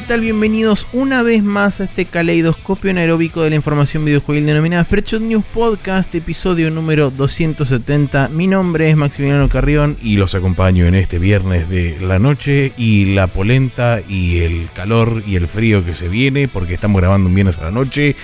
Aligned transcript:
¿qué 0.00 0.06
tal? 0.06 0.22
Bienvenidos 0.22 0.86
una 0.94 1.22
vez 1.22 1.42
más 1.42 1.82
a 1.82 1.84
este 1.84 2.06
caleidoscopio 2.06 2.90
anaeróbico 2.90 3.42
de 3.42 3.50
la 3.50 3.56
información 3.56 4.02
videojuegil 4.02 4.46
denominada 4.46 4.84
Spreadshot 4.84 5.20
News 5.20 5.44
Podcast, 5.44 6.14
episodio 6.14 6.70
número 6.70 7.10
270. 7.10 8.28
Mi 8.28 8.46
nombre 8.46 8.88
es 8.88 8.96
Maximiliano 8.96 9.50
Carrión 9.50 9.98
y 10.02 10.16
los 10.16 10.34
acompaño 10.34 10.86
en 10.86 10.94
este 10.94 11.18
viernes 11.18 11.68
de 11.68 11.98
la 12.00 12.18
noche 12.18 12.72
y 12.78 13.14
la 13.14 13.26
polenta 13.26 14.00
y 14.08 14.38
el 14.38 14.70
calor 14.72 15.22
y 15.26 15.36
el 15.36 15.46
frío 15.46 15.84
que 15.84 15.94
se 15.94 16.08
viene 16.08 16.48
porque 16.48 16.72
estamos 16.72 16.98
grabando 16.98 17.28
un 17.28 17.34
viernes 17.34 17.58
a 17.58 17.64
la 17.64 17.70
noche 17.70 18.16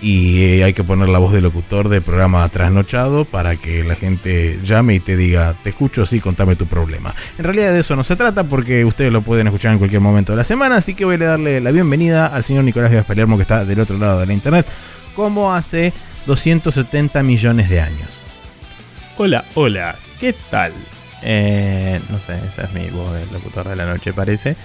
y 0.00 0.42
eh, 0.42 0.64
hay 0.64 0.74
que 0.74 0.84
poner 0.84 1.08
la 1.08 1.18
voz 1.18 1.32
del 1.32 1.44
locutor 1.44 1.88
del 1.88 2.02
programa 2.02 2.46
trasnochado 2.48 3.24
para 3.24 3.56
que 3.56 3.84
la 3.84 3.94
gente 3.94 4.58
llame 4.64 4.94
y 4.94 5.00
te 5.00 5.16
diga, 5.16 5.54
te 5.62 5.70
escucho, 5.70 6.04
sí, 6.06 6.20
contame 6.20 6.56
tu 6.56 6.66
problema. 6.66 7.14
En 7.38 7.44
realidad 7.44 7.72
de 7.72 7.80
eso 7.80 7.96
no 7.96 8.04
se 8.04 8.16
trata 8.16 8.44
porque 8.44 8.84
ustedes 8.84 9.12
lo 9.12 9.22
pueden 9.22 9.46
escuchar 9.46 9.72
en 9.72 9.78
cualquier 9.78 10.00
momento 10.00 10.32
de 10.32 10.38
la 10.38 10.44
semana, 10.44 10.76
así 10.76 10.94
que 10.94 11.04
voy 11.04 11.16
a 11.16 11.18
darle 11.18 11.60
la 11.60 11.70
bienvenida 11.70 12.26
al 12.26 12.42
señor 12.42 12.64
Nicolás 12.64 12.90
Díaz 12.90 13.06
Palermo 13.06 13.36
que 13.36 13.42
está 13.42 13.64
del 13.64 13.80
otro 13.80 13.96
lado 13.98 14.20
de 14.20 14.26
la 14.26 14.32
internet, 14.32 14.66
como 15.14 15.54
hace 15.54 15.92
270 16.26 17.22
millones 17.22 17.68
de 17.68 17.80
años. 17.80 18.20
Hola, 19.16 19.44
hola, 19.54 19.96
¿qué 20.18 20.34
tal? 20.50 20.72
Eh, 21.22 22.00
no 22.10 22.18
sé, 22.18 22.34
esa 22.46 22.64
es 22.64 22.72
mi 22.72 22.90
voz 22.90 23.12
del 23.12 23.32
locutor 23.32 23.68
de 23.68 23.76
la 23.76 23.86
noche, 23.86 24.12
parece. 24.12 24.56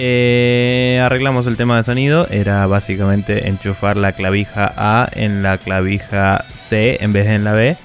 Eh, 0.00 1.02
arreglamos 1.04 1.48
el 1.48 1.56
tema 1.56 1.76
de 1.76 1.82
sonido. 1.82 2.28
Era 2.30 2.64
básicamente 2.68 3.48
enchufar 3.48 3.96
la 3.96 4.12
clavija 4.12 4.72
A 4.76 5.08
en 5.12 5.42
la 5.42 5.58
clavija 5.58 6.44
C 6.54 6.98
en 7.00 7.12
vez 7.12 7.26
de 7.26 7.34
en 7.34 7.42
la 7.42 7.52
B. 7.52 7.76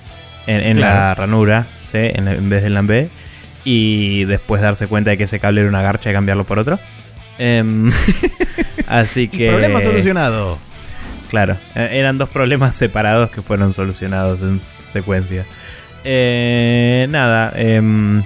En, 0.45 0.79
la 0.79 1.15
ranura 1.15 1.65
C 1.83 2.13
en, 2.15 2.25
vez 2.49 2.61
de 2.61 2.67
en 2.67 2.73
la 2.75 2.81
B. 2.83 3.09
Y 3.63 4.25
después 4.25 4.61
darse 4.61 4.85
cuenta 4.85 5.09
de 5.09 5.17
que 5.17 5.23
ese 5.23 5.39
cable 5.39 5.61
era 5.61 5.69
una 5.69 5.81
garcha 5.81 6.11
y 6.11 6.13
cambiarlo 6.13 6.43
por 6.43 6.59
otro. 6.59 6.77
Em, 7.39 7.91
así 8.87 9.27
que. 9.27 9.47
problema 9.47 9.81
solucionado. 9.81 10.59
Claro, 11.31 11.57
e, 11.73 11.97
eran 11.97 12.19
dos 12.19 12.29
problemas 12.29 12.75
separados 12.75 13.31
que 13.31 13.41
fueron 13.41 13.73
solucionados 13.73 14.39
en 14.41 14.61
secuencia. 14.91 15.45
Eh, 16.03 17.07
nada, 17.09 17.53
em, 17.55 18.21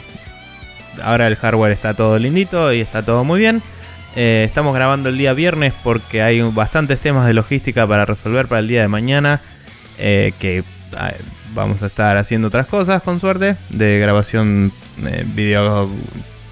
ahora 1.02 1.28
el 1.28 1.38
hardware 1.38 1.72
está 1.72 1.94
todo 1.94 2.20
lindito 2.20 2.74
y 2.74 2.82
está 2.82 3.02
todo 3.02 3.24
muy 3.24 3.40
bien. 3.40 3.62
Eh, 4.20 4.46
estamos 4.46 4.74
grabando 4.74 5.10
el 5.10 5.18
día 5.20 5.34
viernes 5.34 5.76
porque 5.84 6.24
hay 6.24 6.42
bastantes 6.42 7.00
temas 7.00 7.28
de 7.28 7.36
logística 7.36 7.86
para 7.86 8.04
resolver 8.04 8.48
para 8.48 8.62
el 8.62 8.68
día 8.68 8.82
de 8.82 8.88
mañana. 8.88 9.42
Eh, 10.00 10.34
que 10.40 10.64
ah, 10.98 11.14
vamos 11.54 11.84
a 11.84 11.86
estar 11.86 12.18
haciendo 12.18 12.48
otras 12.48 12.66
cosas 12.66 13.04
con 13.04 13.20
suerte. 13.20 13.56
De 13.70 14.00
grabación 14.00 14.72
eh, 15.06 15.24
video 15.24 15.88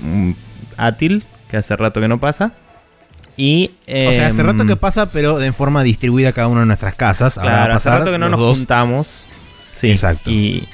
mm, 0.01 0.31
átil, 0.77 1.23
que 1.49 1.57
hace 1.57 1.75
rato 1.75 1.99
que 1.99 2.07
no 2.07 2.19
pasa. 2.19 2.51
Y, 3.35 3.71
o 3.87 4.11
sea, 4.11 4.27
hace 4.27 4.43
rato 4.43 4.67
que 4.67 4.73
em, 4.73 4.77
pasa, 4.77 5.09
pero 5.09 5.39
de 5.39 5.51
forma 5.51 5.81
distribuida 5.81 6.33
cada 6.33 6.47
uno 6.47 6.59
de 6.59 6.67
nuestras 6.67 6.93
casas. 6.93 7.33
Claro, 7.33 7.73
hace 7.73 7.89
rato 7.89 8.11
que 8.11 8.19
no 8.19 8.29
nos 8.29 8.57
juntamos. 8.57 9.23
Sí, 9.73 9.89
exacto. 9.89 10.29
Y 10.29 10.67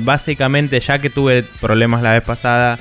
básicamente, 0.00 0.80
ya 0.80 0.98
que 0.98 1.10
tuve 1.10 1.44
problemas 1.60 2.02
la 2.02 2.12
vez 2.12 2.24
pasada 2.24 2.76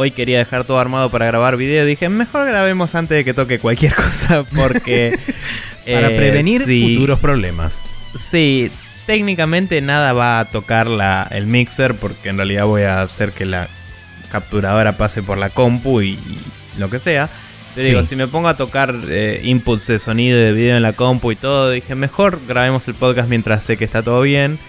Hoy 0.00 0.12
quería 0.12 0.38
dejar 0.38 0.62
todo 0.62 0.78
armado 0.78 1.10
para 1.10 1.26
grabar 1.26 1.56
video. 1.56 1.84
Dije, 1.84 2.08
mejor 2.08 2.46
grabemos 2.46 2.94
antes 2.94 3.16
de 3.16 3.24
que 3.24 3.34
toque 3.34 3.58
cualquier 3.58 3.94
cosa 3.96 4.44
porque... 4.44 5.18
para 5.92 6.12
eh, 6.12 6.16
prevenir 6.16 6.60
futuros 6.60 7.18
problemas. 7.18 7.80
Sí, 8.14 8.70
técnicamente 9.06 9.80
nada 9.80 10.12
va 10.12 10.38
a 10.38 10.44
tocar 10.44 10.86
la, 10.86 11.26
el 11.32 11.48
mixer 11.48 11.96
porque 11.96 12.28
en 12.28 12.36
realidad 12.36 12.66
voy 12.66 12.82
a 12.82 13.02
hacer 13.02 13.32
que 13.32 13.44
la 13.44 13.68
capturadora 14.30 14.92
pase 14.92 15.20
por 15.20 15.36
la 15.36 15.50
compu 15.50 16.00
y, 16.00 16.16
lo 16.78 16.88
que 16.90 17.00
sea. 17.00 17.28
Pero 17.74 17.88
digo, 17.88 18.04
si 18.04 18.14
me 18.14 18.28
pongo 18.28 18.46
a 18.46 18.56
tocar 18.56 18.94
eh, 19.08 19.40
inputs 19.42 19.88
de 19.88 19.98
sonido 19.98 20.38
y 20.38 20.42
de 20.42 20.52
video 20.52 20.76
en 20.76 20.82
la 20.84 20.92
compu 20.92 21.32
y 21.32 21.36
todo, 21.36 21.72
dije, 21.72 21.96
mejor 21.96 22.38
grabemos 22.46 22.86
el 22.86 22.94
podcast 22.94 23.28
mientras 23.28 23.64
sé 23.64 23.76
que 23.76 23.84
está 23.84 24.02
todo 24.02 24.20
bien. 24.20 24.60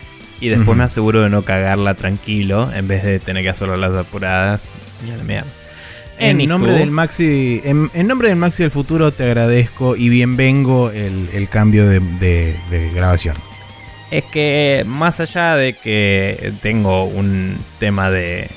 Y 0.41 0.49
después 0.49 0.75
me 0.75 0.85
aseguro 0.85 1.21
de 1.21 1.29
no 1.29 1.43
cagarla 1.43 1.93
tranquilo 1.93 2.71
en 2.73 2.87
vez 2.87 3.03
de 3.03 3.19
tener 3.19 3.43
que 3.43 3.49
hacerlo 3.49 3.75
las 3.75 3.93
apuradas 3.93 4.88
en 6.19 6.49
nombre 6.49 6.73
del 6.73 6.91
Maxi, 6.91 7.61
en, 7.63 8.07
nombre 8.07 8.27
del 8.27 8.37
Maxi 8.37 8.63
del 8.63 8.71
futuro 8.71 9.11
te 9.11 9.23
agradezco 9.23 9.95
y 9.95 10.09
bienvengo 10.09 10.91
el, 10.91 11.29
el 11.33 11.47
cambio 11.47 11.87
de, 11.87 12.55
grabación. 12.93 13.35
Es 14.11 14.25
que 14.25 14.83
más 14.85 15.19
allá 15.19 15.55
de 15.55 15.75
que 15.75 16.53
tengo 16.61 17.05
un 17.05 17.57
tema 17.79 18.11
de 18.11 18.49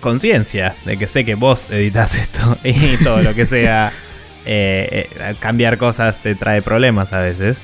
conciencia, 0.00 0.76
de 0.84 0.96
que 0.96 1.08
sé 1.08 1.24
que 1.24 1.34
vos 1.34 1.70
editas 1.70 2.14
esto 2.14 2.58
y 2.64 2.96
todo 2.98 3.22
lo 3.22 3.34
que 3.34 3.46
sea 3.46 3.92
eh, 4.44 5.08
eh, 5.18 5.34
cambiar 5.40 5.78
cosas 5.78 6.18
te 6.18 6.34
trae 6.34 6.62
problemas 6.62 7.12
a 7.12 7.20
veces. 7.20 7.58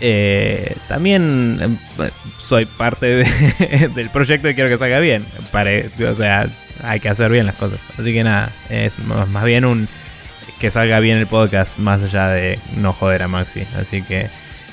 Eh, 0.00 0.76
también 0.86 1.80
soy 2.36 2.66
parte 2.66 3.06
del 3.94 4.10
proyecto 4.10 4.48
y 4.48 4.54
quiero 4.54 4.70
que 4.70 4.76
salga 4.76 5.00
bien. 5.00 5.24
o 6.08 6.14
sea, 6.14 6.46
hay 6.82 7.00
que 7.00 7.08
hacer 7.08 7.30
bien 7.30 7.46
las 7.46 7.54
cosas. 7.54 7.80
Así 7.98 8.12
que 8.12 8.24
nada, 8.24 8.50
es 8.68 8.92
más 9.06 9.44
bien 9.44 9.64
un 9.64 9.88
que 10.58 10.70
salga 10.70 10.98
bien 10.98 11.18
el 11.18 11.26
podcast 11.26 11.78
más 11.78 12.02
allá 12.02 12.28
de 12.28 12.58
no 12.76 12.92
joder 12.92 13.22
a 13.22 13.28
Maxi. 13.28 13.64
Así 13.76 14.02
que 14.02 14.28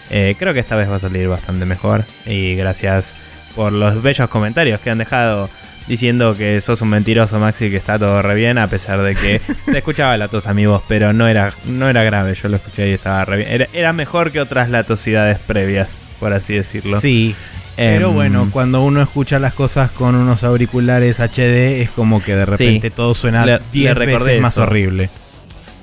eh, 0.09 0.35
creo 0.37 0.53
que 0.53 0.59
esta 0.59 0.75
vez 0.75 0.89
va 0.89 0.95
a 0.95 0.99
salir 0.99 1.27
bastante 1.27 1.65
mejor. 1.65 2.05
Y 2.25 2.55
gracias 2.55 3.13
por 3.55 3.71
los 3.71 4.01
bellos 4.01 4.29
comentarios 4.29 4.79
que 4.79 4.89
han 4.89 4.97
dejado 4.97 5.49
diciendo 5.87 6.35
que 6.35 6.61
sos 6.61 6.81
un 6.81 6.89
mentiroso 6.89 7.39
Maxi, 7.39 7.69
que 7.69 7.77
está 7.77 7.99
todo 7.99 8.21
re 8.21 8.33
bien, 8.33 8.57
a 8.57 8.67
pesar 8.67 9.01
de 9.01 9.15
que 9.15 9.41
se 9.65 9.77
escuchaba 9.77 10.17
la 10.17 10.27
tos 10.27 10.47
amigos, 10.47 10.81
pero 10.87 11.13
no 11.13 11.27
era, 11.27 11.53
no 11.65 11.87
era 11.87 12.03
grave, 12.03 12.33
yo 12.33 12.49
lo 12.49 12.55
escuché 12.57 12.89
y 12.89 12.93
estaba 12.93 13.23
re 13.25 13.37
bien. 13.37 13.51
Era, 13.51 13.67
era 13.71 13.93
mejor 13.93 14.31
que 14.31 14.41
otras 14.41 14.69
latosidades 14.69 15.37
previas, 15.39 15.99
por 16.19 16.33
así 16.33 16.55
decirlo. 16.55 16.99
Sí, 16.99 17.35
pero 17.75 18.09
em, 18.09 18.13
bueno, 18.13 18.49
cuando 18.51 18.83
uno 18.83 19.01
escucha 19.01 19.39
las 19.39 19.53
cosas 19.53 19.91
con 19.91 20.15
unos 20.15 20.43
auriculares 20.43 21.19
HD, 21.19 21.81
es 21.81 21.89
como 21.89 22.21
que 22.21 22.35
de 22.35 22.45
repente 22.45 22.89
todo 22.89 23.13
suena 23.13 23.59
10 23.71 23.95
veces 23.95 24.41
más 24.41 24.57
horrible. 24.57 25.09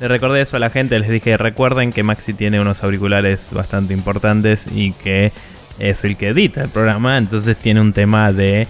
Le 0.00 0.08
recordé 0.08 0.40
eso 0.40 0.56
a 0.56 0.58
la 0.58 0.70
gente, 0.70 0.98
les 0.98 1.08
dije, 1.08 1.36
recuerden 1.36 1.92
que 1.92 2.02
Maxi 2.02 2.34
tiene 2.34 2.60
unos 2.60 2.82
auriculares 2.82 3.52
bastante 3.52 3.94
importantes 3.94 4.68
y 4.74 4.92
que 4.92 5.32
es 5.78 6.04
el 6.04 6.16
que 6.16 6.28
edita 6.28 6.62
el 6.62 6.70
programa, 6.70 7.18
entonces 7.18 7.56
tiene 7.56 7.80
un 7.80 7.92
tema 7.92 8.32
de 8.32 8.66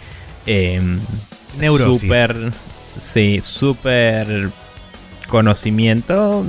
eh, 0.46 0.80
Super, 1.78 2.50
sí, 2.96 3.40
super 3.42 4.50
conocimiento. 5.28 6.44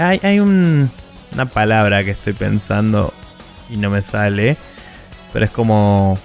hay, 0.00 0.20
hay 0.22 0.40
una 0.40 0.90
palabra 1.52 2.04
que 2.04 2.12
estoy 2.12 2.32
pensando 2.32 3.12
y 3.70 3.76
no 3.76 3.90
me 3.90 4.02
sale 4.02 4.56
pero 5.36 5.44
es 5.44 5.50
como 5.50 6.18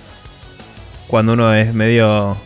cuando 1.07 1.33
uno 1.33 1.53
es 1.53 1.73
medio... 1.73 2.37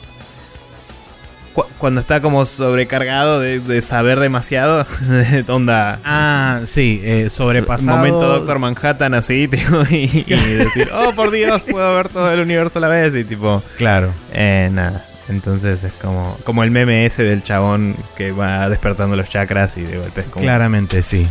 cuando 1.77 1.99
está 1.99 2.21
como 2.21 2.47
sobrecargado 2.47 3.39
de, 3.39 3.81
saber 3.83 4.19
demasiado, 4.19 4.83
de 5.01 5.45
onda... 5.47 5.99
Ah, 6.03 6.61
sí, 6.65 7.01
eh, 7.03 7.29
sobrepasado. 7.29 7.97
Momento 7.97 8.27
Doctor 8.39 8.57
Manhattan 8.57 9.13
así, 9.13 9.47
tipo, 9.47 9.83
y, 9.91 10.23
decir, 10.23 10.89
oh 10.91 11.13
por 11.13 11.29
Dios, 11.29 11.61
puedo 11.61 11.93
ver 11.93 12.09
todo 12.09 12.31
el 12.31 12.39
universo 12.39 12.79
a 12.79 12.81
la 12.81 12.87
vez, 12.87 13.13
y 13.13 13.23
tipo... 13.23 13.61
Claro. 13.77 14.11
Eh, 14.33 14.67
nada. 14.71 15.05
Entonces 15.29 15.83
es 15.83 15.93
como, 15.93 16.35
como 16.45 16.63
el 16.63 16.71
meme 16.71 17.05
ese 17.05 17.21
del 17.21 17.43
chabón 17.43 17.95
que 18.17 18.31
va 18.31 18.67
despertando 18.69 19.15
los 19.15 19.29
chakras 19.29 19.77
y 19.77 19.83
de 19.83 19.99
golpe 19.99 20.21
es 20.21 20.27
como... 20.29 20.41
Claramente, 20.41 21.03
sí. 21.03 21.27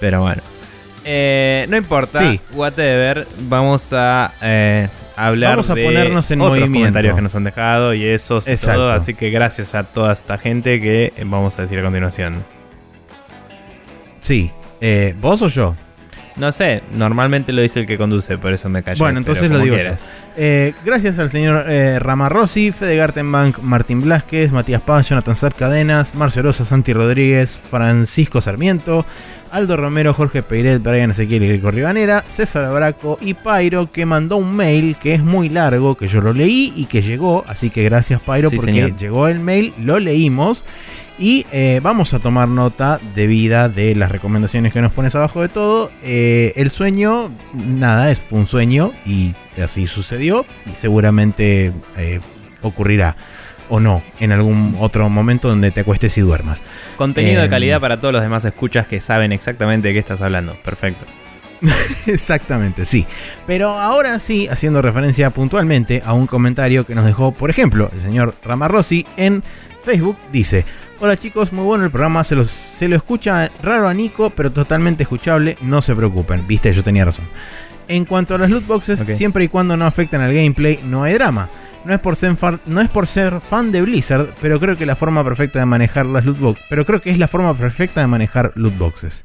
Pero 0.00 0.22
bueno. 0.22 0.42
Eh, 1.08 1.66
no 1.68 1.76
importa, 1.76 2.18
sí. 2.18 2.40
whatever. 2.52 3.26
Vamos 3.42 3.92
a 3.92 4.32
eh, 4.42 4.88
hablar 5.16 5.52
Vamos 5.52 5.70
a 5.70 5.74
de 5.74 5.84
ponernos 5.84 6.30
en 6.32 6.40
otros 6.40 6.58
movimiento. 6.58 6.78
comentarios 6.80 7.14
que 7.14 7.22
nos 7.22 7.34
han 7.36 7.44
dejado 7.44 7.94
y 7.94 8.04
eso 8.04 8.42
y 8.44 8.56
todo. 8.56 8.90
Así 8.90 9.14
que 9.14 9.30
gracias 9.30 9.74
a 9.76 9.84
toda 9.84 10.12
esta 10.12 10.36
gente 10.36 10.80
que 10.80 11.12
vamos 11.24 11.58
a 11.58 11.62
decir 11.62 11.78
a 11.78 11.82
continuación. 11.82 12.42
Sí. 14.20 14.50
Eh, 14.80 15.14
¿Vos 15.20 15.40
o 15.42 15.48
yo? 15.48 15.76
No 16.36 16.52
sé, 16.52 16.82
normalmente 16.92 17.50
lo 17.50 17.62
dice 17.62 17.80
el 17.80 17.86
que 17.86 17.96
conduce, 17.96 18.36
por 18.36 18.52
eso 18.52 18.68
me 18.68 18.82
callo. 18.82 18.98
Bueno, 18.98 19.18
entonces 19.18 19.50
lo 19.50 19.58
digo 19.58 19.76
yo. 19.76 19.92
Eh, 20.36 20.74
gracias 20.84 21.18
al 21.18 21.30
señor 21.30 21.64
eh, 21.66 21.98
Rama 21.98 22.28
Rossi, 22.28 22.72
Fede 22.72 22.94
Gartenbank, 22.96 23.60
Martín 23.60 24.02
Blasquez, 24.02 24.52
Matías 24.52 24.82
Paz, 24.82 25.08
Jonathan 25.08 25.34
Sar 25.34 25.54
Cadenas, 25.54 26.14
Marcio 26.14 26.42
Rosa, 26.42 26.66
Santi 26.66 26.92
Rodríguez, 26.92 27.56
Francisco 27.56 28.42
Sarmiento, 28.42 29.06
Aldo 29.50 29.76
Romero, 29.76 30.14
Jorge 30.14 30.42
Peiret, 30.42 30.82
Brian 30.82 31.10
Ezequiel 31.10 31.42
y 31.42 31.52
Rico 31.52 31.70
Ribanera, 31.70 32.24
César 32.26 32.72
Braco 32.72 33.18
y 33.20 33.34
Pairo, 33.34 33.90
que 33.90 34.06
mandó 34.06 34.36
un 34.36 34.54
mail 34.54 34.96
que 34.96 35.14
es 35.14 35.22
muy 35.22 35.48
largo, 35.48 35.94
que 35.94 36.08
yo 36.08 36.20
lo 36.20 36.32
leí 36.32 36.72
y 36.76 36.86
que 36.86 37.02
llegó. 37.02 37.44
Así 37.46 37.70
que 37.70 37.82
gracias, 37.84 38.20
Pairo, 38.20 38.50
porque 38.50 38.94
llegó 38.98 39.28
el 39.28 39.40
mail, 39.40 39.74
lo 39.78 39.98
leímos. 39.98 40.64
Y 41.18 41.46
eh, 41.50 41.80
vamos 41.82 42.12
a 42.12 42.18
tomar 42.18 42.46
nota 42.46 43.00
debida 43.14 43.70
de 43.70 43.94
las 43.94 44.10
recomendaciones 44.10 44.72
que 44.72 44.82
nos 44.82 44.92
pones 44.92 45.14
abajo 45.14 45.40
de 45.40 45.48
todo. 45.48 45.90
Eh, 46.02 46.52
el 46.56 46.68
sueño, 46.68 47.30
nada, 47.54 48.10
es, 48.10 48.20
fue 48.20 48.38
un 48.38 48.46
sueño 48.46 48.92
y 49.06 49.34
así 49.62 49.86
sucedió 49.86 50.44
y 50.66 50.70
seguramente 50.70 51.72
eh, 51.96 52.20
ocurrirá. 52.60 53.16
O 53.68 53.80
no 53.80 54.02
en 54.20 54.32
algún 54.32 54.76
otro 54.80 55.08
momento 55.08 55.48
donde 55.48 55.70
te 55.70 55.80
acuestes 55.80 56.16
y 56.18 56.20
duermas. 56.20 56.62
Contenido 56.96 57.40
de 57.40 57.46
Em. 57.46 57.50
calidad 57.50 57.80
para 57.80 57.96
todos 57.98 58.12
los 58.12 58.22
demás 58.22 58.44
escuchas 58.44 58.86
que 58.86 59.00
saben 59.00 59.32
exactamente 59.32 59.88
de 59.88 59.94
qué 59.94 60.00
estás 60.00 60.20
hablando. 60.22 60.56
Perfecto. 60.64 61.04
Exactamente, 62.06 62.84
sí. 62.84 63.06
Pero 63.46 63.70
ahora 63.70 64.18
sí, 64.20 64.48
haciendo 64.48 64.82
referencia 64.82 65.30
puntualmente 65.30 66.02
a 66.04 66.12
un 66.12 66.26
comentario 66.26 66.84
que 66.86 66.94
nos 66.94 67.04
dejó, 67.04 67.32
por 67.32 67.50
ejemplo, 67.50 67.90
el 67.94 68.00
señor 68.02 68.34
Ramarossi 68.44 69.06
en 69.16 69.42
Facebook, 69.84 70.16
dice, 70.32 70.64
hola 71.00 71.16
chicos, 71.16 71.52
muy 71.52 71.64
bueno 71.64 71.84
el 71.84 71.90
programa, 71.90 72.24
se, 72.24 72.34
los- 72.34 72.50
se 72.50 72.88
lo 72.88 72.96
escucha 72.96 73.50
raro 73.62 73.88
a 73.88 73.94
Nico, 73.94 74.30
pero 74.30 74.50
totalmente 74.50 75.04
escuchable, 75.04 75.56
no 75.62 75.80
se 75.82 75.94
preocupen, 75.94 76.46
viste, 76.46 76.72
yo 76.72 76.82
tenía 76.82 77.04
razón. 77.04 77.24
En 77.88 78.04
cuanto 78.04 78.34
a 78.34 78.38
las 78.38 78.50
loot 78.50 78.66
boxes, 78.66 79.04
siempre 79.16 79.44
y 79.44 79.48
cuando 79.48 79.76
no 79.76 79.86
afecten 79.86 80.20
al 80.20 80.34
gameplay, 80.34 80.80
no 80.84 81.04
hay 81.04 81.14
drama. 81.14 81.48
No 81.86 81.94
es, 81.94 82.00
por 82.00 82.16
ser 82.16 82.34
fan, 82.36 82.60
no 82.66 82.80
es 82.80 82.88
por 82.90 83.06
ser 83.06 83.40
fan 83.40 83.70
de 83.70 83.80
Blizzard, 83.82 84.26
pero 84.42 84.58
creo 84.58 84.76
que 84.76 84.84
la 84.84 84.96
forma 84.96 85.22
perfecta 85.22 85.60
de 85.60 85.66
manejar 85.66 86.04
las 86.06 86.24
loot 86.24 86.38
boxes, 86.40 86.64
pero 86.68 86.84
creo 86.84 87.00
que 87.00 87.10
es 87.10 87.18
la 87.18 87.28
forma 87.28 87.54
perfecta 87.54 88.00
de 88.00 88.08
manejar 88.08 88.50
loot 88.56 88.76
boxes. 88.76 89.24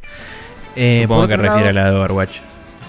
Eh, 0.76 1.02
Supongo 1.04 1.28
que 1.28 1.38
refiere 1.38 1.70
a 1.70 1.74
lado- 1.74 1.90
la 1.90 1.92
de 1.92 1.98
Overwatch. 2.00 2.38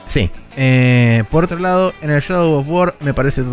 Sí. 0.06 0.30
Eh, 0.56 1.24
por 1.30 1.44
otro 1.44 1.58
lado, 1.58 1.94
en 2.02 2.10
el 2.10 2.20
Shadow 2.20 2.58
of 2.58 2.68
War 2.68 2.94
me 3.00 3.14
parece 3.14 3.40
eh, 3.40 3.44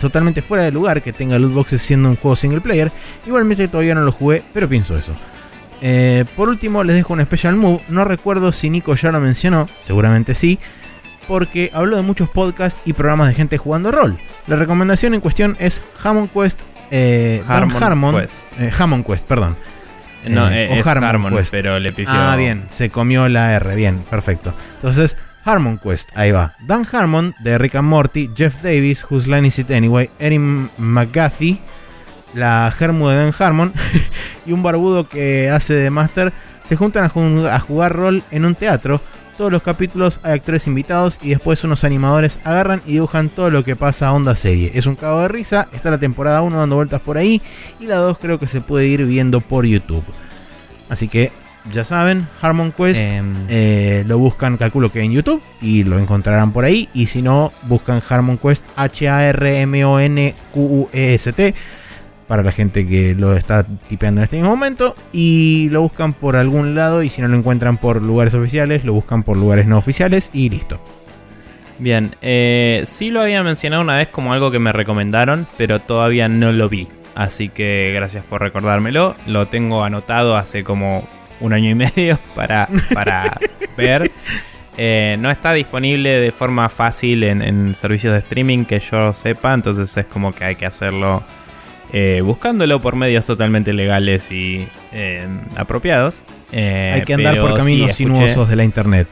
totalmente 0.00 0.42
fuera 0.42 0.64
de 0.64 0.72
lugar 0.72 1.00
que 1.00 1.12
tenga 1.12 1.38
loot 1.38 1.54
boxes 1.54 1.80
siendo 1.80 2.08
un 2.10 2.16
juego 2.16 2.34
single 2.34 2.60
player. 2.60 2.90
Igualmente 3.24 3.68
todavía 3.68 3.94
no 3.94 4.00
lo 4.02 4.10
jugué, 4.10 4.42
pero 4.52 4.68
pienso 4.68 4.98
eso. 4.98 5.12
Eh, 5.80 6.24
por 6.36 6.48
último, 6.48 6.82
les 6.82 6.96
dejo 6.96 7.12
un 7.12 7.22
special 7.22 7.54
move. 7.54 7.80
No 7.88 8.04
recuerdo 8.04 8.50
si 8.50 8.68
Nico 8.68 8.96
ya 8.96 9.12
lo 9.12 9.20
mencionó, 9.20 9.68
seguramente 9.80 10.34
sí, 10.34 10.58
porque 11.28 11.70
habló 11.74 11.96
de 11.96 12.02
muchos 12.02 12.28
podcasts 12.28 12.80
y 12.84 12.94
programas 12.94 13.28
de 13.28 13.34
gente 13.34 13.58
jugando 13.58 13.92
rol. 13.92 14.18
La 14.48 14.56
recomendación 14.56 15.14
en 15.14 15.20
cuestión 15.20 15.56
es 15.60 15.80
Hammond 16.02 16.30
Quest. 16.32 16.60
Eh, 16.90 17.44
Dan 17.46 17.64
Harmon 17.64 17.82
Harmon. 17.82 18.14
Quest. 18.20 18.60
eh, 18.60 18.72
Hammond 18.76 19.06
Quest, 19.06 19.26
perdón. 19.26 19.56
No, 20.26 20.48
Eh, 20.50 20.64
eh, 20.64 20.68
o 20.72 20.74
es 20.80 20.86
Harmon 20.86 21.08
Harmon, 21.08 21.36
Quest. 21.36 21.50
pero 21.52 21.78
le 21.78 21.92
pifió. 21.92 22.12
Ah, 22.12 22.34
bien, 22.36 22.64
se 22.70 22.90
comió 22.90 23.28
la 23.28 23.52
R, 23.52 23.74
bien, 23.76 23.98
perfecto. 24.10 24.52
Entonces, 24.76 25.16
Harmon 25.44 25.78
Quest, 25.78 26.08
ahí 26.16 26.32
va. 26.32 26.54
Dan 26.60 26.86
Harmon 26.90 27.34
de 27.40 27.56
Rick 27.58 27.76
and 27.76 27.88
Morty, 27.88 28.28
Jeff 28.34 28.56
Davis, 28.62 29.04
Whose 29.08 29.28
Line 29.30 29.46
Is 29.46 29.58
It 29.60 29.70
Anyway, 29.70 30.10
Erin 30.18 30.68
McGathy, 30.76 31.60
la 32.34 32.72
Germu 32.76 33.08
de 33.08 33.16
Dan 33.16 33.34
Harmon 33.38 33.72
y 34.46 34.52
un 34.52 34.62
barbudo 34.62 35.08
que 35.08 35.50
hace 35.50 35.74
de 35.74 35.90
Master 35.90 36.32
se 36.64 36.76
juntan 36.76 37.04
a, 37.04 37.08
jun- 37.08 37.46
a 37.46 37.58
jugar 37.60 37.94
rol 37.94 38.22
en 38.30 38.44
un 38.44 38.54
teatro. 38.54 39.00
Todos 39.38 39.52
los 39.52 39.62
capítulos 39.62 40.18
hay 40.24 40.32
actores 40.32 40.66
invitados 40.66 41.20
y 41.22 41.30
después 41.30 41.62
unos 41.62 41.84
animadores 41.84 42.40
agarran 42.42 42.82
y 42.84 42.94
dibujan 42.94 43.28
todo 43.28 43.50
lo 43.50 43.62
que 43.62 43.76
pasa 43.76 44.08
a 44.08 44.12
onda 44.12 44.34
serie. 44.34 44.72
Es 44.74 44.86
un 44.86 44.96
cago 44.96 45.22
de 45.22 45.28
risa, 45.28 45.68
está 45.72 45.92
la 45.92 45.98
temporada 45.98 46.42
1 46.42 46.58
dando 46.58 46.74
vueltas 46.74 47.00
por 47.00 47.16
ahí 47.16 47.40
y 47.78 47.86
la 47.86 47.98
2 47.98 48.18
creo 48.18 48.40
que 48.40 48.48
se 48.48 48.60
puede 48.60 48.88
ir 48.88 49.06
viendo 49.06 49.40
por 49.40 49.64
YouTube. 49.64 50.02
Así 50.88 51.06
que 51.06 51.30
ya 51.72 51.84
saben, 51.84 52.26
Harmon 52.40 52.72
Quest 52.72 53.00
Em, 53.00 53.34
eh, 53.48 54.02
lo 54.06 54.18
buscan, 54.18 54.56
calculo 54.56 54.90
que 54.90 55.02
en 55.02 55.12
YouTube, 55.12 55.40
y 55.60 55.84
lo 55.84 55.98
encontrarán 55.98 56.52
por 56.52 56.64
ahí. 56.64 56.88
Y 56.94 57.04
si 57.06 57.20
no, 57.22 57.52
buscan 57.62 58.02
Harmon 58.08 58.38
Quest, 58.38 58.64
H-A-R-M-O-N-Q-U-E-S-T, 58.74 61.54
para 62.28 62.42
la 62.42 62.52
gente 62.52 62.86
que 62.86 63.14
lo 63.14 63.34
está 63.34 63.64
tipeando 63.88 64.20
en 64.20 64.24
este 64.24 64.36
mismo 64.36 64.50
momento. 64.50 64.94
Y 65.12 65.68
lo 65.70 65.80
buscan 65.80 66.12
por 66.12 66.36
algún 66.36 66.74
lado, 66.74 67.02
y 67.02 67.08
si 67.08 67.22
no 67.22 67.26
lo 67.26 67.36
encuentran 67.36 67.78
por 67.78 68.00
lugares 68.02 68.34
oficiales, 68.34 68.84
lo 68.84 68.92
buscan 68.92 69.24
por 69.24 69.36
lugares 69.36 69.66
no 69.66 69.78
oficiales, 69.78 70.30
y 70.32 70.50
listo. 70.50 70.78
Bien, 71.78 72.14
eh, 72.22 72.84
sí 72.86 73.10
lo 73.10 73.22
había 73.22 73.42
mencionado 73.42 73.82
una 73.82 73.96
vez 73.96 74.08
como 74.08 74.32
algo 74.32 74.50
que 74.50 74.58
me 74.58 74.72
recomendaron, 74.72 75.46
pero 75.56 75.80
todavía 75.80 76.28
no 76.28 76.52
lo 76.52 76.68
vi. 76.68 76.86
Así 77.14 77.48
que 77.48 77.92
gracias 77.94 78.24
por 78.24 78.42
recordármelo. 78.42 79.16
Lo 79.26 79.46
tengo 79.46 79.82
anotado 79.82 80.36
hace 80.36 80.62
como 80.62 81.08
un 81.40 81.52
año 81.52 81.70
y 81.70 81.74
medio 81.76 82.18
para, 82.34 82.68
para 82.92 83.38
ver. 83.76 84.10
Eh, 84.76 85.16
no 85.18 85.30
está 85.30 85.52
disponible 85.54 86.20
de 86.20 86.30
forma 86.30 86.68
fácil 86.68 87.24
en, 87.24 87.42
en 87.42 87.74
servicios 87.74 88.12
de 88.12 88.20
streaming 88.20 88.64
que 88.64 88.78
yo 88.78 89.12
sepa, 89.12 89.52
entonces 89.52 89.96
es 89.96 90.06
como 90.06 90.32
que 90.32 90.44
hay 90.44 90.54
que 90.54 90.66
hacerlo 90.66 91.24
eh, 91.92 92.20
buscándolo 92.24 92.80
por 92.80 92.96
medios 92.96 93.24
totalmente 93.24 93.72
legales 93.72 94.30
y 94.30 94.66
eh, 94.92 95.26
apropiados. 95.56 96.20
Eh, 96.52 96.92
Hay 96.94 97.02
que 97.02 97.14
andar 97.14 97.38
por 97.40 97.50
sí, 97.52 97.56
caminos 97.58 97.90
escuché- 97.90 97.94
sinuosos 97.96 98.48
de 98.48 98.56
la 98.56 98.64
internet. 98.64 99.08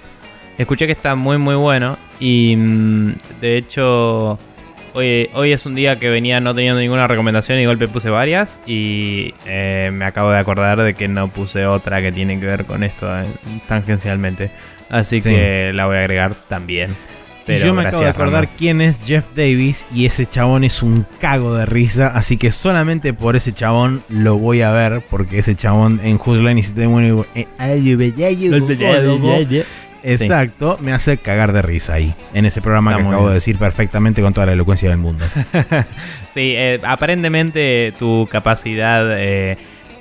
Escuché 0.58 0.86
que 0.86 0.92
está 0.92 1.14
muy 1.14 1.36
muy 1.38 1.54
bueno 1.54 1.98
y 2.18 2.54
mm, 2.56 3.12
de 3.42 3.56
hecho 3.58 4.38
hoy, 4.94 5.28
hoy 5.34 5.52
es 5.52 5.66
un 5.66 5.74
día 5.74 5.96
que 5.98 6.08
venía 6.08 6.40
no 6.40 6.54
teniendo 6.54 6.80
ninguna 6.80 7.06
recomendación 7.06 7.58
y 7.58 7.62
de 7.62 7.66
golpe 7.66 7.88
puse 7.88 8.08
varias 8.08 8.60
y 8.66 9.34
me 9.46 10.04
acabo 10.06 10.30
de 10.30 10.38
acordar 10.38 10.80
de 10.82 10.94
que 10.94 11.08
no 11.08 11.28
puse 11.28 11.66
otra 11.66 12.00
que 12.00 12.10
tiene 12.12 12.40
que 12.40 12.46
ver 12.46 12.64
con 12.64 12.84
esto 12.84 13.06
tangencialmente. 13.68 14.50
Así 14.88 15.20
Sí. 15.20 15.28
que 15.30 15.72
la 15.74 15.86
voy 15.86 15.96
a 15.96 16.00
agregar 16.00 16.34
también. 16.48 16.96
Pero 17.46 17.64
yo 17.64 17.74
me 17.74 17.82
acabo 17.82 18.02
de 18.02 18.08
acordar 18.10 18.44
Rama. 18.44 18.56
quién 18.58 18.80
es 18.80 19.00
Jeff 19.06 19.26
Davis 19.36 19.86
y 19.94 20.04
ese 20.06 20.26
chabón 20.26 20.64
es 20.64 20.82
un 20.82 21.06
cago 21.20 21.54
de 21.54 21.64
risa, 21.64 22.08
así 22.08 22.36
que 22.36 22.50
solamente 22.52 23.14
por 23.14 23.36
ese 23.36 23.52
chabón 23.52 24.02
lo 24.08 24.36
voy 24.36 24.62
a 24.62 24.72
ver 24.72 25.00
porque 25.08 25.38
ese 25.38 25.54
chabón 25.54 26.00
en 26.02 26.16
Whose 26.16 26.42
Line 26.42 26.58
Is 26.60 26.74
Anyway- 26.74 27.24
eh, 27.34 27.46
Exacto, 30.02 30.78
me 30.80 30.92
hace 30.92 31.18
cagar 31.18 31.52
de 31.52 31.62
risa 31.62 31.94
ahí, 31.94 32.14
en 32.32 32.46
ese 32.46 32.60
programa 32.60 32.92
Está 32.92 33.02
que 33.02 33.08
acabo 33.08 33.22
bien. 33.24 33.30
de 33.30 33.34
decir 33.34 33.56
perfectamente 33.58 34.22
con 34.22 34.32
toda 34.32 34.46
la 34.46 34.52
elocuencia 34.52 34.88
del 34.88 34.98
mundo. 34.98 35.24
Sí, 36.32 36.52
eh, 36.54 36.80
aparentemente 36.84 37.94
tu 37.98 38.28
capacidad 38.30 39.06
eh, 39.18 39.56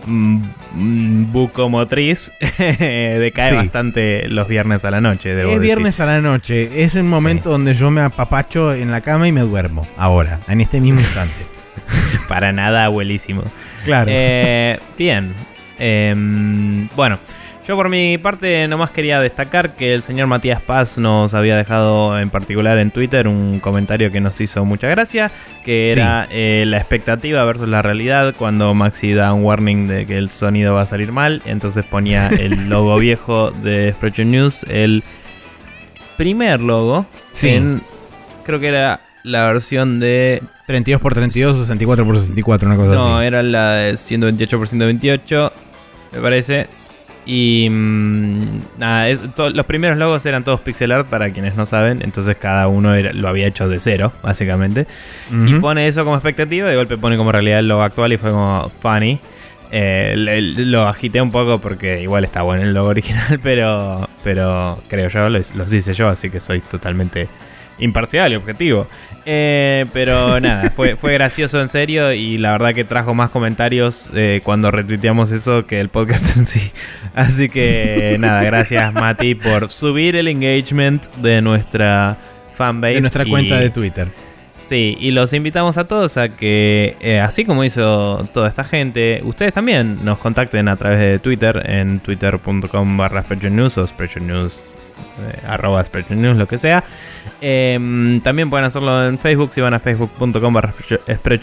bucomotriz 0.06 2.32
decae 2.58 3.50
Sí. 3.50 3.56
bastante 3.56 4.28
los 4.30 4.48
viernes 4.48 4.86
a 4.86 4.92
la 4.92 5.02
noche. 5.02 5.30
Debo 5.30 5.52
es 5.52 5.60
decir. 5.60 5.62
viernes 5.62 6.00
a 6.00 6.06
la 6.06 6.22
noche, 6.22 6.84
es 6.84 6.96
el 6.96 7.04
momento 7.04 7.50
donde 7.50 7.74
yo 7.74 7.92
me 7.92 8.02
apapacho 8.02 8.74
en 8.74 8.92
la 8.92 9.02
cama 9.02 9.28
y 9.28 9.32
me 9.32 9.42
duermo, 9.42 9.88
ahora, 9.98 10.40
en 10.48 10.62
este 10.62 10.80
mismo 10.82 11.00
instante. 11.00 11.34
Para 12.28 12.52
nada 12.52 12.86
abuelísimo. 12.86 13.44
Claro. 13.84 14.10
Eh, 14.14 14.80
bien. 14.98 15.34
Em, 15.78 16.88
bueno, 16.96 17.20
yo 17.68 17.76
por 17.76 17.90
mi 17.90 18.18
parte 18.20 18.68
nomás 18.68 18.92
quería 18.92 19.20
destacar 19.20 19.76
que 19.76 19.94
el 19.96 20.04
señor 20.04 20.28
Matías 20.28 20.62
Paz 20.62 20.98
nos 21.00 21.34
había 21.34 21.58
dejado 21.58 22.20
en 22.20 22.30
particular 22.30 22.78
en 22.78 22.92
Twitter 22.92 23.28
un 23.28 23.60
comentario 23.60 24.12
que 24.12 24.22
nos 24.22 24.40
hizo 24.40 24.64
mucha 24.66 24.88
gracia, 24.88 25.32
que 25.64 25.92
era 25.92 26.28
eh, 26.30 26.64
la 26.68 26.78
expectativa 26.78 27.44
versus 27.44 27.68
la 27.68 27.82
realidad 27.82 28.36
cuando 28.38 28.74
Maxi 28.76 29.14
da 29.14 29.34
un 29.34 29.44
warning 29.44 29.88
de 29.88 30.06
que 30.06 30.18
el 30.18 30.30
sonido 30.30 30.76
va 30.76 30.82
a 30.82 30.86
salir 30.86 31.12
mal, 31.12 31.42
entonces 31.46 31.84
ponía 31.86 32.28
el 32.28 32.70
logo 32.70 32.98
viejo 33.00 33.50
de 33.50 33.92
Sprecher 33.94 34.28
News, 34.28 34.64
el 34.70 35.04
primer 36.18 36.60
logo, 36.62 37.06
Sí. 37.34 37.50
en, 37.50 37.82
creo 38.46 38.60
que 38.60 38.68
era 38.68 39.02
la 39.24 39.48
versión 39.48 40.00
de 40.00 40.42
32 40.68 41.02
por 41.02 41.14
32, 41.16 41.58
64 41.62 42.06
por 42.06 42.20
64, 42.20 42.68
una 42.68 42.78
cosa 42.78 42.94
no, 42.94 43.18
así. 43.18 43.26
era 43.28 43.42
la 43.42 43.72
de 43.74 43.98
128 43.98 44.58
por 44.58 44.68
128, 44.68 45.54
me 46.14 46.20
parece. 46.20 46.68
Y 47.26 47.68
mm, 47.72 48.44
nada, 48.78 49.10
es- 49.10 49.20
to- 49.36 49.50
los 49.50 49.66
primeros 49.66 49.98
logos 49.98 50.26
eran 50.26 50.44
todos 50.44 50.60
pixel 50.62 50.92
art 50.92 51.08
para 51.08 51.32
quienes 51.32 51.56
no 51.56 51.66
saben, 51.66 52.02
entonces 52.04 52.38
cada 52.38 52.68
uno 52.68 52.94
era- 52.94 53.14
lo 53.14 53.28
había 53.28 53.48
hecho 53.48 53.68
de 53.68 53.80
cero, 53.80 54.12
básicamente. 54.22 54.86
Y 55.48 55.56
pone 55.56 55.88
eso 55.88 56.04
como 56.04 56.16
expectativa, 56.18 56.70
de 56.70 56.76
golpe 56.76 56.98
pone 56.98 57.18
como 57.18 57.32
realidad 57.32 57.60
el 57.60 57.68
logo 57.68 57.82
actual 57.82 58.14
y 58.14 58.18
fue 58.18 58.30
como 58.32 58.72
funny. 58.82 59.20
Eh, 59.72 60.14
le- 60.16 60.42
lo 60.66 60.88
agité 60.88 61.20
un 61.22 61.32
poco 61.32 61.60
porque 61.60 62.02
igual 62.02 62.24
está 62.24 62.44
bueno 62.44 62.62
el 62.64 62.74
logo 62.74 62.90
original, 62.90 63.40
pero, 63.44 64.08
pero 64.24 64.80
creo 64.88 65.10
yo, 65.10 65.28
los, 65.30 65.56
los 65.56 65.74
hice 65.74 65.94
yo, 65.96 66.08
así 66.08 66.30
que 66.30 66.40
soy 66.40 66.62
totalmente 66.62 67.28
imparcial 67.80 68.34
y 68.34 68.36
objetivo. 68.36 68.88
Eh, 69.26 69.86
pero 69.94 70.40
nada, 70.42 70.70
fue, 70.70 70.96
fue 70.96 71.14
gracioso 71.14 71.62
en 71.62 71.70
serio 71.70 72.14
y 72.14 72.38
la 72.38 72.52
verdad 72.52 72.74
que 72.74 72.84
trajo 72.84 73.14
más 73.14 73.30
comentarios 73.32 74.10
eh, 74.14 74.42
cuando 74.44 74.72
retuiteamos 74.72 75.32
eso 75.32 75.66
que 75.66 75.80
el 75.80 75.90
podcast 75.90 76.38
en 76.38 76.46
sí. 76.46 76.72
Así 77.16 77.50
que 77.50 78.18
nada, 78.20 78.44
gracias 78.44 78.94
Mati 78.94 79.36
por 79.36 79.72
subir 79.72 80.16
el 80.16 80.28
engagement 80.28 81.06
de 81.18 81.42
nuestra 81.42 82.18
fanbase. 82.56 82.96
de 82.96 83.02
nuestra 83.02 83.26
y- 83.26 83.30
cuenta 83.30 83.60
de 83.60 83.70
Twitter. 83.70 84.08
Sí, 84.58 84.98
y 85.00 85.12
los 85.12 85.32
invitamos 85.34 85.78
a 85.78 85.88
todos 85.88 86.18
a 86.18 86.30
que, 86.30 86.96
eh, 87.00 87.20
así 87.20 87.46
como 87.46 87.64
hizo 87.64 88.28
toda 88.34 88.50
esta 88.50 88.64
gente, 88.64 89.22
ustedes 89.24 89.54
también 89.54 90.04
nos 90.04 90.18
contacten 90.18 90.68
a 90.70 90.76
través 90.76 90.98
de 90.98 91.20
Twitter, 91.20 91.62
en 91.70 92.00
twitter.com 92.00 92.98
barra 92.98 93.24
News 93.52 93.78
o 93.78 93.86
News, 94.22 94.60
eh, 95.20 95.40
arroba 95.48 95.84
News, 96.10 96.38
lo 96.38 96.48
que 96.48 96.58
sea. 96.58 96.84
Em, 97.42 98.22
también 98.22 98.50
pueden 98.50 98.66
hacerlo 98.66 99.08
en 99.08 99.20
Facebook 99.20 99.52
si 99.54 99.62
van 99.62 99.74
a 99.74 99.80
facebook.com 99.80 100.54
barra 100.54 100.74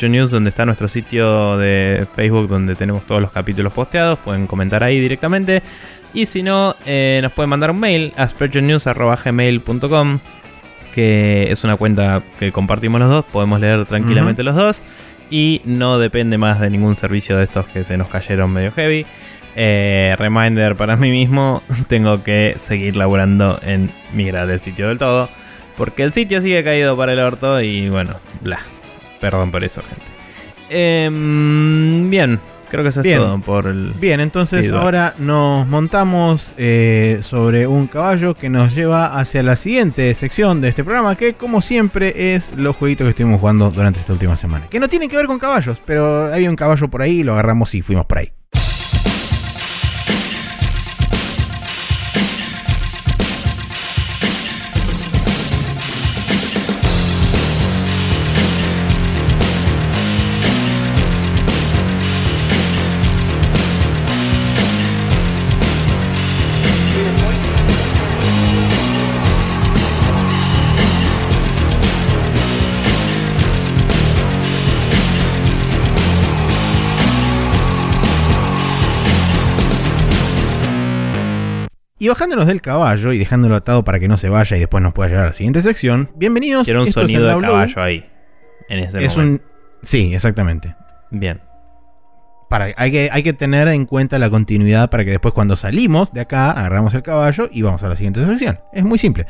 News, 0.08 0.30
donde 0.30 0.50
está 0.50 0.64
nuestro 0.66 0.88
sitio 0.88 1.56
de 1.58 2.06
Facebook, 2.14 2.48
donde 2.48 2.74
tenemos 2.74 3.06
todos 3.06 3.20
los 3.20 3.30
capítulos 3.32 3.72
posteados. 3.72 4.18
Pueden 4.18 4.46
comentar 4.46 4.82
ahí 4.82 5.00
directamente. 5.00 5.62
Y 6.14 6.26
si 6.26 6.42
no, 6.42 6.76
eh, 6.86 7.20
nos 7.22 7.32
pueden 7.32 7.50
mandar 7.50 7.70
un 7.70 7.80
mail 7.80 8.12
a 8.16 8.28
sprechernews.gmail.com 8.28 10.18
que 10.94 11.50
es 11.50 11.64
una 11.64 11.76
cuenta 11.76 12.22
que 12.38 12.52
compartimos 12.52 13.00
los 13.00 13.08
dos, 13.08 13.24
podemos 13.24 13.58
leer 13.60 13.86
tranquilamente 13.86 14.42
los 14.42 14.54
dos. 14.54 14.82
y 15.30 15.62
no 15.64 15.98
depende 15.98 16.36
más 16.36 16.60
de 16.60 16.68
ningún 16.68 16.96
servicio 16.98 17.38
de 17.38 17.44
estos 17.44 17.66
que 17.66 17.84
se 17.84 17.96
nos 17.96 18.08
cayeron 18.08 18.52
medio 18.52 18.70
heavy. 18.72 19.06
Eh, 19.54 20.14
reminder 20.18 20.76
para 20.76 20.96
mí 20.96 21.10
mismo, 21.10 21.62
tengo 21.88 22.22
que 22.22 22.54
seguir 22.56 22.96
laburando 22.96 23.60
en 23.62 23.90
migrar 24.12 24.48
el 24.50 24.60
sitio 24.60 24.88
del 24.88 24.98
todo. 24.98 25.28
Porque 25.76 26.02
el 26.02 26.12
sitio 26.12 26.40
sigue 26.40 26.62
caído 26.62 26.96
para 26.96 27.12
el 27.12 27.18
orto 27.18 27.60
y 27.60 27.88
bueno, 27.88 28.14
bla. 28.40 28.60
Perdón 29.20 29.50
por 29.50 29.64
eso, 29.64 29.82
gente. 29.82 30.04
Em, 30.68 32.10
bien, 32.10 32.40
creo 32.70 32.82
que 32.82 32.88
eso 32.90 33.02
es 33.02 33.16
todo 33.16 33.38
por 33.40 33.66
el... 33.66 33.92
Bien, 34.00 34.20
entonces 34.20 34.70
ahora 34.70 35.14
nos 35.18 35.66
montamos 35.66 36.54
eh, 36.56 37.20
sobre 37.22 37.66
un 37.66 37.86
caballo 37.86 38.34
que 38.34 38.48
nos 38.48 38.74
lleva 38.74 39.18
hacia 39.18 39.42
la 39.42 39.56
siguiente 39.56 40.14
sección 40.14 40.60
de 40.60 40.68
este 40.68 40.82
programa, 40.82 41.16
que 41.16 41.34
como 41.34 41.60
siempre 41.60 42.34
es 42.34 42.52
los 42.56 42.76
jueguitos 42.76 43.04
que 43.04 43.10
estuvimos 43.10 43.40
jugando 43.40 43.70
durante 43.70 44.00
esta 44.00 44.12
última 44.12 44.36
semana. 44.36 44.66
Que 44.68 44.80
no 44.80 44.88
tienen 44.88 45.08
que 45.08 45.16
ver 45.16 45.26
con 45.26 45.38
caballos, 45.38 45.78
pero 45.84 46.32
había 46.32 46.50
un 46.50 46.56
caballo 46.56 46.88
por 46.88 47.02
ahí, 47.02 47.22
lo 47.22 47.32
agarramos 47.32 47.74
y 47.74 47.82
fuimos 47.82 48.06
por 48.06 48.18
ahí. 48.18 48.32
Y 82.02 82.08
bajándonos 82.08 82.48
del 82.48 82.60
caballo 82.60 83.12
y 83.12 83.18
dejándolo 83.18 83.54
atado 83.54 83.84
para 83.84 84.00
que 84.00 84.08
no 84.08 84.16
se 84.16 84.28
vaya 84.28 84.56
y 84.56 84.58
después 84.58 84.82
nos 84.82 84.92
pueda 84.92 85.08
llegar 85.08 85.26
a 85.26 85.28
la 85.28 85.34
siguiente 85.34 85.62
sección, 85.62 86.10
bienvenidos. 86.16 86.64
Quiero 86.64 86.82
un 86.82 86.92
sonido 86.92 87.28
de 87.28 87.38
caballo 87.38 87.80
ahí. 87.80 88.04
En 88.68 88.80
ese 88.80 89.04
es 89.04 89.16
Un... 89.16 89.40
Sí, 89.82 90.12
exactamente. 90.12 90.74
Bien. 91.12 91.40
Para, 92.50 92.70
hay, 92.76 92.90
que, 92.90 93.08
hay 93.12 93.22
que 93.22 93.32
tener 93.32 93.68
en 93.68 93.86
cuenta 93.86 94.18
la 94.18 94.30
continuidad 94.30 94.90
para 94.90 95.04
que 95.04 95.12
después 95.12 95.32
cuando 95.32 95.54
salimos 95.54 96.12
de 96.12 96.22
acá 96.22 96.50
agarramos 96.50 96.92
el 96.94 97.04
caballo 97.04 97.48
y 97.52 97.62
vamos 97.62 97.84
a 97.84 97.88
la 97.88 97.94
siguiente 97.94 98.24
sección. 98.24 98.58
Es 98.72 98.82
muy 98.82 98.98
simple. 98.98 99.28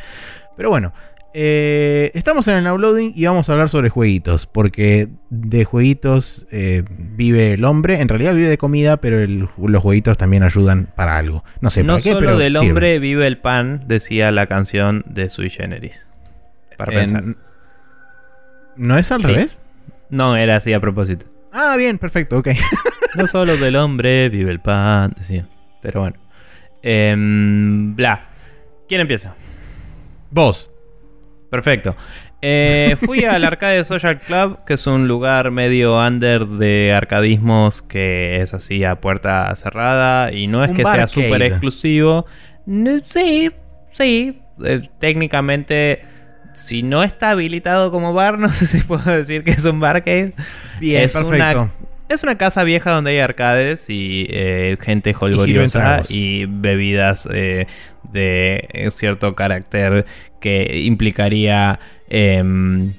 Pero 0.57 0.71
bueno, 0.71 0.95
eh, 1.35 2.11
estamos 2.15 2.47
en 2.49 2.57
el 2.57 2.65
downloading 2.65 3.13
y 3.17 3.25
vamos 3.25 3.49
a 3.49 3.53
hablar 3.53 3.69
sobre 3.69 3.89
jueguitos, 3.89 4.47
porque 4.47 5.09
de 5.31 5.65
jueguitos 5.65 6.47
eh, 6.51 6.85
vive 6.89 7.55
el 7.55 7.65
hombre, 7.65 8.01
en 8.01 8.09
realidad 8.09 8.35
vive 8.35 8.49
de 8.49 8.59
comida, 8.59 8.99
pero 8.99 9.27
los 9.27 9.83
jueguitos 9.83 10.19
también 10.19 10.43
ayudan 10.43 10.89
para 10.95 11.17
algo. 11.17 11.45
No 11.61 11.71
sé 11.71 11.83
no 11.83 11.95
para 11.95 12.03
qué, 12.03 12.13
solo 12.13 12.37
del 12.37 12.57
hombre 12.57 12.99
vive 12.99 13.27
el 13.27 13.39
pan, 13.39 13.81
decía 13.87 14.31
la 14.31 14.47
canción 14.47 15.05
de 15.07 15.31
Sui 15.31 15.51
Generis. 15.51 16.07
Para 16.77 16.93
pensar. 16.93 17.25
¿No 18.77 18.99
es 18.99 19.13
al 19.13 19.23
revés? 19.23 19.61
No, 20.11 20.37
era 20.37 20.57
así 20.57 20.73
a 20.73 20.81
propósito. 20.81 21.27
Ah, 21.53 21.77
bien, 21.77 21.99
perfecto, 21.99 22.39
ok. 22.39 22.49
no 23.17 23.27
solo 23.27 23.57
del 23.57 23.77
hombre 23.77 24.29
vive 24.29 24.51
el 24.51 24.61
pan, 24.61 25.13
decía. 25.17 25.47
Pero 25.83 26.01
bueno. 26.01 26.17
Em, 26.83 27.95
bla. 27.95 28.29
¿Quién 28.89 29.01
empieza? 29.01 29.35
Vos. 30.31 30.72
Perfecto. 31.53 31.95
Eh, 32.41 32.97
fui 33.05 33.27
al 33.27 33.45
Arcade 33.45 33.85
Social 33.85 34.19
Club, 34.21 34.65
que 34.65 34.73
es 34.73 34.87
un 34.87 35.07
lugar 35.07 35.51
medio 35.51 35.99
under 35.99 36.47
de 36.47 36.95
arcadismos 36.97 37.83
que 37.83 38.41
es 38.41 38.55
así 38.55 38.85
a 38.85 39.03
puerta 39.03 39.55
cerrada 39.55 40.33
y 40.33 40.47
no 40.47 40.65
es 40.65 40.71
que 40.71 40.83
sea 40.83 41.07
súper 41.09 41.43
exclusivo. 41.43 42.25
sí, 43.05 43.51
sí. 43.91 44.41
Eh, 44.65 44.81
técnicamente, 44.99 46.07
si 46.55 46.83
no 46.83 47.03
está 47.03 47.33
habilitado 47.33 47.91
como 47.91 48.15
bar, 48.15 48.39
no 48.39 48.51
sé 48.51 48.65
si 48.65 48.81
puedo 48.81 49.13
decir 49.13 49.45
que 49.45 49.51
es 49.51 49.65
un 49.67 49.79
barcade. 49.79 50.33
Bien, 50.81 51.03
es 51.03 51.13
perfecto. 51.13 51.69
es 52.09 52.23
una 52.23 52.39
casa 52.39 52.65
vieja 52.65 52.93
donde 52.93 53.11
hay 53.11 53.19
arcades 53.19 53.91
y 53.91 54.27
eh, 54.31 54.79
gente 54.81 55.15
holgoriosa 55.21 56.01
y, 56.09 56.47
bebidas 56.47 57.25
de 57.25 58.89
cierto 58.91 59.35
carácter 59.35 60.07
que 60.43 60.83
implicaría 60.85 61.81
em, 62.11 62.93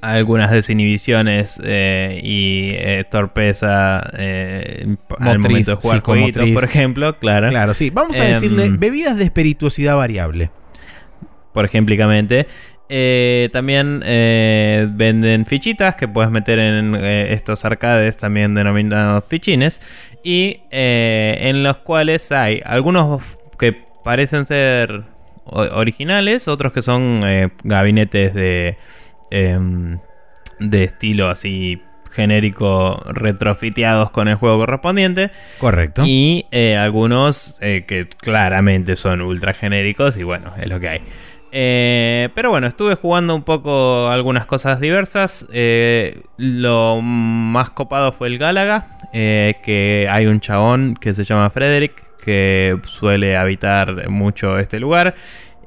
algunas 0.00 0.50
desinhibiciones 0.50 1.60
eh, 1.64 2.20
y 2.22 2.70
eh, 2.72 3.04
torpeza 3.08 4.02
eh, 4.18 4.96
al 5.18 5.38
momento 5.38 5.70
de 5.72 5.76
jugar 5.76 6.00
jueguitos, 6.00 6.48
por 6.50 6.64
ejemplo, 6.64 7.18
claro. 7.18 7.48
Claro, 7.48 7.74
sí. 7.74 7.90
Vamos 7.90 8.18
a 8.18 8.24
decirle 8.24 8.64
em, 8.64 8.78
bebidas 8.78 9.16
de 9.16 9.24
espirituosidad 9.24 9.96
variable. 9.96 10.50
Por 11.52 11.64
ejemplicamente. 11.64 12.48
también 13.52 14.00
venden 14.00 15.46
fichitas 15.46 15.94
que 15.94 16.08
puedes 16.08 16.30
meter 16.32 16.58
en 16.58 16.94
estos 16.96 17.64
arcades, 17.64 18.16
también 18.16 18.54
denominados 18.54 19.24
fichines, 19.28 19.80
y 20.24 20.60
en 20.70 21.62
los 21.62 21.78
cuales 21.78 22.32
hay 22.32 22.60
algunos 22.64 23.22
que 23.58 23.72
parecen 24.02 24.46
ser 24.46 25.13
originales, 25.46 26.48
otros 26.48 26.72
que 26.72 26.82
son 26.82 27.22
eh, 27.24 27.50
gabinetes 27.62 28.34
de, 28.34 28.76
em, 29.30 29.98
de 30.58 30.84
estilo 30.84 31.28
así 31.28 31.80
genérico 32.10 33.02
retrofiteados 33.06 34.10
con 34.10 34.28
el 34.28 34.36
juego 34.36 34.58
correspondiente. 34.58 35.30
Correcto. 35.58 36.02
Y 36.06 36.46
eh, 36.52 36.76
algunos 36.76 37.58
eh, 37.60 37.84
que 37.86 38.08
claramente 38.08 38.94
son 38.96 39.20
ultra 39.20 39.52
genéricos 39.52 40.16
y 40.16 40.22
bueno, 40.22 40.52
es 40.56 40.68
lo 40.68 40.78
que 40.78 40.88
hay. 40.88 41.00
pero 42.34 42.50
bueno, 42.50 42.66
estuve 42.66 42.94
jugando 42.94 43.34
un 43.34 43.42
poco 43.42 44.08
algunas 44.10 44.46
cosas 44.46 44.80
diversas. 44.80 45.46
lo 46.36 47.00
más 47.02 47.70
copado 47.70 48.12
fue 48.12 48.28
el 48.28 48.38
Galaga, 48.38 48.86
que 49.12 50.08
hay 50.10 50.26
un 50.26 50.40
chabón 50.40 50.94
que 51.00 51.14
se 51.14 51.24
llama 51.24 51.50
Frederick, 51.50 52.13
que 52.24 52.78
suele 52.84 53.36
habitar 53.36 54.08
mucho 54.08 54.58
este 54.58 54.80
lugar 54.80 55.14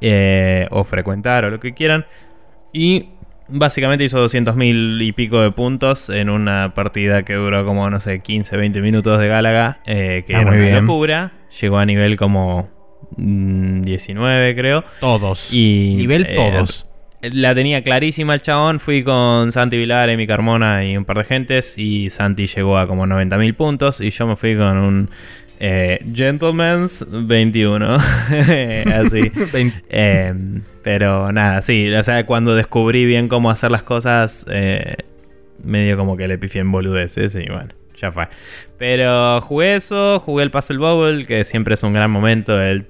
eh, 0.02 0.68
o 0.72 0.84
frecuentar 0.84 1.46
o 1.46 1.50
lo 1.50 1.60
que 1.60 1.74
quieran. 1.74 2.06
Y 2.74 3.10
básicamente 3.50 4.04
hizo 4.04 4.24
200.000 4.24 5.04
y 5.04 5.12
pico 5.14 5.42
de 5.42 5.52
puntos 5.52 6.10
en 6.10 6.30
una 6.30 6.74
partida 6.74 7.24
que 7.24 7.34
duró 7.34 7.66
como, 7.66 7.90
no 7.90 8.00
sé, 8.00 8.20
15, 8.20 8.58
20 8.58 8.82
minutos 8.82 9.20
de 9.20 9.28
Gálaga, 9.28 9.80
eh, 9.86 10.24
que 10.28 10.36
ah, 10.36 10.42
era 10.42 10.52
una 10.52 10.82
locura. 10.82 11.32
Llegó 11.62 11.78
a 11.78 11.86
nivel 11.86 12.18
como 12.18 12.70
19, 13.16 14.54
mm, 14.54 14.58
creo. 14.58 14.84
Todos. 15.00 15.52
Y, 15.52 15.96
nivel 15.98 16.26
eh, 16.30 16.36
todos. 16.36 16.88
La 17.22 17.56
tenía 17.56 17.84
clarísima 17.84 18.36
el 18.36 18.42
chabón. 18.42 18.80
Fui 18.80 19.04
con 19.04 19.52
Santi 19.52 19.78
Vilar, 19.78 20.10
Emi 20.10 20.28
Carmona 20.28 20.86
y 20.86 20.96
un 20.98 21.06
par 21.06 21.18
de 21.18 21.24
gentes. 21.24 21.78
Y 21.78 22.10
Santi 22.10 22.46
llegó 22.46 22.78
a 22.78 22.88
como 22.88 23.06
90.000 23.08 23.56
puntos. 23.56 24.02
Y 24.02 24.12
yo 24.12 24.28
me 24.28 24.36
fui 24.36 24.56
con 24.56 24.78
un 24.78 25.10
eh, 25.60 26.00
Gentleman's 26.14 27.06
21. 27.10 27.96
Así. 27.96 29.32
Eh, 29.90 30.34
pero 30.84 31.32
nada, 31.32 31.62
sí. 31.62 31.92
O 31.94 32.04
sea, 32.04 32.26
cuando 32.26 32.56
descubrí 32.56 33.06
bien 33.06 33.28
cómo 33.28 33.50
hacer 33.50 33.72
las 33.72 33.84
cosas, 33.84 34.46
eh, 34.50 34.96
medio 35.64 35.98
como 35.98 36.16
que 36.18 36.28
le 36.28 36.38
pifié 36.38 36.62
en 36.62 36.72
boludeces 36.72 37.36
y 37.36 37.50
bueno, 37.50 37.70
ya 38.00 38.12
fue. 38.12 38.28
Pero 38.78 39.42
jugué 39.42 39.76
eso, 39.76 40.20
jugué 40.20 40.44
el 40.44 40.52
Puzzle 40.52 40.78
Bubble, 40.78 41.26
que 41.26 41.44
siempre 41.44 41.74
es 41.74 41.84
un 41.84 41.94
gran 41.94 42.12
momento. 42.12 42.62
El 42.62 42.86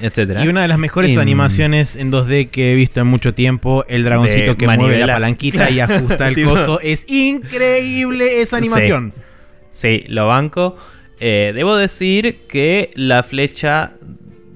etcétera. 0.00 0.44
Y 0.44 0.48
una 0.48 0.62
de 0.62 0.68
las 0.68 0.78
mejores 0.78 1.16
animaciones 1.16 1.96
en 1.96 2.12
2D 2.12 2.50
que 2.50 2.72
he 2.72 2.74
visto 2.74 3.00
en 3.00 3.06
mucho 3.06 3.34
tiempo, 3.34 3.84
el 3.88 4.04
dragoncito 4.04 4.56
que 4.56 4.66
mueve 4.68 4.98
la 4.98 5.14
palanquita 5.14 5.70
y 5.70 5.80
ajusta 5.80 6.28
el 6.28 6.44
coso. 6.44 6.80
Es 6.80 7.08
increíble 7.08 8.40
esa 8.40 8.56
animación. 8.56 9.12
Sí, 9.70 10.04
lo 10.08 10.26
banco. 10.26 10.76
Eh, 11.20 11.52
debo 11.54 11.76
decir 11.76 12.36
que 12.48 12.90
la 12.94 13.22
flecha 13.22 13.92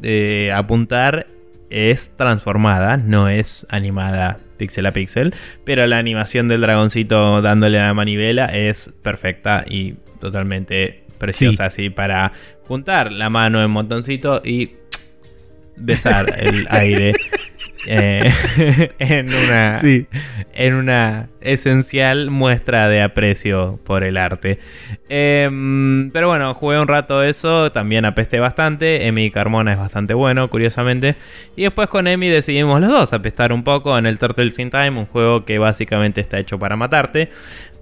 de 0.00 0.52
apuntar 0.54 1.26
es 1.70 2.12
transformada, 2.16 2.96
no 2.96 3.28
es 3.28 3.66
animada 3.70 4.38
píxel 4.56 4.86
a 4.86 4.92
píxel, 4.92 5.34
pero 5.64 5.86
la 5.86 5.98
animación 5.98 6.48
del 6.48 6.60
dragoncito 6.60 7.40
dándole 7.40 7.78
a 7.78 7.86
la 7.86 7.94
manivela 7.94 8.46
es 8.46 8.92
perfecta 9.02 9.64
y 9.66 9.94
totalmente 10.20 11.04
preciosa, 11.20 11.66
así 11.66 11.88
para 11.88 12.32
juntar 12.66 13.12
la 13.12 13.30
mano 13.30 13.62
en 13.62 13.70
montoncito 13.70 14.42
y 14.44 14.72
besar 15.76 16.34
el 16.36 16.66
aire 16.70 17.12
eh, 17.86 18.30
en, 18.98 19.28
una, 19.32 19.80
en 20.52 20.74
una 20.74 21.28
esencial 21.40 22.30
muestra 22.30 22.88
de 22.88 23.02
aprecio 23.02 23.78
por 23.84 24.04
el 24.04 24.16
arte. 24.16 24.58
Em, 25.08 26.10
pero 26.10 26.28
bueno, 26.28 26.52
jugué 26.54 26.78
un 26.78 26.88
rato 26.88 27.22
eso, 27.22 27.72
también 27.72 28.04
apesté 28.04 28.38
bastante. 28.38 29.06
Emi 29.06 29.30
Carmona 29.30 29.72
es 29.72 29.78
bastante 29.78 30.14
bueno, 30.14 30.48
curiosamente. 30.48 31.16
Y 31.56 31.62
después 31.62 31.88
con 31.88 32.06
Emi 32.06 32.28
decidimos 32.28 32.80
los 32.80 32.90
dos 32.90 33.12
apestar 33.12 33.52
un 33.52 33.64
poco 33.64 33.96
en 33.96 34.06
el 34.06 34.18
Turtles 34.18 34.58
in 34.58 34.70
Time, 34.70 34.90
un 34.90 35.06
juego 35.06 35.44
que 35.44 35.58
básicamente 35.58 36.20
está 36.20 36.38
hecho 36.38 36.58
para 36.58 36.76
matarte, 36.76 37.30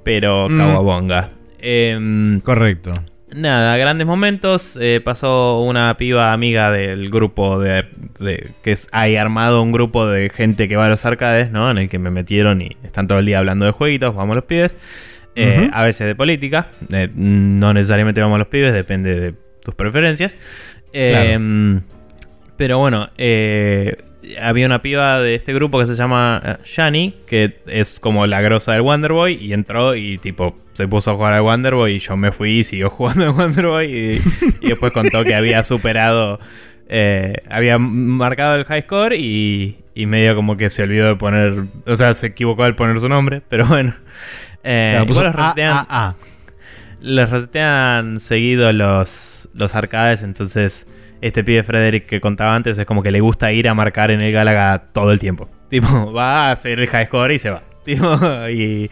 pero 0.04 0.48
mm. 0.48 1.12
Em, 1.60 2.40
Correcto. 2.40 2.92
Nada, 3.34 3.76
grandes 3.76 4.06
momentos. 4.06 4.78
Eh, 4.80 5.00
pasó 5.04 5.60
una 5.60 5.96
piba 5.96 6.32
amiga 6.32 6.70
del 6.70 7.10
grupo 7.10 7.58
de, 7.58 7.86
que 8.62 8.72
es, 8.72 8.88
hay 8.90 9.16
armado 9.16 9.62
un 9.62 9.70
grupo 9.70 10.06
de 10.06 10.30
gente 10.30 10.66
que 10.66 10.76
va 10.76 10.86
a 10.86 10.88
los 10.88 11.04
arcades, 11.04 11.50
¿no? 11.50 11.70
En 11.70 11.78
el 11.78 11.88
que 11.90 11.98
me 11.98 12.10
metieron 12.10 12.62
y 12.62 12.76
están 12.82 13.06
todo 13.06 13.18
el 13.18 13.26
día 13.26 13.38
hablando 13.38 13.66
de 13.66 13.72
jueguitos, 13.72 14.14
vamos 14.14 14.34
los 14.34 14.44
pibes. 14.44 14.76
Eh, 15.34 15.70
a 15.72 15.84
veces 15.84 16.06
de 16.06 16.14
política. 16.16 16.68
Eh, 16.90 17.08
no 17.14 17.72
necesariamente 17.72 18.20
vamos 18.20 18.38
los 18.38 18.48
pibes, 18.48 18.72
depende 18.72 19.20
de 19.20 19.34
tus 19.62 19.74
preferencias. 19.74 20.36
Pero 22.56 22.78
bueno, 22.78 23.08
había 24.42 24.66
una 24.66 24.82
piba 24.82 25.20
de 25.20 25.36
este 25.36 25.52
grupo 25.52 25.78
que 25.78 25.86
se 25.86 25.94
llama 25.94 26.58
Shani, 26.64 27.14
que 27.26 27.60
es 27.66 28.00
como 28.00 28.26
la 28.26 28.40
grosa 28.40 28.72
del 28.72 28.80
Wonderboy, 28.80 29.34
y 29.34 29.52
entró 29.52 29.94
y 29.94 30.18
tipo 30.18 30.56
se 30.78 30.86
puso 30.86 31.10
a 31.10 31.14
jugar 31.14 31.32
al 31.34 31.40
Wonderboy 31.40 31.94
y 31.94 31.98
yo 31.98 32.16
me 32.16 32.30
fui 32.30 32.60
y 32.60 32.64
siguió 32.64 32.88
jugando 32.90 33.24
al 33.24 33.30
Wonderboy 33.30 33.84
y, 33.84 34.22
y 34.60 34.68
después 34.68 34.92
contó 34.92 35.24
que 35.24 35.34
había 35.34 35.64
superado, 35.64 36.38
eh, 36.88 37.34
había 37.50 37.78
marcado 37.78 38.54
el 38.54 38.64
high 38.64 38.82
score 38.82 39.14
y, 39.14 39.78
y, 39.96 40.06
medio 40.06 40.36
como 40.36 40.56
que 40.56 40.70
se 40.70 40.84
olvidó 40.84 41.08
de 41.08 41.16
poner, 41.16 41.64
o 41.84 41.96
sea, 41.96 42.14
se 42.14 42.28
equivocó 42.28 42.62
al 42.62 42.76
poner 42.76 43.00
su 43.00 43.08
nombre, 43.08 43.42
pero 43.48 43.66
bueno. 43.66 43.92
Eh, 44.62 45.04
los 45.04 45.34
resetean, 45.34 46.14
les 47.00 47.28
resetean 47.28 48.20
seguido 48.20 48.72
los, 48.72 49.48
los 49.54 49.74
arcades, 49.74 50.22
entonces 50.22 50.86
este 51.20 51.42
pibe 51.42 51.64
Frederick 51.64 52.06
que 52.06 52.20
contaba 52.20 52.54
antes 52.54 52.78
es 52.78 52.86
como 52.86 53.02
que 53.02 53.10
le 53.10 53.20
gusta 53.20 53.50
ir 53.50 53.68
a 53.68 53.74
marcar 53.74 54.12
en 54.12 54.20
el 54.20 54.30
Galaga 54.30 54.78
todo 54.92 55.10
el 55.10 55.18
tiempo. 55.18 55.48
Tipo, 55.70 56.12
va 56.12 56.50
a 56.50 56.52
hacer 56.52 56.78
el 56.78 56.86
high 56.86 57.06
score 57.06 57.32
y 57.32 57.40
se 57.40 57.50
va. 57.50 57.64
Tipo, 57.84 58.16
y, 58.48 58.88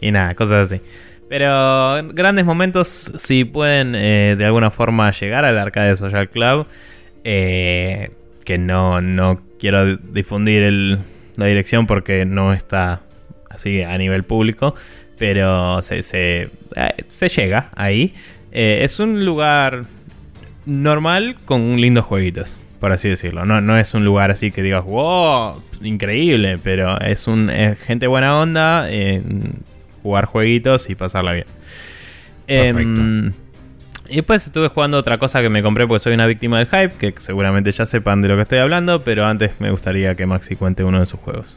y 0.00 0.10
nada, 0.10 0.34
cosas 0.34 0.72
así. 0.72 0.82
Pero 1.30 2.02
grandes 2.12 2.44
momentos, 2.44 2.88
si 2.88 3.44
pueden 3.44 3.94
eh, 3.94 4.34
de 4.36 4.44
alguna 4.44 4.72
forma 4.72 5.12
llegar 5.12 5.44
al 5.44 5.60
Arcade 5.60 5.94
Social 5.94 6.28
Club, 6.28 6.66
eh, 7.22 8.10
que 8.44 8.58
no, 8.58 9.00
no 9.00 9.40
quiero 9.60 9.96
difundir 9.96 10.98
la 11.36 11.46
dirección 11.46 11.86
porque 11.86 12.24
no 12.24 12.52
está 12.52 13.02
así 13.48 13.80
a 13.80 13.96
nivel 13.96 14.24
público, 14.24 14.74
pero 15.18 15.80
se, 15.82 16.02
se, 16.02 16.50
eh, 16.74 17.28
llega 17.36 17.70
ahí. 17.76 18.12
es 18.50 18.98
un 18.98 19.24
lugar 19.24 19.84
normal 20.66 21.36
con 21.44 21.80
lindos 21.80 22.06
jueguitos, 22.06 22.60
por 22.80 22.90
así 22.90 23.08
decirlo. 23.08 23.44
No, 23.44 23.60
no 23.60 23.78
es 23.78 23.94
un 23.94 24.04
lugar 24.04 24.32
así 24.32 24.50
que 24.50 24.64
digas, 24.64 24.84
wow, 24.84 25.62
increíble, 25.80 26.58
pero 26.58 27.00
es 27.00 27.28
un 27.28 27.52
gente 27.86 28.08
buena 28.08 28.36
onda 28.36 28.88
jugar 30.02 30.26
jueguitos 30.26 30.90
y 30.90 30.94
pasarla 30.94 31.32
bien. 31.32 31.46
Em, 32.46 33.32
y 34.08 34.16
después 34.16 34.44
estuve 34.44 34.68
jugando 34.68 34.98
otra 34.98 35.18
cosa 35.18 35.40
que 35.40 35.48
me 35.48 35.62
compré 35.62 35.86
porque 35.86 36.02
soy 36.02 36.14
una 36.14 36.26
víctima 36.26 36.58
del 36.58 36.66
hype, 36.66 36.94
que 36.98 37.14
seguramente 37.20 37.70
ya 37.70 37.86
sepan 37.86 38.20
de 38.22 38.28
lo 38.28 38.36
que 38.36 38.42
estoy 38.42 38.58
hablando, 38.58 39.04
pero 39.04 39.24
antes 39.24 39.52
me 39.60 39.70
gustaría 39.70 40.16
que 40.16 40.26
Maxi 40.26 40.56
cuente 40.56 40.82
uno 40.82 40.98
de 40.98 41.06
sus 41.06 41.20
juegos. 41.20 41.56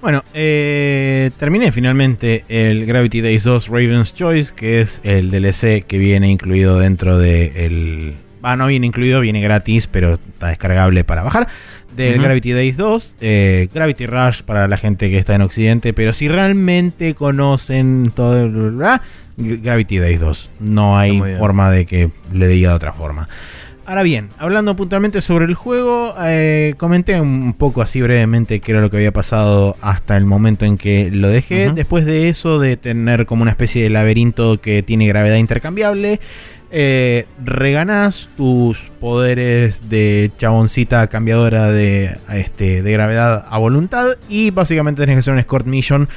Bueno, 0.00 0.24
eh, 0.32 1.30
terminé 1.38 1.72
finalmente 1.72 2.44
el 2.48 2.86
Gravity 2.86 3.20
Days 3.20 3.44
2 3.44 3.68
Raven's 3.68 4.14
Choice, 4.14 4.54
que 4.54 4.80
es 4.80 5.00
el 5.04 5.30
DLC 5.30 5.84
que 5.86 5.98
viene 5.98 6.30
incluido 6.30 6.78
dentro 6.78 7.18
del... 7.18 7.52
De 7.52 8.16
ah, 8.42 8.56
no 8.56 8.68
viene 8.68 8.86
incluido, 8.86 9.20
viene 9.20 9.40
gratis, 9.40 9.86
pero 9.86 10.14
está 10.14 10.48
descargable 10.48 11.04
para 11.04 11.22
bajar 11.22 11.48
del 11.96 12.20
Gravity 12.20 12.52
Days 12.52 12.76
2, 12.76 13.16
eh, 13.20 13.68
Gravity 13.72 14.06
Rush 14.06 14.42
para 14.42 14.68
la 14.68 14.76
gente 14.76 15.10
que 15.10 15.18
está 15.18 15.34
en 15.34 15.42
Occidente, 15.42 15.92
pero 15.92 16.12
si 16.12 16.28
realmente 16.28 17.14
conocen 17.14 18.12
todo 18.14 18.44
el 18.44 18.76
Gravity 19.36 19.98
Days 19.98 20.20
2, 20.20 20.50
no 20.60 20.98
hay 20.98 21.20
forma 21.38 21.70
de 21.70 21.86
que 21.86 22.10
le 22.32 22.48
diga 22.48 22.70
de 22.70 22.76
otra 22.76 22.92
forma. 22.92 23.28
Ahora 23.88 24.02
bien, 24.02 24.30
hablando 24.38 24.74
puntualmente 24.74 25.20
sobre 25.20 25.44
el 25.44 25.54
juego, 25.54 26.12
eh, 26.20 26.74
comenté 26.76 27.20
un 27.20 27.54
poco 27.54 27.82
así 27.82 28.02
brevemente 28.02 28.58
qué 28.58 28.72
era 28.72 28.80
lo 28.80 28.90
que 28.90 28.96
había 28.96 29.12
pasado 29.12 29.76
hasta 29.80 30.16
el 30.16 30.24
momento 30.24 30.64
en 30.64 30.76
que 30.76 31.08
lo 31.12 31.28
dejé. 31.28 31.70
Después 31.70 32.04
de 32.04 32.28
eso, 32.28 32.58
de 32.58 32.76
tener 32.76 33.26
como 33.26 33.42
una 33.42 33.52
especie 33.52 33.84
de 33.84 33.90
laberinto 33.90 34.60
que 34.60 34.82
tiene 34.82 35.06
gravedad 35.06 35.36
intercambiable, 35.36 36.18
eh, 36.78 37.24
reganas 37.42 38.28
tus 38.36 38.90
poderes 39.00 39.88
de 39.88 40.30
chaboncita 40.36 41.06
cambiadora 41.06 41.72
de, 41.72 42.18
este, 42.34 42.82
de 42.82 42.92
gravedad 42.92 43.46
a 43.48 43.56
voluntad 43.56 44.18
y 44.28 44.50
básicamente 44.50 45.00
tienes 45.00 45.16
que 45.16 45.20
hacer 45.20 45.32
un 45.32 45.38
escort 45.38 45.66
mission 45.66 46.10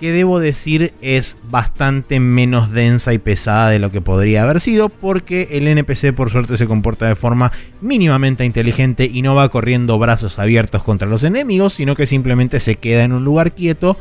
que 0.00 0.12
debo 0.12 0.40
decir 0.40 0.94
es 1.02 1.36
bastante 1.50 2.18
menos 2.18 2.72
densa 2.72 3.12
y 3.12 3.18
pesada 3.18 3.68
de 3.68 3.78
lo 3.78 3.92
que 3.92 4.00
podría 4.00 4.44
haber 4.44 4.62
sido 4.62 4.88
porque 4.88 5.48
el 5.50 5.68
NPC 5.68 6.14
por 6.14 6.30
suerte 6.30 6.56
se 6.56 6.66
comporta 6.66 7.06
de 7.06 7.14
forma 7.14 7.52
mínimamente 7.82 8.46
inteligente 8.46 9.10
y 9.12 9.20
no 9.20 9.34
va 9.34 9.50
corriendo 9.50 9.98
brazos 9.98 10.38
abiertos 10.38 10.82
contra 10.82 11.06
los 11.06 11.24
enemigos, 11.24 11.74
sino 11.74 11.94
que 11.94 12.06
simplemente 12.06 12.58
se 12.60 12.76
queda 12.76 13.04
en 13.04 13.12
un 13.12 13.22
lugar 13.22 13.52
quieto 13.52 13.98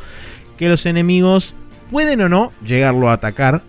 que 0.56 0.69
los 0.69 0.86
enemigos 0.86 1.56
pueden 1.91 2.21
o 2.21 2.30
no 2.30 2.54
llegarlo 2.65 3.10
a 3.10 3.13
atacar 3.13 3.63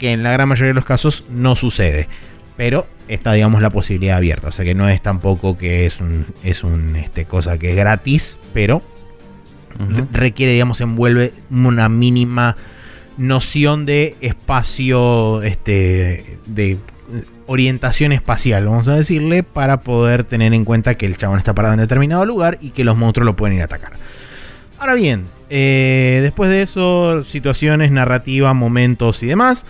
que 0.00 0.12
en 0.12 0.22
la 0.22 0.32
gran 0.32 0.48
mayoría 0.48 0.70
de 0.70 0.74
los 0.74 0.86
casos 0.86 1.24
no 1.30 1.54
sucede. 1.54 2.08
Pero 2.56 2.86
está, 3.06 3.32
digamos, 3.34 3.60
la 3.60 3.70
posibilidad 3.70 4.16
abierta. 4.16 4.48
O 4.48 4.52
sea 4.52 4.64
que 4.64 4.74
no 4.74 4.88
es 4.88 5.00
tampoco 5.02 5.56
que 5.56 5.86
es 5.86 6.00
un, 6.00 6.26
es 6.42 6.64
un 6.64 6.96
este, 6.96 7.26
cosa 7.26 7.58
que 7.58 7.70
es 7.70 7.76
gratis, 7.76 8.38
pero 8.52 8.82
requiere, 10.10 10.52
digamos, 10.52 10.80
envuelve 10.80 11.32
una 11.50 11.88
mínima 11.88 12.56
noción 13.16 13.86
de 13.86 14.16
espacio, 14.20 15.42
este, 15.42 16.38
de 16.46 16.78
orientación 17.46 18.12
espacial, 18.12 18.66
vamos 18.66 18.88
a 18.88 18.94
decirle, 18.94 19.42
para 19.42 19.80
poder 19.80 20.24
tener 20.24 20.54
en 20.54 20.64
cuenta 20.64 20.96
que 20.96 21.06
el 21.06 21.16
chabón 21.16 21.38
está 21.38 21.54
parado 21.54 21.74
en 21.74 21.80
determinado 21.80 22.24
lugar 22.24 22.58
y 22.60 22.70
que 22.70 22.84
los 22.84 22.96
monstruos 22.96 23.26
lo 23.26 23.36
pueden 23.36 23.56
ir 23.56 23.62
a 23.62 23.66
atacar. 23.66 23.92
Ahora 24.78 24.94
bien, 24.94 25.26
eh, 25.50 26.20
después 26.22 26.50
de 26.50 26.62
eso, 26.62 27.24
situaciones, 27.24 27.90
narrativa, 27.90 28.54
momentos 28.54 29.22
y 29.22 29.26
demás. 29.26 29.66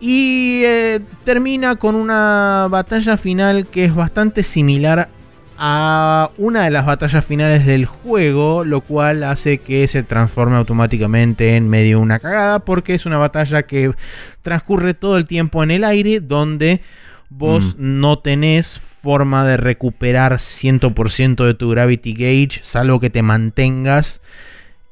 Y 0.00 0.62
eh, 0.64 1.00
termina 1.24 1.76
con 1.76 1.94
una 1.94 2.66
batalla 2.70 3.16
final 3.16 3.66
que 3.66 3.84
es 3.84 3.94
bastante 3.94 4.42
similar 4.42 5.10
a 5.58 6.30
una 6.38 6.64
de 6.64 6.70
las 6.70 6.86
batallas 6.86 7.24
finales 7.24 7.66
del 7.66 7.86
juego, 7.86 8.64
lo 8.64 8.80
cual 8.80 9.22
hace 9.22 9.58
que 9.58 9.86
se 9.86 10.02
transforme 10.02 10.56
automáticamente 10.56 11.56
en 11.56 11.68
medio 11.68 12.00
una 12.00 12.18
cagada, 12.18 12.58
porque 12.60 12.94
es 12.94 13.06
una 13.06 13.18
batalla 13.18 13.62
que 13.62 13.92
transcurre 14.40 14.94
todo 14.94 15.16
el 15.18 15.26
tiempo 15.26 15.62
en 15.62 15.70
el 15.70 15.84
aire, 15.84 16.18
donde 16.18 16.80
vos 17.28 17.76
mm. 17.76 18.00
no 18.00 18.18
tenés 18.18 18.80
forma 18.80 19.44
de 19.44 19.56
recuperar 19.56 20.34
100% 20.34 21.44
de 21.44 21.54
tu 21.54 21.70
gravity 21.70 22.14
gauge, 22.14 22.60
salvo 22.62 22.98
que 22.98 23.10
te 23.10 23.22
mantengas 23.22 24.20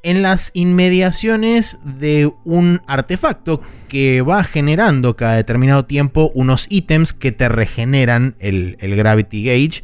en 0.03 0.21
las 0.21 0.51
inmediaciones 0.53 1.79
de 1.83 2.31
un 2.43 2.81
artefacto 2.87 3.61
que 3.87 4.21
va 4.21 4.43
generando 4.43 5.15
cada 5.15 5.35
determinado 5.35 5.85
tiempo 5.85 6.31
unos 6.33 6.65
ítems 6.69 7.13
que 7.13 7.31
te 7.31 7.49
regeneran 7.49 8.35
el, 8.39 8.77
Gravity 8.79 9.45
Gauge. 9.45 9.83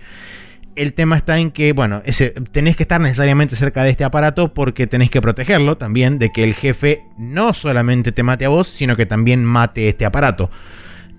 El 0.76 0.94
tema 0.94 1.18
está 1.18 1.40
en 1.40 1.52
que, 1.52 1.74
bueno, 1.74 2.02
ese, 2.06 2.30
tenés 2.52 2.76
que 2.76 2.84
estar 2.84 3.02
necesariamente 3.02 3.56
cerca 3.56 3.84
de 3.84 3.90
este 3.90 4.04
aparato 4.04 4.54
porque 4.54 4.86
tenés 4.86 5.10
que 5.10 5.22
protegerlo 5.22 5.78
también 5.78 6.20
de 6.20 6.32
que 6.32 6.44
el 6.44 6.54
jefe 6.54 7.04
no 7.18 7.54
solamente 7.54 8.12
te 8.12 8.24
mate 8.24 8.46
a 8.46 8.50
vos, 8.50 8.68
sino 8.68 8.96
que 8.96 9.08
también 9.08 9.44
mate 9.44 9.90
este 9.90 10.06
aparato. 10.06 10.52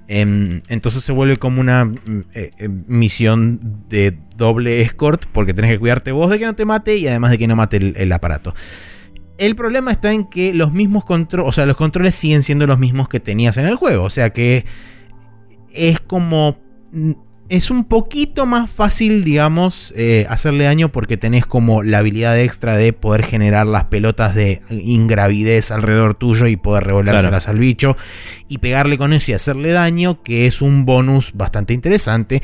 Em, 0.09 0.63
entonces 0.69 1.05
se 1.05 1.13
vuelve 1.13 1.37
como 1.37 1.61
una 1.61 1.85
mm, 1.85 2.25
eh, 2.33 2.51
eh, 2.59 2.69
misión 2.69 3.61
de 3.89 4.19
doble 4.37 4.81
escort 4.81 5.27
porque 5.33 5.53
tenés 5.53 5.71
que 5.71 5.79
cuidarte 5.79 6.13
vos 6.13 6.31
de 6.31 6.39
que 6.39 6.47
no 6.47 6.55
te 6.55 6.65
mate 6.65 6.97
y 6.97 7.07
además 7.07 7.31
de 7.31 7.39
que 7.39 7.47
no 7.47 7.57
mate 7.57 7.77
el 7.95 8.13
aparato. 8.13 8.55
El 9.39 9.55
problema 9.55 9.93
está 9.93 10.13
en 10.13 10.25
que 10.25 10.53
los 10.53 10.73
mismos 10.73 11.05
controles, 11.05 11.49
o 11.49 11.53
sea, 11.53 11.65
los 11.65 11.77
controles 11.77 12.17
siguen 12.17 12.43
siendo 12.43 12.67
los 12.67 12.79
mismos 12.79 13.09
que 13.09 13.21
tenías 13.21 13.57
en 13.57 13.67
el 13.67 13.77
juego. 13.77 14.05
O 14.05 14.11
sea 14.11 14.31
que 14.31 14.67
es 15.73 16.01
como... 16.01 16.59
Es 17.49 17.71
un 17.71 17.85
poquito 17.85 18.45
más 18.45 18.69
fácil, 18.69 19.25
digamos, 19.25 19.95
eh, 19.97 20.27
hacerle 20.29 20.65
daño 20.65 20.91
porque 20.91 21.17
tenés 21.17 21.47
como 21.47 21.83
la 21.83 21.99
habilidad 21.99 22.39
extra 22.39 22.77
de 22.77 22.93
poder 22.93 23.25
generar 23.25 23.67
las 23.67 23.85
pelotas 23.85 24.35
de 24.35 24.61
ingravidez 24.69 25.71
alrededor 25.71 26.15
tuyo 26.15 26.47
y 26.47 26.57
poder 26.57 26.85
revolárselas 26.85 27.49
al 27.49 27.59
bicho 27.59 27.97
y 28.49 28.59
pegarle 28.59 28.99
con 28.99 29.15
eso 29.15 29.31
y 29.31 29.35
hacerle 29.35 29.71
daño, 29.71 30.23
que 30.23 30.47
es 30.47 30.61
un 30.61 30.85
bonus 30.85 31.33
bastante 31.33 31.73
interesante. 31.73 32.43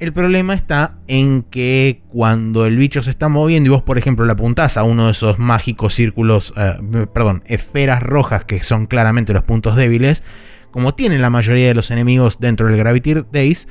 El 0.00 0.12
problema 0.12 0.54
está 0.54 0.96
en 1.06 1.42
que 1.42 2.00
cuando 2.08 2.66
el 2.66 2.76
bicho 2.76 3.04
se 3.04 3.10
está 3.10 3.28
moviendo 3.28 3.68
y 3.68 3.70
vos, 3.70 3.82
por 3.82 3.98
ejemplo, 3.98 4.24
le 4.24 4.32
apuntás 4.32 4.76
a 4.76 4.82
uno 4.82 5.06
de 5.06 5.12
esos 5.12 5.38
mágicos 5.38 5.94
círculos, 5.94 6.52
eh, 6.56 7.06
perdón, 7.12 7.44
esferas 7.46 8.02
rojas 8.02 8.44
que 8.44 8.60
son 8.64 8.86
claramente 8.86 9.32
los 9.32 9.44
puntos 9.44 9.76
débiles, 9.76 10.24
como 10.72 10.94
tienen 10.94 11.20
la 11.22 11.30
mayoría 11.30 11.68
de 11.68 11.74
los 11.74 11.92
enemigos 11.92 12.40
dentro 12.40 12.66
del 12.66 12.78
Gravity 12.78 13.14
Days, 13.30 13.68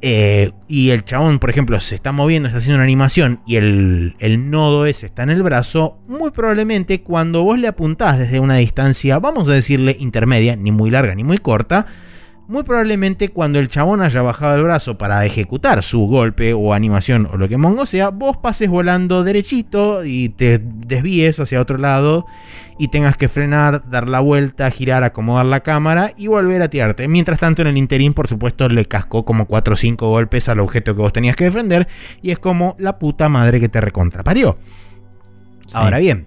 eh, 0.00 0.52
y 0.68 0.90
el 0.90 1.04
chabón, 1.04 1.38
por 1.38 1.50
ejemplo, 1.50 1.80
se 1.80 1.94
está 1.94 2.12
moviendo, 2.12 2.48
está 2.48 2.58
haciendo 2.58 2.76
una 2.76 2.84
animación 2.84 3.40
y 3.46 3.56
el, 3.56 4.14
el, 4.20 4.50
nodo 4.50 4.86
ese 4.86 5.06
está 5.06 5.24
en 5.24 5.30
el 5.30 5.42
brazo, 5.42 5.98
muy 6.06 6.30
probablemente 6.30 7.02
cuando 7.02 7.42
vos 7.42 7.58
le 7.58 7.68
apuntás 7.68 8.18
desde 8.18 8.38
una 8.38 8.56
distancia, 8.56 9.18
vamos 9.18 9.48
a 9.48 9.52
decirle 9.52 9.96
intermedia, 9.98 10.54
ni 10.54 10.70
muy 10.70 10.90
larga 10.90 11.14
ni 11.14 11.24
muy 11.24 11.38
corta, 11.38 11.86
muy 12.48 12.62
probablemente 12.62 13.28
cuando 13.28 13.58
el 13.58 13.68
chabón 13.68 14.00
haya 14.00 14.22
bajado 14.22 14.56
el 14.56 14.62
brazo 14.62 14.96
para 14.96 15.26
ejecutar 15.26 15.82
su 15.82 16.06
golpe 16.06 16.54
o 16.54 16.72
animación 16.72 17.28
o 17.30 17.36
lo 17.36 17.46
que 17.46 17.58
mongo 17.58 17.84
sea, 17.84 18.08
vos 18.08 18.38
pases 18.38 18.70
volando 18.70 19.22
derechito 19.22 20.04
y 20.04 20.30
te 20.30 20.58
desvíes 20.58 21.38
hacia 21.40 21.60
otro 21.60 21.76
lado 21.76 22.26
y 22.78 22.88
tengas 22.88 23.16
que 23.16 23.28
frenar, 23.28 23.88
dar 23.90 24.08
la 24.08 24.20
vuelta, 24.20 24.70
girar, 24.70 25.02
acomodar 25.02 25.46
la 25.46 25.60
cámara 25.60 26.12
y 26.16 26.28
volver 26.28 26.62
a 26.62 26.70
tirarte. 26.70 27.08
Mientras 27.08 27.40
tanto, 27.40 27.62
en 27.62 27.68
el 27.68 27.76
interín, 27.76 28.14
por 28.14 28.28
supuesto, 28.28 28.68
le 28.68 28.86
cascó 28.86 29.24
como 29.24 29.46
4 29.46 29.74
o 29.74 29.76
5 29.76 30.08
golpes 30.08 30.48
al 30.48 30.60
objeto 30.60 30.94
que 30.94 31.02
vos 31.02 31.12
tenías 31.12 31.34
que 31.34 31.44
defender 31.44 31.88
y 32.22 32.30
es 32.30 32.38
como 32.38 32.76
la 32.78 32.98
puta 32.98 33.28
madre 33.28 33.60
que 33.60 33.68
te 33.68 33.80
recontraparió. 33.80 34.58
Ahora 35.72 35.98
bien, 35.98 36.26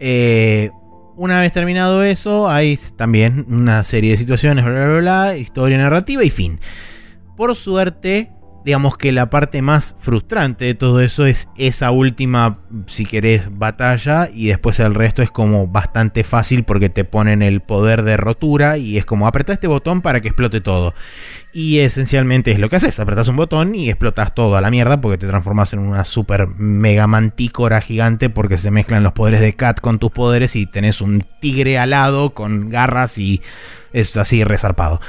eh, 0.00 0.70
una 1.16 1.40
vez 1.40 1.52
terminado 1.52 2.02
eso, 2.02 2.50
hay 2.50 2.78
también 2.96 3.46
una 3.48 3.84
serie 3.84 4.10
de 4.10 4.16
situaciones, 4.16 4.64
bla, 4.64 4.88
bla, 4.88 4.98
bla, 4.98 5.36
historia 5.36 5.78
narrativa 5.78 6.24
y 6.24 6.30
fin. 6.30 6.58
Por 7.36 7.54
suerte, 7.54 8.32
digamos 8.64 8.96
que 8.96 9.12
la 9.12 9.28
parte 9.28 9.60
más 9.60 9.94
frustrante 10.00 10.64
de 10.64 10.74
todo 10.74 11.00
eso 11.00 11.26
es 11.26 11.48
esa 11.56 11.90
última, 11.90 12.58
si 12.86 13.04
querés, 13.04 13.48
batalla 13.58 14.30
y 14.32 14.46
después 14.46 14.80
el 14.80 14.94
resto 14.94 15.22
es 15.22 15.30
como 15.30 15.66
bastante 15.66 16.24
fácil 16.24 16.64
porque 16.64 16.88
te 16.88 17.04
ponen 17.04 17.42
el 17.42 17.60
poder 17.60 18.02
de 18.02 18.16
rotura 18.16 18.78
y 18.78 18.96
es 18.96 19.04
como 19.04 19.26
apretar 19.26 19.54
este 19.54 19.66
botón 19.66 20.00
para 20.00 20.20
que 20.20 20.28
explote 20.28 20.62
todo. 20.62 20.94
Y 21.52 21.80
esencialmente 21.80 22.52
es 22.52 22.58
lo 22.58 22.70
que 22.70 22.76
haces, 22.76 22.98
apretas 22.98 23.28
un 23.28 23.36
botón 23.36 23.74
y 23.74 23.90
explotas 23.90 24.34
todo 24.34 24.56
a 24.56 24.60
la 24.60 24.70
mierda 24.70 25.00
porque 25.00 25.18
te 25.18 25.26
transformas 25.26 25.72
en 25.74 25.80
una 25.80 26.04
super 26.04 26.48
mega 26.48 27.06
mantícora 27.06 27.80
gigante 27.82 28.30
porque 28.30 28.56
se 28.56 28.70
mezclan 28.70 29.02
los 29.02 29.12
poderes 29.12 29.40
de 29.40 29.54
Cat 29.54 29.80
con 29.80 29.98
tus 29.98 30.10
poderes 30.10 30.56
y 30.56 30.66
tenés 30.66 31.02
un 31.02 31.26
tigre 31.40 31.78
alado 31.78 32.30
con 32.30 32.70
garras 32.70 33.18
y 33.18 33.42
es 33.92 34.16
así 34.16 34.42
resarpado. 34.42 35.00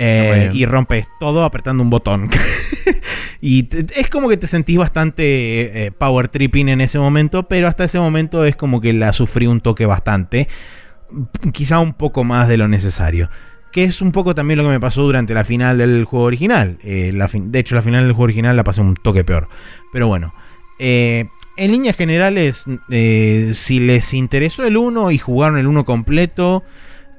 Eh, 0.00 0.50
y 0.54 0.64
rompes 0.64 1.08
todo 1.18 1.44
apretando 1.44 1.82
un 1.82 1.90
botón. 1.90 2.30
y 3.40 3.68
es 3.96 4.08
como 4.08 4.28
que 4.28 4.36
te 4.36 4.46
sentís 4.46 4.78
bastante 4.78 5.86
eh, 5.86 5.90
power 5.90 6.28
tripping 6.28 6.68
en 6.68 6.80
ese 6.80 7.00
momento, 7.00 7.48
pero 7.48 7.66
hasta 7.66 7.82
ese 7.84 7.98
momento 7.98 8.44
es 8.44 8.54
como 8.54 8.80
que 8.80 8.92
la 8.92 9.12
sufrí 9.12 9.48
un 9.48 9.60
toque 9.60 9.86
bastante. 9.86 10.46
Quizá 11.52 11.80
un 11.80 11.94
poco 11.94 12.22
más 12.22 12.46
de 12.46 12.56
lo 12.56 12.68
necesario. 12.68 13.28
Que 13.72 13.84
es 13.84 14.00
un 14.00 14.12
poco 14.12 14.36
también 14.36 14.58
lo 14.58 14.64
que 14.64 14.70
me 14.70 14.80
pasó 14.80 15.02
durante 15.02 15.34
la 15.34 15.44
final 15.44 15.78
del 15.78 16.04
juego 16.04 16.26
original. 16.26 16.78
Eh, 16.84 17.12
de 17.12 17.58
hecho, 17.58 17.74
la 17.74 17.82
final 17.82 18.04
del 18.04 18.12
juego 18.12 18.24
original 18.24 18.56
la 18.56 18.64
pasé 18.64 18.80
un 18.80 18.94
toque 18.94 19.24
peor. 19.24 19.48
Pero 19.92 20.06
bueno. 20.06 20.32
en 20.78 21.28
líneas 21.56 21.96
generales, 21.96 22.66
si 22.88 23.80
les 23.80 24.14
interesó 24.14 24.64
el 24.64 24.76
1 24.76 25.10
y 25.10 25.18
jugaron 25.18 25.58
el 25.58 25.66
1 25.66 25.84
completo, 25.84 26.62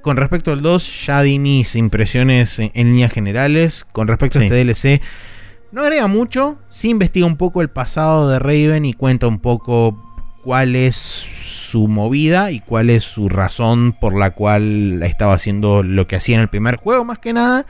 con 0.01 0.17
respecto 0.17 0.51
al 0.51 0.61
2, 0.61 1.05
ya 1.05 1.21
di 1.21 1.39
mis 1.39 1.75
impresiones 1.75 2.59
en, 2.59 2.71
líneas 2.73 3.11
generales. 3.11 3.85
Con 3.91 4.07
respecto 4.07 4.39
a 4.39 4.43
este 4.43 4.63
DLC, 4.63 5.01
no 5.71 5.81
agrega 5.81 6.07
mucho. 6.07 6.57
Sí 6.69 6.89
investiga 6.89 7.25
un 7.25 7.37
poco 7.37 7.61
el 7.61 7.69
pasado 7.69 8.29
de 8.29 8.39
Raven 8.39 8.85
y 8.85 8.93
cuenta 8.93 9.27
un 9.27 9.39
poco 9.39 10.03
cuál 10.43 10.75
es 10.75 10.95
su 10.95 11.87
movida 11.87 12.51
y 12.51 12.59
cuál 12.59 12.89
es 12.89 13.03
su 13.03 13.29
razón 13.29 13.95
por 13.99 14.17
la 14.17 14.31
cual 14.31 15.01
estaba 15.03 15.33
haciendo 15.33 15.83
lo 15.83 16.07
que 16.07 16.15
hacía 16.15 16.35
en 16.35 16.41
el 16.41 16.47
primer 16.47 16.77
juego, 16.77 17.03
más 17.03 17.19
que 17.19 17.33
nada. 17.33 17.65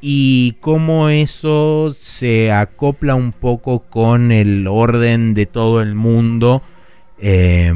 Y 0.00 0.56
cómo 0.60 1.08
eso 1.08 1.94
se 1.98 2.52
acopla 2.52 3.14
un 3.14 3.32
poco 3.32 3.80
con 3.80 4.32
el 4.32 4.66
orden 4.66 5.32
de 5.32 5.46
todo 5.46 5.80
el 5.80 5.94
mundo. 5.94 6.62
Eh, 7.18 7.72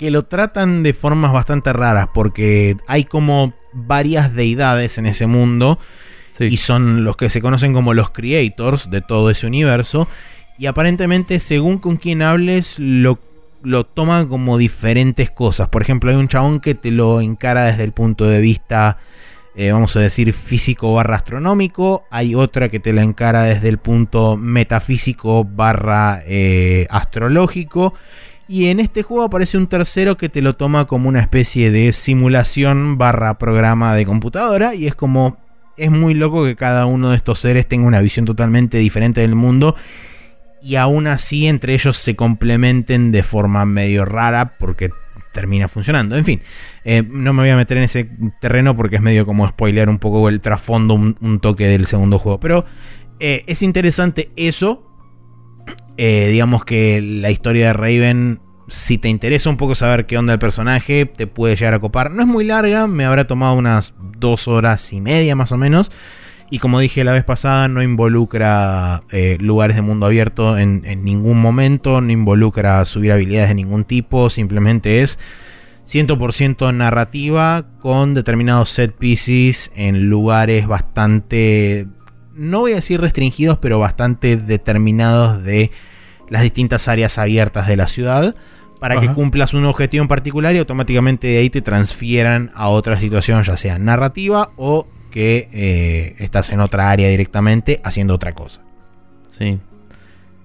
que 0.00 0.10
lo 0.10 0.24
tratan 0.24 0.82
de 0.82 0.94
formas 0.94 1.30
bastante 1.30 1.74
raras 1.74 2.08
porque 2.14 2.78
hay 2.86 3.04
como 3.04 3.52
varias 3.74 4.34
deidades 4.34 4.96
en 4.96 5.04
ese 5.04 5.26
mundo 5.26 5.78
y 6.38 6.56
son 6.56 7.04
los 7.04 7.18
que 7.18 7.28
se 7.28 7.42
conocen 7.42 7.74
como 7.74 7.92
los 7.92 8.08
creators 8.08 8.90
de 8.90 9.02
todo 9.02 9.28
ese 9.28 9.46
universo 9.46 10.08
y 10.58 10.64
aparentemente 10.64 11.38
según 11.38 11.76
con 11.76 11.98
quien 11.98 12.22
hables 12.22 12.78
lo, 12.78 13.18
lo 13.62 13.84
toman 13.84 14.26
como 14.26 14.56
diferentes 14.56 15.30
cosas. 15.30 15.68
Por 15.68 15.82
ejemplo 15.82 16.10
hay 16.10 16.16
un 16.16 16.28
chabón 16.28 16.60
que 16.60 16.74
te 16.74 16.92
lo 16.92 17.20
encara 17.20 17.64
desde 17.64 17.84
el 17.84 17.92
punto 17.92 18.24
de 18.24 18.40
vista 18.40 18.96
eh, 19.54 19.70
vamos 19.70 19.94
a 19.96 20.00
decir 20.00 20.32
físico 20.32 20.94
barra 20.94 21.16
astronómico, 21.16 22.04
hay 22.10 22.34
otra 22.34 22.70
que 22.70 22.80
te 22.80 22.94
la 22.94 23.02
encara 23.02 23.42
desde 23.42 23.68
el 23.68 23.76
punto 23.76 24.38
metafísico 24.38 25.44
barra 25.44 26.22
eh, 26.24 26.86
astrológico 26.88 27.92
y 28.50 28.66
en 28.66 28.80
este 28.80 29.04
juego 29.04 29.22
aparece 29.22 29.56
un 29.56 29.68
tercero 29.68 30.16
que 30.16 30.28
te 30.28 30.42
lo 30.42 30.56
toma 30.56 30.88
como 30.88 31.08
una 31.08 31.20
especie 31.20 31.70
de 31.70 31.92
simulación 31.92 32.98
barra 32.98 33.38
programa 33.38 33.94
de 33.94 34.04
computadora. 34.04 34.74
Y 34.74 34.88
es 34.88 34.96
como. 34.96 35.38
Es 35.76 35.92
muy 35.92 36.14
loco 36.14 36.44
que 36.44 36.56
cada 36.56 36.84
uno 36.84 37.10
de 37.10 37.16
estos 37.16 37.38
seres 37.38 37.68
tenga 37.68 37.86
una 37.86 38.00
visión 38.00 38.26
totalmente 38.26 38.78
diferente 38.78 39.20
del 39.20 39.36
mundo. 39.36 39.76
Y 40.60 40.74
aún 40.74 41.06
así 41.06 41.46
entre 41.46 41.74
ellos 41.74 41.96
se 41.96 42.16
complementen 42.16 43.12
de 43.12 43.22
forma 43.22 43.64
medio 43.66 44.04
rara 44.04 44.56
porque 44.58 44.90
termina 45.32 45.68
funcionando. 45.68 46.16
En 46.16 46.24
fin, 46.24 46.42
eh, 46.84 47.04
no 47.08 47.32
me 47.32 47.42
voy 47.42 47.50
a 47.50 47.56
meter 47.56 47.76
en 47.76 47.84
ese 47.84 48.10
terreno 48.40 48.74
porque 48.74 48.96
es 48.96 49.02
medio 49.02 49.26
como 49.26 49.46
spoilear 49.46 49.88
un 49.88 50.00
poco 50.00 50.28
el 50.28 50.40
trasfondo, 50.40 50.94
un, 50.94 51.38
toque 51.40 51.68
del 51.68 51.86
segundo 51.86 52.18
juego. 52.18 52.40
Pero 52.40 52.64
eh, 53.20 53.44
es 53.46 53.62
interesante 53.62 54.32
eso 54.34 54.89
eh, 55.96 56.28
digamos 56.30 56.64
que 56.64 57.00
la 57.00 57.30
historia 57.30 57.68
de 57.68 57.72
Raven, 57.72 58.40
si 58.68 58.98
te 58.98 59.08
interesa 59.08 59.50
un 59.50 59.56
poco 59.56 59.74
saber 59.74 60.06
qué 60.06 60.16
onda 60.16 60.32
el 60.32 60.38
personaje, 60.38 61.06
te 61.06 61.26
puede 61.26 61.56
llegar 61.56 61.74
a 61.74 61.78
copar. 61.78 62.10
No 62.10 62.22
es 62.22 62.28
muy 62.28 62.44
larga, 62.44 62.86
me 62.86 63.04
habrá 63.04 63.26
tomado 63.26 63.54
unas 63.54 63.94
dos 64.18 64.48
horas 64.48 64.92
y 64.92 65.00
media 65.00 65.36
más 65.36 65.52
o 65.52 65.56
menos. 65.56 65.90
Y 66.50 66.58
como 66.58 66.80
dije 66.80 67.04
la 67.04 67.12
vez 67.12 67.22
pasada, 67.22 67.68
no 67.68 67.80
involucra 67.80 69.04
eh, 69.10 69.36
lugares 69.40 69.76
de 69.76 69.82
mundo 69.82 70.06
abierto 70.06 70.58
en, 70.58 70.82
ningún 71.04 71.40
momento, 71.40 72.00
no 72.00 72.10
involucra 72.10 72.84
subir 72.84 73.12
habilidades 73.12 73.50
de 73.50 73.54
ningún 73.54 73.84
tipo, 73.84 74.30
simplemente 74.30 75.02
es 75.02 75.20
100% 75.86 76.74
narrativa 76.74 77.66
con 77.78 78.14
determinados 78.14 78.70
set 78.70 78.92
pieces 78.96 79.70
en 79.76 80.08
lugares 80.08 80.66
bastante 80.66 81.86
no 82.40 82.60
voy 82.60 82.72
a 82.72 82.76
decir 82.76 83.00
restringidos, 83.00 83.58
pero 83.58 83.78
bastante 83.78 84.38
determinados 84.38 85.42
de 85.42 85.70
las 86.30 86.42
distintas 86.42 86.88
áreas 86.88 87.18
abiertas 87.18 87.68
de 87.68 87.76
la 87.76 87.86
ciudad 87.86 88.34
para 88.78 88.98
que 88.98 89.12
cumplas 89.12 89.52
un 89.52 89.66
objetivo 89.66 90.00
en 90.00 90.08
particular 90.08 90.54
y 90.54 90.58
automáticamente 90.58 91.26
de 91.26 91.38
ahí 91.38 91.50
te 91.50 91.60
transfieran 91.60 92.50
a 92.54 92.68
otra 92.68 92.96
situación, 92.96 93.42
ya 93.42 93.58
sea 93.58 93.78
narrativa 93.78 94.52
o 94.56 94.86
que 95.10 95.50
eh, 95.52 96.14
estás 96.18 96.48
en 96.50 96.60
otra 96.60 96.90
área 96.90 97.10
directamente 97.10 97.82
haciendo 97.84 98.14
otra 98.14 98.32
cosa. 98.32 98.62
Sí. 99.28 99.58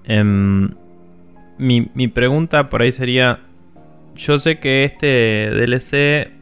Em, 0.04 0.74
mi, 1.56 1.90
mi 1.94 2.08
pregunta 2.08 2.68
por 2.68 2.82
ahí 2.82 2.92
sería, 2.92 3.40
yo 4.14 4.38
sé 4.38 4.58
que 4.58 4.84
este 4.84 5.50
DLC 5.50 6.35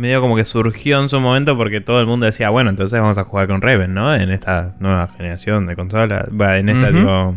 medio 0.00 0.20
como 0.20 0.34
que 0.34 0.44
surgió 0.44 1.00
en 1.00 1.08
su 1.08 1.20
momento 1.20 1.56
porque 1.56 1.80
todo 1.80 2.00
el 2.00 2.06
mundo 2.06 2.26
decía, 2.26 2.50
bueno, 2.50 2.70
entonces 2.70 2.98
vamos 2.98 3.18
a 3.18 3.24
jugar 3.24 3.46
con 3.46 3.60
Raven, 3.60 3.94
¿no? 3.94 4.14
En 4.14 4.30
esta 4.30 4.74
nueva 4.80 5.08
generación 5.08 5.66
de 5.66 5.76
consolas. 5.76 6.28
en 6.30 6.68
esta, 6.68 7.34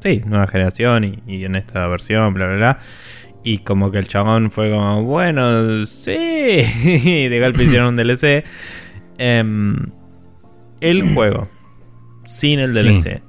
sí, 0.00 0.20
nueva 0.24 0.46
generación 0.46 1.20
y, 1.26 1.44
en 1.44 1.56
esta 1.56 1.86
versión, 1.88 2.32
bla, 2.32 2.46
bla, 2.46 2.56
bla. 2.56 2.78
Y 3.42 3.58
como 3.58 3.90
que 3.90 3.98
el 3.98 4.08
chabón 4.08 4.50
fue 4.50 4.70
como, 4.70 5.02
bueno, 5.02 5.84
sí. 5.86 6.12
y 6.84 7.28
de 7.28 7.40
golpe 7.40 7.64
hicieron 7.64 7.88
un 7.88 7.96
DLC. 7.96 8.44
Em, 9.18 9.76
el 10.80 11.14
juego, 11.14 11.48
sin 12.26 12.60
el 12.60 12.74
DLC, 12.74 13.22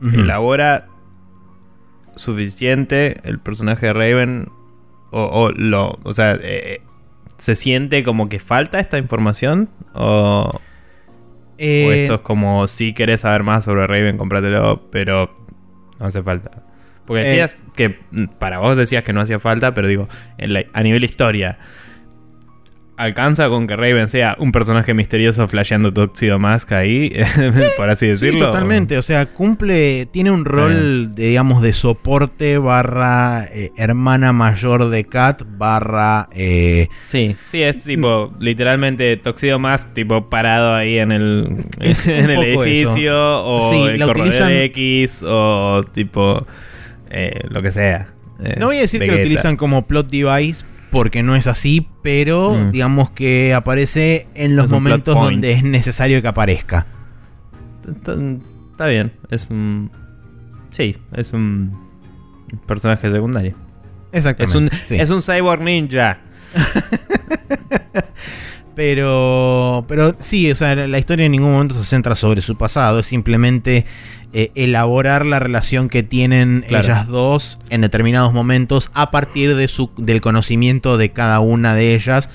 elabora 0.00 0.86
suficiente 2.16 3.20
el 3.24 3.38
personaje 3.40 3.86
de 3.86 3.92
Raven. 3.92 4.48
O, 5.10 5.50
lo. 5.54 5.98
O 6.02 6.12
sea, 6.12 6.36
eh, 6.40 6.82
¿Se 7.38 7.54
siente 7.54 8.02
como 8.02 8.28
que 8.28 8.40
falta 8.40 8.80
esta 8.80 8.98
información? 8.98 9.70
¿O, 9.94 10.60
eh, 11.56 12.02
esto 12.02 12.14
es 12.16 12.20
como 12.20 12.66
si 12.68 12.92
querés 12.92 13.22
saber 13.22 13.42
más 13.42 13.64
sobre 13.64 13.86
Raven, 13.86 14.18
cómpratelo, 14.18 14.90
pero 14.90 15.46
no 15.98 16.06
hace 16.06 16.22
falta? 16.22 16.62
Porque 17.06 17.22
eh, 17.22 17.24
decías 17.26 17.64
que, 17.74 17.98
para 18.38 18.58
vos 18.58 18.76
decías 18.76 19.02
que 19.02 19.12
no 19.12 19.20
hacía 19.20 19.38
falta, 19.38 19.72
pero 19.72 19.88
digo, 19.88 20.08
a 20.72 20.82
nivel 20.82 21.04
historia, 21.04 21.58
alcanza 22.98 23.48
con 23.48 23.68
que 23.68 23.76
Raven 23.76 24.08
sea 24.08 24.36
un 24.40 24.50
personaje 24.50 24.92
misterioso 24.92 25.46
flasheando 25.46 25.92
Tuxedo 25.92 26.40
Mask 26.40 26.72
ahí, 26.72 27.12
por 27.76 27.88
así 27.88 28.08
decirlo. 28.08 28.40
Sí, 28.40 28.44
totalmente. 28.44 28.98
O 28.98 29.02
sea, 29.02 29.26
cumple, 29.26 30.06
tiene 30.06 30.32
un 30.32 30.44
rol, 30.44 31.14
de, 31.14 31.28
digamos, 31.28 31.62
de 31.62 31.72
soporte 31.72 32.58
barra 32.58 33.46
eh, 33.52 33.70
hermana 33.76 34.32
mayor 34.32 34.90
de 34.90 35.04
Kat 35.04 35.44
barra... 35.46 36.28
Eh, 36.32 36.88
sí, 37.06 37.36
sí, 37.52 37.62
es 37.62 37.84
tipo, 37.84 38.34
literalmente 38.40 39.16
Tuxedo 39.16 39.60
Mask, 39.60 39.94
tipo, 39.94 40.28
parado 40.28 40.74
ahí 40.74 40.98
en 40.98 41.12
el, 41.12 41.66
en 41.80 42.30
el 42.30 42.42
edificio, 42.42 43.44
o 43.44 43.88
el 43.88 44.04
corredor 44.04 44.50
X, 44.50 45.22
o 45.24 45.84
tipo, 45.92 46.44
eh, 47.10 47.42
lo 47.48 47.62
que 47.62 47.70
sea. 47.70 48.08
no 48.58 48.66
voy 48.66 48.78
a 48.78 48.80
decir 48.80 49.00
que 49.00 49.06
lo 49.06 49.18
utilizan 49.18 49.56
como 49.56 49.86
plot 49.86 50.10
device, 50.10 50.64
porque 50.90 51.22
no 51.22 51.36
es 51.36 51.46
así, 51.46 51.88
pero 52.02 52.52
mm. 52.52 52.70
digamos 52.70 53.10
que 53.10 53.54
aparece 53.54 54.26
en 54.34 54.56
los 54.56 54.70
momentos 54.70 55.14
donde 55.14 55.52
es 55.52 55.62
necesario 55.62 56.22
que 56.22 56.28
aparezca. 56.28 56.86
Está, 57.88 58.86
bien, 58.86 59.12
es 59.30 59.48
un... 59.50 59.90
Sí, 60.70 60.96
es 61.12 61.32
un 61.32 61.76
personaje 62.66 63.10
secundario. 63.10 63.54
Exactamente. 64.12 64.84
Es 64.86 64.90
un, 64.90 65.00
es 65.00 65.10
un 65.10 65.22
cyborg 65.22 65.62
ninja. 65.62 66.18
pero, 68.74 69.84
pero 69.88 70.16
sí, 70.20 70.50
o 70.50 70.54
sea, 70.54 70.74
la 70.74 70.98
historia 70.98 71.26
en 71.26 71.32
ningún 71.32 71.52
momento 71.52 71.74
se 71.74 71.84
centra 71.84 72.14
sobre 72.14 72.40
su 72.40 72.56
pasado, 72.56 73.00
es 73.00 73.06
simplemente 73.06 73.84
eh, 74.32 74.50
elaborar 74.54 75.24
la 75.24 75.38
relación 75.38 75.88
que 75.88 76.02
tienen 76.02 76.64
ellas 76.68 77.06
dos 77.06 77.58
en 77.70 77.80
determinados 77.80 78.34
momentos 78.34 78.90
a 78.92 79.10
partir 79.10 79.56
de 79.56 79.68
su, 79.68 79.90
del 79.96 80.20
conocimiento 80.20 80.98
de 80.98 81.10
cada 81.10 81.40
una 81.40 81.74
de 81.74 81.94
ellas 81.94 82.28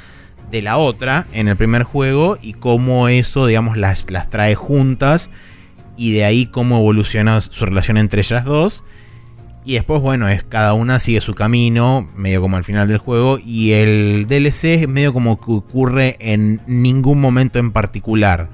de 0.51 0.61
la 0.61 0.77
otra 0.77 1.27
en 1.33 1.47
el 1.47 1.55
primer 1.55 1.83
juego 1.83 2.37
y 2.41 2.53
cómo 2.53 3.07
eso, 3.09 3.45
digamos, 3.45 3.77
las, 3.77 4.09
las 4.09 4.29
trae 4.29 4.55
juntas 4.55 5.29
y 5.97 6.13
de 6.13 6.25
ahí 6.25 6.45
cómo 6.47 6.77
evoluciona 6.77 7.41
su 7.41 7.65
relación 7.65 7.97
entre 7.97 8.21
ellas 8.21 8.45
dos. 8.45 8.83
Y 9.65 9.73
después, 9.75 10.01
bueno, 10.01 10.27
es 10.27 10.43
cada 10.43 10.73
una 10.73 10.99
sigue 10.99 11.21
su 11.21 11.35
camino, 11.35 12.09
medio 12.15 12.41
como 12.41 12.57
al 12.57 12.63
final 12.63 12.87
del 12.87 12.97
juego. 12.97 13.39
Y 13.43 13.71
el 13.71 14.25
DLC 14.27 14.81
es 14.81 14.87
medio 14.89 15.13
como 15.13 15.39
que 15.39 15.51
ocurre 15.51 16.17
en 16.19 16.61
ningún 16.67 17.21
momento 17.21 17.59
en 17.59 17.71
particular. 17.71 18.49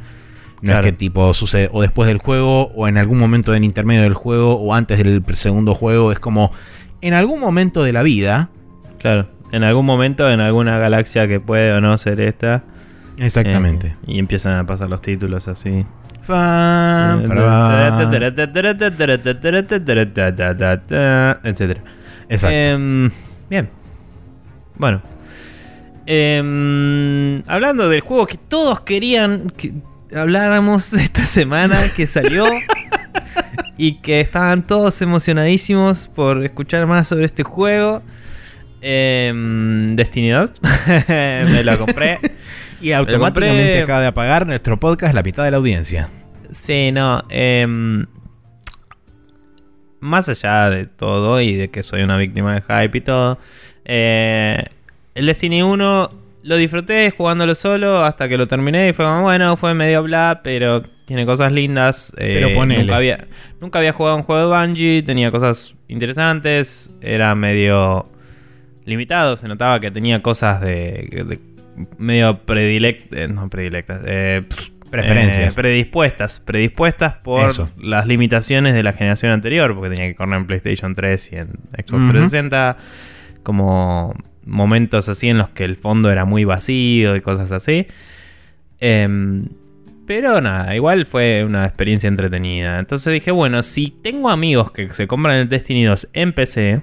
No 0.62 0.74
es 0.74 0.80
que 0.82 0.92
tipo 0.92 1.34
sucede 1.34 1.70
o 1.72 1.82
después 1.82 2.08
del 2.08 2.18
juego, 2.18 2.72
o 2.76 2.88
en 2.88 2.98
algún 2.98 3.18
momento 3.18 3.54
en 3.56 3.64
intermedio 3.64 4.02
del 4.02 4.14
juego, 4.14 4.56
o 4.56 4.74
antes 4.74 4.98
del 4.98 5.24
segundo 5.34 5.74
juego. 5.74 6.12
Es 6.12 6.20
como 6.20 6.52
en 7.02 7.14
algún 7.14 7.40
momento 7.40 7.84
de 7.84 7.94
la 7.94 8.04
vida. 8.04 8.50
Claro, 9.00 9.28
en 9.52 9.64
algún 9.64 9.86
momento, 9.86 10.30
en 10.30 10.42
alguna 10.42 10.78
galaxia 10.78 11.28
que 11.28 11.40
puede 11.40 11.74
o 11.74 11.82
no 11.82 11.98
ser 11.98 12.22
esta. 12.22 12.64
Exactamente. 13.18 13.88
Eh, 13.88 14.14
y 14.14 14.20
empiezan 14.20 14.56
a 14.56 14.66
pasar 14.66 14.90
los 14.90 15.02
títulos 15.02 15.48
así. 15.48 15.86
etcétera. 21.44 21.82
Exacto. 22.30 22.56
Em, 22.56 23.10
bien. 23.50 23.70
Bueno. 24.78 25.02
Em, 26.06 27.44
hablando 27.48 27.90
del 27.90 28.02
juego 28.02 28.26
que 28.26 28.38
todos 28.38 28.82
querían, 28.82 29.54
habláramos 30.16 30.94
esta 30.94 31.26
semana 31.26 31.78
que 31.96 32.08
salió 32.08 32.46
y 33.78 33.96
que 33.96 34.22
estaban 34.22 34.66
todos 34.66 35.02
emocionadísimos 35.02 36.08
por 36.08 36.44
escuchar 36.44 36.86
más 36.86 37.08
sobre 37.08 37.26
este 37.26 37.44
juego. 37.44 38.02
Eh, 38.82 39.32
Destiny 39.96 40.30
2. 40.30 40.54
me 41.08 41.64
lo 41.64 41.78
compré. 41.78 42.20
y 42.82 42.92
automáticamente 42.92 43.84
acaba 43.84 44.02
de 44.02 44.08
apagar 44.08 44.48
nuestro 44.48 44.80
podcast 44.80 45.14
la 45.14 45.24
mitad 45.24 45.44
de 45.44 45.52
la 45.52 45.58
audiencia. 45.58 46.10
Sí, 46.52 46.92
no. 46.92 47.24
Em, 47.30 48.06
más 50.00 50.30
allá 50.30 50.70
de 50.70 50.86
todo 50.86 51.42
y 51.42 51.56
de 51.56 51.70
que 51.70 51.84
soy 51.84 52.02
una 52.02 52.18
víctima 52.18 52.56
de 52.56 52.62
hype 52.62 52.98
y 52.98 53.02
todo. 53.02 53.40
Eh, 53.86 54.64
el 55.16 55.26
Destiny 55.26 55.62
1 55.62 56.10
lo 56.42 56.56
disfruté 56.56 57.12
jugándolo 57.12 57.56
solo 57.56 58.04
hasta 58.04 58.30
que 58.30 58.38
lo 58.38 58.48
terminé 58.48 58.90
y 58.90 58.94
fue 58.94 59.06
como, 59.06 59.24
bueno, 59.24 59.58
fue 59.58 59.74
medio 59.74 60.04
bla, 60.04 60.42
pero 60.44 60.82
tiene 61.06 61.26
cosas 61.26 61.52
lindas. 61.52 62.14
Eh, 62.18 62.40
pero 62.42 62.66
Nunca 62.66 62.96
había, 62.96 63.28
nunca 63.60 63.80
había 63.80 63.94
jugado 63.94 64.16
un 64.16 64.24
juego 64.24 64.50
de 64.50 64.58
Bungie, 64.58 65.04
tenía 65.04 65.32
cosas 65.32 65.76
interesantes, 65.88 66.92
era 67.02 67.36
medio 67.36 68.10
limitado, 68.86 69.36
se 69.36 69.48
notaba 69.48 69.80
que 69.80 69.92
tenía 69.92 70.22
cosas 70.22 70.62
de, 70.62 71.40
medio 71.98 72.40
predilectas, 72.40 73.20
eh, 73.20 73.28
no 73.28 73.50
predilectas, 73.50 74.02
eh, 74.06 74.44
preferencias. 74.90 75.56
predispuestas, 75.56 76.40
predispuestas 76.40 77.16
por 77.16 77.52
las 77.82 78.08
limitaciones 78.08 78.74
de 78.74 78.84
la 78.84 78.94
generación 78.94 79.32
anterior, 79.32 79.76
porque 79.76 79.96
tenía 79.96 80.10
que 80.10 80.16
correr 80.16 80.36
en 80.36 80.48
PlayStation 80.48 80.96
3 80.96 81.32
y 81.32 81.36
en 81.36 81.48
Xbox 81.74 82.12
360, 82.12 82.78
como 83.44 84.16
momentos 84.50 85.08
así 85.08 85.30
en 85.30 85.38
los 85.38 85.50
que 85.50 85.64
el 85.64 85.78
fondo 85.78 86.12
era 86.12 86.26
muy 86.26 86.44
vacío 86.44 87.16
y 87.16 87.22
cosas 87.22 87.52
así. 87.52 87.88
Em, 88.80 89.48
pero 90.08 90.42
nada, 90.42 90.76
igual 90.76 91.06
fue 91.06 91.44
una 91.46 91.66
experiencia 91.66 92.08
entretenida. 92.08 92.80
Entonces 92.80 93.14
dije, 93.14 93.32
bueno, 93.32 93.62
si 93.64 93.92
tengo 93.92 94.30
amigos 94.30 94.72
que 94.72 94.90
se 94.90 95.08
compran 95.08 95.38
el 95.38 95.50
Destiny 95.50 95.84
2 95.86 96.10
en 96.14 96.34
PC, 96.34 96.82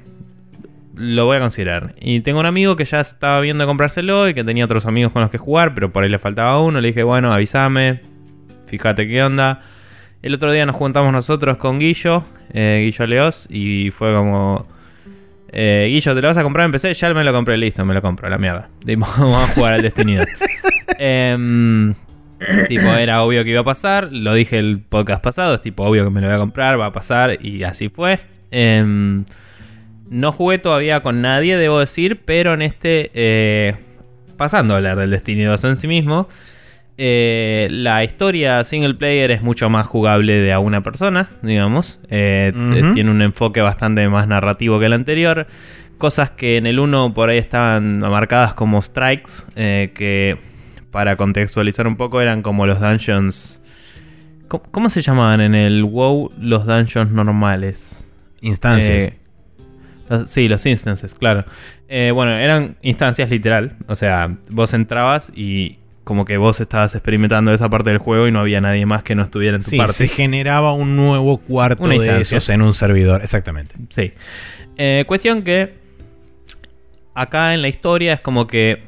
lo 0.94 1.26
voy 1.26 1.36
a 1.36 1.40
considerar. 1.40 1.94
Y 2.00 2.20
tengo 2.20 2.40
un 2.40 2.46
amigo 2.46 2.76
que 2.76 2.84
ya 2.84 3.00
estaba 3.00 3.40
viendo 3.40 3.66
comprárselo 3.66 4.28
y 4.28 4.34
que 4.34 4.44
tenía 4.44 4.64
otros 4.64 4.86
amigos 4.86 5.12
con 5.12 5.22
los 5.22 5.30
que 5.30 5.38
jugar, 5.38 5.74
pero 5.74 5.92
por 5.92 6.04
ahí 6.04 6.10
le 6.10 6.18
faltaba 6.18 6.60
uno. 6.60 6.80
Le 6.80 6.88
dije, 6.88 7.02
bueno, 7.02 7.32
avísame, 7.32 8.00
fíjate 8.66 9.08
qué 9.08 9.22
onda. 9.22 9.62
El 10.22 10.34
otro 10.34 10.52
día 10.52 10.64
nos 10.64 10.76
juntamos 10.76 11.12
nosotros 11.12 11.56
con 11.58 11.78
Guillo, 11.78 12.24
eh, 12.52 12.82
Guillo 12.84 13.06
Leos, 13.06 13.46
y 13.50 13.90
fue 13.90 14.14
como 14.14 14.66
eh, 15.52 15.88
Guillo, 15.90 16.14
¿te 16.14 16.22
lo 16.22 16.28
vas 16.28 16.36
a 16.36 16.42
comprar 16.42 16.66
en 16.66 16.72
PC? 16.72 16.94
Ya 16.94 17.14
me 17.14 17.24
lo 17.24 17.32
compré, 17.32 17.56
listo, 17.56 17.84
me 17.84 17.94
lo 17.94 18.02
compro, 18.02 18.28
la 18.28 18.38
mierda. 18.38 18.68
Vamos 18.84 19.40
a 19.40 19.48
jugar 19.48 19.74
al 19.74 19.82
Destiny 19.82 20.18
em, 20.98 21.94
tipo, 22.68 22.86
era 22.94 23.22
obvio 23.22 23.44
que 23.44 23.50
iba 23.50 23.60
a 23.60 23.64
pasar. 23.64 24.08
Lo 24.12 24.34
dije 24.34 24.58
el 24.58 24.80
podcast 24.80 25.22
pasado, 25.22 25.54
es 25.54 25.60
tipo 25.60 25.84
obvio 25.84 26.04
que 26.04 26.10
me 26.10 26.20
lo 26.20 26.26
voy 26.26 26.36
a 26.36 26.38
comprar, 26.38 26.78
va 26.78 26.86
a 26.86 26.92
pasar 26.92 27.44
y 27.44 27.64
así 27.64 27.88
fue. 27.88 28.20
Em, 28.50 29.24
no 30.08 30.32
jugué 30.32 30.58
todavía 30.58 31.00
con 31.00 31.20
nadie, 31.20 31.56
debo 31.56 31.80
decir, 31.80 32.20
pero 32.24 32.54
en 32.54 32.62
este, 32.62 33.10
eh, 33.14 33.74
pasando 34.36 34.74
a 34.74 34.76
hablar 34.78 34.98
del 34.98 35.10
Destiny 35.10 35.44
2 35.44 35.64
en 35.64 35.76
sí 35.76 35.88
mismo, 35.88 36.28
eh, 36.98 37.68
la 37.70 38.04
historia 38.04 38.64
single 38.64 38.94
player 38.94 39.30
es 39.30 39.42
mucho 39.42 39.68
más 39.68 39.86
jugable 39.86 40.32
de 40.32 40.52
a 40.52 40.58
una 40.58 40.82
persona, 40.82 41.28
digamos. 41.42 42.00
Eh, 42.08 42.52
tiene 42.94 43.10
un 43.10 43.20
enfoque 43.20 43.60
bastante 43.60 44.08
más 44.08 44.26
narrativo 44.26 44.80
que 44.80 44.86
el 44.86 44.94
anterior. 44.94 45.46
Cosas 45.98 46.30
que 46.30 46.56
en 46.56 46.66
el 46.66 46.78
1 46.78 47.12
por 47.14 47.28
ahí 47.28 47.38
estaban 47.38 48.00
marcadas 48.00 48.54
como 48.54 48.80
strikes, 48.80 49.32
eh, 49.56 49.92
que 49.94 50.38
para 50.90 51.16
contextualizar 51.16 51.86
un 51.86 51.96
poco 51.96 52.20
eran 52.20 52.42
como 52.42 52.66
los 52.66 52.80
dungeons... 52.80 53.60
¿Cómo, 54.48 54.88
se 54.88 55.02
llamaban 55.02 55.40
en 55.40 55.56
el 55.56 55.82
WoW 55.82 56.30
los 56.38 56.66
dungeons 56.66 57.10
normales? 57.10 58.08
Instancias. 58.40 59.12
sí, 60.26 60.48
los 60.48 60.64
instances, 60.66 61.16
claro. 61.16 61.44
bueno, 61.88 62.30
eran 62.30 62.76
instancias 62.80 63.28
literal. 63.28 63.76
O 63.88 63.96
sea, 63.96 64.36
vos 64.48 64.72
entrabas 64.72 65.32
y 65.34 65.78
como 66.06 66.24
que 66.24 66.36
vos 66.36 66.60
estabas 66.60 66.94
experimentando 66.94 67.52
esa 67.52 67.68
parte 67.68 67.90
del 67.90 67.98
juego 67.98 68.28
y 68.28 68.30
no 68.30 68.38
había 68.38 68.60
nadie 68.60 68.86
más 68.86 69.02
que 69.02 69.16
no 69.16 69.24
estuviera 69.24 69.56
en 69.56 69.64
tu 69.64 69.70
sí, 69.70 69.76
parte. 69.76 69.92
Se 69.92 70.06
generaba 70.06 70.72
un 70.72 70.94
nuevo 70.94 71.38
cuarto 71.38 71.88
de 71.88 72.20
esos 72.20 72.48
en 72.48 72.62
un 72.62 72.74
servidor, 72.74 73.22
exactamente. 73.22 73.74
Sí. 73.90 74.12
Eh, 74.76 75.02
cuestión 75.08 75.42
que 75.42 75.74
acá 77.12 77.54
en 77.54 77.62
la 77.62 77.66
historia 77.66 78.12
es 78.12 78.20
como 78.20 78.46
que 78.46 78.84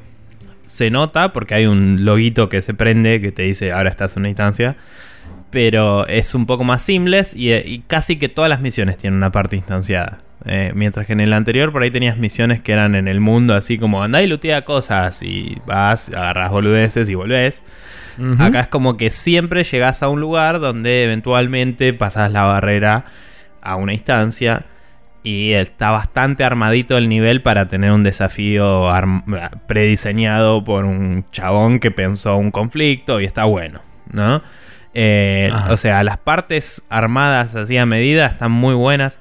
se 0.65 0.91
nota 0.91 1.33
porque 1.33 1.55
hay 1.55 1.65
un 1.65 2.05
loguito 2.05 2.47
que 2.47 2.61
se 2.61 2.73
prende 2.73 3.19
que 3.19 3.33
te 3.33 3.41
dice 3.41 3.73
ahora 3.73 3.89
estás 3.89 4.15
en 4.15 4.21
una 4.21 4.29
instancia. 4.29 4.77
Pero 5.51 6.07
es 6.07 6.33
un 6.33 6.45
poco 6.45 6.63
más 6.63 6.81
simples 6.81 7.35
y, 7.35 7.51
y 7.51 7.79
casi 7.85 8.15
que 8.15 8.29
todas 8.29 8.47
las 8.47 8.61
misiones 8.61 8.95
tienen 8.95 9.17
una 9.17 9.33
parte 9.33 9.57
instanciada. 9.57 10.21
Eh, 10.45 10.71
mientras 10.73 11.05
que 11.05 11.13
en 11.13 11.19
el 11.19 11.33
anterior 11.33 11.71
por 11.71 11.83
ahí 11.83 11.91
tenías 11.91 12.17
misiones 12.17 12.61
que 12.61 12.71
eran 12.71 12.95
en 12.95 13.07
el 13.07 13.19
mundo, 13.19 13.55
así 13.55 13.77
como 13.77 14.01
andá 14.01 14.21
y 14.21 14.27
lutea 14.27 14.63
cosas 14.63 15.21
y 15.21 15.57
vas, 15.65 16.09
agarras 16.09 16.51
boludeces 16.51 17.09
y 17.09 17.15
volvés. 17.15 17.63
Acá 18.37 18.59
es 18.59 18.67
como 18.67 18.97
que 18.97 19.11
siempre 19.11 19.63
llegás 19.63 20.03
a 20.03 20.09
un 20.09 20.19
lugar 20.19 20.59
donde 20.59 21.05
eventualmente 21.05 21.93
pasas 21.93 22.29
la 22.33 22.43
barrera 22.43 23.05
a 23.61 23.77
una 23.77 23.93
instancia 23.93 24.65
y 25.23 25.53
está 25.53 25.91
bastante 25.91 26.43
armadito 26.43 26.97
el 26.97 27.07
nivel 27.07 27.41
para 27.41 27.69
tener 27.69 27.91
un 27.91 28.03
desafío 28.03 28.89
prediseñado 29.67 30.65
por 30.65 30.83
un 30.83 31.25
chabón 31.31 31.79
que 31.79 31.91
pensó 31.91 32.35
un 32.35 32.51
conflicto 32.51 33.21
y 33.21 33.25
está 33.25 33.45
bueno, 33.45 33.79
¿no? 34.11 34.41
Eh, 34.93 35.51
o 35.69 35.77
sea, 35.77 36.03
las 36.03 36.17
partes 36.17 36.83
armadas 36.89 37.55
así 37.55 37.77
a 37.77 37.85
medida 37.85 38.25
están 38.25 38.51
muy 38.51 38.73
buenas. 38.73 39.19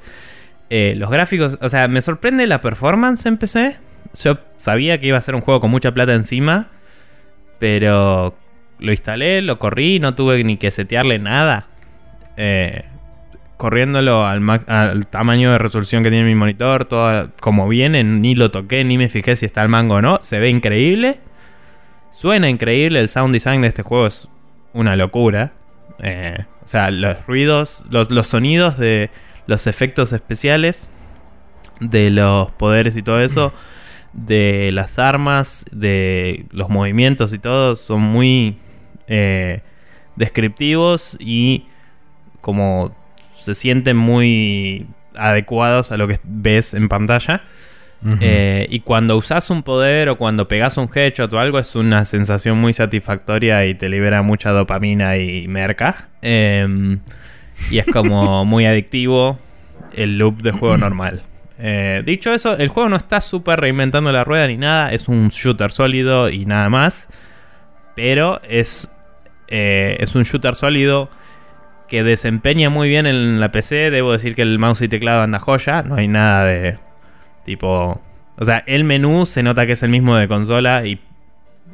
Eh, 0.70 0.94
los 0.96 1.10
gráficos, 1.10 1.58
o 1.60 1.68
sea, 1.68 1.88
me 1.88 2.02
sorprende 2.02 2.46
la 2.46 2.60
performance 2.60 3.26
en 3.26 3.38
PC. 3.38 3.76
Yo 4.22 4.38
sabía 4.56 5.00
que 5.00 5.06
iba 5.08 5.18
a 5.18 5.20
ser 5.20 5.34
un 5.34 5.40
juego 5.40 5.60
con 5.60 5.70
mucha 5.70 5.92
plata 5.92 6.14
encima. 6.14 6.68
Pero 7.58 8.36
lo 8.78 8.92
instalé, 8.92 9.42
lo 9.42 9.58
corrí, 9.58 9.98
no 9.98 10.14
tuve 10.14 10.42
ni 10.44 10.56
que 10.56 10.70
setearle 10.70 11.18
nada. 11.18 11.66
Eh, 12.36 12.84
corriéndolo 13.56 14.24
al, 14.24 15.06
tamaño 15.10 15.50
de 15.50 15.58
resolución 15.58 16.02
que 16.02 16.10
tiene 16.10 16.24
mi 16.24 16.36
monitor, 16.36 16.84
todo 16.84 17.30
como 17.40 17.68
viene, 17.68 18.04
ni 18.04 18.36
lo 18.36 18.50
toqué, 18.50 18.84
ni 18.84 18.96
me 18.96 19.08
fijé 19.08 19.34
si 19.34 19.46
está 19.46 19.62
el 19.62 19.68
mango 19.68 19.96
o 19.96 20.02
no. 20.02 20.20
Se 20.22 20.38
ve 20.38 20.48
increíble. 20.48 21.18
Suena 22.12 22.48
increíble, 22.48 23.00
el 23.00 23.08
sound 23.08 23.32
design 23.32 23.60
de 23.60 23.68
este 23.68 23.82
juego 23.82 24.06
es 24.06 24.28
una 24.72 24.96
locura. 24.96 25.52
Eh, 26.00 26.44
o 26.64 26.68
sea, 26.68 26.90
los 26.90 27.26
ruidos, 27.26 27.84
los, 27.90 28.26
sonidos 28.26 28.78
de 28.78 29.10
los 29.48 29.66
efectos 29.66 30.12
especiales, 30.12 30.90
de 31.80 32.10
los 32.10 32.50
poderes 32.52 32.96
y 32.96 33.02
todo 33.02 33.20
eso, 33.20 33.52
de 34.12 34.70
las 34.72 34.98
armas, 34.98 35.64
de 35.72 36.44
los 36.50 36.68
movimientos 36.68 37.32
y 37.32 37.38
todo, 37.38 37.74
son 37.74 38.02
muy 38.02 38.58
eh, 39.06 39.62
descriptivos 40.16 41.16
y 41.18 41.66
como 42.42 42.94
se 43.40 43.54
sienten 43.54 43.96
muy 43.96 44.86
adecuados 45.16 45.92
a 45.92 45.96
lo 45.96 46.06
que 46.06 46.20
ves 46.24 46.74
en 46.74 46.88
pantalla. 46.88 47.40
Eh, 48.20 48.66
y 48.70 48.80
cuando 48.80 49.16
usas 49.16 49.50
un 49.50 49.64
poder 49.64 50.08
o 50.08 50.16
cuando 50.16 50.46
pegas 50.46 50.76
un 50.76 50.88
headshot 50.94 51.32
o 51.32 51.40
algo 51.40 51.58
es 51.58 51.74
una 51.74 52.04
sensación 52.04 52.56
muy 52.56 52.72
satisfactoria 52.72 53.66
y 53.66 53.74
te 53.74 53.88
libera 53.88 54.22
mucha 54.22 54.50
dopamina 54.50 55.16
y 55.16 55.48
merca. 55.48 56.08
Em, 56.22 57.00
y 57.70 57.78
es 57.78 57.86
como 57.86 58.44
muy 58.44 58.66
adictivo 58.66 59.38
el 59.92 60.18
loop 60.18 60.42
de 60.42 60.52
juego 60.52 60.76
normal. 60.76 61.22
Eh, 61.60 62.02
dicho 62.06 62.32
eso, 62.32 62.56
el 62.56 62.68
juego 62.68 62.88
no 62.88 62.96
está 62.96 63.20
súper 63.20 63.60
reinventando 63.60 64.12
la 64.12 64.22
rueda 64.24 64.46
ni 64.46 64.56
nada, 64.56 64.92
es 64.92 65.08
un 65.08 65.28
shooter 65.28 65.70
sólido 65.70 66.30
y 66.30 66.46
nada 66.46 66.68
más. 66.68 67.08
Pero 67.96 68.40
es, 68.48 68.90
eh, 69.48 69.96
es 70.00 70.14
un 70.14 70.22
shooter 70.22 70.54
sólido 70.54 71.10
que 71.88 72.04
desempeña 72.04 72.70
muy 72.70 72.88
bien 72.88 73.06
en 73.06 73.40
la 73.40 73.50
PC. 73.50 73.90
Debo 73.90 74.12
decir 74.12 74.34
que 74.34 74.42
el 74.42 74.58
mouse 74.58 74.82
y 74.82 74.88
teclado 74.88 75.22
anda 75.22 75.38
joya, 75.38 75.82
no 75.82 75.96
hay 75.96 76.08
nada 76.08 76.44
de 76.44 76.78
tipo... 77.44 78.00
O 78.40 78.44
sea, 78.44 78.62
el 78.66 78.84
menú 78.84 79.26
se 79.26 79.42
nota 79.42 79.66
que 79.66 79.72
es 79.72 79.82
el 79.82 79.90
mismo 79.90 80.16
de 80.16 80.28
consola 80.28 80.86
y 80.86 81.00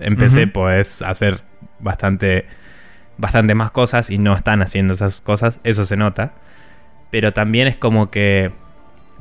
en 0.00 0.16
PC 0.16 0.46
puedes 0.46 1.02
hacer 1.02 1.42
bastante, 1.78 2.46
bastante 3.18 3.54
más 3.54 3.70
cosas 3.70 4.10
y 4.10 4.18
no 4.18 4.34
están 4.34 4.62
haciendo 4.62 4.94
esas 4.94 5.20
cosas, 5.20 5.60
eso 5.64 5.84
se 5.84 5.96
nota. 5.96 6.32
Pero 7.10 7.32
también 7.32 7.68
es 7.68 7.76
como 7.76 8.10
que 8.10 8.52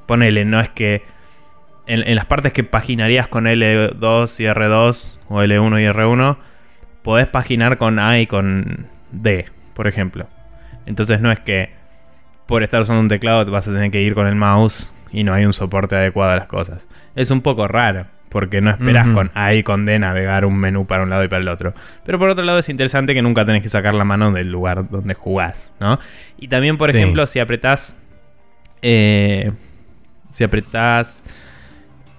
ponele, 0.06 0.46
no 0.46 0.60
es 0.60 0.70
que 0.70 1.04
en, 1.86 2.16
las 2.16 2.26
partes 2.26 2.54
que 2.54 2.64
paginarías 2.64 3.28
con 3.28 3.46
L2 3.46 4.40
y 4.40 4.46
R2 4.46 5.18
o 5.30 5.42
L1 5.42 5.82
y 5.82 5.86
R1, 5.86 6.38
podés 7.02 7.28
paginar 7.28 7.78
con 7.78 8.00
A 8.00 8.20
y 8.20 8.28
con 8.28 8.88
D, 9.12 9.46
por 9.74 9.88
ejemplo. 9.88 10.28
Entonces 10.86 11.22
no 11.22 11.32
es 11.32 11.40
que 11.40 11.72
por 12.46 12.64
estar 12.64 12.82
usando 12.82 13.02
un 13.02 13.08
teclado 13.08 13.46
te 13.46 13.52
vas 13.52 13.68
a 13.68 13.74
tener 13.74 13.92
que 13.92 14.02
ir 14.02 14.14
con 14.14 14.28
el 14.28 14.36
mouse 14.36 14.92
y 15.12 15.24
no 15.24 15.34
hay 15.34 15.46
un 15.46 15.54
soporte 15.54 15.96
adecuado 15.96 16.32
a 16.32 16.36
las 16.36 16.48
cosas. 16.48 16.88
Es 17.16 17.32
un 17.32 17.42
poco 17.42 17.68
raro, 17.68 18.08
porque 18.34 18.62
no 18.62 18.72
esperas 18.72 19.08
con 19.10 19.30
A 19.36 19.54
y 19.54 19.62
con 19.62 19.86
D 19.86 20.00
navegar 20.00 20.44
un 20.44 20.58
menú 20.58 20.88
para 20.88 21.04
un 21.04 21.12
lado 21.12 21.24
y 21.24 21.28
para 21.28 21.44
el 21.44 21.50
otro. 21.50 21.76
Pero 22.04 22.18
por 22.18 22.30
otro 22.30 22.44
lado 22.44 22.58
es 22.58 22.68
interesante 22.68 23.14
que 23.14 23.22
nunca 23.22 23.46
tenés 23.46 23.62
que 23.62 23.70
sacar 23.70 23.94
la 23.94 24.04
mano 24.04 24.32
del 24.32 24.52
lugar 24.52 24.90
donde 24.90 25.14
jugás, 25.14 25.76
¿no? 25.80 26.00
Y 26.40 26.48
también, 26.48 26.78
por 26.78 26.90
ejemplo, 26.90 27.28
si 27.28 27.40
apretás... 27.40 27.96
Eh, 28.82 29.52
si 30.32 30.44
apretás 30.44 31.22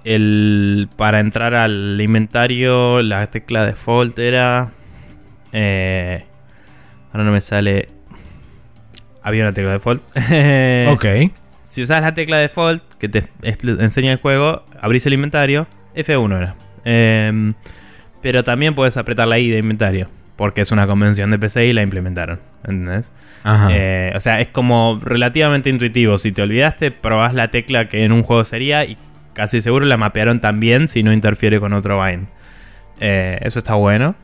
el 0.05 0.89
para 0.97 1.19
entrar 1.19 1.55
al 1.55 2.01
inventario, 2.01 3.03
la 3.03 3.27
tecla 3.27 3.67
default 3.67 4.17
era. 4.19 4.71
Eh, 5.53 6.25
ahora 7.13 7.25
no 7.25 7.33
me 7.33 7.41
sale. 7.41 7.89
Había 9.21 9.43
una 9.43 9.53
tecla 9.53 9.73
default. 9.73 10.03
ok. 10.91 11.35
Si 11.65 11.83
usas 11.83 12.03
la 12.03 12.15
tecla 12.15 12.39
default 12.39 12.85
que 13.01 13.09
te 13.09 13.29
enseña 13.81 14.13
el 14.13 14.19
juego, 14.19 14.65
abrís 14.81 15.05
el 15.07 15.15
inventario. 15.15 15.67
F1 15.95 16.37
era. 16.37 16.55
Em, 16.85 17.55
pero 18.23 18.45
también 18.45 18.75
puedes 18.75 18.97
apretar 18.97 19.29
la 19.29 19.39
I 19.39 19.51
de 19.51 19.59
inventario. 19.59 20.09
Porque 20.37 20.63
es 20.63 20.73
una 20.73 20.87
convención 20.87 21.31
de 21.31 21.39
PC 21.39 21.67
y 21.67 21.73
la 21.73 21.83
implementaron. 21.83 22.41
¿Entendés? 22.65 23.13
Eh, 23.71 24.13
o 24.17 24.21
sea, 24.21 24.41
es 24.41 24.49
como 24.49 25.01
relativamente 25.03 25.71
intuitivo. 25.71 26.19
Si 26.19 26.33
te 26.33 26.43
olvidaste, 26.43 26.91
probás 26.91 27.35
la 27.35 27.49
tecla 27.49 27.89
que 27.89 28.05
en 28.05 28.13
un 28.13 28.23
juego 28.23 28.43
sería 28.45 28.85
y 28.85 28.97
casi 29.35 29.61
seguro 29.61 29.85
la 29.85 29.97
mapearon 29.97 30.41
también 30.41 30.89
si 30.89 31.03
no 31.03 31.13
interfiere 31.13 31.61
con 31.61 31.73
otro 31.73 32.03
Vine. 32.03 32.27
Eh, 33.01 33.39
eso 33.43 33.59
está 33.59 33.75
bueno. 33.75 34.17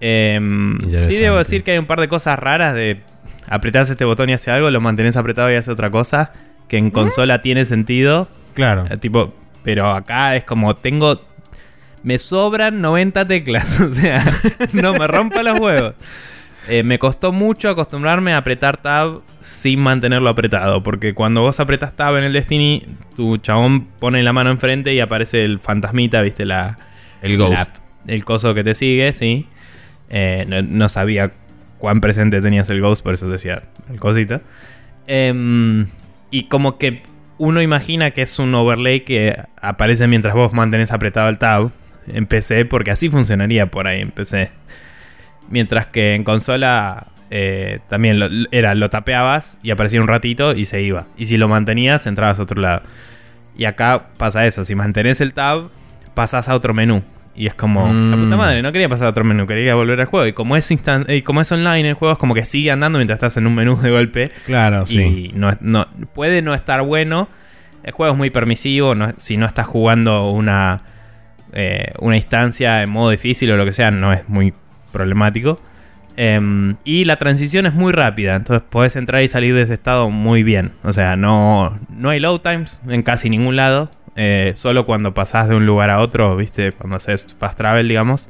Em, 0.00 0.78
sí, 0.80 1.16
debo 1.16 1.38
decir 1.38 1.62
que 1.62 1.72
hay 1.72 1.78
un 1.78 1.86
par 1.86 2.00
de 2.00 2.08
cosas 2.08 2.38
raras 2.38 2.74
de 2.74 3.02
apretás 3.48 3.90
este 3.90 4.04
botón 4.04 4.30
y 4.30 4.32
hace 4.32 4.50
algo, 4.50 4.70
lo 4.70 4.80
mantenés 4.80 5.16
apretado 5.16 5.52
y 5.52 5.54
hace 5.54 5.70
otra 5.70 5.90
cosa. 5.90 6.32
Que 6.68 6.78
en 6.78 6.90
consola 6.90 7.42
tiene 7.42 7.64
sentido. 7.64 8.28
Claro. 8.54 8.84
Eh, 8.90 8.96
tipo, 8.96 9.34
pero 9.62 9.90
acá 9.90 10.36
es 10.36 10.44
como 10.44 10.76
tengo. 10.76 11.20
Me 12.02 12.18
sobran 12.18 12.80
90 12.80 13.26
teclas. 13.26 13.80
O 13.80 13.90
sea, 13.90 14.24
no 14.72 14.94
me 14.94 15.06
rompa 15.06 15.42
los 15.42 15.58
huevos. 15.58 15.94
Eh, 16.68 16.82
me 16.82 16.98
costó 16.98 17.32
mucho 17.32 17.68
acostumbrarme 17.68 18.32
a 18.32 18.38
apretar 18.38 18.76
tab 18.76 19.22
sin 19.40 19.80
mantenerlo 19.80 20.30
apretado. 20.30 20.82
Porque 20.82 21.14
cuando 21.14 21.42
vos 21.42 21.60
apretas 21.60 21.94
tab 21.96 22.16
en 22.16 22.24
el 22.24 22.32
Destiny, 22.32 22.86
tu 23.16 23.38
chabón 23.38 23.86
pone 23.98 24.22
la 24.22 24.32
mano 24.32 24.50
enfrente 24.50 24.94
y 24.94 25.00
aparece 25.00 25.44
el 25.44 25.58
fantasmita, 25.58 26.22
viste, 26.22 26.44
la. 26.44 26.78
El 27.22 27.36
ghost. 27.36 27.76
el 28.06 28.24
coso 28.24 28.54
que 28.54 28.64
te 28.64 28.74
sigue, 28.74 29.12
sí. 29.12 29.46
Eh, 30.08 30.44
no, 30.68 30.88
sabía 30.88 31.32
cuán 31.78 32.00
presente 32.00 32.40
tenías 32.40 32.68
el 32.70 32.80
ghost, 32.80 33.02
por 33.02 33.14
eso 33.14 33.28
decía 33.28 33.62
el 33.90 34.00
cosito. 34.00 34.40
Em, 35.06 35.86
y 36.30 36.44
como 36.44 36.78
que 36.78 37.02
uno 37.40 37.62
imagina 37.62 38.10
que 38.10 38.20
es 38.20 38.38
un 38.38 38.54
overlay 38.54 39.00
que 39.00 39.34
aparece 39.62 40.06
mientras 40.06 40.34
vos 40.34 40.52
mantenés 40.52 40.92
apretado 40.92 41.30
el 41.30 41.38
tab 41.38 41.70
en 42.06 42.26
PC, 42.26 42.66
porque 42.66 42.90
así 42.90 43.08
funcionaría 43.08 43.64
por 43.70 43.86
ahí 43.86 44.02
en 44.02 44.10
PC. 44.10 44.50
Mientras 45.48 45.86
que 45.86 46.14
en 46.14 46.22
consola 46.22 47.06
eh, 47.30 47.78
también 47.88 48.20
era, 48.50 48.74
lo 48.74 48.90
tapeabas 48.90 49.58
y 49.62 49.70
aparecía 49.70 50.02
un 50.02 50.08
ratito 50.08 50.52
y 50.52 50.66
se 50.66 50.82
iba. 50.82 51.06
Y 51.16 51.26
si 51.26 51.38
lo 51.38 51.48
mantenías, 51.48 52.06
entrabas 52.06 52.38
a 52.38 52.42
otro 52.42 52.60
lado. 52.60 52.82
Y 53.56 53.64
acá 53.64 54.08
pasa 54.18 54.44
eso, 54.44 54.66
si 54.66 54.74
mantenés 54.74 55.22
el 55.22 55.32
tab, 55.32 55.70
pasas 56.12 56.46
a 56.50 56.54
otro 56.54 56.74
menú. 56.74 57.02
Y 57.40 57.46
es 57.46 57.54
como, 57.54 57.80
la 57.86 58.16
puta 58.18 58.36
mm. 58.36 58.38
madre, 58.38 58.60
no 58.60 58.70
quería 58.70 58.90
pasar 58.90 59.06
a 59.06 59.10
otro 59.10 59.24
menú, 59.24 59.46
quería 59.46 59.74
volver 59.74 59.98
al 59.98 60.04
juego. 60.04 60.26
Y 60.26 60.34
como 60.34 60.58
es 60.58 60.70
y 60.70 61.22
como 61.22 61.40
es 61.40 61.50
online 61.50 61.88
el 61.88 61.94
juego, 61.94 62.12
es 62.12 62.18
como 62.18 62.34
que 62.34 62.44
sigue 62.44 62.70
andando 62.70 62.98
mientras 62.98 63.16
estás 63.16 63.38
en 63.38 63.46
un 63.46 63.54
menú 63.54 63.80
de 63.80 63.90
golpe. 63.90 64.30
Claro, 64.44 64.84
sí. 64.84 65.30
Y 65.32 65.38
no, 65.38 65.50
no, 65.62 65.88
puede 66.12 66.42
no 66.42 66.52
estar 66.52 66.82
bueno. 66.82 67.30
El 67.82 67.92
juego 67.92 68.12
es 68.12 68.18
muy 68.18 68.28
permisivo. 68.28 68.94
si 69.16 69.38
no 69.38 69.46
estás 69.46 69.66
jugando 69.66 70.30
una, 70.30 70.82
eh, 71.54 71.94
una 72.00 72.16
instancia 72.16 72.82
en 72.82 72.90
modo 72.90 73.08
difícil 73.08 73.50
o 73.52 73.56
lo 73.56 73.64
que 73.64 73.72
sea, 73.72 73.90
no 73.90 74.12
es 74.12 74.28
muy 74.28 74.52
problemático. 74.92 75.58
Em, 76.18 76.76
y 76.84 77.06
la 77.06 77.16
transición 77.16 77.64
es 77.64 77.72
muy 77.72 77.92
rápida, 77.92 78.36
entonces 78.36 78.62
puedes 78.68 78.96
entrar 78.96 79.22
y 79.22 79.28
salir 79.28 79.54
de 79.54 79.62
ese 79.62 79.72
estado 79.72 80.10
muy 80.10 80.42
bien. 80.42 80.72
O 80.82 80.92
sea, 80.92 81.16
no, 81.16 81.80
no 81.88 82.10
hay 82.10 82.20
load 82.20 82.40
times 82.40 82.82
en 82.86 83.02
casi 83.02 83.30
ningún 83.30 83.56
lado. 83.56 83.90
Eh, 84.16 84.52
solo 84.56 84.86
cuando 84.86 85.14
pasás 85.14 85.48
de 85.48 85.54
un 85.54 85.66
lugar 85.66 85.90
a 85.90 86.00
otro, 86.00 86.36
viste, 86.36 86.72
cuando 86.72 86.96
haces 86.96 87.34
fast 87.38 87.56
travel, 87.58 87.88
digamos. 87.88 88.28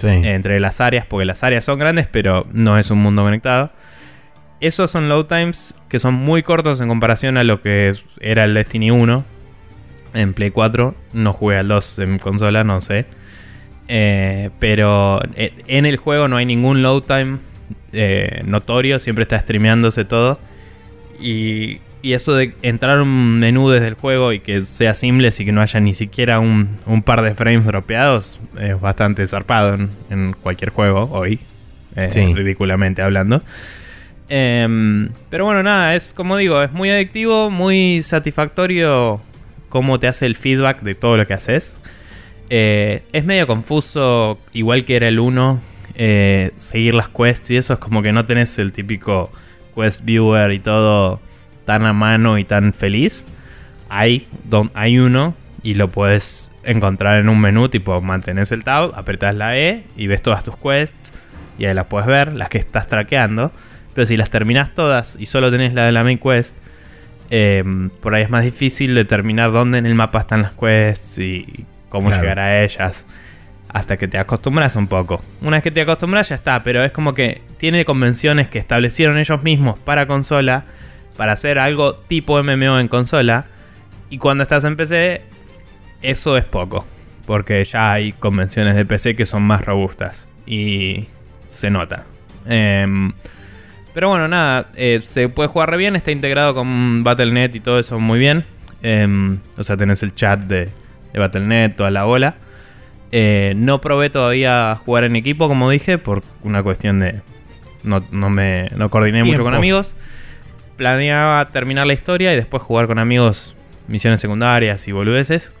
entre 0.00 0.60
las 0.60 0.80
áreas, 0.80 1.06
porque 1.06 1.24
las 1.24 1.42
áreas 1.42 1.64
son 1.64 1.78
grandes, 1.78 2.06
pero 2.06 2.46
no 2.52 2.78
es 2.78 2.90
un 2.90 2.98
mundo 2.98 3.22
conectado. 3.22 3.72
Esos 4.60 4.90
son 4.90 5.08
load 5.08 5.26
times 5.26 5.74
que 5.88 5.98
son 5.98 6.14
muy 6.14 6.42
cortos 6.42 6.80
en 6.80 6.88
comparación 6.88 7.36
a 7.36 7.44
lo 7.44 7.60
que 7.62 7.94
era 8.20 8.44
el 8.44 8.54
Destiny 8.54 8.90
1 8.90 9.24
en 10.14 10.34
Play 10.34 10.50
4. 10.50 10.94
No 11.12 11.32
jugué 11.32 11.58
al 11.58 11.68
2 11.68 11.98
en 12.00 12.18
consola, 12.18 12.64
no 12.64 12.80
sé. 12.80 13.06
Eh, 13.88 14.50
pero 14.58 15.20
eh, 15.34 15.52
en 15.66 15.86
el 15.86 15.96
juego 15.96 16.28
no 16.28 16.36
hay 16.36 16.44
ningún 16.44 16.82
load 16.82 17.02
time 17.02 17.38
eh, 17.92 18.42
notorio, 18.44 18.98
siempre 18.98 19.22
está 19.22 19.38
streameándose 19.38 20.04
todo. 20.04 20.38
Y, 21.20 21.80
eso 22.02 22.34
de 22.34 22.54
entrar 22.62 23.00
un 23.00 23.38
menú 23.38 23.70
desde 23.70 23.88
el 23.88 23.94
juego 23.94 24.32
y 24.32 24.40
que 24.40 24.64
sea 24.64 24.94
simple 24.94 25.30
y 25.36 25.44
que 25.44 25.52
no 25.52 25.60
haya 25.60 25.80
ni 25.80 25.94
siquiera 25.94 26.38
un, 26.40 26.76
par 27.04 27.22
de 27.22 27.34
frames 27.34 27.66
dropeados 27.66 28.40
es 28.60 28.80
bastante 28.80 29.26
zarpado 29.26 29.76
en, 30.10 30.32
cualquier 30.40 30.70
juego 30.70 31.08
hoy, 31.12 31.40
ridículamente 31.94 33.02
hablando. 33.02 33.42
Em, 34.28 35.08
pero 35.30 35.46
bueno, 35.46 35.62
nada, 35.62 35.94
es 35.94 36.12
como 36.12 36.36
digo, 36.36 36.62
es 36.62 36.72
muy 36.72 36.90
adictivo, 36.90 37.50
muy 37.50 38.02
satisfactorio 38.02 39.20
cómo 39.68 39.98
te 39.98 40.06
hace 40.06 40.26
el 40.26 40.36
feedback 40.36 40.82
de 40.82 40.94
todo 40.94 41.16
lo 41.16 41.26
que 41.26 41.34
haces. 41.34 41.78
Eh, 42.50 43.02
es 43.12 43.24
medio 43.24 43.46
confuso, 43.46 44.38
igual 44.52 44.84
que 44.84 44.96
era 44.96 45.08
el 45.08 45.18
1, 45.18 45.60
eh, 45.94 46.52
seguir 46.58 46.94
las 46.94 47.08
quests 47.08 47.50
y 47.50 47.56
eso 47.56 47.74
es 47.74 47.78
como 47.78 48.02
que 48.02 48.12
no 48.12 48.24
tenés 48.24 48.58
el 48.58 48.72
típico 48.72 49.30
quest 49.74 50.04
viewer 50.04 50.52
y 50.52 50.58
todo 50.58 51.20
tan 51.68 51.84
a 51.84 51.92
mano 51.92 52.38
y 52.38 52.44
tan 52.44 52.72
feliz. 52.72 53.26
Hay, 53.90 54.26
hay 54.72 54.98
uno 54.98 55.34
y 55.62 55.74
lo 55.74 55.88
puedes 55.88 56.50
encontrar 56.64 57.18
en 57.20 57.28
un 57.28 57.38
menú, 57.38 57.68
tipo 57.68 58.00
mantenés 58.00 58.52
el 58.52 58.64
tab, 58.64 58.92
apretás 58.96 59.34
la 59.34 59.54
E 59.58 59.84
y 59.94 60.06
ves 60.06 60.22
todas 60.22 60.42
tus 60.44 60.56
quests 60.56 61.12
y 61.58 61.66
ahí 61.66 61.74
las 61.74 61.84
puedes 61.86 62.06
ver, 62.06 62.32
las 62.32 62.48
que 62.48 62.56
estás 62.56 62.86
traqueando. 62.86 63.52
Pero 63.94 64.06
si 64.06 64.16
las 64.16 64.30
terminas 64.30 64.74
todas 64.74 65.16
y 65.20 65.26
solo 65.26 65.50
tenés 65.50 65.74
la 65.74 65.84
de 65.84 65.92
la 65.92 66.04
main 66.04 66.18
quest, 66.18 66.56
eh, 67.28 67.62
por 68.00 68.14
ahí 68.14 68.22
es 68.22 68.30
más 68.30 68.44
difícil 68.44 68.94
determinar 68.94 69.52
dónde 69.52 69.76
en 69.76 69.84
el 69.84 69.94
mapa 69.94 70.20
están 70.20 70.40
las 70.40 70.54
quests 70.54 71.18
y 71.18 71.66
cómo 71.90 72.08
Claro. 72.08 72.22
llegar 72.22 72.38
a 72.38 72.62
ellas. 72.64 73.06
Hasta 73.70 73.98
que 73.98 74.08
te 74.08 74.16
acostumbras 74.16 74.74
un 74.76 74.86
poco. 74.88 75.22
Una 75.42 75.58
vez 75.58 75.64
que 75.64 75.70
te 75.70 75.82
acostumbras 75.82 76.30
ya 76.30 76.34
está, 76.36 76.62
pero 76.62 76.82
es 76.82 76.92
como 76.92 77.12
que 77.12 77.42
tiene 77.58 77.84
convenciones 77.84 78.48
que 78.48 78.58
establecieron 78.58 79.18
ellos 79.18 79.42
mismos 79.42 79.78
para 79.78 80.06
consola, 80.06 80.64
para 81.18 81.32
hacer 81.32 81.58
algo 81.58 81.96
tipo 81.96 82.40
MMO 82.40 82.78
en 82.78 82.86
consola. 82.86 83.46
Y 84.08 84.18
cuando 84.18 84.42
estás 84.44 84.64
en 84.64 84.76
PC, 84.76 85.20
eso 86.00 86.36
es 86.36 86.44
poco. 86.44 86.86
Porque 87.26 87.62
ya 87.64 87.92
hay 87.92 88.12
convenciones 88.12 88.76
de 88.76 88.86
PC 88.86 89.16
que 89.16 89.26
son 89.26 89.42
más 89.42 89.64
robustas. 89.64 90.28
Y 90.46 91.08
se 91.48 91.70
nota. 91.70 92.04
Em, 92.46 93.12
pero 93.92 94.10
bueno, 94.10 94.28
nada, 94.28 94.68
eh, 94.76 95.00
se 95.02 95.28
puede 95.28 95.48
jugar 95.48 95.70
re 95.70 95.76
bien, 95.76 95.96
está 95.96 96.12
integrado 96.12 96.54
con 96.54 97.02
Battle.net 97.02 97.52
y 97.52 97.60
todo 97.60 97.80
eso 97.80 97.98
muy 97.98 98.20
bien. 98.20 98.44
Em, 98.82 99.40
o 99.56 99.64
sea, 99.64 99.76
tenés 99.76 100.04
el 100.04 100.14
chat 100.14 100.38
de, 100.44 100.68
de 101.12 101.18
Battle.net, 101.18 101.74
toda 101.74 101.90
la 101.90 102.04
bola. 102.04 102.36
Eh, 103.10 103.54
no 103.56 103.80
probé 103.80 104.08
todavía 104.08 104.78
jugar 104.84 105.02
en 105.02 105.16
equipo, 105.16 105.48
como 105.48 105.68
dije, 105.68 105.98
por 105.98 106.22
una 106.44 106.62
cuestión 106.62 107.00
de... 107.00 107.22
No, 107.82 108.04
no 108.12 108.30
me 108.30 108.70
no 108.76 108.88
coordiné 108.88 109.24
mucho 109.24 109.42
con 109.42 109.54
amigos. 109.54 109.96
Planeaba 110.78 111.50
terminar 111.50 111.86
la 111.86 111.92
historia 111.92 112.32
y 112.32 112.36
después 112.36 112.62
jugar 112.62 112.86
con 112.86 112.98
amigos 112.98 113.54
misiones 113.88 114.20
secundarias 114.20 114.88
y 114.88 114.92
boludeces. 114.92 115.52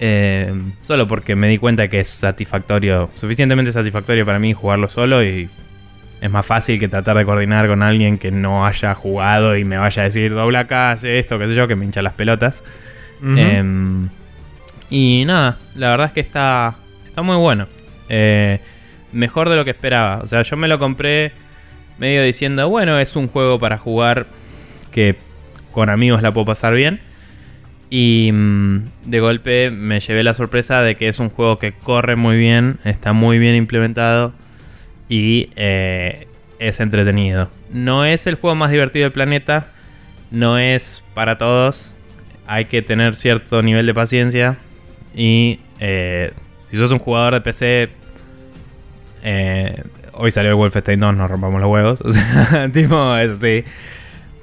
Eh, 0.00 0.52
solo 0.82 1.06
porque 1.06 1.36
me 1.36 1.48
di 1.48 1.58
cuenta 1.58 1.88
que 1.88 2.00
es 2.00 2.08
satisfactorio, 2.08 3.10
suficientemente 3.16 3.70
satisfactorio 3.72 4.24
para 4.24 4.38
mí 4.38 4.52
jugarlo 4.52 4.88
solo 4.88 5.22
y 5.22 5.50
es 6.20 6.30
más 6.30 6.46
fácil 6.46 6.80
que 6.80 6.88
tratar 6.88 7.16
de 7.16 7.24
coordinar 7.24 7.66
con 7.66 7.82
alguien 7.82 8.16
que 8.16 8.30
no 8.30 8.66
haya 8.66 8.94
jugado 8.94 9.56
y 9.56 9.64
me 9.64 9.76
vaya 9.76 10.02
a 10.02 10.04
decir 10.06 10.32
dobla 10.32 10.60
acá, 10.60 10.92
hace 10.92 11.18
esto, 11.18 11.38
qué 11.38 11.48
sé 11.48 11.54
yo, 11.54 11.68
que 11.68 11.76
me 11.76 11.84
hincha 11.84 12.00
las 12.00 12.14
pelotas. 12.14 12.64
Em, 13.22 14.08
y 14.88 15.24
nada, 15.26 15.58
la 15.74 15.90
verdad 15.90 16.06
es 16.06 16.12
que 16.12 16.20
está, 16.20 16.76
está 17.06 17.22
muy 17.22 17.36
bueno. 17.36 17.66
Eh, 18.08 18.60
mejor 19.12 19.48
de 19.48 19.56
lo 19.56 19.64
que 19.64 19.70
esperaba. 19.72 20.20
O 20.22 20.26
sea, 20.26 20.42
yo 20.42 20.56
me 20.56 20.68
lo 20.68 20.78
compré 20.78 21.32
medio 21.98 22.22
diciendo, 22.22 22.68
bueno, 22.68 22.98
es 22.98 23.16
un 23.16 23.28
juego 23.28 23.58
para 23.58 23.78
jugar 23.78 24.26
que 24.94 25.16
con 25.72 25.90
amigos 25.90 26.22
la 26.22 26.32
puedo 26.32 26.46
pasar 26.46 26.72
bien. 26.72 27.00
Y 27.90 28.30
mm, 28.32 28.84
de 29.04 29.20
golpe 29.20 29.70
me 29.70 30.00
llevé 30.00 30.22
la 30.22 30.32
sorpresa 30.32 30.80
de 30.82 30.94
que 30.94 31.08
es 31.08 31.18
un 31.18 31.28
juego 31.28 31.58
que 31.58 31.72
corre 31.72 32.16
muy 32.16 32.38
bien, 32.38 32.78
está 32.84 33.12
muy 33.12 33.38
bien 33.38 33.56
implementado 33.56 34.32
y 35.08 35.50
eh, 35.56 36.28
es 36.58 36.80
entretenido. 36.80 37.50
No 37.70 38.04
es 38.04 38.26
el 38.26 38.36
juego 38.36 38.54
más 38.54 38.70
divertido 38.70 39.04
del 39.04 39.12
planeta, 39.12 39.66
no 40.30 40.58
es 40.58 41.02
para 41.12 41.36
todos, 41.36 41.92
hay 42.46 42.66
que 42.66 42.80
tener 42.80 43.16
cierto 43.16 43.62
nivel 43.62 43.86
de 43.86 43.94
paciencia 43.94 44.58
y 45.14 45.60
eh, 45.80 46.32
si 46.70 46.76
sos 46.76 46.90
un 46.90 46.98
jugador 46.98 47.34
de 47.34 47.40
PC, 47.40 47.88
eh, 49.24 49.82
hoy 50.12 50.30
salió 50.30 50.50
el 50.50 50.56
Wolfenstein 50.56 51.00
2, 51.00 51.16
nos 51.16 51.30
rompamos 51.30 51.60
los 51.60 51.70
huevos, 51.70 52.00
o 52.04 52.10
sea, 52.10 52.68
tipo, 52.72 53.16
eso 53.16 53.36
sí. 53.40 53.64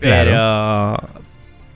Pero, 0.02 0.98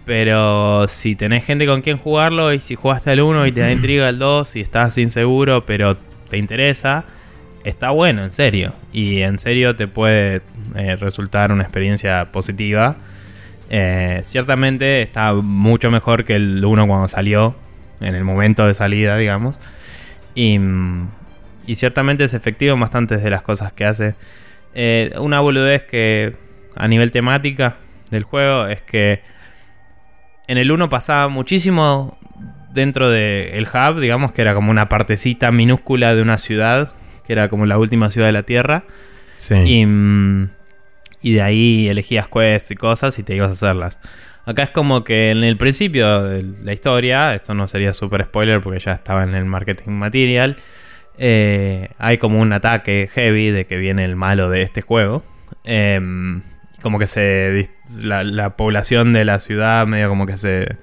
pero 0.05 0.87
si 0.87 1.15
tenés 1.15 1.45
gente 1.45 1.65
con 1.65 1.81
quien 1.81 1.97
jugarlo 1.97 2.51
y 2.53 2.59
si 2.59 2.75
jugaste 2.75 3.11
al 3.11 3.21
1 3.21 3.47
y 3.47 3.51
te 3.51 3.61
da 3.61 3.71
intriga 3.71 4.09
el 4.09 4.19
2 4.19 4.55
y 4.55 4.61
estás 4.61 4.97
inseguro 4.97 5.65
pero 5.65 5.95
te 6.29 6.37
interesa, 6.37 7.05
está 7.63 7.91
bueno, 7.91 8.23
en 8.23 8.31
serio. 8.31 8.73
Y 8.91 9.21
en 9.21 9.39
serio 9.39 9.75
te 9.75 9.87
puede 9.87 10.41
eh, 10.75 10.95
resultar 10.95 11.51
una 11.51 11.63
experiencia 11.63 12.31
positiva. 12.31 12.95
Eh, 13.69 14.21
ciertamente 14.23 15.01
está 15.01 15.33
mucho 15.33 15.91
mejor 15.91 16.25
que 16.25 16.35
el 16.35 16.63
1 16.63 16.87
cuando 16.87 17.07
salió, 17.07 17.55
en 18.01 18.15
el 18.15 18.23
momento 18.23 18.65
de 18.67 18.73
salida, 18.73 19.17
digamos. 19.17 19.57
Y, 20.35 20.59
y 21.65 21.75
ciertamente 21.75 22.23
es 22.25 22.33
efectivo 22.33 22.77
bastantes 22.77 23.23
de 23.23 23.29
las 23.29 23.41
cosas 23.41 23.71
que 23.73 23.85
hace. 23.85 24.15
Eh, 24.73 25.13
una 25.17 25.39
boludez 25.39 25.83
que 25.83 26.35
a 26.75 26.87
nivel 26.87 27.11
temática 27.11 27.77
del 28.15 28.23
juego 28.23 28.67
es 28.67 28.81
que 28.81 29.21
en 30.47 30.57
el 30.57 30.71
1 30.71 30.89
pasaba 30.89 31.27
muchísimo 31.27 32.17
dentro 32.73 33.09
del 33.09 33.67
hub, 33.67 33.99
digamos 33.99 34.31
que 34.31 34.41
era 34.41 34.53
como 34.53 34.71
una 34.71 34.89
partecita 34.89 35.51
minúscula 35.51 36.13
de 36.13 36.21
una 36.21 36.37
ciudad, 36.37 36.91
que 37.25 37.33
era 37.33 37.49
como 37.49 37.65
la 37.65 37.77
última 37.77 38.11
ciudad 38.11 38.27
de 38.27 38.33
la 38.33 38.43
Tierra. 38.43 38.83
Sí. 39.37 39.55
Y, 39.55 39.85
mm, 39.85 40.49
y 41.21 41.33
de 41.33 41.41
ahí 41.41 41.87
elegías 41.87 42.27
quests 42.27 42.71
y 42.71 42.75
cosas 42.75 43.17
y 43.17 43.23
te 43.23 43.35
ibas 43.35 43.49
a 43.49 43.51
hacerlas. 43.53 43.99
Acá 44.45 44.63
es 44.63 44.69
como 44.69 45.03
que 45.03 45.31
en 45.31 45.43
el 45.43 45.57
principio 45.57 46.23
de 46.23 46.43
la 46.63 46.73
historia, 46.73 47.33
esto 47.33 47.55
no 47.55 47.67
sería 47.67 47.93
super 47.93 48.23
spoiler 48.25 48.61
porque 48.61 48.79
ya 48.79 48.93
estaba 48.93 49.23
en 49.23 49.33
el 49.33 49.45
marketing 49.45 49.91
material, 49.91 50.57
eh, 51.17 51.89
hay 51.97 52.17
como 52.17 52.39
un 52.39 52.53
ataque 52.53 53.09
heavy 53.11 53.49
de 53.49 53.65
que 53.65 53.77
viene 53.77 54.05
el 54.05 54.15
malo 54.15 54.49
de 54.49 54.61
este 54.61 54.81
juego. 54.81 55.23
Em, 55.63 56.43
como 56.85 56.99
que 56.99 57.07
se 57.07 57.71
la, 58.03 58.23
la 58.23 58.55
población 58.55 59.11
de 59.11 59.25
la 59.25 59.39
ciudad 59.39 59.87
medio 59.87 60.07
como 60.07 60.27
que 60.27 60.37
se 60.37 60.77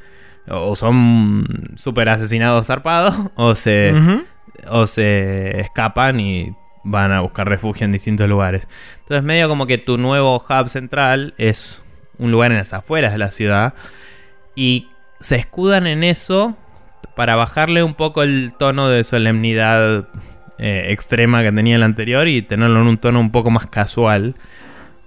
o 0.48 0.74
son 0.74 1.76
super 1.76 2.09
asesinados 2.09 2.66
zarpados 2.66 3.14
o 3.36 3.55
se 3.55 3.94
o 4.68 4.88
se 4.88 5.61
escapan 5.61 6.18
y 6.18 6.48
van 6.82 7.12
a 7.12 7.20
buscar 7.20 7.48
refugio 7.48 7.84
en 7.84 7.92
distintos 7.92 8.28
lugares. 8.28 8.66
Entonces 9.03 9.22
medio 9.22 9.48
como 9.48 9.68
que 9.68 9.78
tu 9.78 9.96
nuevo 9.96 10.38
hub 10.38 10.68
central 10.68 11.34
es 11.38 11.84
un 12.18 12.32
lugar 12.32 12.50
en 12.50 12.59
las 12.59 12.72
afueras 12.72 13.12
de 13.12 13.18
la 13.18 13.30
ciudad 13.30 13.74
y 14.57 14.88
se 15.20 15.36
escudan 15.36 15.86
en 15.86 16.03
eso 16.03 16.57
para 17.14 17.36
bajarle 17.36 17.84
un 17.84 17.94
poco 17.94 18.24
el 18.24 18.55
tono 18.59 18.88
de 18.88 19.05
solemnidad 19.05 20.09
eh, 20.59 20.86
extrema 20.88 21.44
que 21.44 21.53
tenía 21.53 21.76
el 21.76 21.84
anterior 21.84 22.26
y 22.26 22.42
tenerlo 22.42 22.80
en 22.80 22.88
un 22.88 22.98
tono 22.98 23.20
un 23.20 23.30
poco 23.30 23.53
más 23.53 23.68
casual 23.68 24.34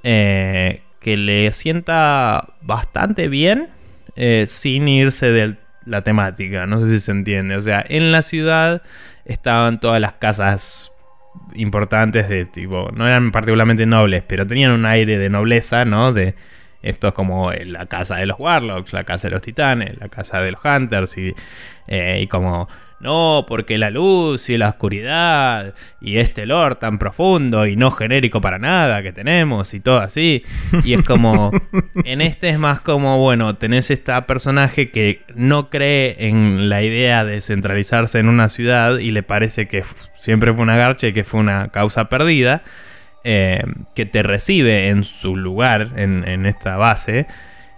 eh, 0.08 0.84
que 1.06 1.18
le 1.18 1.52
sienta 1.54 2.56
bastante 2.64 3.28
bien 3.28 3.68
eh, 4.16 4.48
sin 4.50 4.88
irse 4.88 5.28
de 5.28 5.54
la 5.86 6.02
temática. 6.02 6.66
No 6.66 6.84
sé 6.84 6.94
si 6.94 7.00
se 7.00 7.12
entiende. 7.12 7.56
O 7.58 7.62
sea, 7.62 7.86
en 7.88 8.12
la 8.12 8.24
ciudad 8.24 8.82
estaban 9.24 9.80
todas 9.80 10.02
las 10.02 10.14
casas 10.14 10.92
importantes 11.54 12.28
de 12.28 12.46
tipo, 12.46 12.90
no 12.92 13.06
eran 13.06 13.32
particularmente 13.32 13.86
nobles, 13.86 14.24
pero 14.26 14.48
tenían 14.48 14.72
un 14.72 14.88
aire 14.88 15.20
de 15.20 15.30
nobleza, 15.30 15.86
¿no? 15.86 16.12
De 16.12 16.34
esto 16.82 17.10
es 17.10 17.14
como 17.14 17.52
eh, 17.52 17.66
la 17.66 17.86
casa 17.86 18.16
de 18.16 18.26
los 18.26 18.40
Warlocks, 18.40 18.92
la 18.92 19.04
casa 19.04 19.28
de 19.28 19.36
los 19.36 19.44
Titanes, 19.44 20.00
la 20.00 20.10
casa 20.10 20.42
de 20.42 20.54
los 20.54 20.66
Hunters 20.66 21.20
y, 21.20 21.36
eh, 21.86 22.20
y 22.20 22.26
como 22.26 22.68
no, 23.06 23.46
porque 23.48 23.78
la 23.78 23.92
luz 23.92 24.50
y 24.50 24.58
la 24.58 24.70
oscuridad 24.70 25.76
y 26.02 26.18
este 26.18 26.48
lore 26.48 26.76
tan 26.76 26.98
profundo 26.98 27.68
y 27.68 27.76
no 27.76 27.92
genérico 27.92 28.42
para 28.42 28.58
nada 28.58 29.04
que 29.04 29.14
tenemos 29.14 29.76
y 29.76 29.80
todo 29.80 30.00
así. 30.00 30.44
Y 30.84 30.94
es 30.94 31.04
como, 31.04 31.52
en 32.04 32.22
este 32.22 32.50
es 32.50 32.58
más 32.58 32.82
como, 32.82 33.20
bueno, 33.20 33.58
tenés 33.58 33.92
esta 33.92 34.26
personaje 34.26 34.90
que 34.90 35.22
no 35.36 35.70
cree 35.70 36.28
en 36.28 36.68
la 36.68 36.82
idea 36.82 37.24
de 37.24 37.42
centralizarse 37.42 38.18
en 38.18 38.28
una 38.28 38.50
ciudad 38.50 38.98
y 38.98 39.12
le 39.12 39.22
parece 39.22 39.68
que 39.68 39.84
siempre 40.14 40.52
fue 40.52 40.64
una 40.64 40.76
garcha 40.76 41.08
y 41.08 41.14
que 41.14 41.24
fue 41.24 41.40
una 41.40 41.68
causa 41.70 42.10
perdida. 42.10 42.64
eh, 43.28 43.64
que 43.96 44.06
te 44.06 44.22
recibe 44.22 44.90
en 44.90 45.04
su 45.04 45.36
lugar, 45.36 45.94
en, 45.96 46.28
en 46.28 46.46
esta 46.46 46.78
base, 46.78 47.26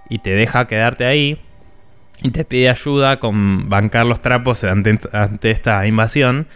y 0.09 0.19
te 0.19 0.31
deja 0.31 0.67
quedarte 0.67 1.05
ahí 1.05 1.37
y 2.21 2.31
te 2.31 2.45
pide 2.45 2.69
ayuda 2.69 3.19
con 3.19 3.69
bancar 3.69 4.05
los 4.05 4.21
trapos 4.21 4.63
ante, 4.63 4.97
esta 5.43 5.85
invasión. 5.85 6.47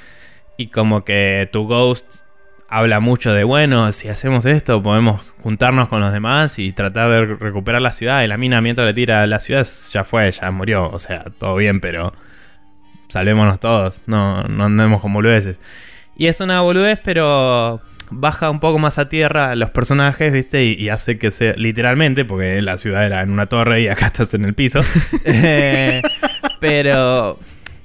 Y 0.58 0.68
como 0.68 1.04
que 1.04 1.50
tu 1.52 1.68
ghost 1.68 2.06
habla 2.68 3.00
mucho 3.00 3.34
de, 3.34 3.44
bueno, 3.44 3.92
si 3.92 4.08
hacemos 4.08 4.46
esto, 4.46 4.82
podemos 4.82 5.34
juntarnos 5.42 5.90
con 5.90 6.02
los 6.02 6.14
demás 6.14 6.58
y 6.60 6.72
tratar 6.72 7.10
de 7.10 7.26
recuperar 7.36 7.82
la 7.82 7.92
ciudad. 7.92 8.24
Y 8.24 8.28
la 8.28 8.38
mina 8.38 8.62
mientras 8.62 8.88
le 8.88 8.94
tira 8.94 9.24
a 9.24 9.28
la 9.28 9.40
ciudad, 9.40 9.68
ya 9.92 10.04
fue, 10.04 10.32
ya 10.32 10.52
murió. 10.52 10.90
O 10.90 11.00
sea, 11.00 11.26
todo 11.38 11.56
bien, 11.56 11.80
pero 11.80 12.14
salvémonos 13.10 13.60
todos. 13.60 14.02
No, 14.08 14.44
no 14.44 14.66
andemos 14.66 15.02
con 15.02 15.14
boludeces. 15.14 15.58
Y 16.16 16.28
es 16.28 16.40
una 16.40 16.62
boludez, 16.62 17.00
pero 17.04 17.82
baja 18.12 18.50
un 18.50 18.60
poco 18.60 18.78
más 18.78 19.00
a 19.00 19.10
tierra 19.10 19.52
a 19.52 19.56
los 19.56 19.72
personajes, 19.72 20.32
¿viste? 20.32 20.66
Y, 20.66 20.74
y 20.74 20.90
hace 20.90 21.18
que 21.18 21.32
sea, 21.32 21.54
literalmente, 21.58 22.26
porque 22.26 22.62
la 22.62 22.78
ciudad 22.78 23.06
era 23.06 23.22
en 23.22 23.32
una 23.32 23.48
torre 23.48 23.82
y 23.82 23.88
acá 23.88 24.06
estás 24.08 24.34
en 24.34 24.46
el 24.46 24.54
piso. 24.54 24.82
Eh, 25.24 26.02
pero, 26.60 27.40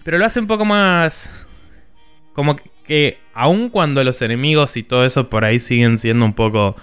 pero 0.05 0.18
lo 0.18 0.24
hace 0.27 0.41
un 0.41 0.47
poco 0.47 0.64
más... 0.64 1.47
Como 2.33 2.57
que 2.87 3.18
aun 3.35 3.70
cuando 3.70 4.05
los 4.05 4.20
enemigos 4.22 4.77
y 4.77 4.83
todo 4.83 5.05
eso 5.05 5.31
por 5.31 5.45
ahí 5.45 5.61
siguen 5.61 5.99
siendo 5.99 6.24
un 6.24 6.35
poco 6.35 6.77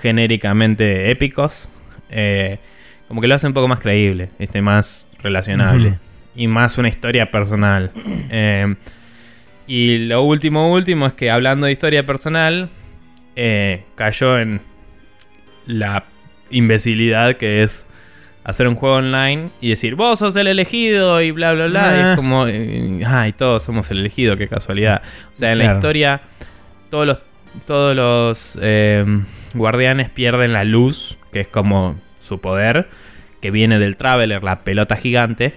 genéricamente 0.00 1.10
épicos, 1.10 1.68
eh, 2.10 2.58
como 3.08 3.20
que 3.20 3.28
lo 3.28 3.34
hace 3.34 3.46
un 3.46 3.54
poco 3.54 3.68
más 3.68 3.80
creíble, 3.80 4.30
¿viste? 4.38 4.60
Más 4.60 5.06
relacionable. 5.22 5.98
Y 6.34 6.46
más 6.46 6.78
una 6.78 6.88
historia 6.88 7.30
personal. 7.30 7.90
Eh, 8.30 8.74
y 9.66 9.98
lo 9.98 10.22
último, 10.22 10.72
último 10.72 11.06
es 11.06 11.12
que 11.14 11.30
hablando 11.30 11.66
de 11.66 11.72
historia 11.72 12.04
personal, 12.04 12.70
eh, 13.36 13.84
cayó 13.94 14.38
en 14.38 14.60
la 15.66 16.04
imbecilidad 16.50 17.36
que 17.36 17.62
es 17.62 17.86
hacer 18.44 18.66
un 18.66 18.74
juego 18.74 18.96
online 18.96 19.50
y 19.60 19.70
decir, 19.70 19.94
vos 19.94 20.18
sos 20.18 20.34
el 20.36 20.48
elegido 20.48 21.20
y 21.20 21.30
bla, 21.30 21.52
bla, 21.52 21.66
bla. 21.66 21.96
Y 21.96 22.10
es 22.10 22.16
como, 22.16 22.46
eh, 22.46 23.00
ay, 23.06 23.32
todos 23.32 23.62
somos 23.62 23.90
el 23.90 23.98
elegido, 23.98 24.36
qué 24.36 24.48
casualidad. 24.48 25.02
O 25.32 25.36
sea, 25.36 25.52
en 25.52 25.58
la 25.58 25.74
historia, 25.74 26.22
todos 26.90 27.06
los, 27.06 27.20
todos 27.66 27.94
los 27.94 28.58
eh, 28.60 29.04
guardianes 29.54 30.10
pierden 30.10 30.52
la 30.52 30.64
luz, 30.64 31.18
que 31.32 31.40
es 31.40 31.48
como 31.48 32.00
su 32.20 32.40
poder, 32.40 32.88
que 33.40 33.50
viene 33.50 33.78
del 33.78 33.96
Traveler, 33.96 34.42
la 34.42 34.64
pelota 34.64 34.96
gigante. 34.96 35.54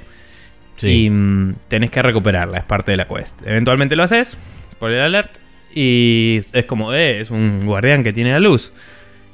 Y 0.82 1.10
mm, 1.10 1.56
tenés 1.68 1.92
que 1.92 2.02
recuperarla, 2.02 2.58
es 2.60 2.66
parte 2.66 2.92
de 2.92 2.98
la 2.98 3.08
quest. 3.08 3.42
Eventualmente 3.46 3.96
lo 3.96 4.04
haces, 4.04 4.38
spoiler 4.72 5.02
alert, 5.02 5.38
y 5.74 6.40
es 6.54 6.66
como, 6.66 6.94
eh, 6.94 7.20
es 7.20 7.32
un 7.32 7.66
guardián 7.66 8.04
que 8.04 8.14
tiene 8.14 8.32
la 8.32 8.40
luz. 8.40 8.72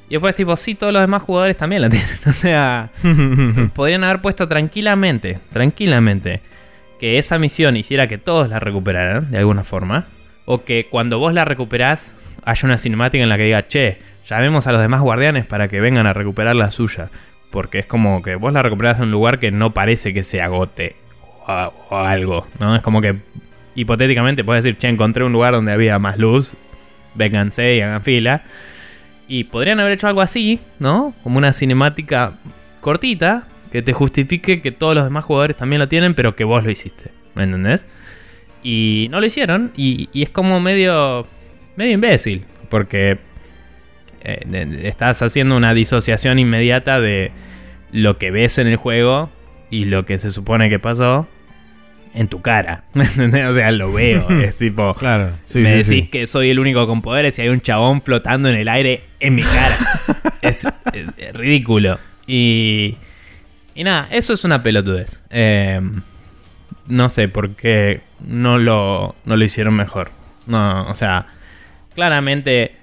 Y 0.09 0.15
después, 0.15 0.35
tipo, 0.35 0.55
sí, 0.57 0.75
todos 0.75 0.91
los 0.91 1.01
demás 1.01 1.21
jugadores 1.21 1.55
también 1.55 1.83
la 1.83 1.89
tienen. 1.91 2.09
O 2.25 2.33
sea, 2.33 2.89
podrían 3.73 4.03
haber 4.03 4.21
puesto 4.21 4.47
tranquilamente, 4.47 5.39
tranquilamente, 5.53 6.41
que 6.99 7.17
esa 7.17 7.39
misión 7.39 7.77
hiciera 7.77 8.07
que 8.07 8.17
todos 8.17 8.49
la 8.49 8.59
recuperaran 8.59 9.31
de 9.31 9.37
alguna 9.37 9.63
forma. 9.63 10.07
O 10.45 10.63
que 10.63 10.87
cuando 10.89 11.19
vos 11.19 11.33
la 11.33 11.45
recuperás, 11.45 12.13
haya 12.43 12.65
una 12.65 12.77
cinemática 12.77 13.23
en 13.23 13.29
la 13.29 13.37
que 13.37 13.43
diga, 13.43 13.67
che, 13.67 13.99
llamemos 14.27 14.67
a 14.67 14.71
los 14.71 14.81
demás 14.81 15.01
guardianes 15.01 15.45
para 15.45 15.67
que 15.67 15.79
vengan 15.79 16.07
a 16.07 16.13
recuperar 16.13 16.55
la 16.55 16.71
suya. 16.71 17.09
Porque 17.51 17.79
es 17.79 17.85
como 17.85 18.21
que 18.21 18.35
vos 18.35 18.51
la 18.51 18.63
recuperás 18.63 18.97
de 18.97 19.03
un 19.03 19.11
lugar 19.11 19.39
que 19.39 19.51
no 19.51 19.73
parece 19.73 20.13
que 20.13 20.23
se 20.23 20.41
agote 20.41 20.95
o, 21.47 21.95
algo, 21.95 22.47
¿no? 22.59 22.75
Es 22.75 22.81
como 22.81 23.01
que 23.01 23.17
hipotéticamente 23.75 24.43
puedes 24.43 24.63
decir, 24.63 24.77
che, 24.77 24.87
encontré 24.87 25.23
un 25.23 25.33
lugar 25.33 25.53
donde 25.53 25.71
había 25.71 25.97
más 25.99 26.17
luz, 26.17 26.53
vénganse 27.15 27.75
y 27.75 27.81
hagan 27.81 28.01
fila. 28.01 28.43
Y 29.27 29.45
podrían 29.45 29.79
haber 29.79 29.93
hecho 29.93 30.07
algo 30.07 30.21
así, 30.21 30.59
¿no? 30.79 31.13
Como 31.23 31.37
una 31.37 31.53
cinemática 31.53 32.33
cortita 32.81 33.47
que 33.71 33.81
te 33.81 33.93
justifique 33.93 34.61
que 34.61 34.71
todos 34.71 34.93
los 34.93 35.05
demás 35.05 35.23
jugadores 35.23 35.55
también 35.55 35.79
lo 35.79 35.87
tienen, 35.87 36.13
pero 36.13 36.35
que 36.35 36.43
vos 36.43 36.63
lo 36.63 36.69
hiciste. 36.69 37.11
¿Me 37.35 37.43
entendés? 37.43 37.85
Y 38.61 39.07
no 39.09 39.19
lo 39.19 39.25
hicieron. 39.25 39.71
Y, 39.77 40.09
es 40.13 40.29
como 40.29 40.59
medio. 40.59 41.25
medio 41.77 41.93
imbécil. 41.93 42.45
Porque 42.69 43.19
eh, 44.23 44.79
estás 44.83 45.21
haciendo 45.21 45.55
una 45.55 45.73
disociación 45.73 46.39
inmediata 46.39 46.99
de 46.99 47.31
lo 47.93 48.17
que 48.17 48.31
ves 48.31 48.57
en 48.57 48.67
el 48.67 48.75
juego 48.75 49.29
y 49.71 49.85
lo 49.85 50.05
que 50.05 50.19
se 50.19 50.29
supone 50.29 50.69
que 50.69 50.77
pasó 50.77 51.27
en 52.13 52.27
tu 52.27 52.41
cara. 52.41 52.83
¿Me 52.93 53.03
entendés? 53.05 53.47
O 53.47 53.53
sea, 53.53 53.71
lo 53.71 53.91
veo. 53.91 54.29
es 54.41 54.57
tipo. 54.57 54.93
Claro, 54.93 55.31
sí, 55.45 55.59
me 55.59 55.71
decís 55.71 55.87
sí. 55.87 56.07
que 56.07 56.27
soy 56.27 56.51
el 56.51 56.59
único 56.59 56.85
con 56.85 57.01
poderes 57.01 57.39
y 57.39 57.41
hay 57.41 57.49
un 57.49 57.61
chabón 57.61 58.03
flotando 58.03 58.49
en 58.49 58.57
el 58.57 58.67
aire 58.67 59.05
en 59.19 59.33
mi 59.35 59.41
cara. 59.41 59.77
es, 60.41 60.65
eh, 60.65 60.71
eh, 61.17 61.31
ridículo. 61.33 61.99
Y. 62.27 62.97
Y 63.73 63.85
nada, 63.85 64.09
eso 64.11 64.33
es 64.33 64.43
una 64.43 64.61
pelotudez. 64.61 65.21
Eh, 65.29 65.79
no 66.87 67.09
sé 67.09 67.29
por 67.29 67.55
qué 67.55 68.01
no 68.19 68.57
lo, 68.57 69.15
no 69.23 69.37
lo 69.37 69.45
hicieron 69.45 69.73
mejor. 69.75 70.11
No, 70.45 70.89
o 70.89 70.93
sea, 70.93 71.27
claramente 71.95 72.75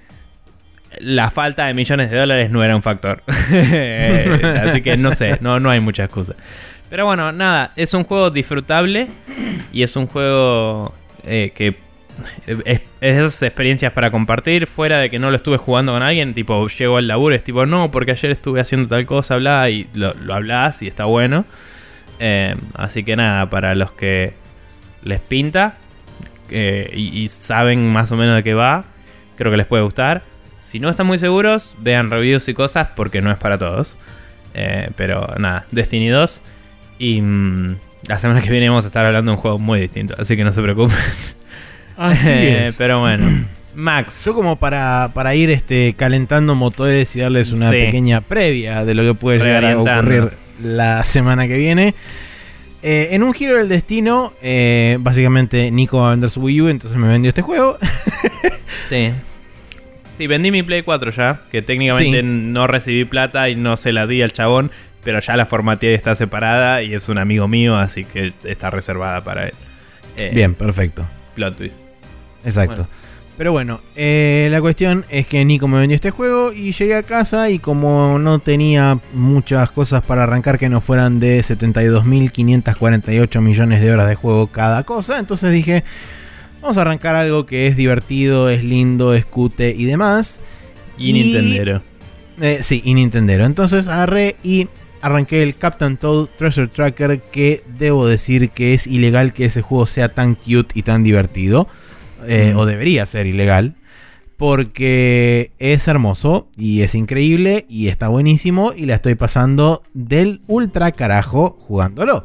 la 0.97 1.29
falta 1.29 1.67
de 1.67 1.75
millones 1.75 2.09
de 2.09 2.17
dólares 2.17 2.49
no 2.49 2.63
era 2.63 2.75
un 2.75 2.81
factor. 2.81 3.23
Eh, 3.51 4.61
Así 4.65 4.81
que 4.81 4.97
no 4.97 5.11
sé, 5.13 5.37
no, 5.41 5.59
no 5.59 5.69
hay 5.69 5.79
mucha 5.79 6.05
excusa. 6.05 6.33
Pero 6.89 7.05
bueno, 7.05 7.31
nada, 7.31 7.71
es 7.75 7.93
un 7.93 8.03
juego 8.03 8.31
disfrutable 8.31 9.07
y 9.71 9.83
es 9.83 9.95
un 9.95 10.07
juego 10.07 10.93
eh, 11.23 11.51
que 11.53 11.75
es, 13.01 13.43
experiencias 13.43 13.93
para 13.93 14.11
compartir 14.11 14.67
fuera 14.67 14.97
de 14.97 15.09
que 15.09 15.19
no 15.19 15.29
lo 15.29 15.35
estuve 15.35 15.57
jugando 15.57 15.93
con 15.93 16.01
alguien, 16.01 16.33
tipo 16.33 16.67
llego 16.67 16.97
al 16.97 17.07
laburo, 17.07 17.35
es 17.35 17.43
tipo, 17.43 17.65
no, 17.65 17.91
porque 17.91 18.11
ayer 18.11 18.31
estuve 18.31 18.59
haciendo 18.59 18.89
tal 18.89 19.05
cosa, 19.05 19.37
bla, 19.37 19.69
y 19.69 19.87
lo, 19.93 20.13
lo 20.15 20.33
hablas 20.33 20.81
y 20.81 20.87
está 20.87 21.05
bueno. 21.05 21.45
Eh, 22.19 22.55
así 22.73 23.03
que 23.03 23.15
nada, 23.15 23.49
para 23.49 23.75
los 23.75 23.91
que 23.91 24.33
les 25.03 25.21
pinta 25.21 25.77
eh, 26.49 26.89
y, 26.93 27.29
saben 27.29 27.87
más 27.87 28.11
o 28.11 28.17
menos 28.17 28.35
de 28.35 28.43
qué 28.43 28.53
va, 28.53 28.85
creo 29.37 29.51
que 29.51 29.57
les 29.57 29.67
puede 29.67 29.83
gustar. 29.83 30.23
Si 30.61 30.79
no 30.79 30.89
están 30.89 31.07
muy 31.07 31.17
seguros, 31.17 31.75
vean 31.79 32.09
reviews 32.09 32.47
y 32.49 32.53
cosas 32.53 32.89
porque 32.95 33.21
no 33.21 33.31
es 33.31 33.37
para 33.37 33.57
todos. 33.57 33.95
Pero 34.97 35.33
nada, 35.37 35.65
Destiny 35.71 36.09
2. 36.09 36.41
Y 36.99 37.21
mm, 37.21 37.75
la 38.07 38.19
semana 38.19 38.41
que 38.41 38.49
viene 38.51 38.69
vamos 38.69 38.83
a 38.85 38.87
estar 38.87 39.05
hablando 39.05 39.31
de 39.31 39.35
un 39.37 39.41
juego 39.41 39.57
muy 39.57 39.79
distinto, 39.79 40.13
así 40.17 40.35
que 40.35 40.43
no 40.43 40.51
se 40.51 40.61
preocupen. 40.61 40.95
Así 41.97 42.27
Eh, 42.29 42.67
es. 42.67 42.75
pero 42.77 42.99
bueno, 42.99 43.25
Max. 43.75 44.25
Yo 44.25 44.33
como 44.33 44.57
para, 44.57 45.11
para 45.13 45.33
ir 45.35 45.49
este, 45.49 45.93
calentando 45.97 46.53
motores 46.55 47.15
y 47.15 47.19
darles 47.21 47.51
una 47.51 47.69
Sí. 47.69 47.77
pequeña 47.77 48.21
previa 48.21 48.83
de 48.85 48.93
lo 48.93 49.03
que 49.03 49.13
puede 49.13 49.39
llegar 49.39 49.65
a 49.65 49.77
ocurrir 49.79 50.29
la 50.61 51.03
semana 51.05 51.47
que 51.47 51.57
viene. 51.57 51.93
Eh, 52.81 53.09
en 53.11 53.23
un 53.23 53.33
giro 53.33 53.57
del 53.57 53.67
destino, 53.67 54.31
eh, 54.41 54.97
básicamente 55.01 55.69
Nico 55.71 55.99
va 55.99 56.07
a 56.07 56.11
vender 56.11 56.29
su 56.29 56.39
Wii 56.41 56.61
U, 56.61 56.67
entonces 56.69 56.97
me 56.97 57.07
vendió 57.09 57.29
este 57.29 57.41
juego. 57.41 57.77
Sí. 58.89 59.11
Sí, 60.17 60.27
vendí 60.27 60.51
mi 60.51 60.63
Play 60.63 60.81
4 60.83 61.11
ya, 61.11 61.41
que 61.51 61.61
técnicamente 61.61 62.21
Sí. 62.21 62.25
no 62.25 62.65
recibí 62.67 63.05
plata 63.05 63.49
y 63.49 63.55
no 63.55 63.77
se 63.77 63.91
la 63.91 64.07
di 64.07 64.21
al 64.21 64.31
chabón, 64.33 64.71
pero 65.03 65.19
ya 65.19 65.35
la 65.35 65.45
formateé 65.45 65.91
y 65.91 65.95
está 65.95 66.15
separada 66.15 66.83
y 66.83 66.93
es 66.93 67.09
un 67.09 67.17
amigo 67.17 67.47
mío, 67.47 67.77
así 67.77 68.03
que 68.03 68.33
está 68.43 68.69
reservada 68.69 69.23
para 69.23 69.47
él. 69.47 69.53
Eh, 70.17 70.31
Bien, 70.33 70.53
perfecto. 70.53 71.05
Plot 71.35 71.57
twist. 71.57 71.79
Exacto. 72.43 72.75
Bueno. 72.75 73.09
Pero 73.39 73.51
bueno, 73.53 73.79
eh, 73.95 74.49
la 74.51 74.59
cuestión 74.59 75.05
es 75.09 75.25
que 75.25 75.45
Nico 75.45 75.69
me 75.69 75.79
vendió 75.79 75.95
este 75.95 76.11
juego 76.11 76.51
y 76.51 76.73
llegué 76.73 76.95
a 76.95 77.03
casa 77.03 77.49
y 77.49 77.59
como 77.59 78.19
no 78.19 78.39
tenía 78.39 78.99
muchas 79.13 79.71
cosas 79.71 80.03
para 80.03 80.23
arrancar 80.23 80.59
que 80.59 80.67
no 80.67 80.81
fueran 80.81 81.21
de 81.21 81.39
72.548 81.39 83.39
millones 83.39 83.79
de 83.79 83.93
horas 83.93 84.09
de 84.09 84.15
juego 84.15 84.47
cada 84.47 84.83
cosa, 84.83 85.19
entonces 85.19 85.53
dije, 85.53 85.85
vamos 86.61 86.77
a 86.77 86.81
arrancar 86.81 87.15
algo 87.15 87.45
que 87.45 87.67
es 87.67 87.77
divertido, 87.77 88.49
es 88.49 88.65
lindo, 88.65 89.13
es 89.13 89.23
cute 89.23 89.73
y 89.73 89.85
demás. 89.85 90.41
Y, 90.97 91.13
Nintendero. 91.13 91.81
Eh, 92.41 92.59
sí, 92.61 92.81
y 92.83 92.93
Nintendero. 92.93 93.45
Entonces 93.45 93.87
agarré 93.87 94.35
y 94.43 94.67
arranqué 95.01 95.43
el 95.43 95.55
Captain 95.55 95.97
Toad 95.97 96.27
Treasure 96.37 96.67
Tracker 96.67 97.21
que 97.31 97.63
debo 97.77 98.07
decir 98.07 98.49
que 98.49 98.73
es 98.73 98.87
ilegal 98.87 99.33
que 99.33 99.45
ese 99.45 99.61
juego 99.61 99.85
sea 99.85 100.13
tan 100.13 100.35
cute 100.35 100.77
y 100.77 100.83
tan 100.83 101.03
divertido. 101.03 101.67
eh, 102.27 102.51
Mm. 102.53 102.57
O 102.57 102.65
debería 102.65 103.05
ser 103.05 103.27
ilegal. 103.27 103.75
Porque 104.37 105.51
es 105.59 105.87
hermoso 105.89 106.47
y 106.55 106.81
es 106.81 106.95
increíble 106.95 107.65
y 107.67 107.89
está 107.89 108.07
buenísimo 108.07 108.71
y 108.73 108.85
la 108.85 108.95
estoy 108.95 109.15
pasando 109.15 109.81
del 109.93 110.41
ultra 110.47 110.93
carajo 110.93 111.57
jugándolo. 111.67 112.23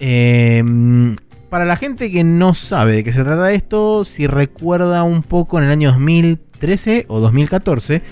Em, 0.00 1.14
para 1.48 1.64
la 1.66 1.76
gente 1.76 2.10
que 2.10 2.24
no 2.24 2.54
sabe 2.54 2.94
de 2.94 3.04
qué 3.04 3.12
se 3.12 3.22
trata 3.22 3.52
esto, 3.52 4.04
si 4.04 4.26
recuerda 4.26 5.04
un 5.04 5.22
poco 5.22 5.58
en 5.58 5.64
el 5.64 5.70
año 5.70 5.90
2013 5.90 7.04
o 7.08 7.20
2014, 7.20 8.02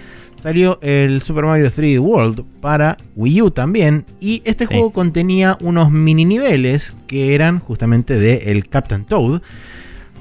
salió 0.42 0.78
el 0.82 1.20
Super 1.22 1.44
Mario 1.44 1.66
3D 1.70 1.98
World 2.00 2.44
para 2.60 2.96
Wii 3.16 3.42
U 3.42 3.50
también. 3.50 4.04
Y 4.20 4.42
este 4.44 4.66
Sí. 4.66 4.74
juego 4.74 4.90
contenía 4.92 5.56
unos 5.60 5.90
mini 5.90 6.24
niveles 6.24 6.94
que 7.06 7.34
eran 7.34 7.58
justamente 7.60 8.18
de 8.18 8.50
el 8.52 8.68
Captain 8.68 9.04
Toad. 9.04 9.40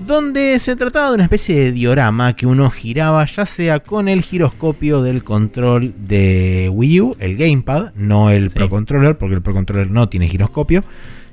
Donde 0.06 0.60
se 0.60 0.76
trataba 0.76 1.10
de 1.10 1.16
una 1.16 1.24
especie 1.24 1.56
de 1.60 1.72
diorama 1.72 2.36
que 2.36 2.46
uno 2.46 2.70
giraba 2.70 3.26
ya 3.26 3.48
sea 3.48 3.80
con 3.80 4.08
el 4.08 4.22
giroscopio 4.22 5.02
del 5.02 5.24
control 5.24 5.96
de 6.08 6.70
Wii 6.72 7.02
U, 7.02 7.16
el 7.20 7.36
Gamepad, 7.36 7.94
no 7.96 8.30
el 8.30 8.52
Sí. 8.52 8.56
Pro 8.58 8.70
Controller, 8.70 9.18
porque 9.18 9.34
el 9.34 9.42
Pro 9.42 9.54
Controller 9.54 9.90
no 9.90 10.08
tiene 10.08 10.28
giroscopio. 10.28 10.84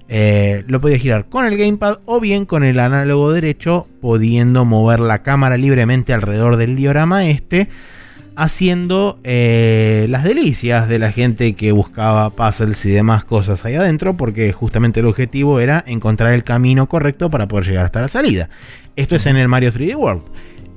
Eh, 0.09 0.65
lo 0.67 0.81
podía 0.81 0.99
girar 0.99 1.27
con 1.29 1.45
el 1.47 1.57
gamepad 1.59 1.99
o 2.07 2.21
bien 2.21 2.47
con 2.47 2.63
el 2.65 2.79
análogo 2.81 3.33
derecho, 3.33 3.87
pudiendo 4.01 4.65
mover 4.65 5.01
la 5.01 5.23
cámara 5.23 5.57
libremente 5.59 6.13
alrededor 6.15 6.57
del 6.57 6.75
diorama 6.77 7.27
este, 7.27 7.69
haciendo 8.37 9.19
eh, 9.25 10.07
las 10.09 10.25
delicias 10.25 10.89
de 10.89 10.99
la 10.99 11.13
gente 11.13 11.55
que 11.55 11.73
buscaba 11.73 12.31
puzzles 12.31 12.85
y 12.87 12.91
demás 12.91 13.25
cosas 13.25 13.65
ahí 13.65 13.75
adentro, 13.75 14.17
porque 14.17 14.53
justamente 14.53 15.01
el 15.01 15.07
objetivo 15.07 15.61
era 15.61 15.85
encontrar 15.87 16.33
el 16.33 16.45
camino 16.45 16.89
correcto 16.89 17.31
para 17.31 17.49
poder 17.49 17.67
llegar 17.67 17.85
hasta 17.87 18.01
la 18.01 18.09
salida. 18.09 18.49
Esto 18.97 19.17
es 19.17 19.27
en 19.27 19.37
el 19.37 19.49
Mario 19.49 19.73
3D 19.73 19.95
World. 19.97 20.23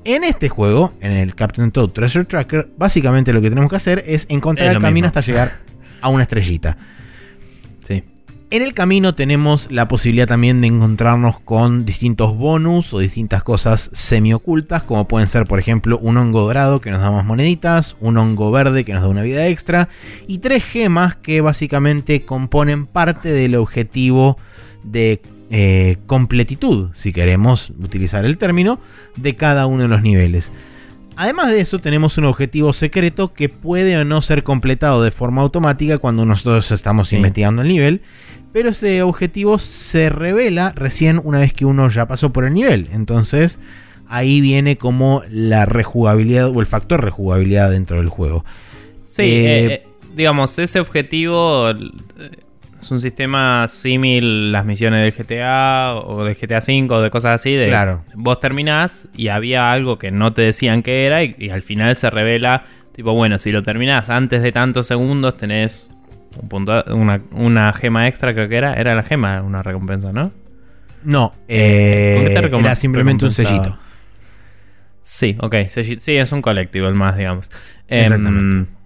En 0.03 0.23
este 0.23 0.47
juego, 0.47 0.93
en 1.01 1.11
el 1.11 1.35
Captain 1.35 1.71
Toad 1.71 1.89
Treasure 1.89 2.25
Tracker, 2.25 2.69
básicamente 2.77 3.33
lo 3.33 3.41
que 3.41 3.49
tenemos 3.49 3.69
que 3.69 3.75
hacer 3.75 4.03
es 4.07 4.25
encontrar 4.29 4.69
Es 4.69 4.75
el 4.75 4.81
camino 4.81 4.93
mismo. 4.93 5.07
hasta 5.07 5.21
llegar 5.21 5.51
a 5.99 6.09
una 6.09 6.23
estrellita. 6.23 6.77
En 8.49 8.61
el 8.61 8.73
camino 8.73 9.13
tenemos 9.13 9.69
la 9.71 9.89
posibilidad 9.89 10.25
también 10.25 10.61
de 10.61 10.67
encontrarnos 10.67 11.37
con 11.37 11.83
distintos 11.83 12.37
bonus 12.37 12.93
o 12.93 12.99
distintas 12.99 13.43
cosas 13.43 13.89
semi-ocultas, 13.91 14.83
como 14.83 15.05
pueden 15.05 15.27
ser, 15.27 15.45
por 15.45 15.59
ejemplo, 15.59 15.99
un 16.01 16.15
hongo 16.15 16.43
dorado 16.43 16.79
que 16.79 16.89
nos 16.89 17.01
da 17.01 17.11
más 17.11 17.25
moneditas, 17.25 17.97
un 17.99 18.15
hongo 18.17 18.49
verde 18.49 18.85
que 18.85 18.93
nos 18.93 19.01
da 19.01 19.09
una 19.09 19.21
vida 19.21 19.45
extra, 19.47 19.89
y 20.27 20.37
tres 20.37 20.63
gemas 20.63 21.17
que 21.17 21.41
básicamente 21.41 22.21
componen 22.21 22.85
parte 22.85 23.33
del 23.33 23.55
objetivo 23.55 24.37
de 24.81 25.21
eh, 25.49 25.97
completitud, 26.05 26.91
si 26.93 27.11
queremos 27.11 27.71
utilizar 27.71 28.23
el 28.23 28.37
término, 28.37 28.79
de 29.17 29.35
cada 29.35 29.65
uno 29.65 29.83
de 29.83 29.89
los 29.89 30.01
niveles. 30.01 30.53
Además 31.17 31.51
de 31.51 31.59
eso, 31.59 31.79
tenemos 31.79 32.19
un 32.19 32.25
objetivo 32.25 32.73
secreto 32.73 33.33
que 33.33 33.49
puede 33.49 33.97
o 33.97 34.05
no 34.05 34.21
ser 34.21 34.43
completado 34.43 35.01
de 35.01 35.09
forma 35.09 35.41
automática 35.41 35.97
cuando 35.97 36.25
nosotros 36.25 36.71
estamos 36.71 37.11
investigando 37.11 37.63
el 37.63 37.67
nivel. 37.67 38.01
Pero 38.53 38.69
ese 38.69 39.01
objetivo 39.01 39.57
se 39.57 40.09
revela 40.09 40.73
recién 40.75 41.19
una 41.23 41.39
vez 41.39 41.53
que 41.53 41.65
uno 41.65 41.89
ya 41.89 42.07
pasó 42.07 42.31
por 42.31 42.45
el 42.45 42.53
nivel. 42.53 42.89
Entonces, 42.93 43.57
ahí 44.07 44.41
viene 44.41 44.77
como 44.77 45.23
la 45.29 45.65
rejugabilidad 45.65 46.49
o 46.49 46.59
el 46.59 46.67
factor 46.67 47.03
rejugabilidad 47.03 47.71
dentro 47.71 47.97
del 47.97 48.09
juego. 48.09 48.45
Sí, 49.05 49.23
eh, 49.23 49.65
eh, 49.65 49.87
digamos, 50.15 50.57
ese 50.59 50.79
objetivo 50.79 51.73
es 52.87 52.91
un 52.91 53.01
sistema 53.01 53.67
similar 53.67 54.23
las 54.23 54.65
misiones 54.65 55.03
del 55.03 55.11
GTA 55.11 55.95
o 55.95 56.23
del 56.23 56.35
GTA 56.35 56.59
V 56.59 56.87
o 56.89 57.01
de 57.01 57.09
cosas 57.09 57.41
así. 57.41 57.53
De 57.53 57.67
claro. 57.67 58.03
Vos 58.13 58.39
terminás 58.39 59.09
y 59.13 59.27
había 59.27 59.73
algo 59.73 59.99
que 59.99 60.09
no 60.09 60.31
te 60.31 60.41
decían 60.41 60.83
que 60.83 61.05
era 61.05 61.21
y, 61.21 61.49
al 61.49 61.63
final 61.63 61.97
se 61.97 62.09
revela, 62.09 62.63
tipo, 62.95 63.11
bueno, 63.11 63.39
si 63.39 63.51
lo 63.51 63.61
terminás 63.61 64.09
antes 64.09 64.41
de 64.41 64.53
tantos 64.53 64.87
segundos 64.87 65.35
tenés 65.35 65.85
un 66.41 66.47
punto, 66.47 66.81
una, 67.31 67.73
gema 67.73 68.07
extra, 68.07 68.33
creo 68.33 68.47
que 68.47 68.55
era. 68.55 68.73
Era 68.75 68.95
la 68.95 69.03
gema, 69.03 69.41
una 69.41 69.61
recompensa, 69.61 70.13
¿no? 70.13 70.31
No, 71.03 71.33
eh, 71.49 72.35
era 72.37 72.75
simplemente 72.75 73.25
un 73.25 73.33
sellito. 73.33 73.77
Sí, 75.01 75.35
ok, 75.41 75.55
sí, 75.67 76.17
es 76.17 76.31
un 76.31 76.41
colectivo 76.41 76.87
el 76.87 76.95
más, 76.95 77.17
digamos. 77.17 77.51
Exactamente. 77.89 78.57
Em, 78.57 78.76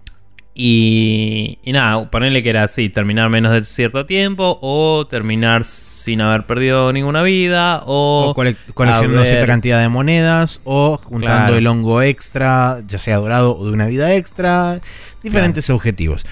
y, 0.54 1.58
nada, 1.66 2.10
ponerle 2.10 2.42
que 2.42 2.50
era 2.50 2.64
así, 2.64 2.90
terminar 2.90 3.30
menos 3.30 3.52
de 3.52 3.62
cierto 3.62 4.04
tiempo 4.04 4.58
o 4.60 5.06
terminar 5.06 5.64
sin 5.64 6.20
haber 6.20 6.44
perdido 6.44 6.92
ninguna 6.92 7.22
vida 7.22 7.82
o, 7.86 8.34
coleccionando 8.34 9.24
cierta 9.24 9.46
cantidad 9.46 9.80
de 9.80 9.88
monedas 9.88 10.60
o 10.64 10.98
juntando 11.02 11.56
el 11.56 11.66
hongo 11.66 12.02
extra, 12.02 12.82
ya 12.86 12.98
sea 12.98 13.16
dorado 13.16 13.56
o 13.56 13.64
de 13.64 13.72
una 13.72 13.86
vida 13.86 14.14
extra, 14.14 14.80
diferentes 15.22 15.70
objetivos. 15.70 16.26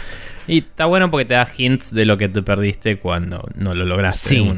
Y 0.47 0.59
está 0.59 0.85
bueno 0.85 1.11
porque 1.11 1.25
te 1.25 1.35
da 1.35 1.49
hints 1.57 1.95
de 1.95 2.05
lo 2.05 2.19
que 2.19 2.29
te 2.29 2.43
perdiste 2.43 2.99
cuando 2.99 3.49
no 3.55 3.75
lo 3.75 3.87
lograste. 3.87 4.29
Sí. 4.29 4.53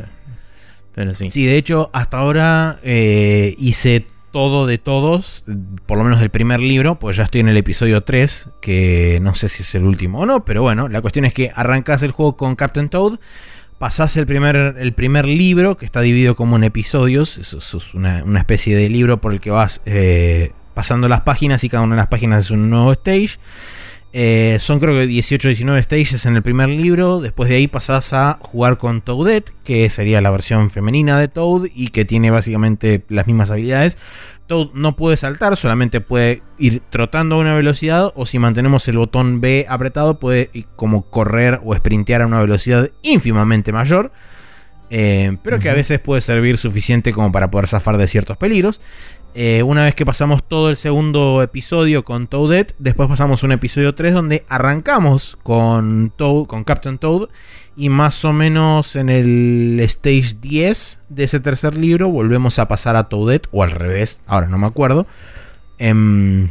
Pero 0.95 1.15
sí. 1.15 1.31
Sí, 1.31 1.45
de 1.45 1.57
hecho, 1.57 1.91
hasta 1.93 2.19
ahora 2.19 2.79
eh, 2.83 3.55
hice 3.59 4.07
todo 4.33 4.67
de 4.67 4.79
todos, 4.79 5.45
por 5.87 5.99
lo 5.99 6.05
menos 6.05 6.21
del 6.21 6.31
primer 6.31 6.61
libro, 6.61 6.99
pues 6.99 7.17
ya 7.17 7.25
estoy 7.25 7.43
en 7.43 7.49
el 7.49 7.57
episodio 7.57 8.03
3, 8.03 8.49
que 8.61 9.19
no 9.23 9.35
sé 9.35 9.49
si 9.49 9.63
es 9.63 9.75
el 9.75 9.85
último 9.85 10.21
o 10.21 10.27
no, 10.27 10.45
pero 10.45 10.63
bueno, 10.63 10.89
la 10.89 11.01
cuestión 11.01 11.25
es 11.25 11.35
que 11.35 11.53
arrancas 11.55 12.03
el 12.03 12.11
juego 12.11 12.37
con 12.37 12.57
Captain 12.57 12.89
Toad, 12.89 13.19
pasás 13.79 14.17
el 14.17 14.27
primer, 14.27 14.77
el 14.79 14.93
primer 14.95 15.29
libro, 15.29 15.77
que 15.77 15.85
está 15.85 16.01
dividido 16.01 16.35
como 16.35 16.57
en 16.57 16.65
episodios, 16.65 17.39
eso, 17.39 17.59
es 17.59 17.95
una, 17.95 18.23
especie 18.39 18.75
de 18.75 18.89
libro 18.89 19.21
por 19.21 19.33
el 19.33 19.41
que 19.41 19.51
vas 19.51 19.83
eh, 19.85 20.53
pasando 20.75 21.09
las 21.09 21.21
páginas 21.21 21.63
y 21.65 21.69
cada 21.69 21.85
una 21.85 21.95
de 21.95 22.01
las 22.01 22.09
páginas 22.09 22.47
es 22.47 22.51
un 22.51 22.71
nuevo 22.71 22.93
stage. 22.93 23.39
Eh, 24.15 24.59
son 24.61 24.79
creo 24.79 24.95
que 24.95 25.07
18 25.07 25.49
o 25.49 25.51
19 25.51 25.83
stages 25.83 26.27
en 26.27 26.37
el 26.37 26.43
primer 26.43 26.69
libro. 26.69 27.21
Después 27.21 27.49
de 27.49 27.57
ahí 27.57 27.67
pasás 27.67 28.13
a 28.13 28.39
jugar 28.41 28.77
con 28.77 29.01
Toadette, 29.01 29.53
que 29.65 29.89
sería 29.89 30.21
la 30.21 30.31
versión 30.31 30.71
femenina 30.71 31.19
de 31.19 31.29
Toad 31.29 31.69
y 31.75 31.89
que 31.89 32.05
tiene 32.05 32.31
básicamente 32.31 33.05
las 33.09 33.27
mismas 33.27 33.51
habilidades. 33.51 33.97
Toad 34.47 34.69
no 34.75 34.97
puede 34.97 35.17
saltar, 35.17 35.57
solamente 35.57 36.01
puede 36.03 36.43
ir 36.59 36.83
trotando 36.91 37.37
a 37.37 37.39
una 37.39 37.55
velocidad 37.55 38.13
o 38.15 38.27
si 38.27 38.39
mantenemos 38.39 38.87
el 38.89 38.99
botón 38.99 39.41
B 39.41 39.65
apretado 39.69 40.19
puede 40.19 40.51
como 40.77 41.03
correr 41.09 41.61
o 41.65 41.75
sprintear 41.75 42.23
a 42.23 42.27
una 42.27 42.41
velocidad 42.41 42.91
ínfimamente 43.03 43.73
mayor. 43.73 44.13
Eh, 44.95 45.39
pero 45.43 45.59
que 45.59 45.71
a 45.71 45.75
veces 45.75 46.01
puede 46.01 46.21
servir 46.21 46.59
suficiente 46.59 47.15
como 47.15 47.33
para 47.33 47.51
poder 47.51 47.67
zafar 47.67 47.97
de 47.97 48.07
ciertos 48.07 48.37
peligros. 48.37 48.83
Eh, 49.35 49.63
una 49.63 49.85
vez 49.85 49.95
que 49.95 50.05
pasamos 50.05 50.47
todo 50.47 50.69
el 50.69 50.77
segundo 50.77 51.43
episodio 51.43 52.05
con 52.05 52.27
Toadette, 52.27 52.75
después 52.79 53.09
pasamos 53.09 53.43
un 53.43 53.53
episodio 53.53 53.95
3 53.95 54.13
donde 54.13 54.45
arrancamos 54.47 55.39
con 55.43 56.13
Toad, 56.15 56.47
con 56.47 56.65
Captain 56.65 56.99
Toad, 56.99 57.31
y 57.75 57.89
más 57.89 58.27
o 58.27 58.35
menos 58.35 58.95
en 58.95 59.09
el 59.09 59.81
stage 59.81 60.37
10 60.39 61.01
de 61.09 61.25
ese 61.25 61.41
tercer 61.41 61.79
libro 61.79 62.11
volvemos 62.11 62.59
a 62.59 62.69
pasar 62.69 62.95
a 62.97 63.05
Toadette, 63.05 63.49
o 63.53 63.63
al 63.63 63.71
revés, 63.71 64.21
ahora 64.27 64.49
no 64.49 64.59
me 64.59 64.67
acuerdo. 64.67 65.07
Em, 65.79 66.51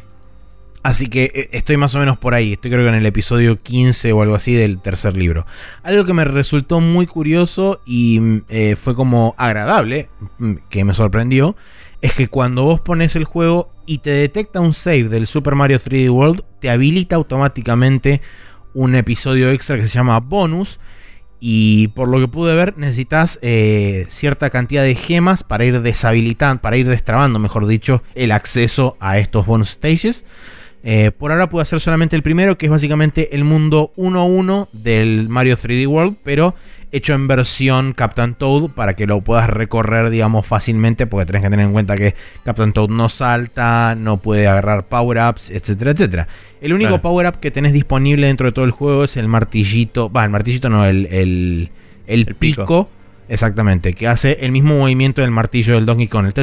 así 0.81 1.05
que 1.05 1.31
eh, 1.35 1.49
estoy 1.51 1.77
más 1.77 1.93
o 1.93 1.99
menos 1.99 2.17
por 2.17 2.33
ahí, 2.33 2.53
estoy 2.53 2.71
creo 2.71 2.83
que 2.83 2.89
en 2.89 2.95
el 2.95 3.05
episodio 3.05 3.61
15 3.61 4.11
o 4.11 4.23
algo 4.23 4.33
así 4.33 4.55
del 4.55 4.81
tercer 4.81 5.15
libro. 5.15 5.45
Algo 5.83 6.03
que 6.03 6.13
me 6.13 6.25
resultó 6.25 6.79
muy 6.79 7.05
curioso 7.05 7.79
y 7.85 8.19
mm, 8.19 8.41
eh, 8.49 8.75
fue 8.75 8.95
como 8.95 9.35
agradable, 9.37 10.09
mm, 10.39 10.55
que 10.67 10.83
me 10.83 10.95
sorprendió 10.95 11.55
es 12.01 12.13
que 12.13 12.27
cuando 12.27 12.63
vos 12.63 12.81
pones 12.81 13.15
el 13.15 13.25
juego 13.25 13.71
y 13.85 13.99
te 13.99 14.09
detecta 14.09 14.59
un 14.59 14.73
save 14.73 15.09
del 15.09 15.27
Super 15.27 15.55
Mario 15.55 15.79
3D 15.79 16.09
World, 16.09 16.43
te 16.59 16.69
habilita 16.69 17.15
automáticamente 17.15 18.21
un 18.73 18.95
episodio 18.95 19.51
extra 19.51 19.77
que 19.77 19.83
se 19.83 19.89
llama 19.89 20.19
bonus. 20.19 20.79
Y 21.39 21.87
por 21.89 22.07
lo 22.07 22.19
que 22.19 22.27
pude 22.27 22.53
ver, 22.53 22.77
necesitas 22.77 23.39
eh, 23.41 24.05
cierta 24.09 24.51
cantidad 24.51 24.83
de 24.83 24.93
gemas 24.93 25.41
para 25.43 25.65
ir 25.65 25.81
deshabilitando, 25.81 26.61
para 26.61 26.77
ir 26.77 26.87
destrabando, 26.87 27.39
mejor 27.39 27.65
dicho, 27.65 28.03
el 28.13 28.31
acceso 28.31 28.95
a 28.99 29.17
estos 29.17 29.45
bonus 29.47 29.69
stages. 29.69 30.23
Eh, 30.83 31.11
por 31.11 31.31
ahora 31.31 31.49
pude 31.49 31.63
hacer 31.63 31.79
solamente 31.79 32.15
el 32.15 32.23
primero, 32.23 32.57
que 32.57 32.67
es 32.67 32.71
básicamente 32.71 33.35
el 33.35 33.43
mundo 33.43 33.91
1-1 33.97 34.69
del 34.71 35.29
Mario 35.29 35.57
3D 35.57 35.87
World, 35.87 36.17
pero 36.23 36.55
hecho 36.91 37.13
en 37.13 37.27
versión 37.27 37.93
Captain 37.93 38.33
Toad 38.33 38.71
para 38.71 38.95
que 38.95 39.07
lo 39.07 39.21
puedas 39.21 39.49
recorrer, 39.49 40.09
digamos, 40.09 40.45
fácilmente, 40.45 41.07
porque 41.07 41.25
tenés 41.25 41.41
que 41.41 41.49
tener 41.49 41.65
en 41.65 41.71
cuenta 41.71 41.95
que 41.95 42.15
Captain 42.43 42.73
Toad 42.73 42.89
no 42.89 43.09
salta, 43.09 43.95
no 43.95 44.17
puede 44.17 44.47
agarrar 44.47 44.87
power-ups, 44.87 45.49
etcétera, 45.49 45.91
etcétera. 45.91 46.27
El 46.61 46.73
único 46.73 47.01
power-up 47.01 47.39
que 47.39 47.51
tenés 47.51 47.73
disponible 47.73 48.27
dentro 48.27 48.47
de 48.47 48.51
todo 48.51 48.65
el 48.65 48.71
juego 48.71 49.05
es 49.05 49.17
el 49.17 49.27
martillito, 49.27 50.11
va, 50.11 50.23
el 50.23 50.29
martillito 50.29 50.69
no, 50.69 50.85
el, 50.85 51.69
el, 52.07 52.35
pico. 52.35 52.89
Exactamente, 53.29 53.93
que 53.93 54.09
hace 54.09 54.39
el 54.41 54.51
mismo 54.51 54.77
movimiento 54.77 55.21
del 55.21 55.31
martillo 55.31 55.75
del 55.75 55.85
Donkey 55.85 56.09
Kong. 56.09 56.33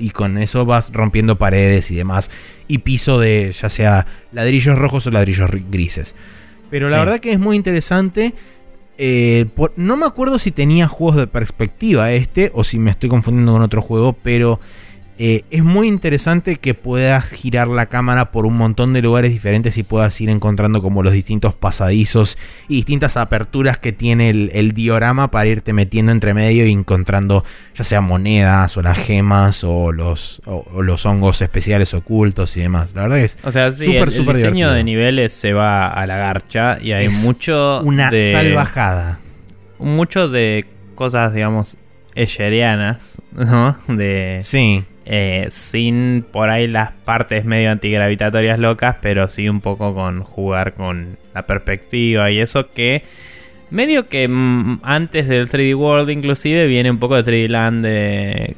Y 0.00 0.10
con 0.10 0.38
eso 0.38 0.66
vas 0.66 0.92
rompiendo 0.92 1.38
paredes 1.38 1.92
y 1.92 1.94
demás. 1.94 2.32
Y 2.66 2.78
piso 2.78 3.20
de 3.20 3.52
ya 3.52 3.68
sea 3.68 4.06
ladrillos 4.32 4.76
rojos 4.76 5.06
o 5.06 5.12
ladrillos 5.12 5.48
grises. 5.70 6.16
Pero 6.70 6.88
la 6.88 6.98
verdad 6.98 7.20
que 7.20 7.32
es 7.32 7.38
muy 7.38 7.56
interesante. 7.56 8.34
Eh, 8.98 9.46
no 9.76 9.96
me 9.96 10.06
acuerdo 10.06 10.38
si 10.38 10.50
tenía 10.50 10.88
juegos 10.88 11.16
de 11.16 11.26
perspectiva 11.26 12.12
este 12.12 12.50
o 12.54 12.64
si 12.64 12.78
me 12.78 12.90
estoy 12.90 13.10
confundiendo 13.10 13.52
con 13.52 13.62
otro 13.62 13.82
juego, 13.82 14.14
pero 14.14 14.58
eh, 15.18 15.44
es 15.50 15.64
muy 15.64 15.88
interesante 15.88 16.56
que 16.56 16.74
puedas 16.74 17.24
girar 17.24 17.68
la 17.68 17.86
cámara 17.86 18.32
por 18.32 18.44
un 18.44 18.58
montón 18.58 18.92
de 18.92 19.00
lugares 19.00 19.32
diferentes 19.32 19.78
y 19.78 19.82
puedas 19.82 20.20
ir 20.20 20.28
encontrando 20.28 20.82
como 20.82 21.02
los 21.02 21.14
distintos 21.14 21.54
pasadizos 21.54 22.36
y 22.68 22.76
distintas 22.76 23.16
aperturas 23.16 23.78
que 23.78 23.92
tiene 23.92 24.28
el, 24.28 24.72
diorama 24.72 25.30
para 25.30 25.46
irte 25.46 25.72
metiendo 25.72 26.12
entre 26.12 26.34
medio 26.34 26.66
y 26.66 26.72
encontrando 26.72 27.44
ya 27.74 27.84
sea 27.84 28.02
monedas 28.02 28.76
o 28.76 28.82
las 28.82 28.98
gemas 28.98 29.64
o 29.64 29.90
los, 29.90 30.42
los 30.78 31.06
hongos 31.06 31.40
especiales 31.40 31.94
ocultos 31.94 32.54
y 32.58 32.60
demás. 32.60 32.92
La 32.94 33.02
verdad 33.02 33.20
es 33.20 33.38
o 33.42 33.50
sea, 33.50 33.72
sí, 33.72 33.96
el, 33.96 34.10
diseño 34.10 34.70
de 34.70 34.84
niveles 34.84 35.32
se 35.32 35.54
va 35.54 35.88
a 35.88 36.06
la 36.06 36.18
garcha 36.18 36.78
y 36.78 36.92
hay 36.92 37.08
mucho 37.08 37.80
una 37.82 38.10
salvajada. 38.10 39.18
Mucho 39.78 40.28
de 40.28 40.66
cosas, 40.94 41.32
digamos, 41.32 41.78
¿no? 43.32 43.76
De 43.88 44.40
sí 44.42 44.84
eh, 45.08 45.46
sin 45.50 46.26
por 46.32 46.50
ahí 46.50 46.66
las 46.66 46.90
partes 46.90 47.44
medio 47.44 47.70
antigravitatorias 47.70 48.58
locas, 48.58 48.96
pero 49.00 49.28
sí 49.28 49.48
un 49.48 49.60
poco 49.60 49.94
con 49.94 50.24
jugar 50.24 50.74
con 50.74 51.16
la 51.32 51.46
perspectiva 51.46 52.28
y 52.32 52.40
eso 52.40 52.70
que 52.72 53.04
medio 53.70 54.08
que 54.08 54.26
mm, 54.26 54.80
antes 54.82 55.28
del 55.28 55.48
3D 55.48 55.76
World 55.76 56.10
inclusive 56.10 56.66
viene 56.66 56.90
un 56.90 56.98
poco 56.98 57.22
de 57.22 57.24
3D 57.24 57.48
Land 57.48 57.84
de, 57.84 58.56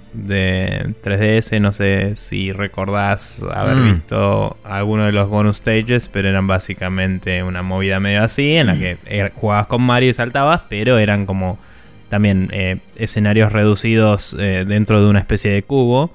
3DS, 1.03 1.61
no 1.61 1.73
sé 1.73 2.17
si 2.17 2.53
recordás 2.53 3.45
haber 3.53 3.77
mm. 3.77 3.85
visto 3.93 4.57
alguno 4.65 5.05
de 5.05 5.13
los 5.13 5.29
bonus 5.29 5.59
stages, 5.59 6.09
pero 6.09 6.31
eran 6.31 6.47
básicamente 6.47 7.43
una 7.43 7.63
movida 7.63 8.01
medio 8.01 8.23
así, 8.23 8.57
en 8.57 8.69
la 8.69 8.79
que 8.79 8.97
jugabas 9.35 9.67
con 9.67 9.83
Mario 9.83 10.09
y 10.09 10.15
saltabas, 10.15 10.63
pero 10.71 10.97
eran 10.99 11.27
como 11.27 11.59
también 12.09 12.49
eh, 12.53 12.79
escenarios 12.97 13.53
reducidos 13.53 14.35
eh, 14.39 14.65
dentro 14.67 15.03
de 15.03 15.11
una 15.11 15.19
especie 15.19 15.51
de 15.51 15.63
cubo 15.63 16.11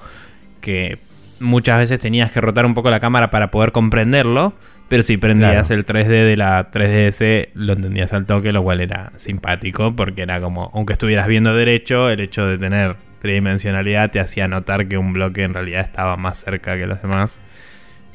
que 0.63 0.97
muchas 1.39 1.77
veces 1.77 1.99
tenías 1.99 2.31
que 2.31 2.41
rotar 2.41 2.65
un 2.65 2.73
poco 2.73 2.89
la 2.89 2.99
cámara 2.99 3.29
para 3.29 3.51
poder 3.51 3.71
comprenderlo. 3.71 4.53
Pero 4.89 5.01
si 5.03 5.17
prendías 5.17 5.71
el 5.71 5.85
3D 5.85 6.07
de 6.07 6.37
la 6.37 6.69
3DS, 6.71 7.49
lo 7.55 7.73
entendías 7.73 8.13
al 8.13 8.25
toque, 8.25 8.51
lo 8.51 8.63
cual 8.63 8.81
era 8.81 9.11
simpático, 9.15 9.95
porque 9.95 10.21
era 10.23 10.39
como, 10.41 10.69
aunque 10.73 10.93
estuvieras 10.93 11.27
viendo 11.27 11.55
derecho, 11.55 12.09
el 12.09 12.19
hecho 12.19 12.45
de 12.45 12.57
tener 12.57 12.95
tridimensionalidad 13.21 14.11
te 14.11 14.19
hacía 14.19 14.47
notar 14.47 14.87
que 14.87 14.97
un 14.97 15.13
bloque 15.13 15.43
en 15.43 15.53
realidad 15.53 15.81
estaba 15.81 16.17
más 16.17 16.37
cerca 16.39 16.75
que 16.77 16.85
los 16.85 17.01
demás. 17.01 17.39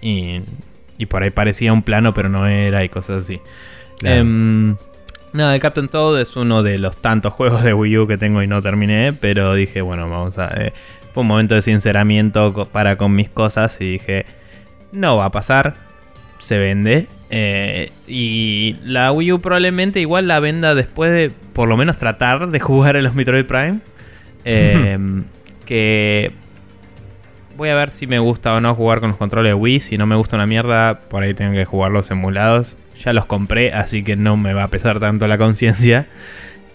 Y, 0.01 0.43
y 0.99 1.07
por 1.07 1.23
ahí 1.23 1.31
parecía 1.31 1.73
un 1.73 1.83
plano, 1.83 2.15
pero 2.15 2.29
no 2.29 2.47
era, 2.47 2.85
y 2.85 2.89
cosas 2.89 3.25
así. 3.25 3.41
Em, 4.05 4.77
No, 5.33 5.51
el 5.53 5.61
Captain 5.61 5.89
Toad 5.89 6.21
es 6.21 6.37
uno 6.37 6.63
de 6.63 6.79
los 6.79 6.97
tantos 7.03 7.33
juegos 7.33 7.63
de 7.63 7.75
Wii 7.75 7.99
U 7.99 8.07
que 8.07 8.19
tengo 8.19 8.43
y 8.43 8.47
no 8.47 8.63
terminé, 8.63 9.13
pero 9.13 9.55
dije, 9.55 9.81
bueno, 9.83 10.09
vamos 10.09 10.39
a... 10.39 10.49
eh, 10.63 10.73
fue 11.19 11.23
un 11.23 11.27
momento 11.27 11.57
de 11.57 11.63
sinceramiento 11.63 12.69
para 12.71 12.97
con 12.97 13.13
mis 13.13 13.29
cosas 13.29 13.81
y 13.81 13.91
dije, 13.91 14.25
no 14.93 15.17
va 15.17 15.25
a 15.25 15.31
pasar, 15.33 15.75
se 16.39 16.59
vende. 16.59 17.09
eh, 17.29 17.91
y 18.07 18.77
la 18.85 19.11
Wii 19.11 19.33
U 19.33 19.41
probablemente 19.41 19.99
igual 19.99 20.29
la 20.29 20.39
venda 20.39 20.77
después 20.77 21.11
de 21.11 21.33
por 21.55 21.69
lo 21.69 21.77
menos 21.77 21.97
tratar 21.97 22.51
de 22.51 22.61
jugar 22.61 22.97
a 22.97 23.03
los 23.03 23.17
Metroid 23.17 23.47
Prime. 23.47 23.81
Eh, 24.45 24.97
que 25.67 26.31
voy 27.57 27.71
a 27.71 27.75
ver 27.75 27.91
si 27.91 28.07
me 28.07 28.21
gusta 28.21 28.55
o 28.55 28.61
no 28.61 28.77
jugar 28.77 29.01
con 29.01 29.09
los 29.09 29.19
controles 29.19 29.51
de 29.51 29.55
Wii. 29.55 29.81
Si 29.81 29.99
no 29.99 30.07
me 30.07 30.15
gusta 30.15 30.37
una 30.37 30.47
mierda, 30.47 31.01
por 31.09 31.25
ahí 31.25 31.35
tengo 31.35 31.55
que 31.55 31.65
jugar 31.65 31.91
los 31.91 32.13
emulados. 32.13 32.77
Ya 33.03 33.13
los 33.13 33.27
compré, 33.27 33.73
así 33.73 34.05
que 34.05 34.15
no 34.15 34.37
me 34.37 34.55
va 34.55 34.63
a 34.63 34.69
pesar 34.69 35.01
tanto 35.01 35.27
la 35.27 35.37
conciencia. 35.37 36.07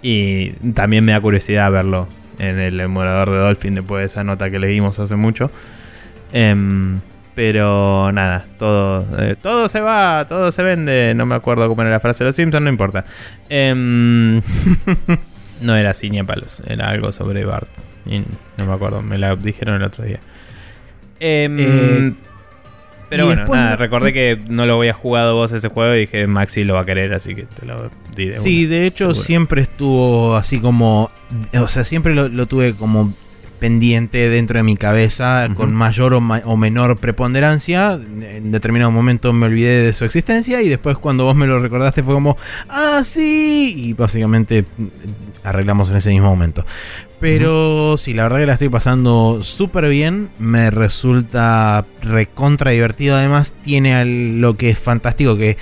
Y 0.02 0.50
también 0.74 1.06
me 1.06 1.14
da 1.14 1.22
curiosidad 1.22 1.72
verlo 1.72 2.10
en 2.50 2.60
el 2.60 2.80
emulador 2.80 3.32
de 3.32 3.38
Dolphin 3.38 3.76
después 3.76 4.02
de 4.02 4.06
esa 4.06 4.24
nota 4.24 4.50
que 4.52 4.60
leímos 4.60 5.00
hace 5.00 5.16
mucho. 5.16 5.52
Em, 6.32 7.00
pero 7.36 8.12
nada, 8.12 8.46
todo, 8.58 9.06
eh, 9.20 9.36
todo 9.42 9.68
se 9.70 9.80
va, 9.80 10.26
todo 10.28 10.52
se 10.52 10.64
vende. 10.64 11.14
No 11.16 11.26
me 11.26 11.36
acuerdo 11.36 11.68
cómo 11.68 11.82
era 11.82 11.92
la 11.92 12.00
frase 12.00 12.24
de 12.24 12.30
los 12.30 12.36
Simpsons, 12.36 12.64
no 12.64 12.70
importa. 12.70 13.06
Em, 13.50 14.42
no 15.62 15.76
era 15.76 15.92
así 15.92 16.10
ni 16.10 16.22
palos, 16.24 16.62
era 16.68 16.90
algo 16.90 17.12
sobre 17.12 17.46
Bart. 17.46 17.68
No 18.06 18.66
me 18.66 18.74
acuerdo, 18.74 19.02
me 19.02 19.18
la 19.18 19.36
dijeron 19.36 19.76
el 19.76 19.84
otro 19.84 20.04
día. 20.04 20.20
Em, 21.20 21.56
Eh, 21.60 22.14
pero 23.14 23.24
y 23.24 23.28
bueno, 23.28 23.42
después 23.42 23.60
nada, 23.60 23.70
no- 23.72 23.76
recordé 23.78 24.14
que 24.14 24.40
no 24.48 24.66
lo 24.66 24.78
había 24.78 24.94
jugado 24.94 25.36
vos 25.36 25.52
ese 25.52 25.68
juego 25.70 25.96
y 25.96 26.00
dije 26.00 26.28
Maxi 26.28 26.64
lo 26.64 26.74
va 26.76 26.82
a 26.82 26.86
querer, 26.86 27.14
así 27.14 27.34
que 27.36 27.44
te 27.44 27.66
lo 27.66 27.90
di 28.16 28.30
de 28.30 28.38
Sí, 28.38 28.66
una, 28.66 28.76
de 28.76 28.86
hecho 28.88 29.06
seguro. 29.10 29.16
siempre 29.26 29.62
estuvo 29.62 30.36
así 30.36 30.60
como, 30.60 31.10
o 31.60 31.68
sea, 31.68 31.84
siempre 31.84 32.14
lo, 32.16 32.28
lo 32.30 32.46
tuve 32.46 32.74
como 32.74 33.14
pendiente 33.64 34.28
dentro 34.28 34.58
de 34.58 34.64
mi 34.64 34.76
cabeza 34.76 35.48
con 35.56 35.74
mayor 35.74 36.14
o, 36.16 36.20
ma- 36.20 36.42
o 36.44 36.58
menor 36.58 36.98
preponderancia. 36.98 37.94
En 37.94 38.52
determinado 38.52 38.92
momento 38.92 39.32
me 39.32 39.46
olvidé 39.46 39.84
de 39.84 39.94
su 39.94 40.04
existencia 40.04 40.62
y 40.62 40.68
después 40.68 40.98
cuando 40.98 41.24
vos 41.24 41.34
me 41.38 41.48
lo 41.48 41.62
recordaste 41.62 42.04
fue 42.04 42.14
como, 42.14 42.36
ah, 42.68 43.00
sí, 43.06 43.74
y 43.78 43.94
básicamente 43.94 44.66
mm, 44.78 44.86
arreglamos 45.46 45.90
en 45.92 45.96
ese 45.96 46.10
mismo 46.10 46.28
momento. 46.28 46.66
Pero 47.22 47.96
sí, 47.96 48.14
la 48.14 48.24
verdad 48.24 48.40
que 48.40 48.46
la 48.48 48.54
estoy 48.54 48.68
pasando 48.68 49.40
súper 49.44 49.88
bien. 49.88 50.28
Me 50.40 50.70
resulta 50.70 51.86
recontra 52.02 52.72
divertido. 52.72 53.16
Además, 53.16 53.54
tiene 53.64 54.04
lo 54.04 54.58
que 54.58 54.72
es 54.72 54.78
fantástico: 54.78 55.38
que 55.38 55.56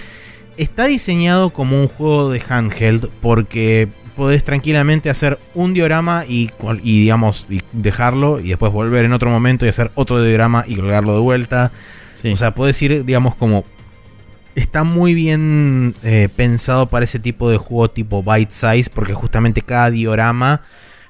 está 0.57 0.85
diseñado 0.85 1.51
como 1.51 1.79
un 1.79 1.87
juego 1.87 2.31
de 2.31 2.41
handheld. 2.49 3.09
Porque 3.21 3.89
podés 4.21 4.43
tranquilamente 4.43 5.09
hacer 5.09 5.39
un 5.55 5.73
diorama 5.73 6.25
y, 6.27 6.51
digamos, 6.83 7.47
y 7.49 7.61
dejarlo. 7.71 8.39
Y 8.39 8.49
después 8.49 8.71
volver 8.71 9.03
en 9.03 9.13
otro 9.13 9.31
momento 9.31 9.65
y 9.65 9.69
hacer 9.69 9.89
otro 9.95 10.21
diorama 10.21 10.63
y 10.67 10.75
colgarlo 10.75 11.15
de 11.15 11.21
vuelta. 11.21 11.71
Sí. 12.13 12.31
O 12.31 12.35
sea, 12.35 12.53
podés 12.53 12.79
ir, 12.83 13.03
digamos, 13.03 13.33
como. 13.33 13.65
Está 14.53 14.83
muy 14.83 15.15
bien 15.15 15.95
eh, 16.03 16.29
pensado 16.35 16.85
para 16.85 17.03
ese 17.03 17.17
tipo 17.17 17.49
de 17.49 17.57
juego 17.57 17.89
tipo 17.89 18.21
bite 18.21 18.51
size. 18.51 18.91
Porque 18.93 19.15
justamente 19.15 19.63
cada 19.63 19.89
diorama 19.89 20.61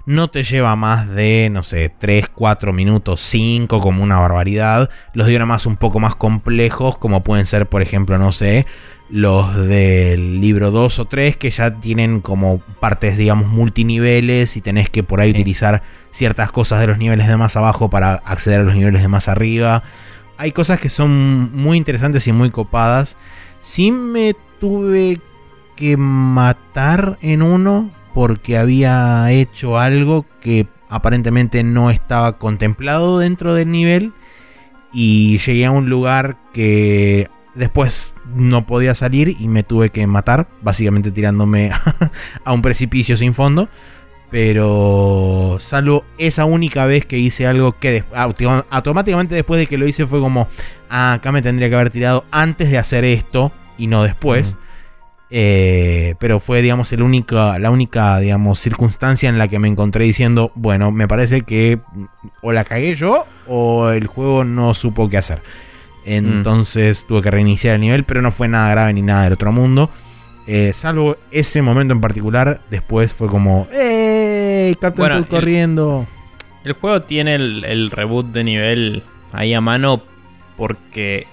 no 0.06 0.30
te 0.30 0.44
lleva 0.44 0.78
más 0.78 1.10
de, 1.10 1.50
no 1.52 1.64
sé, 1.64 1.90
3, 1.90 2.30
4 2.34 2.72
minutos, 2.72 3.20
5 3.20 3.82
como 3.82 4.04
una 4.04 4.20
barbaridad. 4.20 4.90
Los 5.14 5.28
dioramas 5.28 5.66
un 5.66 5.76
poco 5.76 6.00
más 6.00 6.16
complejos, 6.16 6.98
como 6.98 7.26
pueden 7.26 7.46
ser, 7.46 7.68
por 7.68 7.82
ejemplo, 7.82 8.18
no 8.18 8.32
sé, 8.32 8.66
los 9.12 9.56
del 9.58 10.40
libro 10.40 10.72
2 10.72 11.00
o 11.00 11.06
3, 11.06 11.36
que 11.36 11.52
ya 11.52 11.76
tienen 11.80 12.22
como 12.22 12.60
partes, 12.80 13.18
digamos, 13.18 13.48
multiniveles 13.48 14.56
y 14.56 14.62
tenés 14.62 14.90
que 14.90 15.04
por 15.04 15.20
ahí 15.20 15.32
Sí. 15.32 15.36
utilizar 15.42 15.84
ciertas 16.12 16.52
cosas 16.52 16.80
de 16.80 16.88
los 16.88 16.98
niveles 16.98 17.28
de 17.28 17.36
más 17.38 17.58
abajo 17.58 17.90
para 17.90 18.14
acceder 18.14 18.62
a 18.62 18.64
los 18.64 18.76
niveles 18.76 19.02
de 19.02 19.08
más 19.10 19.28
arriba. 19.28 19.84
Hay 20.38 20.54
cosas 20.54 20.80
que 20.80 20.90
son 20.90 21.54
muy 21.56 21.78
interesantes 21.78 22.26
y 22.28 22.32
muy 22.32 22.50
copadas. 22.52 23.18
Sí 23.60 23.92
me 23.92 24.34
tuve 24.60 25.20
que 25.76 25.98
matar 25.98 27.18
en 27.22 27.42
uno 27.42 27.90
porque 28.14 28.58
había 28.58 29.30
hecho 29.32 29.78
algo 29.78 30.26
que 30.42 30.68
aparentemente 30.90 31.64
no 31.64 31.90
estaba 31.90 32.38
contemplado 32.38 33.20
dentro 33.20 33.54
del 33.54 33.72
nivel 33.72 34.14
y 34.94 35.38
llegué 35.40 35.66
a 35.66 35.72
un 35.72 35.90
lugar 35.90 36.38
que 36.54 37.30
después 37.56 38.16
no 38.36 38.66
podía 38.66 38.96
salir 38.96 39.36
y 39.40 39.48
me 39.48 39.64
tuve 39.64 39.90
que 39.90 40.06
matar, 40.08 40.48
básicamente 40.62 41.12
tirándome 41.12 41.72
a 42.44 42.54
un 42.54 42.62
precipicio 42.62 43.18
sin 43.18 43.34
fondo. 43.34 43.70
Pero 44.30 45.58
salvo 45.60 46.06
esa 46.18 46.46
única 46.46 46.86
vez 46.86 47.06
que 47.06 47.20
hice 47.20 47.48
algo 47.48 47.78
que 47.78 48.06
automáticamente 48.14 49.36
después 49.36 49.60
de 49.60 49.68
que 49.68 49.78
lo 49.78 49.86
hice 49.86 50.08
fue 50.08 50.22
como, 50.22 50.48
ah, 50.90 51.14
acá 51.14 51.34
me 51.34 51.42
tendría 51.42 51.68
que 51.68 51.76
haber 51.76 51.90
tirado 51.90 52.24
antes 52.32 52.72
de 52.72 52.78
hacer 52.78 53.04
esto 53.04 53.52
y 53.78 53.88
no 53.88 54.04
después. 54.04 54.58
Eh, 55.34 56.16
pero 56.20 56.40
fue, 56.40 56.62
digamos, 56.62 56.92
el 56.92 57.02
única, 57.02 57.58
la 57.58 57.72
única, 57.72 58.20
digamos, 58.20 58.60
circunstancia 58.60 59.30
en 59.30 59.38
la 59.38 59.48
que 59.50 59.60
me 59.60 59.70
encontré 59.70 60.06
diciendo, 60.06 60.52
bueno, 60.56 60.92
me 60.92 61.08
parece 61.08 61.42
que 61.42 61.80
o 62.42 62.54
la 62.54 62.64
cagué 62.66 62.96
yo 62.96 63.26
o 63.48 63.90
el 63.90 64.08
juego 64.08 64.46
no 64.46 64.74
supo 64.74 65.10
qué 65.10 65.18
hacer. 65.18 65.42
Entonces 66.06 67.06
tuve 67.08 67.22
que 67.22 67.32
reiniciar 67.32 67.76
el 67.76 67.82
nivel, 67.82 68.04
pero 68.04 68.22
no 68.22 68.32
fue 68.32 68.48
nada 68.48 68.70
grave 68.72 68.94
ni 68.94 69.02
nada 69.02 69.24
del 69.26 69.34
otro 69.34 69.52
mundo. 69.52 69.90
Eh, 70.48 70.72
salvo 70.74 71.18
ese 71.30 71.62
momento 71.62 71.94
en 71.94 72.02
particular, 72.02 72.62
después 72.72 73.14
fue 73.14 73.28
como, 73.28 73.68
¡Ey! 73.72 74.74
Captain 74.76 74.96
Bueno, 74.98 75.18
el- 75.18 75.28
corriendo. 75.28 76.08
El 76.64 76.74
juego 76.74 77.02
tiene 77.04 77.36
el, 77.36 77.64
el 77.66 77.90
reboot 77.92 78.28
de 78.28 78.44
nivel 78.44 79.04
ahí 79.32 79.54
a 79.54 79.62
mano 79.62 80.02
porque 80.58 81.26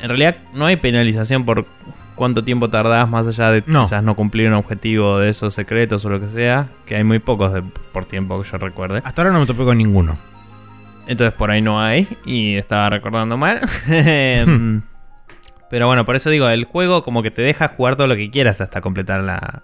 en 0.00 0.08
realidad 0.08 0.36
no 0.54 0.66
hay 0.66 0.76
penalización 0.76 1.44
por 1.44 1.66
cuánto 2.14 2.44
tiempo 2.44 2.68
tardás 2.68 3.08
más 3.08 3.26
allá 3.26 3.50
de 3.50 3.62
No. 3.66 3.84
quizás 3.84 4.02
no 4.02 4.14
cumplir 4.14 4.48
un 4.48 4.54
objetivo 4.54 5.18
de 5.18 5.30
esos 5.30 5.54
secretos 5.54 6.04
o 6.04 6.10
lo 6.10 6.20
que 6.20 6.28
sea, 6.28 6.68
que 6.86 6.96
hay 6.96 7.04
muy 7.04 7.18
pocos 7.18 7.52
de- 7.52 7.62
por 7.92 8.04
tiempo 8.04 8.42
que 8.42 8.48
yo 8.50 8.58
recuerde. 8.58 9.00
Hasta 9.04 9.22
ahora 9.22 9.32
no 9.32 9.40
me 9.40 9.46
topé 9.46 9.64
con 9.64 9.78
ninguno. 9.78 10.18
Entonces 11.10 11.34
por 11.36 11.50
ahí 11.50 11.60
no 11.60 11.80
hay 11.82 12.06
y 12.24 12.54
estaba 12.56 12.88
recordando 12.88 13.36
mal. 13.36 13.60
Em, 13.88 14.82
Pero 15.70 15.86
bueno, 15.86 16.04
por 16.04 16.16
eso 16.16 16.30
digo, 16.30 16.48
el 16.48 16.64
juego 16.64 17.02
como 17.04 17.22
que 17.22 17.30
te 17.30 17.42
deja 17.42 17.68
jugar 17.68 17.94
todo 17.96 18.06
lo 18.08 18.16
que 18.16 18.30
quieras 18.30 18.60
hasta 18.60 18.80
completar 18.80 19.20
la, 19.20 19.62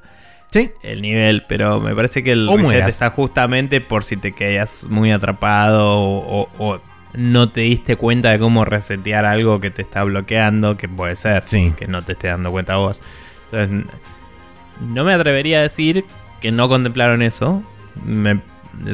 Sí, 0.53 0.71
el 0.85 1.03
nivel, 1.03 1.43
pero 1.49 1.81
me 1.81 1.95
parece 1.95 2.23
que 2.23 2.31
el 2.33 2.49
O 2.49 2.53
reset 2.53 2.63
mueras. 2.65 2.89
está 2.89 3.11
justamente 3.11 3.81
por 3.81 4.05
si 4.05 4.17
te 4.17 4.31
quedas 4.33 4.87
muy 4.89 5.11
atrapado 5.11 5.85
o, 5.99 6.43
o- 6.43 6.49
o 6.59 6.81
no 7.15 7.49
te 7.49 7.63
diste 7.63 7.97
cuenta 7.97 8.31
de 8.31 8.39
cómo 8.39 8.65
resetear 8.65 9.25
algo 9.25 9.59
que 9.61 9.71
te 9.71 9.83
está 9.83 10.05
bloqueando, 10.05 10.77
que 10.77 10.89
puede 10.89 11.17
ser 11.17 11.43
Sí. 11.47 11.73
que 11.77 11.89
no 11.89 12.03
te 12.03 12.13
esté 12.13 12.29
dando 12.29 12.53
cuenta 12.53 12.77
vos. 12.77 13.01
Entonces, 13.51 13.87
no 14.81 15.03
me 15.05 15.13
atrevería 15.15 15.59
a 15.59 15.63
decir 15.63 16.05
que 16.41 16.53
no 16.53 16.69
contemplaron 16.69 17.23
eso. 17.23 17.63
Me, 18.05 18.39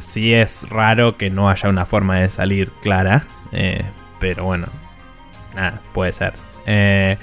sí 0.00 0.32
es 0.32 0.68
raro 0.68 1.16
que 1.16 1.30
no 1.30 1.48
haya 1.48 1.68
una 1.68 1.86
forma 1.86 2.20
de 2.20 2.30
salir 2.30 2.70
clara, 2.82 3.26
eh, 3.52 3.84
pero 4.20 4.44
bueno, 4.44 4.66
nada, 5.54 5.80
puede 5.92 6.12
ser. 6.12 6.34
Eh, 6.66 7.16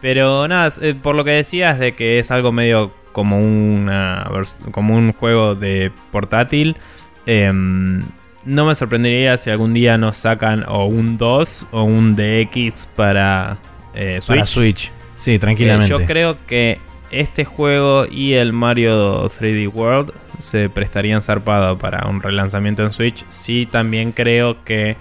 pero 0.00 0.48
nada, 0.48 0.72
eh, 0.80 0.94
por 1.00 1.14
lo 1.14 1.24
que 1.24 1.32
decías 1.32 1.78
de 1.78 1.94
que 1.94 2.18
es 2.18 2.30
algo 2.30 2.52
medio 2.52 2.92
como 3.12 3.38
una 3.38 4.28
como 4.70 4.96
un 4.96 5.12
juego 5.12 5.54
de 5.54 5.90
portátil, 6.12 6.76
em, 7.24 8.04
no 8.44 8.66
me 8.66 8.74
sorprendería 8.74 9.36
si 9.38 9.50
algún 9.50 9.74
día 9.74 9.98
nos 9.98 10.16
sacan 10.16 10.64
o 10.68 10.84
un 10.84 11.18
2 11.18 11.68
o 11.72 11.82
un 11.82 12.14
DX 12.14 12.86
para 12.94 13.58
Switch. 13.94 14.26
para 14.26 14.46
Switch. 14.46 14.92
Sí, 15.18 15.38
tranquilamente. 15.38 15.90
yo 15.90 16.04
creo 16.04 16.36
que 16.46 16.78
este 17.10 17.44
juego 17.44 18.06
y 18.10 18.34
el 18.34 18.52
Mario 18.52 19.24
3D 19.28 19.72
World 19.72 20.12
se 20.38 20.68
prestarían 20.68 21.22
zarpado 21.22 21.78
para 21.78 22.06
un 22.08 22.20
relanzamiento 22.20 22.84
en 22.84 22.92
Switch. 22.92 23.24
Sí, 23.28 23.66
también 23.66 24.12
creo 24.12 24.64
que 24.64 24.96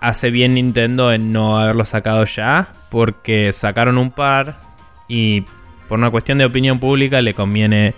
hace 0.00 0.30
bien 0.30 0.54
Nintendo 0.54 1.12
en 1.12 1.32
no 1.32 1.58
haberlo 1.58 1.84
sacado 1.84 2.24
ya, 2.24 2.72
porque 2.90 3.52
sacaron 3.52 3.98
un 3.98 4.10
par 4.10 4.60
y 5.08 5.44
por 5.88 5.98
una 5.98 6.10
cuestión 6.10 6.38
de 6.38 6.44
opinión 6.44 6.78
pública 6.78 7.20
le 7.22 7.34
conviene 7.34 7.94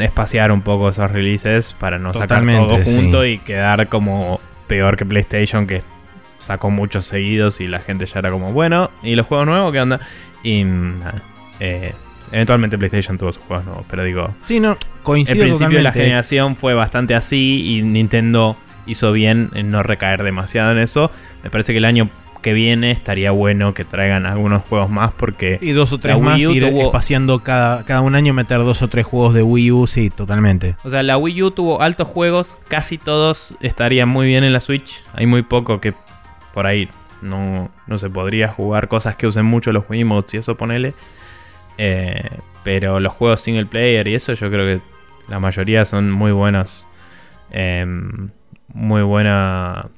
espaciar 0.00 0.50
un 0.52 0.62
poco 0.62 0.88
esos 0.88 1.10
releases 1.10 1.74
para 1.74 1.98
no 1.98 2.12
sacar 2.12 2.44
todo 2.44 2.78
junto 2.84 3.22
sí. 3.22 3.28
y 3.28 3.38
quedar 3.38 3.88
como 3.88 4.40
peor 4.66 4.96
que 4.96 5.06
PlayStation 5.06 5.66
que 5.66 5.82
sacó 6.38 6.70
muchos 6.70 7.04
seguidos 7.04 7.60
y 7.60 7.68
la 7.68 7.80
gente 7.80 8.06
ya 8.06 8.18
era 8.18 8.30
como, 8.30 8.52
bueno, 8.52 8.90
¿y 9.02 9.14
los 9.14 9.26
juegos 9.26 9.46
nuevos 9.46 9.72
qué 9.72 9.80
onda? 9.80 10.00
Y 10.42 10.64
nada, 10.64 11.22
eh, 11.60 11.92
eventualmente 12.32 12.78
PlayStation 12.78 13.18
tuvo 13.18 13.32
sus 13.32 13.42
juegos 13.44 13.66
nuevos, 13.66 13.84
pero 13.90 14.04
digo, 14.04 14.34
Sí, 14.38 14.60
no, 14.60 14.72
el 14.72 14.78
coincido 15.02 15.40
principio 15.44 15.76
de 15.78 15.82
la 15.84 15.92
generación 15.92 16.56
fue 16.56 16.74
bastante 16.74 17.14
así 17.14 17.76
y 17.78 17.82
Nintendo 17.82 18.56
hizo 18.86 19.12
bien 19.12 19.50
en 19.54 19.70
no 19.70 19.82
recaer 19.82 20.22
demasiado 20.22 20.72
en 20.72 20.78
eso. 20.78 21.10
Me 21.44 21.50
parece 21.50 21.72
que 21.72 21.78
el 21.78 21.84
año 21.84 22.08
que 22.42 22.54
viene 22.54 22.90
estaría 22.90 23.32
bueno 23.32 23.74
que 23.74 23.84
traigan 23.84 24.24
algunos 24.24 24.62
juegos 24.62 24.88
más 24.88 25.12
porque 25.12 25.58
Y 25.60 25.72
dos 25.72 25.92
o 25.92 25.98
tres 25.98 26.18
más, 26.18 26.36
Wii 26.38 26.46
U 26.46 26.52
ir 26.52 26.62
tuvo- 26.64 26.82
espaciando 26.86 27.40
cada, 27.40 27.84
cada 27.84 28.00
un 28.00 28.14
año, 28.14 28.32
meter 28.32 28.58
dos 28.60 28.80
o 28.80 28.88
tres 28.88 29.04
juegos 29.04 29.34
de 29.34 29.42
Wii 29.42 29.70
U, 29.72 29.86
sí, 29.86 30.08
totalmente. 30.08 30.74
O 30.82 30.88
sea, 30.88 31.02
la 31.02 31.18
Wii 31.18 31.42
U 31.42 31.50
tuvo 31.50 31.82
altos 31.82 32.08
juegos, 32.08 32.58
casi 32.68 32.96
todos 32.96 33.54
estarían 33.60 34.08
muy 34.08 34.26
bien 34.26 34.42
en 34.44 34.54
la 34.54 34.60
Switch. 34.60 35.02
Hay 35.12 35.26
muy 35.26 35.42
poco 35.42 35.80
que 35.82 35.92
por 36.54 36.66
ahí 36.66 36.88
no, 37.22 37.70
no 37.86 37.98
se 37.98 38.10
podría 38.10 38.48
jugar 38.48 38.88
cosas 38.88 39.16
que 39.16 39.26
usen 39.26 39.44
mucho 39.44 39.72
los 39.72 39.84
Wiimotes 39.88 40.34
y 40.34 40.36
eso 40.38 40.56
ponele. 40.56 40.94
Eh, 41.78 42.28
pero 42.64 43.00
los 43.00 43.12
juegos 43.12 43.40
single 43.40 43.66
player 43.66 44.06
y 44.08 44.14
eso 44.14 44.32
yo 44.34 44.50
creo 44.50 44.66
que 44.78 44.82
la 45.28 45.40
mayoría 45.40 45.84
son 45.84 46.10
muy 46.10 46.32
buenos. 46.32 46.86
Em, 47.50 48.30
muy 48.72 49.02
buena... 49.02 49.88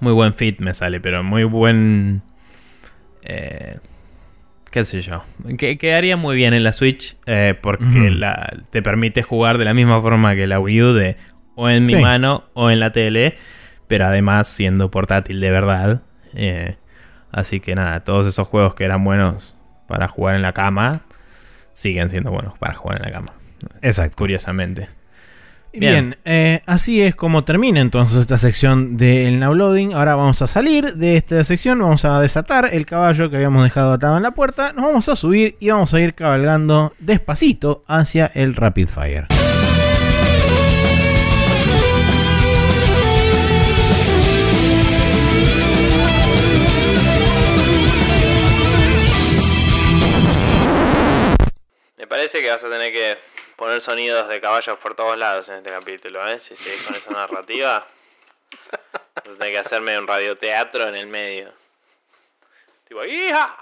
Muy 0.00 0.12
buen 0.12 0.32
fit 0.34 0.60
me 0.60 0.74
sale, 0.74 1.00
pero 1.00 1.22
muy 1.24 1.42
buen... 1.44 2.22
eh, 3.22 3.78
qué 4.70 4.84
sé 4.84 5.00
yo, 5.00 5.24
que 5.56 5.76
quedaría 5.78 6.16
muy 6.16 6.36
bien 6.36 6.54
en 6.54 6.62
la 6.62 6.72
Switch 6.72 7.16
eh, 7.26 7.54
porque 7.60 8.10
la- 8.10 8.52
te 8.70 8.80
permite 8.82 9.22
jugar 9.22 9.58
de 9.58 9.64
la 9.64 9.74
misma 9.74 10.00
forma 10.00 10.34
que 10.36 10.46
la 10.46 10.60
Wii 10.60 10.82
U 10.82 10.92
de 10.92 11.16
o 11.56 11.68
en 11.68 11.84
mi 11.86 11.94
Sí. 11.94 12.00
mano 12.00 12.44
o 12.54 12.70
en 12.70 12.78
la 12.78 12.92
tele, 12.92 13.38
pero 13.88 14.06
además 14.06 14.46
siendo 14.46 14.90
portátil 14.90 15.40
de 15.40 15.50
verdad. 15.50 16.02
Eh, 16.34 16.76
así 17.32 17.58
que 17.60 17.74
nada, 17.74 18.00
todos 18.04 18.26
esos 18.26 18.46
juegos 18.46 18.74
que 18.74 18.84
eran 18.84 19.02
buenos 19.02 19.56
para 19.88 20.06
jugar 20.06 20.36
en 20.36 20.42
la 20.42 20.52
cama 20.52 21.00
siguen 21.72 22.10
siendo 22.10 22.30
buenos 22.30 22.56
para 22.58 22.74
jugar 22.74 22.98
en 22.98 23.02
la 23.06 23.12
cama, 23.12 23.32
Exacto. 23.82 24.16
curiosamente. 24.16 24.88
Bien, 25.72 25.80
Bien. 26.10 26.16
eh, 26.24 26.62
así 26.66 27.02
es 27.02 27.14
como 27.14 27.44
termina 27.44 27.80
entonces 27.80 28.18
esta 28.20 28.38
sección 28.38 28.96
del 28.96 29.38
Now 29.38 29.54
Loading. 29.54 29.92
Ahora 29.92 30.16
vamos 30.16 30.40
a 30.42 30.46
salir 30.46 30.94
de 30.94 31.16
esta 31.16 31.44
sección, 31.44 31.78
vamos 31.78 32.04
a 32.04 32.20
desatar 32.20 32.70
el 32.72 32.84
caballo 32.86 33.28
que 33.30 33.36
habíamos 33.36 33.62
dejado 33.64 33.92
atado 33.92 34.16
en 34.16 34.22
la 34.22 34.30
puerta, 34.32 34.72
nos 34.72 34.86
vamos 34.86 35.08
a 35.08 35.14
subir 35.14 35.56
y 35.60 35.68
vamos 35.70 35.92
a 35.94 36.00
ir 36.00 36.14
cabalgando 36.14 36.94
despacito 36.98 37.84
hacia 37.86 38.26
el 38.34 38.56
Rapid 38.56 38.88
Fire. 38.88 39.26
Parece 52.08 52.40
que 52.40 52.50
vas 52.50 52.62
a 52.62 52.68
tener 52.68 52.92
que 52.92 53.18
poner 53.56 53.80
sonidos 53.80 54.28
de 54.28 54.40
caballos 54.40 54.78
por 54.78 54.94
todos 54.94 55.16
lados 55.16 55.48
en 55.48 55.56
este 55.56 55.70
capítulo, 55.70 56.26
¿eh? 56.28 56.40
Si 56.40 56.56
seguís 56.56 56.82
con 56.82 56.94
esa 56.94 57.10
narrativa, 57.10 57.86
vas 59.14 59.16
a 59.16 59.22
tener 59.22 59.52
que 59.52 59.58
hacerme 59.58 59.98
un 59.98 60.06
radioteatro 60.06 60.88
en 60.88 60.96
el 60.96 61.06
medio. 61.06 61.52
Tipo, 62.86 63.04
¡hija! 63.04 63.56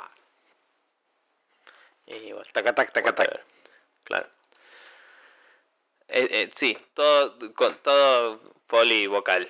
Y 2.06 2.32
bueno, 2.32 2.48
taca, 2.52 2.74
tac, 2.74 2.92
taca, 2.92 3.14
tac. 3.14 3.40
Claro. 4.04 4.28
Eh, 6.08 6.28
eh, 6.30 6.50
sí, 6.54 6.78
todo, 6.94 7.36
con, 7.54 7.76
todo 7.78 8.40
poli 8.68 9.08
vocal. 9.08 9.48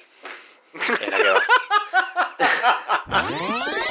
Es 0.73 1.09
la 1.09 1.19
que 1.19 1.31
va. 1.31 1.43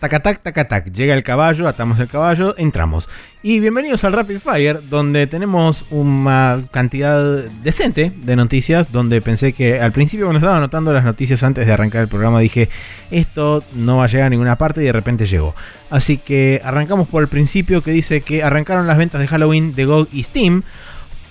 Tacatac, 0.00 0.42
tacatac. 0.42 0.90
Llega 0.94 1.12
el 1.12 1.22
caballo, 1.22 1.68
atamos 1.68 2.00
el 2.00 2.08
caballo, 2.08 2.54
entramos. 2.56 3.06
Y 3.42 3.60
bienvenidos 3.60 4.02
al 4.04 4.14
Rapid 4.14 4.38
Fire, 4.38 4.80
donde 4.88 5.26
tenemos 5.26 5.84
una 5.90 6.58
cantidad 6.70 7.44
decente 7.62 8.10
de 8.16 8.34
noticias. 8.34 8.90
Donde 8.90 9.20
pensé 9.20 9.52
que 9.52 9.78
al 9.78 9.92
principio, 9.92 10.24
cuando 10.24 10.38
estaba 10.38 10.56
anotando 10.56 10.90
las 10.94 11.04
noticias 11.04 11.42
antes 11.42 11.66
de 11.66 11.74
arrancar 11.74 12.00
el 12.00 12.08
programa, 12.08 12.40
dije: 12.40 12.70
Esto 13.10 13.62
no 13.74 13.98
va 13.98 14.04
a 14.04 14.06
llegar 14.06 14.28
a 14.28 14.30
ninguna 14.30 14.56
parte, 14.56 14.80
y 14.80 14.86
de 14.86 14.92
repente 14.92 15.26
llegó. 15.26 15.54
Así 15.90 16.16
que 16.16 16.62
arrancamos 16.64 17.06
por 17.06 17.22
el 17.22 17.28
principio, 17.28 17.82
que 17.82 17.90
dice 17.90 18.22
que 18.22 18.42
arrancaron 18.42 18.86
las 18.86 18.96
ventas 18.96 19.20
de 19.20 19.28
Halloween 19.28 19.74
de 19.74 19.84
GOG 19.84 20.08
y 20.12 20.22
Steam. 20.22 20.62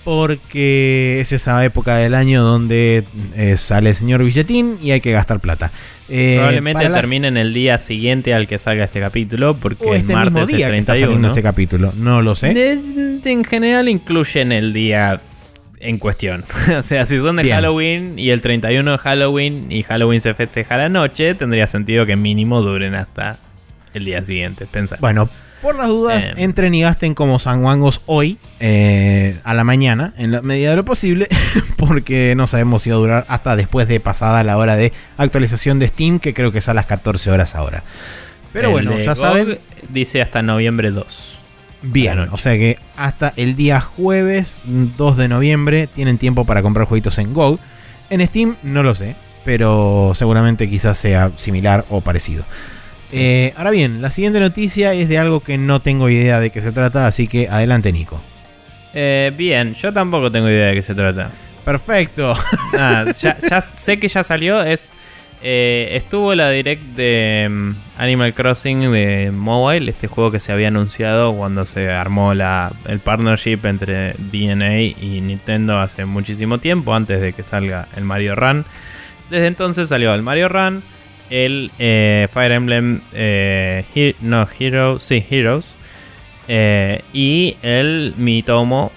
Porque 0.04 1.18
es 1.20 1.32
esa 1.32 1.62
época 1.62 1.96
del 1.96 2.14
año 2.14 2.42
donde 2.42 3.04
eh, 3.34 3.56
sale 3.58 3.90
el 3.90 3.96
señor 3.96 4.24
billetín 4.24 4.78
y 4.80 4.92
hay 4.92 5.02
que 5.02 5.12
gastar 5.12 5.40
plata. 5.40 5.72
Eh, 6.10 6.34
Probablemente 6.36 6.78
para 6.82 6.88
la- 6.90 6.96
terminen 7.00 7.36
el 7.36 7.54
día 7.54 7.78
siguiente 7.78 8.34
al 8.34 8.48
que 8.48 8.58
salga 8.58 8.84
este 8.84 8.98
capítulo, 9.00 9.54
porque 9.54 9.84
o 9.84 9.94
es 9.94 10.00
este 10.00 10.12
martes 10.12 10.32
mismo 10.32 10.46
día 10.48 10.66
el 10.66 10.72
que 10.72 10.78
está 10.78 10.92
saliendo 10.94 11.12
31. 11.14 11.28
este 11.28 11.42
capítulo. 11.42 11.92
No 11.96 12.20
lo 12.22 12.34
sé. 12.34 12.52
De- 12.52 13.20
en 13.30 13.44
general 13.44 13.88
incluyen 13.88 14.50
el 14.52 14.72
día 14.72 15.20
en 15.78 15.98
cuestión. 15.98 16.44
o 16.78 16.82
sea, 16.82 17.06
si 17.06 17.18
son 17.18 17.36
de 17.36 17.44
Bien. 17.44 17.54
Halloween 17.56 18.18
y 18.18 18.30
el 18.30 18.40
31 18.42 18.90
de 18.92 18.98
Halloween 18.98 19.66
y 19.70 19.82
Halloween 19.82 20.20
se 20.20 20.34
festeja 20.34 20.76
la 20.76 20.88
noche, 20.88 21.34
tendría 21.34 21.66
sentido 21.66 22.04
que 22.06 22.16
mínimo 22.16 22.60
duren 22.60 22.94
hasta 22.94 23.38
el 23.94 24.04
día 24.04 24.22
siguiente. 24.24 24.66
Pensar. 24.66 24.98
Bueno, 25.00 25.28
por 25.62 25.76
las 25.76 25.88
dudas, 25.88 26.28
Em. 26.30 26.38
entren 26.38 26.74
y 26.74 26.82
gasten 26.82 27.14
como 27.14 27.38
sanguangos 27.38 28.00
hoy, 28.06 28.38
eh, 28.60 29.38
a 29.44 29.54
la 29.54 29.64
mañana, 29.64 30.14
en 30.16 30.32
la 30.32 30.42
medida 30.42 30.70
de 30.70 30.76
lo 30.76 30.84
posible, 30.84 31.28
porque 31.76 32.34
no 32.36 32.46
sabemos 32.46 32.82
si 32.82 32.90
va 32.90 32.96
a 32.96 32.98
durar 32.98 33.24
hasta 33.28 33.56
después 33.56 33.86
de 33.88 34.00
pasada 34.00 34.42
la 34.44 34.56
hora 34.58 34.76
de 34.76 34.92
actualización 35.16 35.78
de 35.78 35.88
Steam, 35.88 36.18
que 36.18 36.34
creo 36.34 36.52
que 36.52 36.58
es 36.58 36.68
a 36.68 36.74
las 36.74 36.86
14 36.86 37.30
horas 37.30 37.54
ahora. 37.54 37.82
Pero 38.52 38.68
El 38.68 38.72
bueno, 38.72 38.98
ya 38.98 39.12
GOG 39.14 39.16
saben, 39.16 39.58
Dice 39.88 40.20
hasta 40.22 40.42
noviembre 40.42 40.90
2. 40.90 41.38
bien, 41.82 42.18
o 42.32 42.36
sea 42.38 42.54
que 42.58 42.78
hasta 42.96 43.32
el 43.36 43.54
día 43.56 43.80
jueves 43.80 44.58
2 44.64 45.16
de 45.16 45.28
noviembre 45.28 45.86
tienen 45.86 46.18
tiempo 46.18 46.44
para 46.44 46.62
comprar 46.62 46.86
jueguitos 46.86 47.18
en 47.18 47.32
GOG. 47.32 47.58
En 48.10 48.26
Steam 48.26 48.56
no 48.62 48.82
lo 48.82 48.94
sé, 48.94 49.14
pero 49.44 50.12
seguramente 50.14 50.68
quizás 50.68 50.98
sea 50.98 51.30
similar 51.36 51.84
o 51.90 52.00
parecido. 52.00 52.44
Eh, 53.12 53.52
ahora 53.56 53.70
bien, 53.70 54.02
la 54.02 54.10
siguiente 54.10 54.40
noticia 54.40 54.92
es 54.92 55.08
de 55.08 55.18
algo 55.18 55.40
que 55.40 55.58
no 55.58 55.80
tengo 55.80 56.08
idea 56.08 56.40
de 56.40 56.50
qué 56.50 56.60
se 56.60 56.72
trata, 56.72 57.06
así 57.06 57.26
que 57.28 57.48
adelante 57.48 57.92
Nico. 57.92 58.20
Eh, 58.94 59.32
bien, 59.36 59.74
yo 59.74 59.92
tampoco 59.92 60.30
tengo 60.30 60.48
idea 60.48 60.68
de 60.68 60.74
qué 60.74 60.82
se 60.82 60.94
trata. 60.94 61.30
Perfecto. 61.64 62.36
Ah, 62.72 63.04
ya, 63.20 63.36
ya 63.38 63.60
sé 63.60 63.98
que 63.98 64.08
ya 64.08 64.22
salió. 64.22 64.62
Es 64.62 64.94
eh, 65.42 65.92
estuvo 65.92 66.34
la 66.34 66.50
direct 66.50 66.82
de 66.96 67.48
mm, 67.50 67.70
Animal 67.96 68.34
Crossing 68.34 68.92
de 68.92 69.30
mobile, 69.32 69.90
este 69.90 70.06
juego 70.06 70.30
que 70.30 70.38
se 70.38 70.52
había 70.52 70.68
anunciado 70.68 71.32
cuando 71.32 71.64
se 71.64 71.90
armó 71.90 72.34
la, 72.34 72.72
el 72.86 72.98
partnership 72.98 73.60
entre 73.64 74.12
DNA 74.18 74.80
y 74.82 75.22
Nintendo 75.22 75.78
hace 75.78 76.04
muchísimo 76.04 76.58
tiempo, 76.58 76.94
antes 76.94 77.22
de 77.22 77.32
que 77.32 77.42
salga 77.42 77.88
el 77.96 78.04
Mario 78.04 78.34
Run. 78.34 78.66
Desde 79.30 79.46
entonces 79.46 79.88
salió 79.88 80.12
el 80.12 80.22
Mario 80.22 80.48
Run, 80.48 80.82
el 81.30 81.70
eh, 81.78 82.28
Fire 82.32 82.52
Emblem, 82.52 83.00
eh, 83.14 83.84
He- 83.94 84.16
no 84.20 84.46
Heroes, 84.58 85.02
sí 85.02 85.24
Heroes, 85.30 85.64
eh, 86.48 87.00
y 87.12 87.56
el 87.62 88.14
Mitomo. 88.16 88.92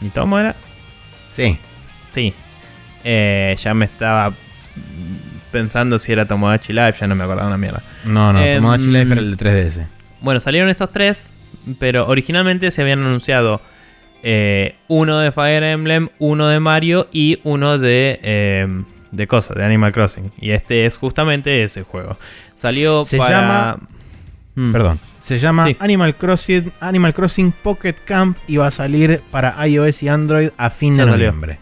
¿Mitomo 0.00 0.38
era? 0.38 0.54
Sí. 1.30 1.58
Sí. 2.14 2.32
Eh, 3.04 3.56
ya 3.62 3.74
me 3.74 3.84
estaba 3.86 4.32
pensando 5.50 5.98
si 5.98 6.12
era 6.12 6.26
Tomodachi 6.26 6.72
Life, 6.72 6.98
ya 7.00 7.06
no 7.06 7.14
me 7.14 7.24
acordaba 7.24 7.48
una 7.48 7.58
mierda. 7.58 7.82
No, 8.04 8.32
no, 8.32 8.40
Em, 8.42 8.56
Tomodachi 8.56 8.86
Life 8.86 9.12
era 9.12 9.20
el 9.20 9.36
de 9.36 9.44
3DS. 9.44 9.86
Bueno, 10.20 10.40
salieron 10.40 10.68
estos 10.70 10.90
tres, 10.90 11.32
pero 11.78 12.06
originalmente 12.06 12.70
se 12.70 12.82
habían 12.82 13.00
anunciado 13.00 13.60
eh, 14.22 14.74
uno 14.88 15.18
de 15.18 15.32
Fire 15.32 15.62
Emblem, 15.64 16.08
uno 16.18 16.48
de 16.48 16.60
Mario 16.60 17.08
y 17.10 17.40
uno 17.42 17.78
de, 17.78 18.20
eh, 18.22 18.68
de 19.12 19.26
cosas, 19.26 19.56
de 19.56 19.64
Animal 19.64 19.92
Crossing. 19.92 20.32
Y 20.40 20.50
este 20.52 20.86
es 20.86 20.96
justamente 20.96 21.62
ese 21.64 21.82
juego. 21.82 22.16
Salió 22.54 23.04
Se 23.04 23.18
para... 23.18 23.40
llama- 23.40 23.78
Mm. 24.56 24.72
Perdón. 24.72 24.98
Se 25.20 25.38
llama 25.38 25.66
Sí. 25.66 25.76
Animal 25.78 26.16
Crossing, 26.16 26.72
Animal 26.80 27.14
Crossing 27.14 27.52
Pocket 27.52 27.94
Camp 28.04 28.36
y 28.48 28.56
va 28.56 28.66
a 28.66 28.70
salir 28.72 29.22
para 29.30 29.64
iOS 29.66 30.02
y 30.02 30.08
Android 30.08 30.50
a 30.56 30.70
fin 30.70 30.96
de 30.96 31.04
Ya 31.04 31.10
noviembre. 31.10 31.58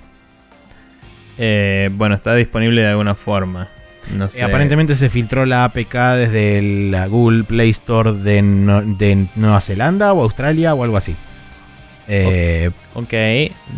Eh, 1.36 1.90
bueno, 1.92 2.14
está 2.14 2.34
disponible 2.34 2.80
de 2.82 2.88
alguna 2.88 3.14
forma. 3.14 3.68
No 4.16 4.24
Eh, 4.24 4.30
sé. 4.30 4.42
aparentemente 4.42 4.96
se 4.96 5.10
filtró 5.10 5.44
la 5.44 5.64
APK 5.64 5.94
desde 6.16 6.62
la 6.90 7.06
Google 7.08 7.44
Play 7.44 7.70
Store 7.70 8.12
de, 8.14 8.40
No- 8.42 8.82
de 8.82 9.26
Nueva 9.36 9.60
Zelanda 9.60 10.12
o 10.14 10.22
Australia 10.22 10.74
o 10.74 10.82
algo 10.82 10.96
así. 10.96 11.14
Eh, 12.08 12.70
Ok, 12.94 13.12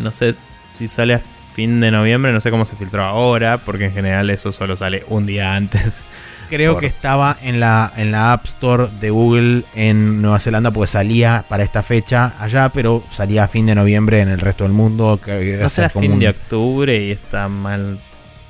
no 0.01 0.12
sé 0.12 0.37
si 0.73 0.87
sale 0.87 1.14
a 1.14 1.21
fin 1.61 1.78
de 1.80 1.90
noviembre, 1.90 2.32
no 2.32 2.40
sé 2.40 2.50
cómo 2.50 2.64
se 2.64 2.74
filtró 2.76 3.04
ahora, 3.04 3.58
porque 3.58 3.84
en 3.86 3.92
general 3.92 4.30
eso 4.30 4.50
solo 4.50 4.76
sale 4.76 5.04
un 5.08 5.26
día 5.26 5.54
antes 5.54 6.04
creo 6.48 6.72
por- 6.72 6.80
que 6.80 6.86
estaba 6.86 7.36
en 7.42 7.61
la, 7.61 7.92
en 7.96 8.11
la 8.12 8.32
App 8.32 8.46
Store 8.46 8.88
de 8.98 9.11
Google 9.11 9.64
en 9.74 10.22
Nueva 10.22 10.40
Zelanda, 10.40 10.70
porque 10.70 10.86
salía 10.88 11.44
para 11.50 11.62
esta 11.62 11.82
fecha 11.82 12.34
allá, 12.40 12.70
pero 12.70 13.04
salía 13.11 13.44
a 13.44 13.48
fin 13.48 13.66
de 13.66 13.74
noviembre 13.74 14.20
en 14.20 14.28
el 14.30 14.40
resto 14.40 14.64
del 14.64 14.72
mundo. 14.72 15.20
que 15.22 15.58
No 15.61 15.68
ser 15.68 15.90
será 15.90 16.00
fin 16.00 16.12
un- 16.12 16.18
de 16.18 16.28
octubre 16.30 16.96
y 17.04 17.11
está 17.12 17.46
mal. 17.48 17.98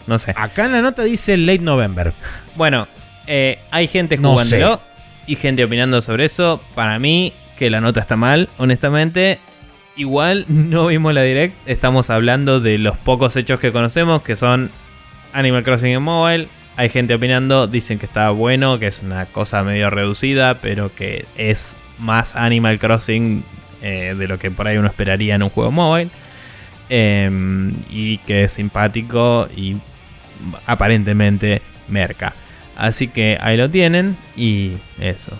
No 0.06 0.18
sé. 0.20 0.32
Acá 0.36 0.66
en 0.66 0.72
la 0.72 0.80
nota 0.82 1.02
dice 1.02 1.36
late 1.36 1.58
November. 1.58 2.12
Bueno, 2.54 2.86
eh, 3.26 3.58
hay 3.72 3.86
gente 3.88 4.16
No 4.18 4.30
jugándolo 4.30 4.80
y 5.26 5.34
gente 5.36 5.64
opinando 5.64 6.00
sobre 6.00 6.24
eso. 6.26 6.60
Para 6.76 6.98
mí, 7.00 7.32
que 7.58 7.70
la 7.70 7.80
nota 7.80 8.00
está 8.00 8.16
mal, 8.16 8.48
honestamente. 8.58 9.40
Igual 9.96 10.44
no 10.48 10.86
vimos 10.86 11.14
la 11.14 11.22
direct. 11.22 11.54
Estamos 11.66 12.10
hablando 12.10 12.60
de 12.60 12.78
los 12.78 12.96
pocos 12.96 13.36
hechos 13.36 13.60
que 13.60 13.72
conocemos, 13.72 14.22
que 14.22 14.36
son 14.36 14.70
Animal 15.32 15.62
Crossing 15.62 15.90
en 15.90 16.02
mobile. 16.02 16.48
Hay 16.76 16.88
gente 16.88 17.14
opinando, 17.14 17.66
dicen 17.66 17.98
que 17.98 18.06
está 18.06 18.30
bueno, 18.30 18.78
que 18.78 18.86
es 18.86 19.02
una 19.02 19.26
cosa 19.26 19.62
medio 19.62 19.90
reducida, 19.90 20.60
pero 20.60 20.94
que 20.94 21.26
es 21.36 21.76
más 21.98 22.36
Animal 22.36 22.78
Crossing 22.78 23.44
eh, 23.82 24.14
de 24.16 24.28
lo 24.28 24.38
que 24.38 24.50
por 24.50 24.66
ahí 24.66 24.78
uno 24.78 24.88
esperaría 24.88 25.34
en 25.34 25.42
un 25.42 25.50
juego 25.50 25.70
móvil. 25.70 26.10
Em, 26.88 27.72
y 27.88 28.18
que 28.18 28.44
es 28.44 28.52
simpático 28.52 29.48
y 29.56 29.76
aparentemente 30.66 31.62
merca. 31.88 32.34
Así 32.76 33.08
que 33.08 33.38
ahí 33.40 33.56
lo 33.56 33.70
tienen 33.70 34.16
y 34.36 34.72
eso. 35.00 35.38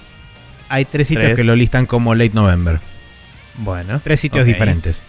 Hay 0.69 0.85
tres 0.85 1.09
sitios 1.09 1.25
Tres. 1.25 1.37
que 1.37 1.45
lo 1.45 1.57
listan 1.57 1.87
como 1.87 2.15
late 2.15 2.35
November. 2.35 2.79
Bueno. 3.57 4.01
Tres 4.03 4.21
sitios 4.21 4.47
diferentes. 4.47 5.03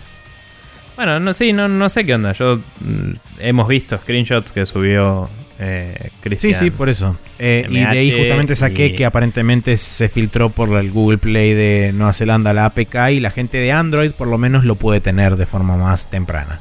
Bueno, 0.95 1.19
no, 1.19 1.33
sí, 1.33 1.53
no, 1.53 1.67
no 1.67 1.89
sé 1.89 2.05
qué 2.05 2.15
onda. 2.15 2.33
Yo 2.33 2.57
mm, 2.81 3.11
hemos 3.39 3.67
visto 3.67 3.97
screenshots 3.97 4.51
que 4.51 4.65
subió 4.65 5.29
eh, 5.57 5.95
Sí, 6.03 6.09
Cristian. 6.21 6.55
sí, 6.59 6.71
por 6.71 6.89
eso. 6.89 7.15
Eh, 7.39 7.65
y 7.69 7.75
de 7.79 7.85
ahí 7.85 8.11
justamente 8.17 8.55
saqué 8.55 8.87
y- 8.87 8.95
que 8.95 9.05
aparentemente 9.05 9.77
se 9.77 10.09
filtró 10.09 10.49
por 10.49 10.69
el 10.77 10.91
Google 10.91 11.17
Play 11.17 11.53
de 11.53 11.91
Nueva 11.93 12.13
Zelanda 12.13 12.53
la 12.53 12.65
APK 12.65 13.11
y 13.11 13.19
la 13.19 13.31
gente 13.31 13.57
de 13.57 13.71
Android 13.71 14.11
por 14.11 14.27
lo 14.27 14.37
menos 14.37 14.65
lo 14.65 14.75
puede 14.75 14.99
tener 15.01 15.37
de 15.37 15.45
forma 15.45 15.77
más 15.77 16.09
temprana. 16.09 16.59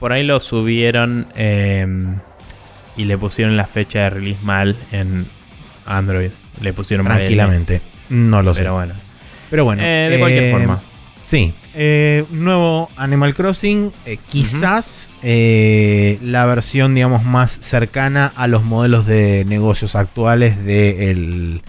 Por 0.00 0.12
ahí 0.12 0.22
lo 0.24 0.40
subieron 0.40 1.26
eh, 1.36 1.86
y 2.96 3.04
le 3.04 3.18
pusieron 3.18 3.56
la 3.56 3.66
fecha 3.66 4.04
de 4.04 4.10
release 4.10 4.40
mal 4.44 4.76
en 4.92 5.26
Android. 5.86 6.30
Le 6.60 6.72
pusieron 6.72 7.06
mal. 7.06 7.16
Tranquilamente. 7.18 7.80
No 8.08 8.42
lo 8.42 8.54
sé. 8.54 8.60
Pero 8.60 8.74
bueno. 8.74 8.94
Pero 9.50 9.64
bueno. 9.64 9.82
Eh, 9.84 10.08
de 10.10 10.18
cualquier 10.18 10.44
eh, 10.44 10.50
forma. 10.52 10.80
Sí. 11.28 11.52
Eh, 11.74 12.24
nuevo 12.30 12.88
Animal 12.96 13.34
Crossing. 13.34 13.92
eh, 14.06 14.18
quizás 14.28 15.08
eh, 15.22 16.18
la 16.22 16.44
versión, 16.46 16.94
digamos, 16.94 17.22
más 17.24 17.52
cercana 17.60 18.32
a 18.34 18.46
los 18.48 18.64
modelos 18.64 19.06
de 19.06 19.44
negocios 19.46 19.94
actuales 19.94 20.64
de 20.64 21.10
el- 21.10 21.62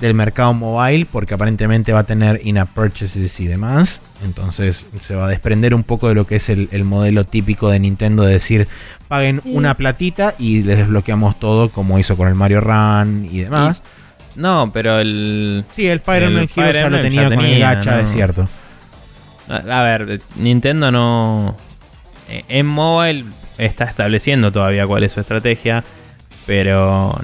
del 0.00 0.14
mercado 0.14 0.54
mobile. 0.54 1.06
Porque 1.06 1.34
aparentemente 1.34 1.92
va 1.92 2.00
a 2.00 2.04
tener 2.04 2.40
in-app 2.44 2.70
purchases 2.74 3.38
y 3.40 3.46
demás. 3.46 4.00
Entonces 4.24 4.86
se 5.00 5.14
va 5.14 5.26
a 5.26 5.28
desprender 5.28 5.74
un 5.74 5.82
poco 5.84 6.08
de 6.08 6.14
lo 6.14 6.26
que 6.26 6.36
es 6.36 6.48
el, 6.48 6.68
el 6.72 6.84
modelo 6.84 7.24
típico 7.24 7.68
de 7.68 7.78
Nintendo 7.80 8.22
de 8.24 8.32
decir 8.32 8.68
paguen 9.08 9.42
una 9.44 9.74
platita 9.74 10.34
y 10.38 10.62
les 10.62 10.78
desbloqueamos 10.78 11.38
todo 11.38 11.68
como 11.68 11.98
hizo 11.98 12.16
con 12.16 12.26
el 12.28 12.34
Mario 12.34 12.62
Run 12.62 13.28
y 13.30 13.40
demás. 13.40 13.82
No, 14.34 14.70
pero 14.72 14.98
el. 14.98 15.64
sí, 15.72 15.86
el 15.86 16.00
Fire 16.00 16.24
Emblem 16.24 16.48
Heroes 16.56 16.74
ya 16.74 16.88
lo 16.90 17.00
tenía 17.02 17.28
ya 17.28 17.34
con 17.36 17.44
el 17.44 17.60
gacha, 17.60 17.90
¿no? 17.92 17.98
es 17.98 18.10
cierto. 18.10 18.48
A 19.48 19.82
ver, 19.82 20.20
Nintendo 20.36 20.90
no. 20.90 21.56
eh, 22.28 22.44
En 22.48 22.66
mobile 22.66 23.24
está 23.58 23.84
estableciendo 23.84 24.50
todavía 24.52 24.86
cuál 24.86 25.04
es 25.04 25.12
su 25.12 25.20
estrategia. 25.20 25.84
Pero. 26.46 27.18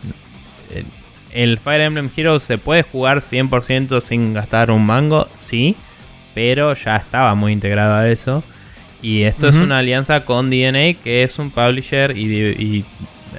eh, 0.74 0.84
El 1.32 1.58
Fire 1.58 1.80
Emblem 1.82 2.10
Heroes 2.16 2.42
se 2.42 2.58
puede 2.58 2.82
jugar 2.82 3.18
100% 3.20 4.00
sin 4.00 4.34
gastar 4.34 4.70
un 4.70 4.84
mango, 4.84 5.28
sí. 5.36 5.76
Pero 6.34 6.74
ya 6.74 6.96
estaba 6.96 7.34
muy 7.34 7.52
integrado 7.52 7.94
a 7.94 8.08
eso. 8.08 8.42
Y 9.02 9.22
esto 9.22 9.48
es 9.48 9.56
una 9.56 9.78
alianza 9.78 10.24
con 10.26 10.50
DNA, 10.50 10.94
que 11.02 11.22
es 11.22 11.38
un 11.38 11.50
publisher 11.50 12.14
y 12.16 12.84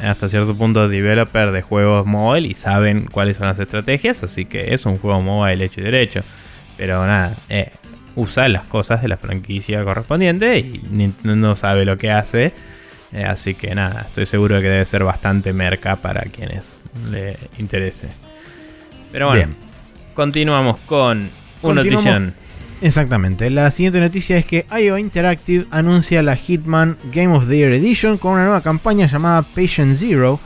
hasta 0.04 0.28
cierto 0.28 0.56
punto 0.56 0.88
developer 0.90 1.52
de 1.52 1.62
juegos 1.62 2.06
mobile. 2.08 2.48
Y 2.48 2.54
saben 2.56 3.06
cuáles 3.12 3.38
son 3.38 3.48
las 3.48 3.60
estrategias. 3.60 4.24
Así 4.24 4.46
que 4.46 4.74
es 4.74 4.86
un 4.88 4.98
juego 4.98 5.22
mobile 5.22 5.64
hecho 5.64 5.82
y 5.82 5.84
derecho. 5.84 6.22
Pero 6.78 7.06
nada, 7.06 7.36
eh, 7.50 7.72
usa 8.16 8.48
las 8.50 8.66
cosas 8.66 9.02
de 9.02 9.08
la 9.08 9.18
franquicia 9.18 9.84
correspondiente 9.84 10.60
y 10.60 10.82
Nintendo 10.92 11.56
sabe 11.56 11.86
lo 11.86 11.98
que 11.98 12.12
hace. 12.12 12.54
Eh, 13.14 13.24
así 13.24 13.56
que 13.56 13.76
nada, 13.76 14.06
estoy 14.08 14.26
seguro 14.26 14.56
de 14.56 14.62
que 14.62 14.70
debe 14.70 14.86
ser 14.86 15.04
bastante 15.04 15.54
merca 15.54 15.98
para 15.98 16.22
quienes 16.22 16.70
le 17.10 17.38
interese. 17.58 18.08
Pero 19.12 19.28
bueno, 19.28 19.48
Bien. 19.48 19.58
continuamos 20.14 20.80
con 20.82 21.30
una 21.62 21.84
notición. 21.84 22.34
Exactamente. 22.82 23.50
La 23.52 23.70
siguiente 23.70 24.00
noticia 24.00 24.38
es 24.38 24.46
que 24.46 24.66
IO 24.80 24.98
Interactive 24.98 25.68
anuncia 25.70 26.24
la 26.24 26.36
Hitman 26.36 26.98
Game 27.14 27.36
of 27.36 27.48
the 27.48 27.58
Year 27.58 27.74
Edition 27.74 28.18
con 28.18 28.34
una 28.34 28.44
nueva 28.44 28.62
campaña 28.62 29.06
llamada 29.06 29.44
Patient 29.44 29.96
Zero. 29.96 30.40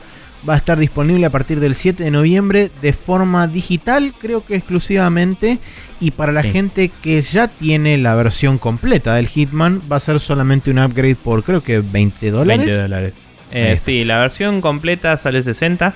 Va 0.48 0.54
a 0.54 0.58
estar 0.58 0.78
disponible 0.78 1.26
a 1.26 1.30
partir 1.32 1.60
del 1.60 1.74
7 1.74 2.04
de 2.04 2.12
noviembre 2.12 2.70
de 2.82 2.94
forma 2.94 3.48
digital, 3.48 4.14
creo 4.22 4.46
que 4.46 4.56
exclusivamente. 4.56 5.58
Y 6.00 6.12
para 6.12 6.32
la 6.32 6.44
Sí. 6.44 6.52
gente 6.52 6.92
que 7.02 7.22
ya 7.22 7.48
tiene 7.48 7.98
la 7.98 8.14
versión 8.16 8.58
completa 8.60 9.16
del 9.16 9.28
Hitman, 9.28 9.82
va 9.92 9.96
a 9.96 10.00
ser 10.00 10.20
solamente 10.20 10.70
un 10.70 10.80
upgrade 10.80 11.16
por 11.16 11.44
creo 11.44 11.64
que 11.64 11.80
20 11.80 12.30
dólares. 12.32 12.66
20 12.68 12.82
dólares. 12.82 13.32
Eh, 13.52 13.78
sí, 13.82 14.04
la 14.04 14.20
versión 14.20 14.62
completa 14.62 15.18
sale 15.18 15.42
60. 15.42 15.94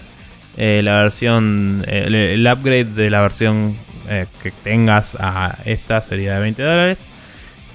Eh, 0.58 0.82
la 0.84 1.04
versión, 1.04 1.84
eh, 1.88 2.04
el, 2.08 2.16
el 2.16 2.48
upgrade 2.48 2.86
de 2.86 3.10
la 3.10 3.22
versión 3.22 3.76
eh, 4.10 4.26
que 4.42 4.52
tengas 4.52 5.16
a 5.20 5.58
esta 5.66 6.02
sería 6.02 6.34
de 6.36 6.40
20 6.42 6.64
dólares. 6.64 7.02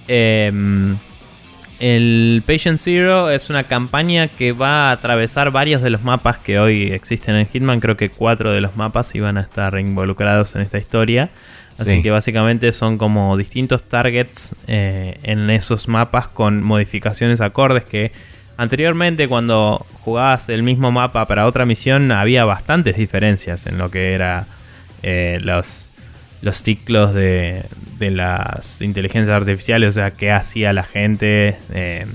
Em, 0.09 0.97
el 1.81 2.43
Patient 2.47 2.79
Zero 2.79 3.31
es 3.31 3.51
una 3.51 3.64
campaña 3.64 4.29
que 4.29 4.53
va 4.53 4.89
a 4.91 4.93
atravesar 4.93 5.51
varios 5.51 5.83
de 5.83 5.91
los 5.91 6.03
mapas 6.03 6.39
que 6.39 6.59
hoy 6.59 6.93
existen 6.93 7.35
en 7.37 7.47
Hitman. 7.47 7.81
Creo 7.81 7.97
que 7.97 8.11
cuatro 8.11 8.53
de 8.53 8.61
los 8.61 8.77
mapas 8.77 9.14
iban 9.14 9.37
a 9.39 9.41
estar 9.41 9.79
involucrados 9.79 10.55
en 10.55 10.62
esta 10.62 10.79
historia. 10.79 11.31
Así 11.77 11.91
Sí. 11.91 12.03
que 12.03 12.11
básicamente 12.12 12.70
son 12.70 12.99
como 12.99 13.37
distintos 13.37 13.83
targets 13.83 14.55
eh, 14.68 15.18
en 15.25 15.51
esos 15.51 15.89
mapas 15.89 16.29
con 16.29 16.62
modificaciones 16.62 17.41
acordes 17.41 17.85
que 17.85 18.12
anteriormente 18.57 19.27
cuando 19.27 19.85
jugabas 20.03 20.49
el 20.49 20.62
mismo 20.62 20.93
mapa 20.93 21.27
para 21.27 21.47
otra 21.47 21.66
misión 21.66 22.12
había 22.12 22.45
bastantes 22.45 22.97
diferencias 22.97 23.66
en 23.66 23.79
lo 23.79 23.91
que 23.91 24.12
era 24.12 24.47
eh, 25.03 25.41
los, 25.43 25.91
los 26.45 26.63
ciclos 26.63 27.15
de, 27.15 27.65
de 27.99 28.11
las 28.11 28.81
inteligencias 28.83 29.35
artificiales, 29.35 29.91
o 29.91 29.93
sea, 29.93 30.11
qué 30.13 30.31
hacía 30.31 30.73
la 30.73 30.83
gente, 30.83 31.57
eh, 31.73 32.07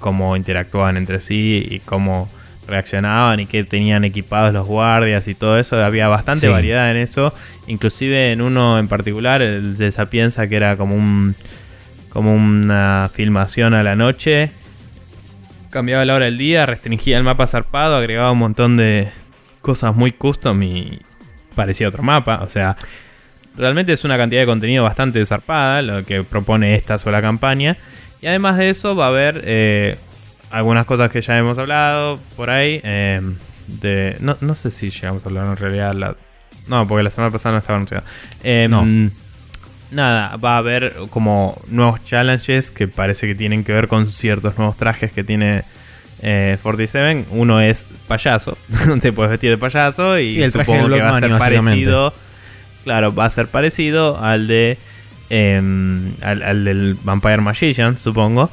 cómo 0.00 0.36
interactuaban 0.36 0.96
entre 0.96 1.20
sí 1.20 1.64
y 1.70 1.78
cómo 1.80 2.28
reaccionaban 2.66 3.40
y 3.40 3.46
qué 3.46 3.64
tenían 3.64 4.04
equipados 4.04 4.52
los 4.52 4.66
guardias 4.66 5.26
y 5.28 5.34
todo 5.34 5.58
eso. 5.58 5.82
Había 5.82 6.08
bastante 6.08 6.46
Sí. 6.46 6.52
variedad 6.52 6.90
en 6.90 6.96
eso. 6.98 7.32
Inclusive 7.66 8.32
en 8.32 8.42
uno 8.42 8.78
en 8.78 8.88
particular, 8.88 9.42
el 9.42 9.76
de 9.76 9.90
Sapienza, 9.90 10.48
que 10.48 10.56
era 10.56 10.76
como 10.76 10.94
un 10.94 11.34
como 12.10 12.34
una 12.34 13.08
filmación 13.12 13.72
a 13.72 13.84
la 13.84 13.94
noche. 13.94 14.50
Cambiaba 15.70 16.04
la 16.04 16.14
hora 16.16 16.24
del 16.24 16.38
día, 16.38 16.66
restringía 16.66 17.16
el 17.16 17.22
mapa 17.22 17.46
zarpado, 17.46 17.94
agregaba 17.96 18.32
un 18.32 18.38
montón 18.38 18.76
de 18.76 19.08
cosas 19.60 19.94
muy 19.94 20.10
custom 20.10 20.60
y 20.64 20.98
parecía 21.54 21.86
otro 21.88 22.02
mapa. 22.02 22.40
O 22.42 22.48
sea, 22.48 22.76
realmente 23.56 23.92
es 23.92 24.04
una 24.04 24.16
cantidad 24.16 24.40
de 24.42 24.46
contenido 24.46 24.84
bastante 24.84 25.24
zarpada 25.26 25.82
lo 25.82 26.04
que 26.04 26.22
propone 26.22 26.74
esta 26.74 26.98
sola 26.98 27.20
campaña. 27.20 27.76
Y 28.22 28.26
además 28.26 28.58
de 28.58 28.70
eso 28.70 28.94
va 28.94 29.06
a 29.06 29.08
haber 29.08 29.42
eh, 29.44 29.96
algunas 30.50 30.84
cosas 30.86 31.10
que 31.10 31.20
ya 31.20 31.38
hemos 31.38 31.58
hablado 31.58 32.18
por 32.36 32.50
ahí. 32.50 32.80
eh, 32.84 33.20
de, 33.66 34.16
no, 34.20 34.36
no 34.40 34.54
sé 34.54 34.70
si 34.70 34.90
llegamos 34.90 35.24
a 35.24 35.28
hablar 35.28 35.46
en 35.46 35.56
realidad. 35.56 35.94
La, 35.94 36.16
no, 36.66 36.86
porque 36.88 37.02
la 37.02 37.10
semana 37.10 37.30
pasada 37.30 37.54
no 37.54 37.58
estaba 37.58 37.76
anunciado. 37.76 38.04
Eh, 38.42 38.66
No. 38.68 38.84
Nada, 39.90 40.36
va 40.36 40.54
a 40.54 40.58
haber 40.58 40.94
como 41.10 41.60
nuevos 41.66 42.04
challenges 42.04 42.70
que 42.70 42.86
parece 42.86 43.26
que 43.26 43.34
tienen 43.34 43.64
que 43.64 43.72
ver 43.72 43.88
con 43.88 44.08
ciertos 44.08 44.56
nuevos 44.56 44.76
trajes 44.76 45.10
que 45.10 45.24
tiene 45.24 45.62
eh, 46.22 46.58
47. 46.62 47.24
Uno 47.30 47.60
es 47.60 47.86
payaso, 48.06 48.56
te 49.00 49.12
puedes 49.12 49.30
vestir 49.30 49.50
de 49.50 49.58
payaso 49.58 50.16
y 50.18 50.34
Sí, 50.34 50.42
el 50.44 50.52
supongo 50.52 50.88
que 50.90 51.00
va 51.00 51.16
a 51.16 51.18
ser 51.18 51.36
parecido. 51.36 52.12
Claro, 52.84 53.14
va 53.14 53.26
a 53.26 53.30
ser 53.30 53.46
parecido 53.48 54.18
al 54.22 54.46
de 54.46 54.78
em, 55.28 56.12
al, 56.22 56.42
al 56.42 56.64
del 56.64 56.96
Vampire 57.02 57.38
Magician, 57.38 57.98
supongo. 57.98 58.50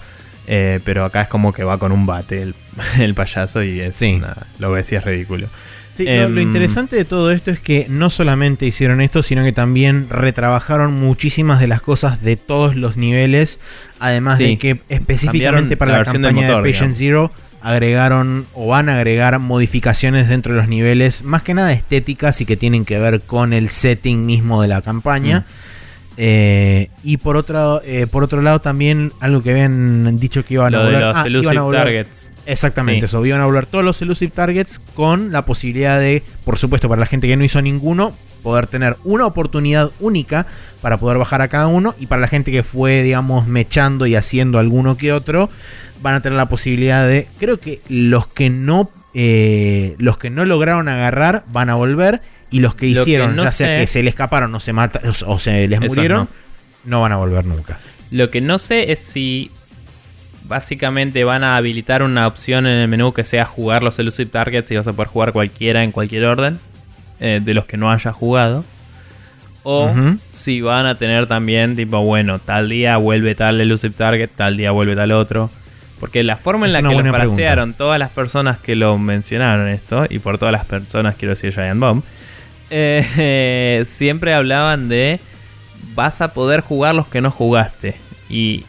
Eh, 0.50 0.80
pero 0.86 1.04
acá 1.04 1.24
es 1.24 1.28
como 1.28 1.52
que 1.52 1.64
va 1.66 1.78
con 1.78 1.92
un 1.92 2.06
bate 2.06 2.42
el, 2.42 2.56
el 3.00 3.14
payaso 3.16 3.64
y 3.64 3.80
es 3.82 3.96
Sí. 3.98 4.18
nada, 4.18 4.48
lo 4.60 4.72
ves 4.72 4.92
y 4.92 4.96
es 4.96 5.04
ridículo. 5.04 5.48
Sí, 5.92 6.06
lo- 6.06 6.12
Em, 6.12 6.36
lo 6.36 6.42
interesante 6.42 6.96
de 6.96 7.06
todo 7.06 7.32
esto 7.32 7.50
es 7.52 7.60
que 7.60 7.88
no 7.90 8.10
solamente 8.12 8.66
hicieron 8.68 9.02
esto, 9.02 9.24
sino 9.24 9.44
que 9.44 9.52
también 9.52 10.08
retrabajaron 10.10 10.94
muchísimas 10.94 11.60
de 11.60 11.68
las 11.68 11.82
cosas 11.82 12.22
de 12.22 12.36
todos 12.38 12.76
los 12.76 12.96
niveles. 12.98 13.60
Además 14.00 14.38
de 14.38 14.58
que 14.58 14.80
específicamente 14.90 15.76
para 15.76 15.98
la 15.98 16.06
campaña 16.06 16.48
motor, 16.48 16.64
de 16.64 16.72
Patient 16.72 16.94
Zero 16.96 17.32
agregaron 17.62 18.46
o 18.54 18.68
van 18.68 18.90
a 18.90 18.96
agregar 18.98 19.40
modificaciones 19.40 20.30
dentro 20.30 20.54
de 20.54 20.60
los 20.60 20.70
niveles, 20.70 21.24
más 21.24 21.42
que 21.42 21.54
nada 21.54 21.74
estéticas 21.74 22.40
y 22.42 22.46
que 22.46 22.58
tienen 22.58 22.86
que 22.86 23.00
ver 23.00 23.22
con 23.22 23.54
el 23.54 23.70
setting 23.70 24.26
mismo 24.26 24.62
de 24.62 24.68
la 24.68 24.82
campaña. 24.82 25.46
Eh, 26.20 26.90
y 27.04 27.18
por 27.18 27.38
otro, 27.38 27.80
eh, 27.86 28.08
por 28.08 28.24
otro 28.24 28.42
lado 28.42 28.60
también 28.60 29.12
algo 29.20 29.44
que 29.44 29.52
habían 29.52 30.18
dicho 30.18 30.44
que 30.44 30.56
iban 30.56 30.74
a 30.74 30.78
Lo 30.78 30.84
volver, 30.86 31.02
los 31.02 31.16
ah, 31.16 31.24
elusive 31.28 31.54
iban 31.54 31.68
a 31.76 31.78
targets. 31.78 32.32
Exactamente, 32.48 33.02
Sí. 33.02 33.06
eso. 33.06 33.24
Iban 33.24 33.42
a 33.42 33.46
volver 33.46 33.68
todos 33.68 33.86
los 33.86 34.02
elusive 34.02 34.32
targets 34.34 34.82
con 34.96 35.32
la 35.32 35.46
posibilidad 35.46 36.00
de, 36.00 36.24
por 36.44 36.58
supuesto, 36.58 36.90
para 36.90 37.02
la 37.02 37.06
gente 37.06 37.28
que 37.28 37.38
no 37.38 37.44
hizo 37.44 37.62
ninguno, 37.62 38.14
poder 38.42 38.66
tener 38.66 38.96
una 39.04 39.28
oportunidad 39.28 39.92
única 40.00 40.48
para 40.82 40.98
poder 40.98 41.20
bajar 41.20 41.42
a 41.44 41.50
cada 41.50 41.68
uno. 41.68 41.94
Y 42.00 42.08
para 42.08 42.22
la 42.22 42.28
gente 42.28 42.52
que 42.52 42.64
fue, 42.64 43.04
digamos, 43.04 43.46
mechando 43.46 44.08
y 44.08 44.16
haciendo 44.16 44.58
alguno 44.58 44.98
que 44.98 45.14
otro, 45.14 45.50
van 46.02 46.16
a 46.16 46.22
tener 46.22 46.38
la 46.38 46.48
posibilidad 46.48 47.08
de. 47.08 47.28
Creo 47.40 47.60
que 47.60 47.82
los 47.90 48.28
que 48.28 48.50
no. 48.50 48.90
eh, 49.14 49.96
los 49.98 50.18
que 50.18 50.30
no 50.30 50.46
lograron 50.46 50.88
agarrar 50.90 51.44
van 51.52 51.70
a 51.70 51.76
volver. 51.76 52.22
Y 52.50 52.60
los 52.62 52.76
que 52.76 52.88
Lo 52.88 52.96
que 52.96 53.02
hicieron, 53.02 53.36
no 53.36 53.44
ya 53.44 53.52
sea 53.52 53.78
que 53.78 53.88
se 53.88 54.02
le 54.04 54.10
escaparon 54.10 54.56
o 54.56 54.60
se 54.60 54.72
mata, 54.72 55.02
o, 55.26 55.34
o 55.34 55.40
se 55.40 55.68
les 55.68 55.82
murieron, 55.82 56.30
no. 56.86 56.98
no 56.98 57.02
van 57.02 57.12
a 57.12 57.18
volver 57.18 57.46
nunca. 57.46 57.78
Lo 58.10 58.30
que 58.30 58.40
no 58.40 58.58
sé 58.58 58.92
es 58.94 59.00
si 59.00 59.52
básicamente 60.46 61.26
van 61.26 61.44
a 61.44 61.58
habilitar 61.58 62.04
una 62.04 62.26
opción 62.26 62.66
en 62.66 62.78
el 62.78 62.88
menú 62.88 63.12
que 63.12 63.26
sea 63.26 63.44
jugar 63.44 63.84
los 63.84 64.00
elusive 64.00 64.30
targets 64.30 64.72
y 64.72 64.78
vas 64.78 64.88
a 64.88 64.94
poder 64.94 65.10
jugar 65.10 65.34
cualquiera 65.34 65.84
en 65.84 65.92
cualquier 65.92 66.24
orden 66.24 66.60
eh, 67.20 67.42
de 67.44 67.54
los 67.54 67.66
que 67.66 67.76
no 67.76 67.92
hayas 67.92 68.16
jugado. 68.16 68.64
O 69.64 69.94
si 70.32 70.62
van 70.62 70.86
a 70.86 70.98
tener 70.98 71.28
también 71.28 71.76
tipo, 71.76 72.00
bueno, 72.00 72.40
tal 72.40 72.70
día 72.70 72.96
vuelve 72.96 73.36
tal 73.36 73.60
elusive 73.60 73.94
target, 73.98 74.30
tal 74.34 74.56
día 74.56 74.72
vuelve 74.72 74.96
tal 74.96 75.12
otro. 75.12 75.50
Porque 76.00 76.24
la 76.24 76.38
forma 76.38 76.68
en 76.68 76.76
Es 76.76 76.82
la 76.82 76.90
que 76.90 76.96
lo 76.96 77.14
frasearon 77.14 77.74
todas 77.74 78.00
las 78.00 78.12
personas 78.12 78.58
que 78.60 78.76
lo 78.76 78.98
mencionaron 78.98 79.68
esto, 79.68 80.06
y 80.10 80.20
por 80.20 80.38
todas 80.38 80.52
las 80.52 80.66
personas 80.66 81.16
quiero 81.16 81.32
decir 81.32 81.54
Giant 81.54 81.80
Bomb, 81.80 82.04
eh, 82.70 83.84
siempre 83.88 84.34
hablaban 84.34 84.90
de 84.90 85.20
vas 85.96 86.22
a 86.22 86.34
poder 86.34 86.62
jugar 86.62 86.96
los 86.96 87.08
que 87.08 87.22
no 87.22 87.32
jugaste. 87.32 87.96
Y 88.30 88.64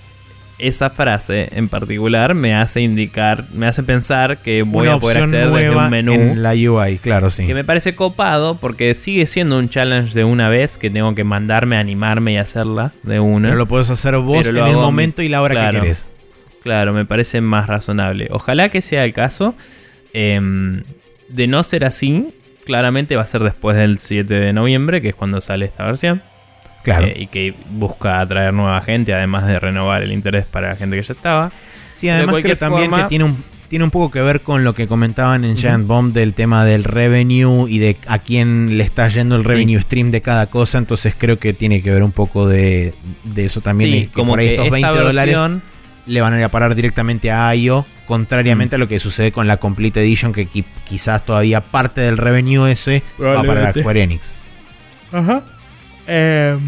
esa 0.59 0.91
frase 0.91 1.49
en 1.53 1.69
particular 1.69 2.35
me 2.35 2.55
hace 2.55 2.81
indicar, 2.81 3.45
me 3.53 3.67
hace 3.67 3.83
pensar 3.83 4.39
que 4.39 4.63
voy 4.63 4.89
Una 4.89 4.97
a 4.97 5.01
poder 5.01 5.19
acceder 5.19 5.51
desde 5.51 5.77
un 5.77 5.91
menú. 5.91 6.13
en 6.13 6.43
la 6.43 6.53
UI, 6.53 6.99
claro, 6.99 7.31
sí. 7.31 7.47
Que 7.47 7.55
me 7.55 7.65
parece 7.65 7.95
copado 7.95 8.57
porque 8.57 8.95
sigue 8.95 9.27
siendo 9.27 9.59
un 9.59 9.69
challenge 9.69 10.15
de 10.15 10.25
una 10.25 10.49
vez 10.49 10.77
que 10.77 10.91
tengo 10.91 11.15
que 11.15 11.25
mandarme, 11.25 11.77
animarme 11.77 12.33
y 12.33 12.37
hacerla 12.39 12.93
de 13.03 13.21
una. 13.21 13.49
Pero 13.49 13.59
lo 13.59 13.67
puedes 13.67 13.91
hacer 13.91 14.17
vos 14.17 14.47
en 14.47 14.57
el 14.57 14.73
momento 14.75 15.23
y 15.23 15.29
la 15.29 15.43
hora 15.43 15.55
claro. 15.55 15.73
que 15.75 15.81
querés. 15.81 16.09
Claro, 16.69 16.93
me 16.93 17.07
parece 17.07 17.41
más 17.41 17.67
razonable. 17.67 18.29
Ojalá 18.31 18.69
que 18.69 18.83
sea 18.83 19.03
el 19.07 19.15
caso. 19.15 19.55
Em, 20.13 20.83
de 21.31 21.47
no 21.47 21.63
ser 21.63 21.87
así, 21.87 22.29
claramente 22.67 23.17
va 23.17 23.23
a 23.23 23.27
ser 23.27 23.43
después 23.43 23.75
del 23.75 23.99
7 23.99 24.35
de 24.35 24.53
noviembre, 24.53 25.01
que 25.01 25.09
es 25.09 25.15
cuando 25.15 25.41
sale 25.41 25.65
esta 25.65 25.85
versión. 25.87 26.21
Claro. 26.83 27.07
Eh, 27.07 27.15
y 27.21 27.27
que 27.29 27.55
busca 27.71 28.21
atraer 28.21 28.53
nueva 28.53 28.83
gente, 28.83 29.15
además 29.15 29.47
de 29.47 29.59
renovar 29.59 30.03
el 30.03 30.13
interés 30.13 30.45
para 30.45 30.69
la 30.69 30.77
gente 30.77 30.97
que 30.97 31.03
ya 31.03 31.15
estaba. 31.15 31.51
sí, 31.95 32.07
de 32.09 32.13
además 32.13 32.37
creo 32.43 32.57
también 32.59 32.91
forma- 32.91 33.05
que 33.05 33.09
tiene 33.09 33.25
un, 33.25 33.37
tiene 33.71 33.85
un 33.87 33.91
poco 33.91 34.11
que 34.11 34.21
ver 34.21 34.41
con 34.41 34.63
lo 34.63 34.75
que 34.75 34.87
comentaban 34.87 35.45
en 35.47 35.57
Giant 35.57 35.87
Bomb 35.87 36.13
del 36.13 36.35
tema 36.35 36.67
del 36.67 36.85
revenue 36.85 37.67
y 37.67 37.79
de 37.79 37.97
a 38.09 38.19
quién 38.19 38.77
le 38.77 38.85
está 38.85 39.09
yendo 39.09 39.37
el 39.37 39.45
revenue 39.45 39.81
stream 39.81 40.11
de 40.11 40.21
cada 40.21 40.49
cosa. 40.49 40.77
Entonces 40.77 41.15
creo 41.17 41.39
que 41.39 41.55
tiene 41.55 41.81
que 41.83 41.91
ver 41.91 42.03
un 42.03 42.13
poco 42.13 42.47
de, 42.47 42.93
de 43.25 43.45
eso 43.47 43.63
también. 43.63 43.91
sí, 43.91 44.07
que 44.07 44.13
como 44.13 44.33
por 44.33 44.41
ahí 44.41 44.49
que 44.49 44.55
estos 44.55 44.67
esta 44.67 44.75
20 44.91 45.03
dólares 45.03 45.35
versión- 45.37 45.63
le 46.09 46.21
van 46.21 46.33
a 46.33 46.39
ir 46.39 46.45
a 46.45 46.49
parar 46.49 46.75
directamente 46.75 47.31
a 47.31 47.55
IO, 47.55 47.87
contrariamente 48.07 48.75
a 48.77 48.79
lo 48.79 48.89
que 48.89 48.99
sucede 48.99 49.31
con 49.33 49.47
la 49.47 49.59
Complete 49.59 50.01
Edition, 50.01 50.33
que 50.33 50.49
qui- 50.49 50.65
quizás 50.85 51.25
todavía 51.25 51.61
parte 51.61 52.01
del 52.01 52.17
revenue 52.17 52.71
ese 52.71 53.03
va 53.21 53.43
para. 53.43 53.73
Square 53.73 54.03
Enix. 54.03 54.35
Ajá. 55.13 55.43
Eh, 56.07 56.59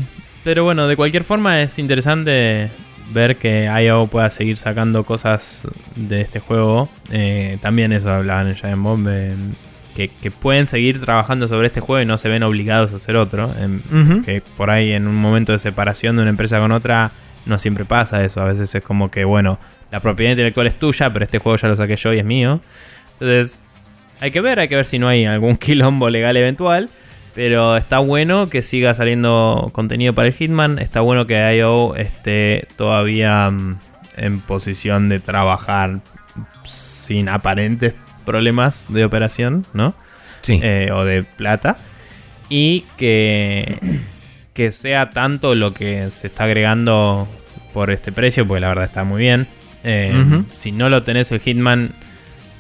pero 0.45 0.65
bueno, 0.65 0.87
de 0.89 0.97
cualquier 0.97 1.25
forma 1.25 1.63
es 1.63 1.79
interesante 1.79 2.71
ver 3.13 3.37
que 3.37 3.69
IO 3.85 4.07
pueda 4.07 4.31
seguir 4.31 4.57
sacando 4.57 5.05
cosas 5.05 5.63
de 5.97 6.21
este 6.21 6.41
juego. 6.41 6.89
Eh, 7.11 7.59
también 7.61 7.93
eso 7.93 8.11
hablaban 8.11 8.49
en 8.49 8.55
Giant 8.55 8.83
Bomb. 8.83 9.07
eh, 9.11 9.35
que, 9.97 10.07
que 10.09 10.31
pueden 10.31 10.67
seguir 10.69 11.01
trabajando 11.01 11.49
sobre 11.49 11.67
este 11.67 11.81
juego 11.81 12.01
y 12.01 12.07
no 12.07 12.17
se 12.17 12.29
ven 12.29 12.45
obligados 12.45 12.93
a 12.93 12.97
hacer 12.97 13.17
otro. 13.17 13.53
em, 13.61 14.23
que 14.23 14.41
por 14.57 14.71
ahí 14.71 14.93
en 14.93 15.09
un 15.09 15.17
momento 15.17 15.51
de 15.53 15.59
separación 15.59 16.15
de 16.17 16.23
una 16.23 16.31
empresa 16.31 16.59
con 16.61 16.71
otra 16.71 17.11
no 17.47 17.59
siempre 17.59 17.85
pasa 17.85 18.25
eso. 18.25 18.41
A 18.41 18.45
veces 18.45 18.75
es 18.75 18.83
como 18.83 19.11
que, 19.11 19.25
bueno, 19.25 19.59
la 19.91 20.01
propiedad 20.01 20.33
intelectual 20.33 20.67
es 20.67 20.79
tuya, 20.79 21.13
pero 21.13 21.25
este 21.25 21.39
juego 21.39 21.57
ya 21.57 21.69
lo 21.69 21.77
saqué 21.77 21.97
yo 21.97 22.13
y 22.13 22.19
es 22.19 22.25
mío. 22.25 22.61
Entonces, 23.15 23.59
hay 24.21 24.31
que 24.31 24.41
ver, 24.41 24.61
hay 24.61 24.69
que 24.69 24.77
ver 24.77 24.87
si 24.87 24.99
no 24.99 25.09
hay 25.09 25.25
algún 25.25 25.57
quilombo 25.59 26.11
legal 26.11 26.37
eventual. 26.37 26.91
Pero 27.35 27.77
está 27.77 28.01
bueno 28.01 28.51
que 28.51 28.63
siga 28.63 28.93
saliendo 28.95 29.71
contenido 29.73 30.15
para 30.15 30.29
el 30.29 30.35
Hitman. 30.35 30.79
Está 30.79 31.01
bueno 31.01 31.27
que 31.27 31.57
IO 31.57 31.95
esté 31.95 32.67
todavía 32.77 33.51
mm, 33.51 33.79
en 34.17 34.41
posición 34.41 35.09
de 35.09 35.21
trabajar 35.21 36.01
sin 36.65 37.29
aparentes 37.29 37.95
problemas 38.25 38.87
de 38.93 39.05
operación, 39.05 39.65
¿no? 39.73 39.95
Sí. 40.43 40.59
eh, 40.63 40.91
o 40.93 41.05
de 41.05 41.23
plata 41.23 41.77
y 42.51 42.85
que, 42.97 43.79
que 44.61 44.73
sea 44.73 45.09
tanto 45.09 45.55
lo 45.55 45.73
que 45.73 46.09
se 46.13 46.27
está 46.27 46.45
agregando 46.45 47.27
por 47.73 47.91
este 47.91 48.13
precio, 48.13 48.47
porque 48.47 48.61
la 48.61 48.69
verdad 48.69 48.85
está 48.85 49.05
muy 49.05 49.21
bien. 49.23 49.47
Eh. 49.85 50.13
Si 50.59 50.71
no 50.71 50.91
lo 50.91 51.03
tenés 51.03 51.33
el 51.33 51.41
Hitman 51.41 51.93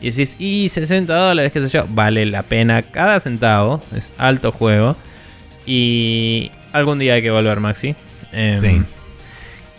y 0.00 0.08
decís, 0.10 0.36
y 0.38 0.70
60 0.70 1.14
dólares, 1.14 1.52
qué 1.52 1.60
sé 1.60 1.68
yo, 1.68 1.86
vale 1.90 2.24
la 2.24 2.42
pena 2.42 2.80
cada 2.80 3.20
centavo, 3.20 3.82
es 3.94 4.14
alto 4.16 4.50
juego. 4.50 4.96
Y 5.66 6.50
algún 6.72 6.98
día 6.98 7.14
hay 7.14 7.22
que 7.22 7.30
volver, 7.30 7.60
Maxi. 7.60 7.94
Em, 8.32 8.60
Sí. 8.60 8.82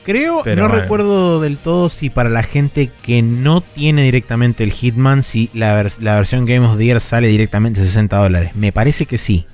Creo, 0.04 0.38
no 0.38 0.44
bueno. 0.44 0.68
recuerdo 0.68 1.42
del 1.42 1.58
todo 1.58 1.90
si 1.90 2.10
para 2.10 2.30
la 2.30 2.42
gente 2.44 2.90
que 3.04 3.22
no 3.22 3.62
tiene 3.62 4.04
directamente 4.04 4.64
el 4.64 4.72
Hitman, 4.74 5.22
si 5.24 5.50
la, 5.54 5.80
vers- 5.84 6.00
la 6.00 6.16
versión 6.16 6.46
Game 6.46 6.66
of 6.68 6.78
the 6.78 6.86
Year 6.86 7.00
sale 7.02 7.28
directamente 7.28 7.82
a 7.82 7.84
60 7.84 8.18
dólares. 8.18 8.52
Me 8.56 8.72
parece 8.72 9.06
que 9.06 9.18
sí. 9.20 9.46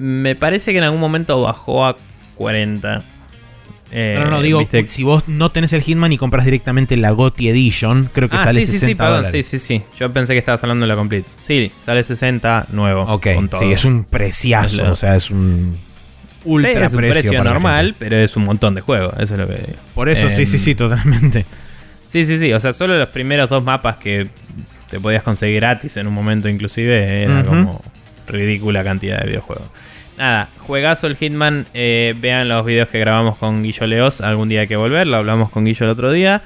Me 0.00 0.34
parece 0.34 0.72
que 0.72 0.78
en 0.78 0.84
algún 0.84 1.00
momento 1.00 1.40
bajó 1.42 1.84
a 1.86 1.96
40. 2.36 3.04
Eh, 3.92 4.14
no, 4.18 4.24
no, 4.26 4.30
no, 4.30 4.42
digo, 4.42 4.60
viste- 4.60 4.86
si 4.88 5.02
vos 5.02 5.24
no 5.26 5.50
tenés 5.50 5.72
el 5.72 5.82
Hitman 5.82 6.12
y 6.12 6.16
compras 6.16 6.44
directamente 6.44 6.96
la 6.96 7.10
GOTY 7.10 7.48
Edition, 7.48 8.08
creo 8.12 8.28
que 8.30 8.36
Ah, 8.36 8.44
sale 8.44 8.60
sí, 8.60 8.66
sí, 8.66 8.72
60 8.78 8.86
sí, 8.86 8.94
perdón, 8.94 9.16
dólares. 9.24 9.46
sí, 9.46 9.58
sí, 9.58 9.66
sí. 9.66 9.82
Yo 9.98 10.10
pensé 10.12 10.32
que 10.32 10.38
estabas 10.38 10.62
hablando 10.62 10.84
de 10.84 10.88
la 10.88 10.94
complete. 10.96 11.28
Sí, 11.40 11.70
sale 11.84 12.02
60 12.04 12.66
nuevo. 12.70 13.02
Ok, 13.02 13.26
con 13.34 13.48
todo. 13.48 13.60
sí, 13.60 13.72
es 13.72 13.84
un 13.84 14.04
preciazo, 14.04 14.92
o 14.92 14.96
sea, 14.96 15.16
es 15.16 15.30
un 15.30 15.76
Sí, 15.76 16.48
ultra 16.48 16.86
es 16.86 16.92
un 16.94 16.98
precio, 17.00 17.44
normal, 17.44 17.94
pero 17.98 18.16
es 18.16 18.36
un 18.36 18.44
montón 18.44 18.74
de 18.76 18.80
juego. 18.80 19.10
Eso 19.18 19.34
es 19.34 19.40
lo 19.40 19.46
que 19.48 19.54
digo. 19.54 19.78
Por 19.94 20.08
eso, 20.08 20.30
sí, 20.30 20.42
Em, 20.42 20.46
sí, 20.46 20.58
sí, 20.58 20.74
totalmente. 20.76 21.44
Sí, 22.06 22.24
sí, 22.24 22.38
sí. 22.38 22.52
O 22.52 22.60
sea, 22.60 22.72
solo 22.72 22.96
los 22.96 23.08
primeros 23.08 23.50
dos 23.50 23.62
mapas 23.62 23.96
que 23.96 24.28
te 24.88 24.98
podías 25.00 25.22
conseguir 25.24 25.56
gratis 25.56 25.96
en 25.96 26.06
un 26.06 26.14
momento, 26.14 26.48
inclusive, 26.48 27.24
era 27.24 27.44
como 27.44 27.82
ridícula 28.28 28.82
cantidad 28.84 29.20
de 29.20 29.26
videojuegos. 29.26 29.66
Nada, 30.20 30.50
juegazo 30.58 31.06
el 31.06 31.16
Hitman. 31.16 31.64
eh, 31.72 32.14
vean 32.18 32.46
los 32.46 32.66
videos 32.66 32.90
que 32.90 32.98
grabamos 32.98 33.38
con 33.38 33.62
Guillo 33.62 33.86
Leos. 33.86 34.20
Algún 34.20 34.50
día 34.50 34.60
hay 34.60 34.68
que 34.68 34.76
volver. 34.76 35.06
Lo 35.06 35.16
hablamos 35.16 35.48
con 35.48 35.64
Guillo 35.64 35.86
el 35.86 35.92
otro 35.92 36.12
día. 36.12 36.42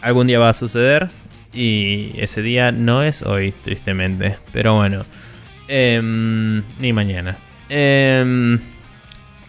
Algún 0.00 0.26
día 0.26 0.40
va 0.40 0.48
a 0.48 0.52
suceder. 0.52 1.06
Y 1.54 2.10
ese 2.18 2.42
día 2.42 2.72
no 2.72 3.04
es 3.04 3.22
hoy, 3.22 3.54
tristemente. 3.62 4.36
Pero 4.52 4.74
bueno. 4.74 5.04
Em, 5.68 6.60
ni 6.80 6.92
mañana. 6.92 7.36
Em, 7.68 8.58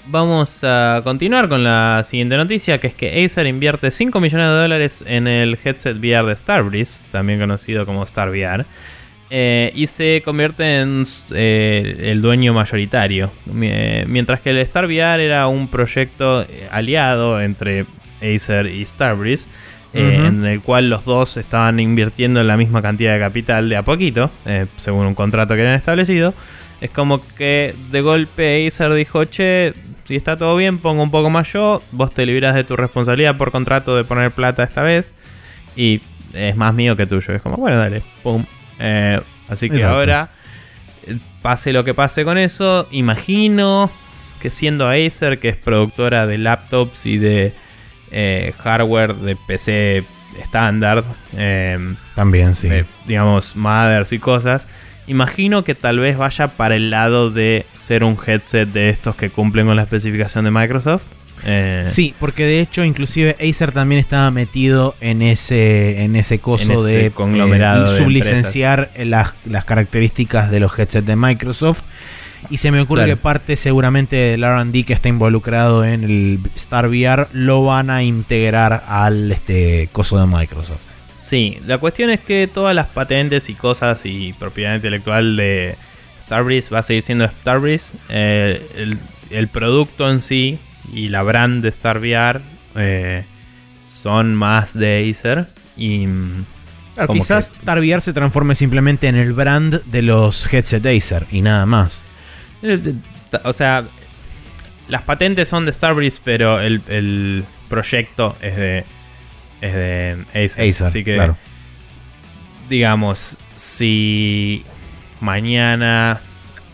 Vamos 0.05 0.63
a 0.63 1.01
continuar 1.03 1.47
con 1.47 1.63
la 1.63 2.03
siguiente 2.03 2.35
noticia, 2.35 2.77
que 2.77 2.87
es 2.87 2.93
que 2.93 3.23
Acer 3.23 3.47
invierte 3.47 3.89
5 3.89 4.19
millones 4.19 4.47
de 4.47 4.53
dólares 4.53 5.03
en 5.07 5.27
el 5.27 5.57
headset 5.63 5.97
VR 5.97 6.27
de 6.27 6.35
Starbreeze, 6.35 7.07
también 7.09 7.39
conocido 7.39 7.85
como 7.85 8.03
Star 8.03 8.29
VR, 8.29 8.65
eh, 9.35 9.71
y 9.73 9.87
se 9.87 10.21
convierte 10.23 10.81
en 10.81 11.07
eh, 11.31 12.11
el 12.11 12.21
dueño 12.21 12.53
mayoritario. 12.53 13.31
Eh, 13.63 14.05
Mientras 14.07 14.41
que 14.41 14.51
el 14.51 14.59
Star 14.59 14.85
VR 14.85 15.25
era 15.25 15.47
un 15.47 15.69
proyecto 15.69 16.45
aliado 16.69 17.41
entre 17.41 17.87
Acer 18.21 18.67
y 18.67 18.85
Starbreeze, 18.85 19.47
eh, 19.95 20.21
en 20.23 20.45
el 20.45 20.61
cual 20.61 20.91
los 20.91 21.05
dos 21.05 21.37
estaban 21.37 21.79
invirtiendo 21.79 22.43
la 22.43 22.57
misma 22.57 22.83
cantidad 22.83 23.15
de 23.15 23.19
capital 23.21 23.69
de 23.69 23.75
a 23.75 23.81
poquito, 23.81 24.29
según 24.77 25.07
un 25.07 25.15
contrato 25.15 25.55
que 25.55 25.61
habían 25.61 25.77
establecido. 25.77 26.35
Es 26.79 26.91
como 26.91 27.19
que 27.35 27.73
de 27.89 28.01
golpe 28.01 28.67
Acer 28.67 28.93
dijo, 28.93 29.25
che, 29.25 29.73
si 30.07 30.15
está 30.15 30.37
todo 30.37 30.55
bien, 30.57 30.77
pongo 30.77 31.01
un 31.01 31.09
poco 31.09 31.31
más 31.31 31.51
yo, 31.51 31.81
vos 31.91 32.13
te 32.13 32.27
libras 32.27 32.53
de 32.53 32.65
tu 32.65 32.75
responsabilidad 32.75 33.35
por 33.35 33.49
contrato 33.49 33.97
de 33.97 34.03
poner 34.03 34.29
plata 34.29 34.61
esta 34.61 34.83
vez, 34.83 35.11
y 35.75 36.01
es 36.33 36.55
más 36.55 36.75
mío 36.75 36.95
que 36.95 37.07
tuyo. 37.07 37.33
Es 37.33 37.41
como, 37.41 37.57
bueno, 37.57 37.79
dale, 37.79 38.03
pum. 38.21 38.45
Eh, 38.85 39.19
así 39.49 39.69
que 39.69 39.77
Exacto. 39.77 39.95
ahora, 39.97 40.29
eh, 41.07 41.17
pase 41.41 41.71
lo 41.71 41.83
que 41.85 41.93
pase 41.93 42.25
con 42.25 42.37
eso, 42.37 42.87
imagino 42.91 43.89
que 44.41 44.49
siendo 44.49 44.89
Acer, 44.89 45.39
que 45.39 45.47
es 45.49 45.55
productora 45.57 46.27
de 46.27 46.37
laptops 46.37 47.05
y 47.05 47.17
de 47.17 47.53
eh, 48.11 48.53
hardware 48.61 49.15
de 49.15 49.37
PC 49.47 50.03
estándar. 50.41 51.03
eh, 51.37 51.95
También, 52.13 52.55
sí. 52.55 52.67
de, 52.67 52.85
digamos, 53.07 53.55
mothers 53.55 54.11
y 54.11 54.19
cosas. 54.19 54.67
Imagino 55.07 55.63
que 55.63 55.75
tal 55.75 55.99
vez 55.99 56.17
vaya 56.17 56.47
para 56.49 56.75
el 56.75 56.89
lado 56.89 57.29
de 57.29 57.65
ser 57.77 58.03
un 58.03 58.17
headset 58.25 58.67
de 58.69 58.89
estos 58.89 59.15
que 59.15 59.29
cumplen 59.29 59.65
con 59.67 59.75
la 59.75 59.83
especificación 59.83 60.45
de 60.45 60.51
Microsoft. 60.51 61.03
Eh, 61.45 61.83
Sí, 61.87 62.13
porque 62.19 62.45
de 62.45 62.59
hecho, 62.61 62.83
inclusive 62.83 63.35
Acer 63.39 63.71
también 63.71 63.99
estaba 63.99 64.31
metido 64.31 64.95
en 65.01 65.21
ese, 65.21 66.03
en 66.03 66.15
ese 66.15 66.39
coso 66.39 66.63
En 66.63 66.71
ese 66.71 66.83
de 66.83 67.11
conglomerado 67.11 67.87
sublicenciar 67.95 68.89
las, 68.97 69.33
las 69.45 69.65
características 69.65 70.49
de 70.51 70.59
los 70.59 70.77
headsets 70.77 71.05
de 71.05 71.15
Microsoft. 71.15 71.81
Y 72.49 72.57
se 72.57 72.71
me 72.71 72.81
ocurre 72.81 73.03
Claro. 73.03 73.15
que 73.17 73.21
parte 73.21 73.55
seguramente 73.55 74.15
del 74.15 74.43
RD 74.43 74.83
que 74.85 74.93
está 74.93 75.07
involucrado 75.09 75.85
en 75.85 76.03
el 76.03 76.39
Star 76.55 76.87
VR 76.87 77.27
lo 77.31 77.63
van 77.63 77.89
a 77.89 78.03
integrar 78.03 78.83
al 78.87 79.31
este 79.31 79.87
coso 79.93 80.19
de 80.19 80.25
Microsoft. 80.27 80.81
Sí, 81.19 81.57
la 81.65 81.77
cuestión 81.77 82.09
es 82.09 82.19
que 82.19 82.47
todas 82.53 82.75
las 82.75 82.87
patentes 82.87 83.47
y 83.49 83.53
cosas 83.53 84.01
y 84.03 84.33
propiedad 84.33 84.75
intelectual 84.75 85.37
de 85.37 85.75
Starbreeze 86.21 86.69
va 86.69 86.79
a 86.79 86.83
seguir 86.83 87.01
siendo 87.03 87.25
Starbreeze. 87.27 87.93
Eh, 88.09 88.61
el, 88.75 88.97
el 89.29 89.47
producto 89.47 90.11
en 90.11 90.21
sí 90.21 90.59
y 90.91 91.09
la 91.09 91.23
brand 91.23 91.61
de 91.63 91.69
Star 91.69 91.97
VR 91.99 92.41
eh, 92.75 93.23
son 93.89 94.33
más 94.35 94.73
de 94.77 95.09
Acer. 95.09 95.45
Y 95.77 96.07
mm, 96.07 96.45
Claro, 96.95 97.13
quizás 97.13 97.49
que- 97.49 97.55
Star 97.55 97.79
VR 97.79 98.01
se 98.01 98.13
transforme 98.13 98.53
simplemente 98.55 99.07
en 99.07 99.15
el 99.15 99.33
brand 99.33 99.83
de 99.85 100.01
los 100.03 100.51
headset 100.53 100.85
Acer 100.85 101.25
y 101.31 101.41
nada 101.41 101.65
más. 101.65 101.99
Eh, 102.61 102.93
O 103.43 103.53
sea, 103.53 103.85
las 104.87 105.01
patentes 105.01 105.49
son 105.49 105.65
de 105.65 105.73
Starbreeze, 105.73 106.21
pero 106.23 106.59
el, 106.59 106.81
el 106.87 107.45
proyecto 107.69 108.35
es 108.41 108.55
de, 108.57 108.83
es 109.61 109.73
de 109.73 110.17
Acer. 110.35 110.69
Acer, 110.69 110.87
Así 110.87 111.03
que, 111.03 111.15
claro. 111.15 111.35
digamos, 112.69 113.37
si 113.55 114.63
mañana 115.19 116.21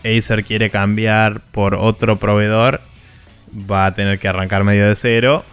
Acer 0.04 0.44
quiere 0.44 0.70
cambiar 0.70 1.40
por 1.50 1.74
otro 1.74 2.18
proveedor, 2.18 2.80
va 3.52 3.86
a 3.86 3.94
tener 3.94 4.18
que 4.18 4.28
arrancar 4.28 4.64
medio 4.64 4.86
de 4.88 4.96
cero. 4.96 5.46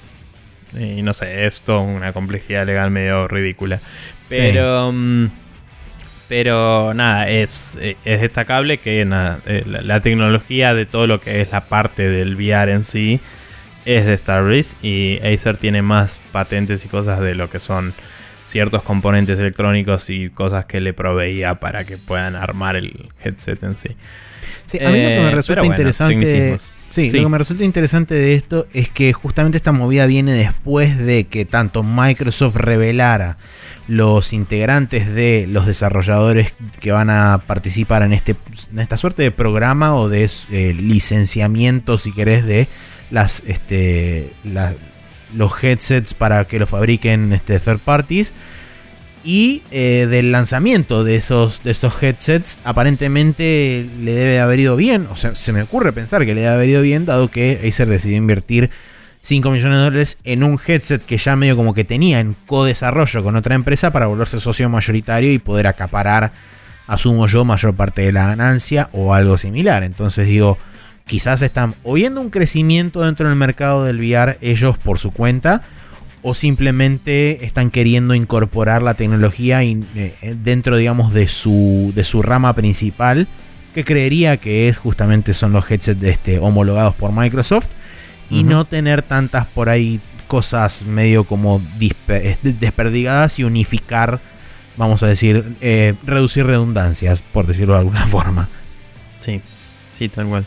Y 0.73 1.01
no 1.03 1.13
sé, 1.13 1.45
esto 1.47 1.81
es 1.89 1.95
una 1.95 2.13
complejidad 2.13 2.65
legal 2.67 2.91
medio 2.91 3.27
ridícula. 3.27 3.81
Pero. 4.27 4.91
mm, 4.93 5.27
Pero 6.27 6.93
nada, 6.93 7.29
es, 7.29 7.77
eh, 7.79 7.99
es 8.03 8.19
destacable 8.21 8.79
que 8.79 9.05
nada, 9.05 9.41
eh, 9.45 9.63
la, 9.65 9.81
la 9.81 10.01
tecnología 10.01 10.73
de 10.73 10.85
todo 10.85 11.07
lo 11.07 11.21
que 11.21 11.41
es 11.41 11.51
la 11.51 11.69
parte 11.69 12.09
del 12.09 12.35
VR 12.35 12.73
en 12.73 12.83
sí 12.83 13.21
es 13.85 14.05
de 14.05 14.17
Starbreeze 14.17 14.75
y 14.81 15.19
Acer 15.25 15.57
tiene 15.57 15.81
más 15.81 16.19
patentes 16.31 16.83
y 16.85 16.89
cosas 16.89 17.21
de 17.21 17.35
lo 17.35 17.49
que 17.49 17.59
son 17.61 17.95
ciertos 18.47 18.83
componentes 18.83 19.39
electrónicos 19.39 20.09
y 20.09 20.29
cosas 20.29 20.65
que 20.65 20.81
le 20.81 20.93
proveía 20.93 21.55
para 21.55 21.85
que 21.85 21.97
puedan 21.97 22.35
armar 22.35 22.75
el 22.77 23.11
headset 23.23 23.63
en 23.63 23.77
sí. 23.77 23.97
Sí, 24.65 24.79
a 24.83 24.91
mí 24.91 25.01
lo 25.01 25.11
que 25.11 25.21
me 25.21 25.31
Eh, 25.31 25.31
resulta 25.31 25.63
bueno, 25.63 25.63
interesante. 25.63 26.61
Sí. 27.03 27.17
lo 27.17 27.23
que 27.23 27.29
me 27.29 27.37
resulta 27.37 27.63
interesante 27.63 28.15
de 28.15 28.33
esto 28.33 28.67
es 28.73 28.89
que 28.89 29.13
justamente 29.13 29.57
esta 29.57 29.71
movida 29.71 30.05
viene 30.05 30.33
después 30.33 30.97
de 30.97 31.25
que 31.25 31.45
tanto 31.45 31.83
Microsoft 31.83 32.55
revelara 32.55 33.37
los 33.87 34.33
integrantes 34.33 35.07
de 35.13 35.45
los 35.49 35.65
desarrolladores 35.65 36.51
que 36.81 36.91
van 36.91 37.09
a 37.09 37.41
participar 37.47 38.03
en 38.03 38.11
este 38.13 38.35
en 38.71 38.79
esta 38.79 38.97
suerte 38.97 39.23
de 39.23 39.31
programa 39.31 39.95
o 39.95 40.09
de 40.09 40.29
eh, 40.51 40.73
licenciamiento, 40.73 41.97
si 41.97 42.11
querés, 42.11 42.45
de 42.45 42.67
las 43.11 43.43
este 43.47 44.31
la- 44.43 44.73
los 45.35 45.51
headsets 45.61 46.13
para 46.13 46.45
que 46.45 46.57
lo 46.59 46.67
fabriquen 46.67 47.33
este 47.33 47.59
third 47.59 47.79
parties 47.79 48.33
y 49.27 49.61
eh, 49.71 50.07
del 50.09 50.31
lanzamiento 50.31 51.03
de 51.03 51.17
esos, 51.17 51.61
de 51.61 51.71
esos 51.71 52.01
headsets, 52.01 52.59
aparentemente 52.63 53.85
le 53.99 54.13
debe 54.13 54.39
haber 54.39 54.61
ido 54.61 54.77
bien. 54.77 55.05
O 55.11 55.17
sea, 55.17 55.35
se 55.35 55.51
me 55.51 55.63
ocurre 55.63 55.91
pensar 55.91 56.25
que 56.25 56.33
le 56.33 56.39
debe 56.39 56.53
haber 56.53 56.69
ido 56.69 56.81
bien, 56.81 57.03
dado 57.03 57.27
que 57.27 57.59
Acer 57.67 57.89
decidió 57.89 58.15
invertir 58.15 58.69
5 59.23 59.51
millones 59.51 59.77
de 59.79 59.83
dólares 59.83 60.17
en 60.23 60.43
un 60.43 60.57
headset 60.65 61.03
que 61.05 61.17
ya 61.17 61.35
medio 61.35 61.57
como 61.57 61.73
que 61.73 61.83
tenía 61.83 62.21
en 62.21 62.37
co-desarrollo 62.45 63.21
con 63.21 63.35
otra 63.35 63.53
empresa 63.53 63.91
para 63.91 64.07
volverse 64.07 64.39
socio 64.39 64.69
mayoritario 64.69 65.33
y 65.33 65.39
poder 65.39 65.67
acaparar, 65.67 66.31
asumo 66.87 67.27
yo, 67.27 67.43
mayor 67.43 67.75
parte 67.75 68.03
de 68.03 68.13
la 68.13 68.27
ganancia 68.27 68.87
o 68.93 69.13
algo 69.13 69.37
similar. 69.37 69.83
Entonces 69.83 70.25
digo, 70.27 70.57
quizás 71.05 71.41
están 71.41 71.75
o 71.83 71.95
viendo 71.95 72.21
un 72.21 72.29
crecimiento 72.29 73.01
dentro 73.01 73.27
del 73.27 73.37
mercado 73.37 73.83
del 73.83 73.99
VR 73.99 74.37
ellos 74.39 74.77
por 74.77 74.99
su 74.99 75.11
cuenta 75.11 75.63
o 76.29 76.33
simplemente 76.33 77.45
están 77.45 77.69
queriendo 77.71 78.13
incorporar 78.13 78.81
la 78.81 78.95
tecnología 78.95 79.63
in- 79.63 79.85
eh, 79.95 80.35
dentro, 80.43 80.75
digamos, 80.75 81.13
de 81.13 81.27
su, 81.29 81.93
de 81.95 82.03
su 82.03 82.21
rama 82.21 82.51
principal, 82.53 83.27
que 83.73 83.85
creería 83.85 84.35
que 84.37 84.67
es 84.67 84.77
justamente 84.77 85.33
son 85.33 85.53
los 85.53 85.69
headsets 85.71 86.01
de 86.01 86.09
este, 86.09 86.39
homologados 86.39 86.95
por 86.95 87.13
Microsoft, 87.13 87.67
y 88.29 88.43
no 88.43 88.65
tener 88.65 89.03
tantas 89.03 89.45
por 89.47 89.69
ahí 89.69 90.01
cosas 90.27 90.83
medio 90.83 91.23
como 91.23 91.61
eh, 92.09 92.35
desperdigadas 92.43 93.39
y 93.39 93.45
unificar, 93.45 94.19
vamos 94.75 95.03
a 95.03 95.07
decir, 95.07 95.55
eh, 95.61 95.93
reducir 96.03 96.45
redundancias, 96.45 97.21
por 97.31 97.47
decirlo 97.47 97.75
de 97.75 97.79
alguna 97.79 98.05
forma. 98.15 98.49
Sí, 99.17 99.39
sí, 99.97 100.09
tal 100.09 100.25
cual. 100.27 100.45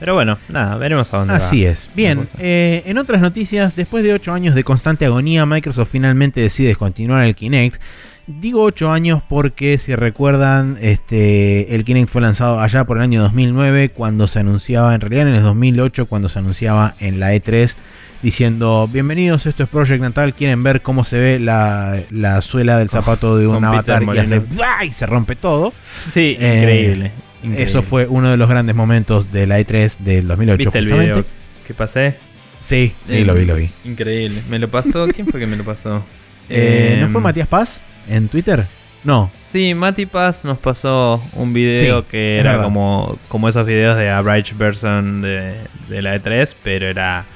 Pero 0.00 0.14
bueno, 0.14 0.38
nada, 0.48 0.76
veremos 0.76 1.12
a 1.12 1.18
dónde 1.18 1.32
va. 1.32 1.38
Así 1.38 1.64
es. 1.64 1.88
Bien, 1.94 2.28
eh, 2.38 2.82
en 2.86 2.98
otras 2.98 3.20
noticias, 3.20 3.74
después 3.74 4.04
de 4.04 4.12
8 4.14 4.32
años 4.32 4.54
de 4.54 4.62
constante 4.64 5.04
agonía, 5.06 5.44
Microsoft 5.46 5.88
finalmente 5.90 6.40
decide 6.40 6.68
descontinuar 6.68 7.24
el 7.24 7.34
Kinect. 7.34 7.80
Digo 8.28 8.62
8 8.62 8.90
años 8.92 9.22
porque, 9.28 9.78
si 9.78 9.94
recuerdan, 9.94 10.76
este, 10.80 11.74
el 11.74 11.84
Kinect 11.84 12.10
fue 12.10 12.20
lanzado 12.20 12.60
allá 12.60 12.84
por 12.84 12.98
el 12.98 13.02
año 13.02 13.22
2009, 13.22 13.88
cuando 13.88 14.28
se 14.28 14.38
anunciaba, 14.38 14.94
en 14.94 15.00
realidad 15.00 15.28
en 15.28 15.34
el 15.34 15.42
2008, 15.42 16.06
cuando 16.06 16.28
se 16.28 16.38
anunciaba 16.38 16.94
en 17.00 17.18
la 17.20 17.34
E3, 17.34 17.74
diciendo, 18.22 18.88
bienvenidos, 18.92 19.46
esto 19.46 19.62
es 19.62 19.68
Project 19.68 20.02
Natal, 20.02 20.34
quieren 20.34 20.62
ver 20.62 20.82
cómo 20.82 21.04
se 21.04 21.18
ve 21.18 21.38
la, 21.38 21.98
la 22.10 22.40
suela 22.42 22.76
del 22.76 22.88
zapato 22.88 23.36
de 23.38 23.46
un 23.46 23.64
avatar 23.64 24.02
y, 24.02 24.18
hace, 24.18 24.42
y 24.84 24.90
se 24.90 25.06
rompe 25.06 25.34
todo. 25.36 25.72
Sí, 25.82 26.36
Eh, 26.38 26.58
increíble, 26.60 27.12
increíble. 27.42 27.62
Eso 27.64 27.82
fue 27.82 28.06
uno 28.06 28.30
de 28.30 28.36
los 28.36 28.48
grandes 28.48 28.74
momentos 28.74 29.32
de 29.32 29.46
la 29.46 29.58
E3 29.60 29.98
del 29.98 30.26
2008. 30.28 30.58
¿Viste 30.58 30.78
el 30.78 30.84
justamente. 30.86 31.12
video 31.14 31.24
que 31.66 31.74
pasé? 31.74 32.16
Sí, 32.60 32.92
sí, 33.04 33.16
Eh, 33.18 33.24
lo 33.24 33.34
vi, 33.34 33.44
lo 33.44 33.54
vi. 33.54 33.70
Increíble. 33.84 34.42
¿Me 34.50 34.58
lo 34.58 34.68
pasó? 34.68 35.06
¿Quién 35.08 35.26
fue 35.28 35.38
que 35.40 35.46
me 35.46 35.56
lo 35.56 35.64
pasó? 35.64 36.04
Eh, 36.50 36.96
¿No 37.00 37.06
Em, 37.06 37.12
fue 37.12 37.20
Matías 37.20 37.46
Paz 37.46 37.82
en 38.08 38.26
Twitter? 38.28 38.64
No. 39.04 39.30
Sí, 39.50 39.74
Mati 39.74 40.06
Paz 40.06 40.44
nos 40.46 40.56
pasó 40.58 41.22
un 41.34 41.52
video 41.52 42.00
Sí, 42.00 42.06
que 42.10 42.38
era 42.38 42.52
verdad. 42.52 42.64
como, 42.64 43.18
como 43.28 43.48
esos 43.50 43.66
videos 43.66 43.98
de 43.98 44.08
Average 44.08 44.54
Person 44.54 45.20
de, 45.20 45.52
de 45.90 46.02
la 46.02 46.16
E3, 46.16 46.54
pero 46.64 46.86
era 46.86 47.26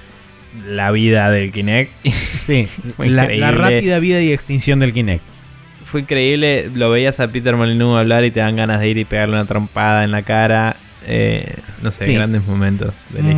la 0.67 0.91
vida 0.93 1.31
del 1.31 1.53
Kinect. 1.53 1.91
Sí, 2.47 2.67
la, 2.99 3.29
la 3.29 3.51
rápida 3.53 3.99
vida 4.01 4.21
y 4.23 4.33
extinción 4.33 4.79
del 4.81 4.93
Kinect. 4.95 5.23
Fue 5.93 6.01
increíble, 6.01 6.71
lo 6.75 6.91
veías 6.91 7.21
a 7.21 7.29
Peter 7.29 7.55
Molyneux 7.55 7.99
hablar 7.99 8.25
y 8.25 8.31
te 8.31 8.41
dan 8.41 8.57
ganas 8.57 8.81
de 8.81 8.89
ir 8.89 8.97
y 8.99 9.05
pegarle 9.05 9.35
una 9.37 9.45
trompada 9.45 10.03
en 10.05 10.11
la 10.11 10.23
cara. 10.23 10.75
Eh, 11.07 11.57
no 11.83 11.91
sé, 11.93 12.07
Sí. 12.07 12.15
grandes 12.15 12.47
momentos 12.47 12.95
de 13.11 13.23
la 13.23 13.29
de 13.29 13.35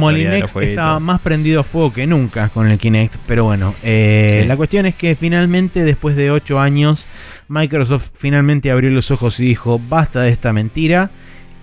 estaba 0.70 1.00
más 1.00 1.20
prendido 1.22 1.60
a 1.60 1.64
fuego 1.64 1.92
que 1.94 2.06
nunca 2.06 2.48
con 2.50 2.70
el 2.70 2.78
Kinect, 2.78 3.16
pero 3.26 3.44
bueno, 3.44 3.74
eh, 3.82 4.40
Sí. 4.42 4.46
la 4.48 4.56
cuestión 4.56 4.84
es 4.86 4.94
que 4.94 5.16
finalmente, 5.16 5.82
después 5.82 6.14
de 6.14 6.30
8 6.30 6.60
años, 6.60 7.06
Microsoft 7.48 8.10
finalmente 8.16 8.70
abrió 8.70 8.90
los 8.90 9.10
ojos 9.10 9.40
y 9.40 9.44
dijo, 9.46 9.80
basta 9.88 10.20
de 10.20 10.30
esta 10.30 10.52
mentira, 10.52 11.10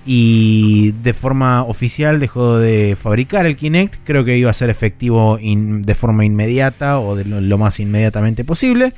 y 0.05 0.93
de 1.03 1.13
forma 1.13 1.63
oficial 1.63 2.19
dejó 2.19 2.57
de 2.57 2.97
fabricar 3.01 3.45
el 3.45 3.55
Kinect, 3.55 3.99
creo 4.03 4.25
que 4.25 4.37
iba 4.37 4.49
a 4.49 4.53
ser 4.53 4.69
efectivo 4.71 5.37
in- 5.39 5.83
de 5.83 5.93
forma 5.95 6.25
inmediata 6.25 6.99
o 6.99 7.15
de 7.15 7.25
lo, 7.25 7.39
lo 7.39 7.57
más 7.59 7.79
inmediatamente 7.79 8.43
posible. 8.43 8.93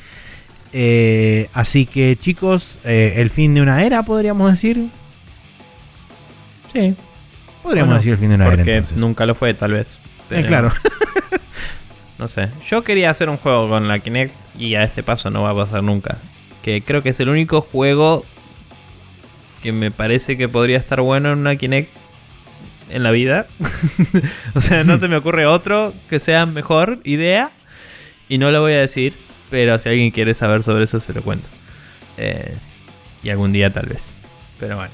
Eh, 0.73 1.49
así 1.53 1.85
que 1.85 2.17
chicos, 2.19 2.77
eh, 2.83 3.13
el 3.17 3.29
fin 3.29 3.53
de 3.53 3.61
una 3.61 3.83
era, 3.83 4.03
podríamos 4.03 4.51
decir. 4.51 4.87
Sí, 6.73 6.95
Podríamos 7.61 7.89
Bueno, 7.89 7.95
decir 7.95 8.13
el 8.13 8.17
fin 8.17 8.29
de 8.29 8.35
una 8.35 8.47
era. 8.47 8.55
porque 8.57 8.83
nunca 8.95 9.25
lo 9.25 9.35
fue, 9.35 9.53
tal 9.53 9.73
vez. 9.73 9.97
Eh, 10.31 10.43
claro. 10.47 10.71
No 12.19 12.27
sé. 12.27 12.47
Yo 12.69 12.83
quería 12.83 13.09
hacer 13.09 13.27
un 13.27 13.35
juego 13.37 13.67
con 13.67 13.87
la 13.87 13.99
Kinect 13.99 14.33
y 14.57 14.75
a 14.75 14.83
este 14.83 15.03
paso 15.03 15.29
no 15.29 15.41
va 15.41 15.49
a 15.49 15.55
pasar 15.55 15.83
nunca. 15.83 16.19
Que 16.61 16.81
creo 16.81 17.01
que 17.01 17.09
es 17.09 17.19
el 17.19 17.27
único 17.27 17.59
juego 17.61 18.23
que 19.61 19.73
me 19.73 19.91
parece 19.91 20.37
que 20.37 20.47
podría 20.47 20.77
estar 20.77 21.01
bueno 21.01 21.33
en 21.33 21.39
una 21.39 21.55
Kinect 21.57 21.89
en 22.89 23.03
la 23.03 23.11
vida. 23.11 23.47
o 24.55 24.61
sea, 24.61 24.83
no 24.83 24.95
se 24.99 25.07
me 25.09 25.17
ocurre 25.17 25.45
otro 25.47 25.91
que 26.09 26.19
sea 26.19 26.45
mejor 26.45 26.99
idea. 27.03 27.51
Y 28.29 28.37
no 28.37 28.51
lo 28.51 28.61
voy 28.61 28.73
a 28.73 28.79
decir, 28.79 29.13
pero 29.53 29.77
si 29.77 29.87
alguien 29.87 30.09
quiere 30.09 30.33
saber 30.33 30.63
sobre 30.63 30.85
eso, 30.85 30.99
se 30.99 31.13
lo 31.13 31.21
cuento. 31.21 31.47
Eh, 32.17 32.55
y 33.21 33.29
algún 33.29 33.53
día 33.53 33.71
tal 33.71 33.85
vez. 33.85 34.15
Pero 34.59 34.77
bueno. 34.77 34.91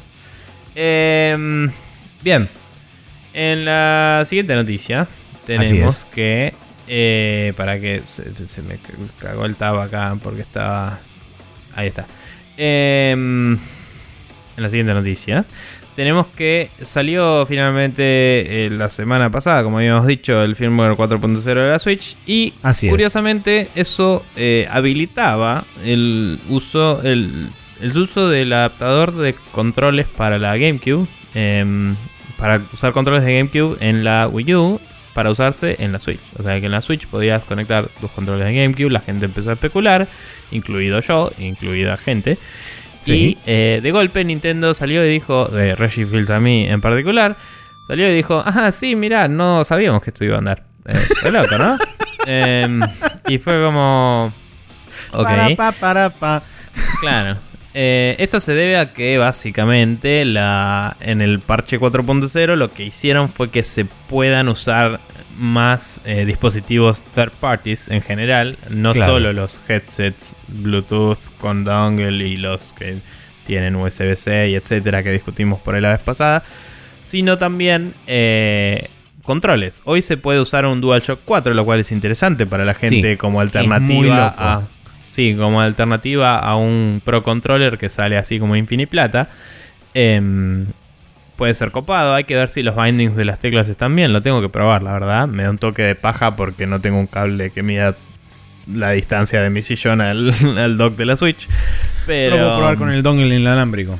Em, 0.75 1.71
bien. 2.21 2.49
En 3.33 3.63
la 3.63 4.21
siguiente 4.25 4.53
noticia 4.55 5.07
tenemos 5.45 6.03
que 6.13 6.53
Eh, 6.89 7.53
para 7.55 7.79
que 7.79 8.01
se, 8.05 8.47
se 8.47 8.61
me 8.61 8.79
cagó 9.21 9.45
el 9.45 9.55
tab 9.55 9.79
acá 9.79 10.17
porque 10.21 10.41
estaba. 10.41 10.99
Ahí 11.73 11.87
está. 11.87 12.05
Em, 12.57 13.53
en 13.53 13.59
la 14.63 14.69
siguiente 14.69 14.93
noticia. 14.93 15.45
Tenemos 15.99 16.27
que 16.27 16.69
salió 16.81 17.45
finalmente 17.45 18.03
eh, 18.03 18.69
la 18.69 18.87
semana 18.87 19.29
pasada, 19.29 19.63
como 19.63 19.79
habíamos 19.79 20.07
dicho, 20.07 20.41
el 20.43 20.55
firmware 20.55 20.93
4.0 20.93 21.43
de 21.43 21.55
la 21.55 21.77
Switch. 21.77 22.15
Y 22.25 22.53
Así 22.63 22.87
es. 22.87 22.89
curiosamente, 22.89 23.67
eso 23.75 24.23
eh, 24.37 24.65
habilitaba 24.71 25.65
el 25.83 26.39
uso, 26.47 27.01
el, 27.03 27.49
el 27.81 27.97
uso 27.97 28.29
del 28.29 28.53
adaptador 28.53 29.13
de 29.13 29.35
controles 29.51 30.07
para 30.07 30.37
la 30.37 30.55
GameCube. 30.55 31.05
em, 31.33 31.97
para 32.37 32.61
usar 32.73 32.93
controles 32.93 33.25
de 33.25 33.37
GameCube 33.37 33.75
en 33.81 34.05
la 34.05 34.29
Wii 34.31 34.55
U 34.55 34.79
para 35.13 35.31
usarse 35.31 35.75
en 35.79 35.91
la 35.91 35.99
Switch. 35.99 36.21
O 36.39 36.43
sea 36.43 36.61
que 36.61 36.67
en 36.67 36.71
la 36.71 36.79
Switch 36.79 37.07
podías 37.07 37.43
conectar 37.43 37.89
tus 37.99 38.09
controles 38.11 38.45
de 38.45 38.53
GameCube, 38.53 38.89
la 38.89 39.01
gente 39.01 39.25
empezó 39.25 39.49
a 39.49 39.53
especular, 39.55 40.07
incluido 40.49 41.01
yo, 41.01 41.29
incluida 41.39 41.97
gente. 41.97 42.37
Sí. 43.03 43.13
Y 43.13 43.37
eh, 43.45 43.79
de 43.81 43.91
golpe 43.91 44.23
Nintendo 44.23 44.73
salió 44.73 45.05
y 45.05 45.09
dijo, 45.09 45.45
de 45.47 45.75
Reggie 45.75 46.05
Fields 46.05 46.29
a 46.29 46.39
mí 46.39 46.67
en 46.67 46.81
particular, 46.81 47.37
salió 47.87 48.09
y 48.09 48.15
dijo, 48.15 48.43
ajá, 48.45 48.71
sí, 48.71 48.95
mirá, 48.95 49.27
no 49.27 49.63
sabíamos 49.63 50.03
que 50.03 50.09
esto 50.09 50.25
iba 50.25 50.35
a 50.35 50.39
andar. 50.39 50.63
Eh, 50.85 51.07
re 51.21 51.31
loco, 51.31 51.57
¿no? 51.57 51.77
Em, 52.25 52.81
y 53.27 53.37
fue 53.37 53.63
como... 53.63 54.31
Ok. 55.13 55.23
Para, 55.23 55.55
pa, 55.55 55.71
para, 55.71 56.09
pa. 56.09 56.43
Claro. 56.99 57.37
Eh, 57.73 58.15
esto 58.19 58.39
se 58.39 58.53
debe 58.53 58.77
a 58.77 58.93
que 58.93 59.17
básicamente 59.17 60.25
la, 60.25 60.97
en 60.99 61.21
el 61.21 61.39
parche 61.39 61.79
4.0 61.79 62.55
lo 62.55 62.73
que 62.73 62.83
hicieron 62.83 63.29
fue 63.29 63.51
que 63.51 63.63
se 63.63 63.85
puedan 63.85 64.49
usar 64.49 64.99
más 65.39 66.01
eh, 66.05 66.25
dispositivos 66.25 67.01
third 67.15 67.31
parties 67.39 67.89
en 67.89 68.01
general, 68.01 68.57
no 68.69 68.91
Claro. 68.93 69.13
solo 69.13 69.33
los 69.33 69.59
headsets 69.69 70.35
Bluetooth 70.49 71.17
con 71.39 71.63
dongle 71.63 72.27
y 72.27 72.35
los 72.37 72.73
que 72.73 72.97
tienen 73.47 73.75
USB-C 73.77 74.49
y 74.49 74.55
etcétera 74.55 75.01
que 75.01 75.11
discutimos 75.11 75.59
por 75.61 75.75
ahí 75.75 75.81
la 75.81 75.93
vez 75.93 76.01
pasada, 76.01 76.43
sino 77.05 77.37
también 77.37 77.93
eh, 78.05 78.89
controles. 79.23 79.81
Hoy 79.85 80.01
se 80.01 80.17
puede 80.17 80.39
usar 80.41 80.65
un 80.65 80.81
DualShock 80.81 81.21
4, 81.25 81.53
lo 81.53 81.63
cual 81.65 81.79
es 81.79 81.91
interesante 81.91 82.45
para 82.45 82.65
la 82.65 82.73
gente 82.73 83.11
Sí, 83.11 83.17
como 83.17 83.39
alternativa 83.41 84.27
a 84.37 84.61
Sí, 85.03 85.35
como 85.35 85.61
alternativa 85.61 86.37
a 86.37 86.55
un 86.55 87.01
Pro 87.03 87.23
Controller 87.23 87.77
que 87.77 87.89
sale 87.89 88.17
así 88.17 88.39
como 88.39 88.55
Infiniplata. 88.55 89.29
Em, 89.93 90.67
puede 91.39 91.55
ser 91.55 91.71
copado. 91.71 92.13
Hay 92.13 92.25
que 92.25 92.35
ver 92.35 92.49
si 92.49 92.61
los 92.61 92.75
bindings 92.75 93.15
de 93.15 93.23
las 93.23 93.39
teclas 93.39 93.69
están 93.69 93.95
bien. 93.95 94.11
Lo 94.11 94.21
tengo 94.21 94.41
que 94.41 94.49
probar, 94.49 94.83
la 94.83 94.91
verdad. 94.91 95.25
Me 95.27 95.43
da 95.43 95.49
un 95.49 95.57
toque 95.57 95.83
de 95.83 95.95
paja 95.95 96.35
porque 96.35 96.67
no 96.67 96.81
tengo 96.81 96.99
un 96.99 97.07
cable 97.07 97.49
que 97.49 97.63
mida 97.63 97.95
la 98.71 98.91
distancia 98.91 99.41
de 99.41 99.49
mi 99.49 99.61
sillón 99.61 100.01
al, 100.01 100.33
al 100.57 100.77
dock 100.77 100.97
de 100.97 101.05
la 101.05 101.15
Switch. 101.15 101.47
Pero 102.05 102.35
Lo 102.35 102.41
puedo 102.43 102.57
probar 102.57 102.75
con 102.77 102.91
el 102.91 103.01
dongle 103.01 103.33
inalámbrico. 103.39 103.97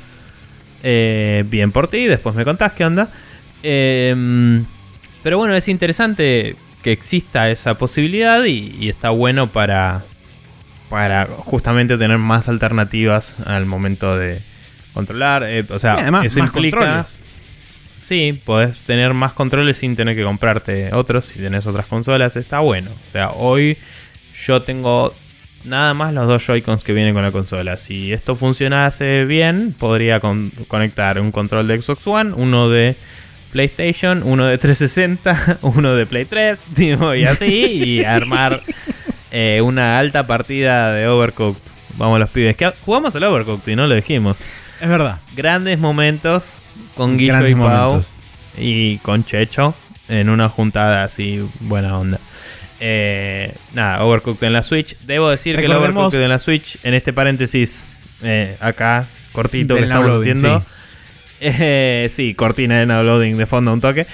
eh, 0.83 1.45
bien 1.47 1.71
por 1.71 1.87
ti, 1.87 2.07
después 2.07 2.35
me 2.35 2.43
contás 2.43 2.73
qué 2.73 2.83
onda. 2.85 3.07
Em, 3.63 4.65
pero 5.23 5.37
bueno, 5.37 5.55
es 5.55 5.69
interesante 5.69 6.57
que 6.83 6.91
exista 6.91 7.49
esa 7.49 7.75
posibilidad 7.75 8.43
y, 8.43 8.75
y 8.79 8.89
está 8.89 9.11
bueno 9.11 9.47
para, 9.47 10.03
para 10.89 11.25
justamente 11.25 11.97
tener 11.97 12.17
más 12.17 12.49
alternativas 12.49 13.35
al 13.45 13.65
momento 13.65 14.17
de 14.17 14.41
controlar. 14.93 15.43
Eh, 15.47 15.65
o 15.69 15.79
sea, 15.79 15.93
además, 15.93 16.25
eso 16.25 16.39
implica... 16.39 16.77
controles. 16.77 17.17
Sí, 18.09 18.41
podés 18.43 18.75
tener 18.79 19.13
más 19.13 19.33
controles 19.33 19.77
sin 19.77 19.95
tener 19.95 20.15
que 20.15 20.23
comprarte 20.23 20.91
otros. 20.95 21.25
Si 21.25 21.37
tenés 21.37 21.67
otras 21.67 21.85
consolas, 21.85 22.35
está 22.35 22.57
bueno. 22.59 22.89
O 22.89 23.11
sea, 23.11 23.29
hoy 23.29 23.77
yo 24.47 24.63
tengo 24.63 25.13
nada 25.63 25.93
más 25.93 26.11
los 26.15 26.25
dos 26.27 26.43
Joy-Cons 26.43 26.83
que 26.83 26.93
vienen 26.93 27.13
con 27.13 27.21
la 27.21 27.31
consola. 27.31 27.77
Si 27.77 28.11
esto 28.11 28.35
funcionase 28.35 29.25
bien, 29.25 29.75
podría 29.77 30.19
con- 30.19 30.51
conectar 30.67 31.19
un 31.19 31.31
control 31.31 31.67
de 31.67 31.79
Xbox 31.79 32.07
One, 32.07 32.33
uno 32.35 32.67
de 32.67 32.95
PlayStation, 33.51 34.23
uno 34.25 34.45
de 34.47 34.57
360, 34.57 35.59
uno 35.61 35.93
de 35.93 36.07
Play 36.07 36.25
3, 36.25 36.59
tipo, 36.75 37.13
y 37.13 37.25
así, 37.25 37.45
y 37.99 38.03
armar 38.05 38.59
eh, 39.31 39.61
una 39.63 39.99
alta 39.99 40.25
partida 40.25 40.93
de 40.93 41.07
Overcooked. 41.07 41.61
Vamos 41.95 42.19
los 42.19 42.29
pibes. 42.31 42.55
Que 42.57 42.71
jugamos 42.83 43.15
al 43.15 43.23
Overcooked 43.25 43.71
y 43.71 43.75
no 43.75 43.85
lo 43.85 43.93
dijimos. 43.93 44.41
Es 44.81 44.87
verdad. 44.87 45.19
Grandes 45.35 45.79
momentos 45.79 46.59
con 46.95 47.17
Guillo 47.17 47.33
Grandes 47.33 47.51
y 47.51 47.55
Pau 47.55 47.89
momentos. 47.89 48.13
y 48.57 48.97
con 48.99 49.25
Checho 49.25 49.75
en 50.07 50.29
una 50.29 50.49
juntada 50.49 51.03
así 51.03 51.45
buena 51.59 51.97
onda. 51.97 52.19
Eh, 52.79 53.53
nada, 53.73 54.03
Overcooked 54.03 54.45
en 54.45 54.53
la 54.53 54.63
Switch. 54.63 54.97
Debo 55.01 55.29
decir 55.29 55.57
que 55.57 55.65
el 55.65 55.73
Overcooked 55.73 56.21
en 56.21 56.29
la 56.29 56.39
Switch, 56.39 56.77
en 56.83 56.93
este 56.93 57.11
paréntesis, 57.11 57.91
eh, 58.23 58.55
acá, 58.59 59.05
cortito 59.33 59.75
que 59.75 59.81
estamos 59.81 60.19
haciendo. 60.19 60.59
sí. 60.59 60.65
Eh, 61.41 62.07
sí, 62.09 62.33
cortina 62.33 62.79
de 62.79 62.85
downloading 62.85 63.37
de 63.37 63.45
fondo, 63.45 63.71
un 63.71 63.79
toque. 63.79 64.05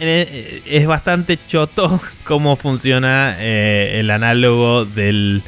Eh, 0.00 0.62
es 0.66 0.86
bastante 0.86 1.38
choto 1.46 2.00
cómo 2.24 2.56
funciona 2.56 3.36
eh, 3.38 4.00
el 4.00 4.10
análogo 4.10 4.86
del 4.86 5.42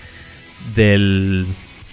del 0.74 1.46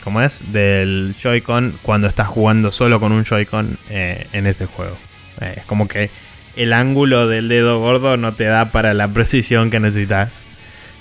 ¿cómo 0.03 0.21
es? 0.21 0.51
del 0.51 1.15
Joy-Con 1.21 1.75
cuando 1.81 2.07
estás 2.07 2.27
jugando 2.27 2.71
solo 2.71 2.99
con 2.99 3.11
un 3.11 3.23
Joy-Con 3.23 3.77
eh, 3.89 4.27
en 4.33 4.47
ese 4.47 4.65
juego. 4.65 4.97
Eh, 5.41 5.55
es 5.57 5.65
como 5.65 5.87
que 5.87 6.09
el 6.55 6.73
ángulo 6.73 7.27
del 7.27 7.47
dedo 7.47 7.79
gordo 7.79 8.17
no 8.17 8.33
te 8.33 8.45
da 8.45 8.71
para 8.71 8.93
la 8.93 9.07
precisión 9.07 9.69
que 9.69 9.79
necesitas. 9.79 10.45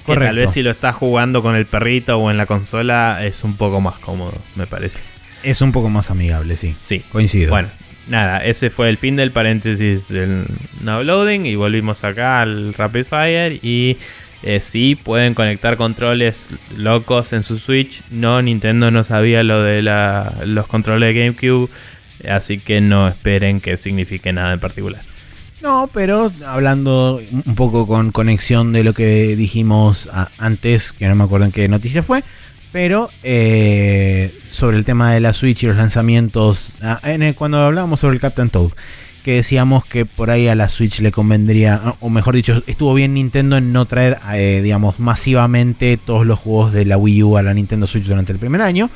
Que 0.07 0.17
tal 0.17 0.37
vez 0.37 0.53
si 0.53 0.63
lo 0.63 0.71
estás 0.71 0.95
jugando 0.95 1.43
con 1.43 1.55
el 1.55 1.67
perrito 1.67 2.17
o 2.17 2.31
en 2.31 2.39
la 2.39 2.47
consola 2.47 3.27
es 3.27 3.45
un 3.45 3.57
poco 3.57 3.83
más 3.83 3.99
cómodo, 3.99 4.33
me 4.55 4.67
parece. 4.67 5.01
Es 5.43 5.61
un 5.61 5.71
poco 5.71 5.91
más 5.91 6.11
amigable, 6.11 6.57
sí. 6.57 6.75
Sí. 6.81 7.05
Coincido. 7.13 7.51
Bueno, 7.51 7.69
nada, 8.09 8.39
ese 8.39 8.71
fue 8.71 8.89
el 8.89 8.99
fin 8.99 9.17
del 9.17 9.31
paréntesis 9.31 10.09
del 10.09 10.47
now 10.83 11.03
loading 11.03 11.47
y 11.47 11.55
volvimos 11.55 12.05
acá 12.05 12.41
al 12.43 12.75
Rapid 12.75 13.05
Fire 13.05 13.59
y 13.63 13.97
eh, 14.43 14.61
sí 14.61 14.95
pueden 14.95 15.35
conectar 15.35 15.77
controles 15.77 16.51
locos 16.77 17.33
en 17.33 17.43
su 17.43 17.59
Switch. 17.59 18.03
No, 18.11 18.41
Nintendo 18.43 18.91
no 18.91 19.05
sabía 19.05 19.43
lo 19.43 19.63
de 19.63 19.83
los 19.83 20.67
controles 20.67 21.15
de 21.15 21.21
GameCube, 21.21 21.69
así 22.29 22.59
que 22.59 22.81
no 22.81 23.09
esperen 23.09 23.61
que 23.61 23.77
signifique 23.77 24.33
nada 24.33 24.53
en 24.53 24.61
particular. 24.61 25.03
No, 25.61 25.91
pero 25.93 26.31
hablando 26.47 27.21
un 27.33 27.55
poco 27.57 27.87
con 27.89 28.13
conexión 28.13 28.73
de 28.73 28.85
lo 28.85 28.95
que 28.95 29.35
dijimos 29.35 30.09
antes, 30.39 30.93
que 30.93 31.09
no 31.09 31.17
me 31.17 31.25
acuerdo 31.25 31.47
en 31.47 31.53
qué 31.53 31.69
noticia 31.69 32.05
fue, 32.05 32.23
pero 32.79 33.11
eh, 33.25 34.33
sobre 34.49 34.77
el 34.77 34.85
tema 34.85 35.13
de 35.13 35.19
la 35.19 35.33
Switch 35.33 35.65
y 35.65 35.67
los 35.67 35.75
lanzamientos, 35.75 36.75
ah, 36.81 37.01
cuando 37.35 37.59
hablábamos 37.59 37.99
sobre 37.99 38.15
el 38.15 38.21
Captain 38.21 38.51
Toad, 38.51 38.71
que 39.25 39.33
decíamos 39.33 39.85
que 39.85 40.07
por 40.07 40.31
ahí 40.31 40.47
a 40.47 40.55
la 40.55 40.69
Switch 40.69 41.01
le 41.01 41.11
convendría, 41.11 41.81
ah, 41.83 41.97
o 41.99 42.09
mejor 42.09 42.37
dicho, 42.37 42.63
estuvo 42.69 42.95
bien 42.95 43.15
Nintendo 43.15 43.57
en 43.57 43.73
no 43.73 43.87
traer, 43.87 44.21
eh, 44.33 44.61
digamos, 44.63 45.01
masivamente 45.01 45.97
todos 45.97 46.25
los 46.25 46.39
juegos 46.39 46.73
de 46.73 46.85
la 46.85 46.97
Wii 46.97 47.25
U 47.25 47.37
a 47.37 47.43
la 47.43 47.53
Nintendo 47.53 47.89
Switch 47.89 48.05
durante 48.05 48.31
el 48.31 48.39
primer 48.39 48.63
año. 48.63 48.91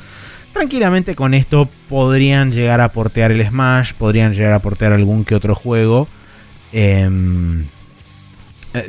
Tranquilamente 0.53 1.13
con 1.13 1.33
esto 1.33 1.67
podrían 1.89 2.53
llegar 2.53 2.79
a 2.79 2.87
portear 2.87 3.33
el 3.33 3.45
Smash, 3.45 3.91
podrían 3.95 4.33
llegar 4.33 4.53
a 4.53 4.59
portear 4.59 4.93
algún 4.93 5.25
que 5.25 5.35
otro 5.35 5.55
juego 5.55 6.07
eh, 6.71 7.09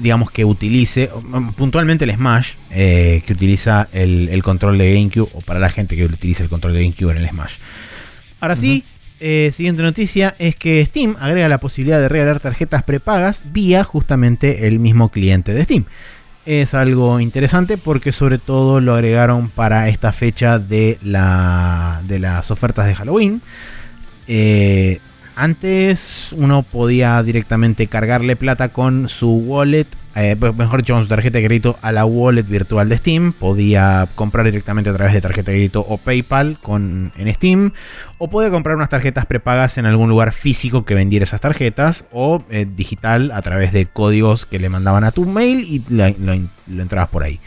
digamos 0.01 0.31
que 0.31 0.45
utilice 0.45 1.11
um, 1.15 1.53
puntualmente 1.53 2.05
el 2.05 2.13
Smash, 2.13 2.53
eh, 2.71 3.23
que 3.27 3.33
utiliza 3.33 3.89
el, 3.93 4.29
el 4.29 4.43
control 4.43 4.79
de 4.79 4.95
GameCube, 4.95 5.29
o 5.35 5.41
para 5.41 5.61
la 5.61 5.71
gente 5.71 5.97
que 5.97 6.05
utiliza 6.05 6.43
el 6.43 6.49
control 6.49 6.73
de 6.75 6.83
GameCube 6.83 7.13
en 7.13 7.19
el 7.19 7.29
Smash. 7.29 7.55
Ahora 8.41 8.57
sí, 8.57 8.85
eh, 9.21 9.51
siguiente 9.53 9.83
noticia 9.83 10.35
es 10.39 10.57
que 10.57 10.85
Steam 10.85 11.17
agrega 11.19 11.49
la 11.49 11.59
posibilidad 11.59 12.01
de 12.01 12.09
regalar 12.09 12.41
tarjetas 12.41 12.83
prepagas 12.83 13.43
vía 13.53 13.85
justamente 13.85 14.67
el 14.67 14.79
mismo 14.79 15.11
cliente 15.11 15.55
de 15.55 15.65
Steam. 15.65 15.85
Es 16.45 16.75
algo 16.75 17.21
interesante 17.21 17.79
porque 17.79 18.13
sobre 18.13 18.37
todo 18.37 18.81
lo 18.81 18.95
agregaron 18.95 19.49
para 19.49 19.89
esta 19.89 20.13
fecha 20.13 20.59
de, 20.59 20.99
la, 21.03 22.03
de 22.07 22.19
las 22.19 22.51
ofertas 22.51 22.87
de 22.87 22.95
Halloween. 22.95 23.41
Eh, 24.29 25.01
antes 25.37 26.29
uno 26.33 26.63
podía 26.63 27.23
directamente 27.23 27.87
cargarle 27.87 28.37
plata 28.37 28.69
con 28.69 29.09
su 29.09 29.31
wallet 29.31 29.87
eh, 30.17 30.37
mejor 30.37 30.83
dicho, 30.83 30.95
con 30.95 31.03
su 31.03 31.09
tarjeta 31.09 31.39
de 31.39 31.45
crédito 31.45 31.77
a 31.83 31.91
la 31.91 32.05
wallet 32.05 32.45
virtual 32.45 32.89
de 32.89 32.99
Steam. 32.99 33.33
Podía 33.33 34.09
comprar 34.15 34.47
directamente 34.47 34.91
a 34.91 34.95
través 34.95 35.13
de 35.13 35.21
tarjeta 35.21 35.51
de 35.51 35.57
crédito 35.57 35.85
o 35.89 35.99
PayPal 35.99 36.57
con, 36.63 37.13
en 37.17 37.35
Steam. 37.35 37.73
O 38.19 38.31
podía 38.31 38.51
comprar 38.51 38.77
unas 38.77 38.89
tarjetas 38.89 39.27
prepagas 39.27 39.77
en 39.77 39.87
algún 39.87 40.09
lugar 40.09 40.33
físico 40.33 40.85
que 40.85 40.95
vendiera 40.95 41.25
esas 41.25 41.41
tarjetas. 41.41 42.05
O 42.13 42.45
eh, 42.51 42.67
digital 42.77 43.33
a 43.33 43.43
través 43.43 43.73
de 43.73 43.87
códigos 43.87 44.47
que 44.47 44.61
le 44.61 44.69
mandaban 44.69 45.03
a 45.03 45.11
tu 45.11 45.27
mail 45.27 45.67
y 45.69 45.83
lo, 45.89 46.05
lo 46.69 46.83
entrabas 46.83 47.09
por 47.09 47.25
ahí. 47.25 47.41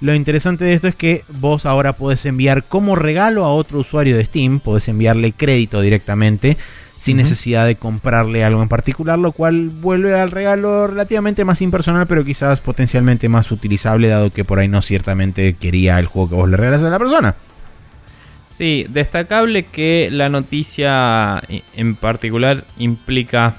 Lo 0.00 0.14
interesante 0.14 0.64
de 0.64 0.72
esto 0.72 0.88
es 0.88 0.94
que 0.94 1.22
vos 1.28 1.66
ahora 1.66 1.92
podés 1.92 2.24
enviar 2.24 2.64
como 2.64 2.96
regalo 2.96 3.44
a 3.44 3.52
otro 3.52 3.80
usuario 3.80 4.16
de 4.16 4.24
Steam. 4.24 4.60
Podés 4.60 4.88
enviarle 4.88 5.32
crédito 5.32 5.82
directamente 5.82 6.56
sin 6.96 7.18
necesidad 7.18 7.66
de 7.66 7.76
comprarle 7.76 8.42
algo 8.44 8.62
en 8.62 8.68
particular, 8.68 9.18
lo 9.18 9.32
cual 9.32 9.68
vuelve 9.68 10.18
al 10.18 10.30
regalo 10.30 10.86
relativamente 10.86 11.44
más 11.44 11.60
impersonal, 11.60 12.06
pero 12.06 12.24
quizás 12.24 12.60
potencialmente 12.60 13.28
más 13.28 13.50
utilizable, 13.52 14.08
dado 14.08 14.30
que 14.30 14.44
por 14.44 14.58
ahí 14.58 14.68
no 14.68 14.82
ciertamente 14.82 15.54
quería 15.54 15.98
el 15.98 16.06
juego 16.06 16.30
que 16.30 16.34
vos 16.36 16.48
le 16.48 16.56
regalas 16.56 16.82
a 16.82 16.90
la 16.90 16.98
persona. 16.98 17.34
Sí, 18.56 18.86
destacable 18.88 19.66
que 19.66 20.08
la 20.10 20.30
noticia 20.30 21.42
en 21.76 21.94
particular 21.94 22.64
implica 22.78 23.56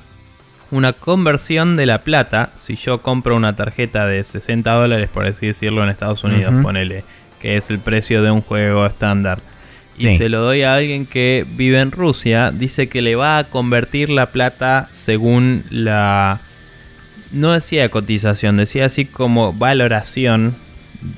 una 0.71 0.91
conversión 0.93 1.75
de 1.75 1.85
la 1.85 1.99
plata. 1.99 2.49
Si 2.55 2.75
yo 2.75 3.03
compro 3.03 3.35
una 3.35 3.55
tarjeta 3.55 4.07
de 4.07 4.23
60 4.23 4.71
dólares, 4.71 5.09
por 5.13 5.27
así 5.27 5.45
decirlo, 5.45 5.83
en 5.83 5.89
Estados 5.89 6.23
Unidos, 6.23 6.51
ponele, 6.63 7.03
que 7.39 7.57
es 7.57 7.69
el 7.69 7.77
precio 7.77 8.23
de 8.23 8.31
un 8.31 8.41
juego 8.41 8.87
estándar 8.87 9.39
y 9.97 10.15
se 10.15 10.29
lo 10.29 10.41
doy 10.41 10.61
a 10.61 10.75
alguien 10.75 11.05
que 11.05 11.45
vive 11.55 11.79
en 11.79 11.91
Rusia, 11.91 12.51
dice 12.51 12.87
que 12.87 13.01
le 13.01 13.15
va 13.15 13.37
a 13.37 13.43
convertir 13.45 14.09
la 14.09 14.27
plata 14.27 14.89
según 14.91 15.63
la... 15.69 16.39
No 17.31 17.51
decía 17.51 17.89
cotización, 17.89 18.57
decía 18.57 18.85
así 18.85 19.05
como 19.05 19.53
valoración 19.53 20.55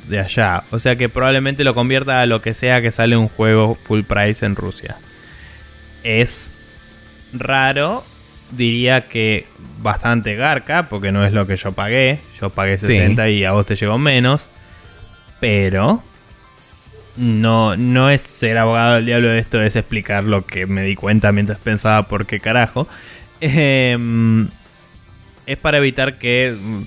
de 0.07 0.19
allá. 0.19 0.64
O 0.72 0.80
sea 0.80 0.95
que 0.95 1.10
probablemente 1.10 1.64
lo 1.64 1.76
convierta 1.76 2.22
a 2.22 2.26
lo 2.26 2.41
que 2.41 2.53
sea 2.53 2.81
que 2.81 2.91
sale 2.91 3.15
un 3.15 3.27
juego 3.27 3.77
full 3.84 4.01
price 4.01 4.45
en 4.45 4.56
Rusia. 4.56 4.97
Es 6.03 6.51
raro, 7.34 8.03
diría 8.51 9.07
que 9.07 9.45
bastante 9.81 10.35
garca, 10.35 10.89
porque 10.89 11.11
no 11.11 11.26
es 11.26 11.34
lo 11.34 11.45
que 11.45 11.57
yo 11.57 11.73
pagué. 11.73 12.19
Yo 12.39 12.49
pagué 12.49 12.77
60 12.77 13.30
y 13.30 13.43
a 13.43 13.51
vos 13.51 13.65
te 13.65 13.76
llegó 13.76 13.97
menos. 13.97 14.49
Pero 15.39 16.03
no, 17.19 17.75
no 17.75 18.09
es 18.09 18.21
ser 18.21 18.57
abogado 18.57 18.95
del 18.95 19.05
diablo 19.05 19.31
esto, 19.33 19.61
es 19.61 19.75
explicar 19.75 20.23
lo 20.23 20.45
que 20.45 20.65
me 20.65 20.83
di 20.83 20.95
cuenta 20.95 21.33
mientras 21.33 21.59
pensaba 21.59 22.03
por 22.03 22.25
qué 22.25 22.39
carajo. 22.39 22.87
Em, 23.41 24.47
es 25.45 25.57
para 25.57 25.79
evitar 25.79 26.17
que 26.17 26.55
mm, 26.57 26.83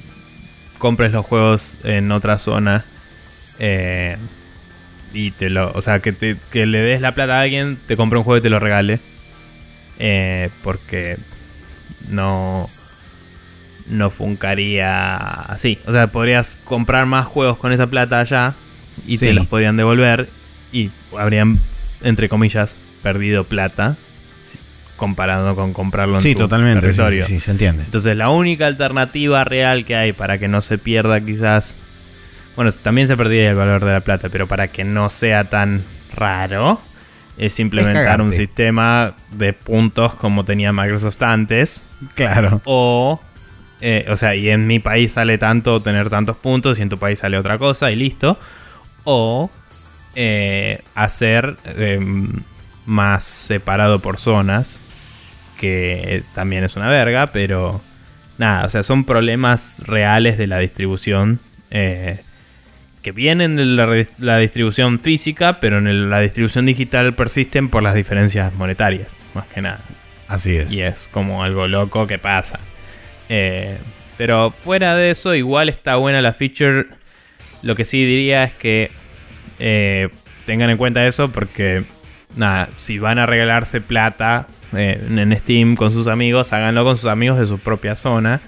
compres 0.79 1.13
los 1.13 1.27
juegos 1.27 1.77
en 1.85 2.11
otra 2.13 2.39
zona. 2.39 2.87
Eh, 3.59 4.17
y 5.13 5.33
te 5.33 5.51
lo. 5.51 5.71
O 5.73 5.83
sea, 5.83 6.01
que, 6.01 6.15
que, 6.51 6.67
le 6.67 6.79
des 6.79 7.03
la 7.03 7.13
plata 7.13 7.39
a 7.39 7.43
alguien, 7.43 7.79
te 7.87 7.97
compre 7.99 8.19
un 8.19 8.25
juego 8.25 8.39
y 8.39 8.43
te 8.43 8.51
lo 8.51 8.59
regale. 8.59 9.01
Eh, 9.99 10.49
porque 10.65 11.19
no. 12.09 12.71
No 13.87 14.09
funcaría 14.09 15.17
así. 15.17 15.79
O 15.87 15.93
sea, 15.93 16.07
podrías 16.07 16.57
comprar 16.65 17.05
más 17.05 17.27
juegos 17.27 17.59
con 17.59 17.73
esa 17.73 17.89
plata 17.89 18.21
allá 18.21 18.55
y 19.07 19.19
te 19.19 19.33
los 19.33 19.47
podrían 19.47 19.77
devolver 19.77 20.29
y 20.73 20.91
habrían, 21.17 21.59
entre 22.03 22.29
comillas, 22.29 22.75
perdido 23.03 23.45
plata 23.45 23.97
comparado 24.97 25.57
con 25.57 25.73
comprarlo 25.73 26.17
en 26.17 26.23
sí, 26.23 26.35
tu 26.35 26.41
totalmente, 26.41 26.81
territorio. 26.81 27.27
Sí, 27.27 27.35
sí, 27.35 27.41
se 27.41 27.51
entiende. 27.51 27.83
Entonces 27.83 28.17
la 28.17 28.29
única 28.29 28.69
alternativa 28.69 29.43
real 29.43 29.85
que 29.85 29.97
hay 29.97 30.13
para 30.13 30.39
que 30.39 30.47
no 30.47 30.63
se 30.63 30.79
pierda 30.79 31.21
quizás... 31.21 31.75
Bueno, 32.55 32.71
también 32.71 33.09
se 33.09 33.17
perdía 33.17 33.51
el 33.51 33.57
valor 33.57 33.85
de 33.85 33.93
la 33.93 34.01
plata, 34.01 34.29
pero 34.29 34.47
para 34.47 34.69
que 34.69 34.85
no 34.85 35.11
sea 35.11 35.45
tan 35.45 35.83
raro, 36.15 36.81
es 37.37 37.59
implementar 37.59 38.21
un 38.21 38.33
sistema 38.33 39.15
de 39.33 39.55
puntos 39.55 40.15
como 40.15 40.45
tenía 40.45 40.73
Microsoft 40.73 41.21
antes. 41.23 41.83
Claro. 42.15 42.61
O 42.65 43.21
eh, 43.85 44.07
o 44.09 44.17
sea, 44.17 44.37
y 44.37 44.49
en 44.49 44.69
mi 44.69 44.79
país 44.79 45.13
sale 45.13 45.39
tanto 45.39 45.83
tener 45.83 46.09
tantos 46.09 46.37
puntos 46.37 46.79
y 46.79 46.83
en 46.83 46.89
tu 46.89 46.99
país 46.99 47.19
sale 47.19 47.37
otra 47.37 47.59
cosa 47.59 47.91
y 47.91 47.97
listo 47.97 48.39
o 49.05 49.51
eh, 50.15 50.83
hacer 50.95 51.57
em, 51.65 52.43
más 52.87 53.25
separado 53.25 54.01
por 54.01 54.19
zonas, 54.19 54.81
que 55.59 56.23
también 56.35 56.65
es 56.65 56.77
una 56.77 56.89
verga, 56.89 57.29
pero 57.29 57.81
nada, 58.39 58.67
o 58.67 58.71
sea, 58.71 58.83
son 58.83 59.05
problemas 59.05 59.83
reales 59.87 60.39
de 60.39 60.47
la 60.47 60.59
distribución. 60.59 61.41
Eh, 61.71 62.21
que 63.03 63.13
vienen 63.13 63.57
de 63.57 63.65
la, 64.19 64.39
distribución 64.39 65.01
física, 65.01 65.59
pero 65.59 65.79
en 65.79 66.09
la 66.09 66.21
distribución 66.21 66.67
digital 66.67 67.13
persisten 67.15 67.69
por 67.69 67.83
las 67.83 67.95
diferencias 67.95 68.55
monetarias, 68.55 69.17
más 69.35 69.45
que 69.47 69.61
nada. 69.61 69.81
Así 70.29 70.55
es. 70.55 70.73
Y 70.73 70.83
es 70.83 71.09
como 71.11 71.43
algo 71.43 71.67
loco 71.67 72.07
que 72.07 72.19
pasa. 72.19 72.61
Eh, 73.29 73.77
pero 74.17 74.53
fuera 74.53 74.95
de 74.95 75.11
eso, 75.11 75.35
igual 75.35 75.69
está 75.69 75.97
buena 75.97 76.23
la 76.23 76.33
feature 76.33 76.87
lo 77.63 77.77
que 77.77 77.85
sí 77.85 78.05
diría 78.05 78.45
es 78.45 78.53
que 78.53 78.91
eh, 79.59 80.09
tengan 80.45 80.71
en 80.71 80.77
cuenta 80.77 81.07
eso 81.07 81.31
porque, 81.31 81.85
nada, 82.37 82.69
si 82.77 82.99
van 82.99 83.19
a 83.19 83.27
regalarse 83.27 83.81
plata 83.81 84.47
eh, 84.77 85.01
en 85.09 85.39
Steam 85.39 85.77
con 85.77 85.93
sus 85.93 86.09
amigos, 86.09 86.53
háganlo 86.53 86.85
con 86.85 86.97
sus 86.97 87.07
amigos 87.07 87.39
de 87.39 87.47
su 87.47 87.59
propia 87.59 87.97
zona. 87.97 88.41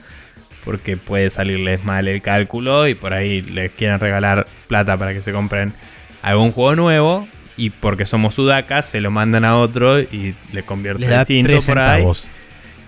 Porque 0.65 0.97
puede 0.97 1.29
salirles 1.29 1.85
mal 1.85 2.09
el 2.09 2.23
cálculo 2.23 2.89
y 2.89 2.95
por 2.95 3.13
ahí 3.13 3.43
les 3.43 3.71
quieren 3.73 4.01
regalar 4.01 4.47
plata 4.67 4.97
para 4.97 5.13
que 5.13 5.21
se 5.21 5.31
compren 5.31 5.75
algún 6.23 6.53
juego 6.53 6.75
nuevo. 6.75 7.29
Y 7.57 7.71
porque 7.71 8.07
somos 8.07 8.35
sudacas, 8.35 8.87
se 8.87 9.01
lo 9.01 9.11
mandan 9.11 9.45
a 9.45 9.59
otro 9.59 10.01
y 10.01 10.35
le 10.53 10.63
convierten 10.63 11.09
distinto 11.09 11.59
por 11.67 11.79
ahí. 11.79 12.05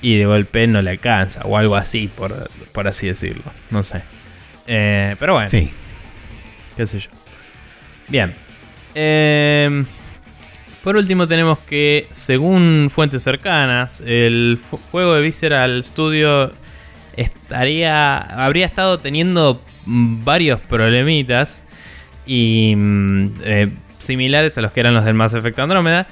Y 0.01 0.17
de 0.17 0.25
golpe 0.25 0.67
no 0.67 0.81
le 0.81 0.91
alcanza, 0.91 1.43
o 1.45 1.57
algo 1.57 1.77
así, 1.77 2.09
por, 2.09 2.49
por 2.73 2.89
así 2.89 3.07
decirlo. 3.07 3.45
No 3.71 3.83
sé. 3.83 4.03
Eh, 4.67 5.15
pero 5.21 5.35
bueno. 5.35 5.51
Sí 5.51 5.71
qué 6.77 6.87
sé 6.87 7.01
yo. 7.01 7.11
Bien. 8.09 8.35
Em, 8.95 9.85
por 10.85 10.97
último 10.97 11.27
tenemos 11.27 11.59
que, 11.59 12.07
según 12.11 12.89
fuentes 12.91 13.23
cercanas, 13.23 14.03
el 14.07 14.61
juego 14.91 15.15
de 15.15 15.23
Visceral 15.23 15.83
Studio 15.85 16.53
estaría, 17.17 18.19
habría 18.19 18.67
estado 18.67 18.99
teniendo 18.99 19.63
varios 19.87 20.61
problemitas 20.61 21.63
y 22.27 22.75
mm, 22.77 23.33
eh, 23.45 23.69
similares 23.99 24.57
a 24.59 24.61
los 24.61 24.73
que 24.73 24.81
eran 24.81 24.95
los 24.95 25.05
del 25.05 25.15
Mass 25.15 25.35
Effect 25.35 25.59
Andromeda. 25.59 26.07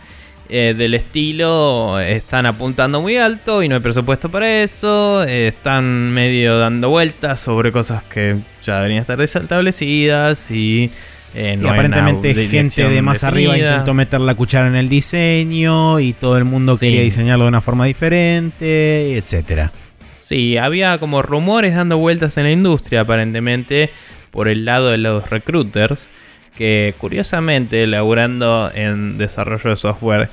Eh, 0.50 0.74
del 0.76 0.92
estilo 0.92 1.98
están 1.98 2.44
apuntando 2.44 3.00
muy 3.00 3.16
alto 3.16 3.62
y 3.62 3.68
no 3.68 3.76
hay 3.76 3.80
presupuesto 3.80 4.28
para 4.28 4.62
eso. 4.62 5.24
están 5.24 6.10
medio 6.12 6.58
dando 6.58 6.90
vueltas 6.90 7.40
sobre 7.40 7.72
cosas 7.72 8.02
que 8.02 8.36
ya 8.64 8.76
deberían 8.76 9.00
estar 9.00 9.20
establecidas 9.20 10.50
y. 10.50 10.90
Eh, 11.36 11.56
no 11.58 11.68
aparentemente 11.68 12.32
gente 12.46 12.88
de 12.88 13.02
más 13.02 13.24
arriba 13.24 13.58
intentó 13.58 13.92
meter 13.92 14.20
la 14.20 14.36
cuchara 14.36 14.68
en 14.68 14.76
el 14.76 14.88
diseño 14.88 15.98
y 15.98 16.12
todo 16.12 16.38
el 16.38 16.44
mundo 16.44 16.78
quería 16.78 17.02
diseñarlo 17.02 17.46
de 17.46 17.48
una 17.48 17.60
forma 17.60 17.86
diferente, 17.86 19.16
etcétera. 19.16 19.72
Sí, 20.16 20.56
había 20.56 20.98
como 20.98 21.22
rumores 21.22 21.74
dando 21.74 21.98
vueltas 21.98 22.36
en 22.36 22.44
la 22.44 22.52
industria 22.52 23.00
aparentemente 23.00 23.90
por 24.30 24.46
el 24.46 24.64
lado 24.64 24.90
de 24.90 24.98
los 24.98 25.28
recruiters 25.28 26.08
que 26.56 26.94
curiosamente, 26.98 27.86
laburando 27.86 28.70
en 28.74 29.18
desarrollo 29.18 29.70
de 29.70 29.76
software, 29.76 30.28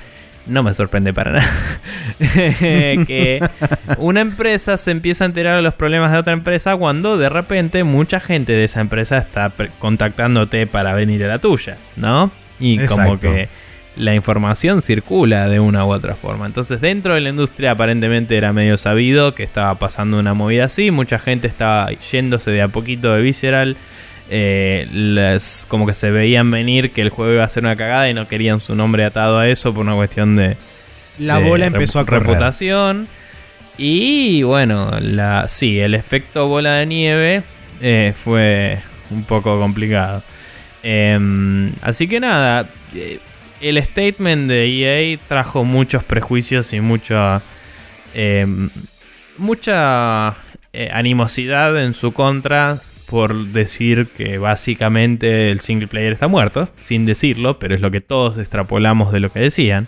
no 0.46 0.62
me 0.62 0.74
sorprende 0.74 1.12
para 1.12 1.32
nada. 1.32 1.50
que 2.58 3.40
una 3.98 4.20
empresa 4.20 4.76
se 4.76 4.90
empieza 4.90 5.24
a 5.24 5.26
enterar 5.26 5.56
de 5.56 5.62
los 5.62 5.74
problemas 5.74 6.12
de 6.12 6.18
otra 6.18 6.32
empresa 6.32 6.76
cuando 6.76 7.16
de 7.16 7.28
repente 7.28 7.84
mucha 7.84 8.20
gente 8.20 8.52
de 8.52 8.64
esa 8.64 8.80
empresa 8.80 9.18
está 9.18 9.52
contactándote 9.78 10.66
para 10.66 10.94
venir 10.94 11.24
a 11.24 11.28
la 11.28 11.38
tuya, 11.38 11.76
¿no? 11.96 12.30
Y 12.58 12.78
como 12.86 13.18
que 13.18 13.48
la 13.96 14.14
información 14.14 14.82
circula 14.82 15.48
de 15.48 15.60
una 15.60 15.84
u 15.84 15.92
otra 15.92 16.14
forma. 16.14 16.46
Entonces 16.46 16.80
dentro 16.80 17.14
de 17.14 17.20
la 17.20 17.28
industria 17.28 17.72
aparentemente 17.72 18.36
era 18.36 18.52
medio 18.52 18.76
sabido 18.76 19.34
que 19.34 19.42
estaba 19.42 19.74
pasando 19.76 20.18
una 20.18 20.34
movida 20.34 20.64
así, 20.64 20.90
mucha 20.90 21.18
gente 21.18 21.46
estaba 21.46 21.90
yéndose 21.90 22.50
de 22.50 22.62
a 22.62 22.68
poquito 22.68 23.12
de 23.12 23.20
Visceral 23.20 23.76
eh, 24.34 24.88
les, 24.90 25.66
como 25.68 25.86
que 25.86 25.92
se 25.92 26.10
veían 26.10 26.50
venir 26.50 26.92
que 26.92 27.02
el 27.02 27.10
juego 27.10 27.34
iba 27.34 27.44
a 27.44 27.48
ser 27.48 27.64
una 27.64 27.76
cagada 27.76 28.08
y 28.08 28.14
no 28.14 28.26
querían 28.26 28.60
su 28.60 28.74
nombre 28.74 29.04
atado 29.04 29.38
a 29.38 29.46
eso 29.46 29.74
por 29.74 29.84
una 29.84 29.94
cuestión 29.94 30.36
de... 30.36 30.56
La 31.18 31.38
bola 31.38 31.66
empezó 31.66 31.98
a 31.98 32.06
correr. 32.06 32.22
reputación. 32.22 33.08
Y 33.76 34.42
bueno, 34.42 34.90
la, 35.02 35.48
sí, 35.48 35.78
el 35.78 35.94
efecto 35.94 36.48
bola 36.48 36.76
de 36.76 36.86
nieve 36.86 37.42
eh, 37.82 38.14
fue 38.24 38.78
un 39.10 39.24
poco 39.24 39.58
complicado. 39.60 40.22
Em, 40.82 41.70
así 41.82 42.08
que 42.08 42.18
nada, 42.18 42.66
eh, 42.94 43.18
el 43.60 43.82
statement 43.84 44.48
de 44.48 44.64
EA 45.12 45.18
trajo 45.28 45.62
muchos 45.64 46.04
prejuicios 46.04 46.72
y 46.72 46.80
mucha... 46.80 47.42
Em, 48.14 48.70
mucha 49.36 50.36
eh, 50.72 50.88
animosidad 50.90 51.82
en 51.82 51.92
su 51.92 52.12
contra 52.12 52.80
por 53.12 53.34
decir 53.48 54.08
que 54.16 54.38
básicamente 54.38 55.50
el 55.50 55.60
single 55.60 55.86
player 55.86 56.14
está 56.14 56.28
muerto, 56.28 56.70
sin 56.80 57.04
decirlo, 57.04 57.58
pero 57.58 57.74
es 57.74 57.82
lo 57.82 57.90
que 57.90 58.00
todos 58.00 58.38
extrapolamos 58.38 59.12
de 59.12 59.20
lo 59.20 59.30
que 59.30 59.38
decían. 59.40 59.86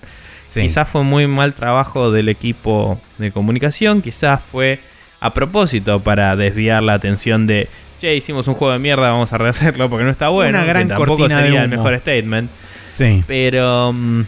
Sí. 0.50 0.60
Quizás 0.60 0.86
fue 0.88 1.02
muy 1.04 1.26
mal 1.26 1.54
trabajo 1.54 2.12
del 2.12 2.28
equipo 2.28 3.00
de 3.18 3.32
comunicación, 3.32 4.02
quizás 4.02 4.42
fue 4.42 4.78
a 5.20 5.32
propósito 5.32 6.00
para 6.00 6.36
desviar 6.36 6.82
la 6.82 6.92
atención 6.92 7.46
de, 7.46 7.66
che, 7.98 8.14
hicimos 8.14 8.46
un 8.46 8.54
juego 8.54 8.74
de 8.74 8.78
mierda, 8.78 9.10
vamos 9.10 9.32
a 9.32 9.38
rehacerlo 9.38 9.88
porque 9.88 10.04
no 10.04 10.10
está 10.10 10.28
bueno. 10.28 10.58
Una 10.58 10.66
gran 10.66 10.82
que 10.82 10.88
tampoco 10.90 11.16
cortina 11.16 11.38
de 11.38 11.44
sería 11.46 11.62
el 11.62 11.70
mejor 11.70 11.98
statement. 11.98 12.50
Sí. 12.96 13.24
Pero, 13.26 13.92
mm, 13.94 14.20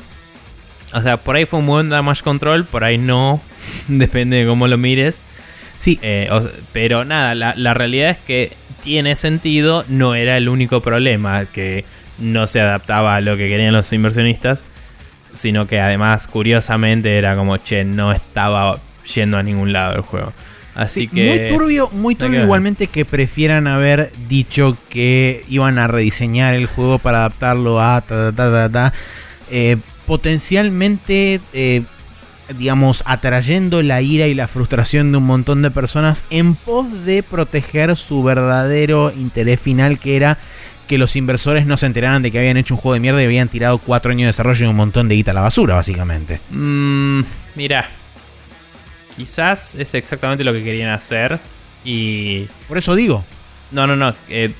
o 0.95 1.03
sea, 1.03 1.19
por 1.19 1.37
ahí 1.37 1.45
fue 1.45 1.59
un 1.61 1.67
buen 1.67 1.91
damage 1.91 2.23
control, 2.23 2.65
por 2.65 2.83
ahí 2.83 2.97
no, 2.97 3.43
depende 3.89 4.39
de 4.39 4.47
cómo 4.47 4.67
lo 4.69 4.79
mires. 4.79 5.23
Sí, 5.77 5.99
Eh, 6.01 6.29
o- 6.33 6.49
pero 6.73 7.05
nada, 7.05 7.35
la, 7.35 7.53
la 7.55 7.75
realidad 7.75 8.09
es 8.09 8.19
que 8.27 8.53
tiene 8.87 9.17
sentido, 9.17 9.85
no 9.89 10.15
era 10.15 10.37
el 10.37 10.49
único 10.49 10.81
problema, 10.81 11.45
que 11.45 11.85
no 12.19 12.47
se 12.47 12.61
adaptaba 12.61 13.17
a 13.17 13.21
lo 13.21 13.37
que 13.37 13.49
querían 13.49 13.73
los 13.73 13.93
inversionistas, 13.93 14.63
sino 15.33 15.67
que 15.67 15.81
además, 15.81 16.29
curiosamente, 16.29 17.19
era 17.19 17.35
como, 17.35 17.57
che, 17.57 17.83
no 17.85 18.13
estaba 18.13 18.79
yendo 19.13 19.39
a 19.39 19.43
ningún 19.43 19.73
lado 19.73 19.97
el 19.97 20.03
juego. 20.03 20.33
Así 20.77 21.01
Sí, 21.01 21.09
que... 21.09 21.29
muy 21.29 21.49
turbio, 21.59 21.91
muy 21.91 22.15
turbio 22.15 22.45
igualmente 22.45 22.87
que 22.87 23.05
prefieran 23.05 23.67
haber 23.67 24.13
dicho 24.29 24.77
que 24.89 25.45
iban 25.49 25.79
a 25.81 25.89
rediseñar 25.89 26.55
el 26.55 26.67
juego 26.67 27.01
para 27.01 27.19
adaptarlo 27.19 27.81
a 27.81 28.03
ta 28.03 28.31
ta 28.31 28.33
ta 28.37 28.51
ta, 28.53 28.71
ta. 28.71 28.93
Eh, 29.51 29.79
potencialmente 30.07 31.41
eh, 31.53 31.83
digamos 32.57 33.03
atrayendo 33.07 33.83
la 33.83 34.03
ira 34.03 34.27
y 34.27 34.35
la 34.35 34.47
frustración 34.49 35.11
de 35.13 35.19
un 35.19 35.25
montón 35.25 35.63
de 35.63 35.71
personas 35.71 36.25
en 36.31 36.55
pos 36.55 37.05
de 37.05 37.23
proteger 37.23 37.97
su 37.97 38.23
verdadero 38.23 39.13
interés 39.17 39.61
final 39.61 39.99
que 39.99 40.17
era 40.17 40.39
que 40.87 40.99
los 40.99 41.17
inversores 41.17 41.67
no 41.67 41.77
se 41.77 41.87
enteraran 41.87 42.23
de 42.23 42.31
que 42.31 42.39
habían 42.39 42.57
hecho 42.57 42.75
un 42.75 42.81
juego 42.81 42.95
de 42.95 43.01
mierda 43.01 43.21
y 43.21 43.25
habían 43.25 43.49
tirado 43.49 43.79
cuatro 43.79 44.13
años 44.13 44.23
de 44.23 44.27
desarrollo 44.29 44.67
y 44.67 44.69
un 44.69 44.77
montón 44.77 45.09
de 45.09 45.17
guita 45.17 45.33
a 45.33 45.35
la 45.35 45.41
basura 45.41 45.75
básicamente 45.75 46.39
Mm, 46.51 47.23
mira, 47.57 47.89
quizás 49.17 49.75
es 49.75 49.95
exactamente 49.95 50.45
lo 50.45 50.53
que 50.53 50.63
querían 50.63 50.91
hacer 50.91 51.39
y... 51.85 52.47
por 52.69 52.79
eso 52.79 52.95
digo 52.95 53.25
No, 53.73 53.87
no, 53.87 53.97
no. 53.97 54.15
eh, 54.29 54.53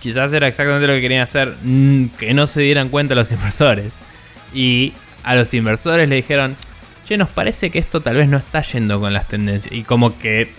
quizás 0.00 0.32
era 0.32 0.48
exactamente 0.48 0.86
lo 0.88 0.94
que 0.94 1.00
querían 1.00 1.22
hacer. 1.22 1.54
mm, 1.62 2.06
que 2.18 2.34
no 2.34 2.46
se 2.48 2.60
dieran 2.62 2.88
cuenta 2.88 3.14
los 3.14 3.30
inversores. 3.32 3.92
Y 4.52 4.92
a 5.22 5.34
los 5.36 5.52
inversores 5.54 6.08
le 6.08 6.16
dijeron, 6.16 6.56
che, 7.06 7.16
nos 7.16 7.28
parece 7.28 7.70
que 7.70 7.78
esto 7.78 8.00
tal 8.00 8.16
vez 8.16 8.28
no 8.28 8.36
está 8.36 8.62
yendo 8.62 9.00
con 9.00 9.12
las 9.12 9.28
tendencias. 9.28 9.72
Y 9.72 9.82
como 9.82 10.18
que 10.18 10.52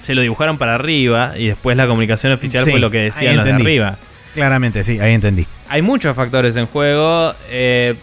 se 0.00 0.14
lo 0.14 0.22
dibujaron 0.22 0.56
para 0.58 0.74
arriba 0.76 1.34
y 1.36 1.48
después 1.48 1.76
la 1.76 1.86
comunicación 1.86 2.32
oficial 2.32 2.64
Sí, 2.64 2.70
fue 2.70 2.80
lo 2.80 2.90
que 2.90 2.98
decían 2.98 3.36
los 3.36 3.44
de 3.44 3.52
arriba. 3.52 3.98
claramente 4.34 4.82
sí 4.84 4.98
ahí 5.00 5.12
entendí 5.12 5.46
Hay 5.68 5.82
muchos 5.82 6.16
factores 6.16 6.56
en 6.56 6.66
juego. 6.66 7.34
eh, 7.50 7.94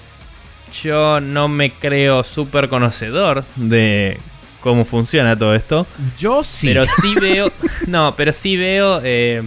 yo 0.84 1.20
no 1.20 1.48
me 1.48 1.72
creo 1.72 2.24
súper 2.24 2.70
conocedor 2.70 3.44
de 3.56 4.20
cómo 4.60 4.86
funciona 4.86 5.36
todo 5.36 5.56
esto. 5.56 5.88
yo 6.20 6.44
sí 6.44 6.68
Pero 6.68 6.86
sí 6.86 7.16
veo. 7.20 7.52
No, 7.88 8.14
pero 8.16 8.34
sí 8.34 8.56
veo 8.56 9.02
eh, 9.04 9.42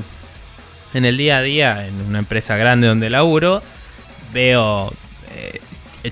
en 0.94 1.04
el 1.04 1.16
día 1.16 1.38
a 1.38 1.42
día, 1.42 1.86
en 1.86 1.94
una 2.08 2.18
empresa 2.18 2.56
grande 2.56 2.88
donde 2.88 3.08
laburo, 3.08 3.62
veo. 4.32 4.92
eh, 5.30 5.60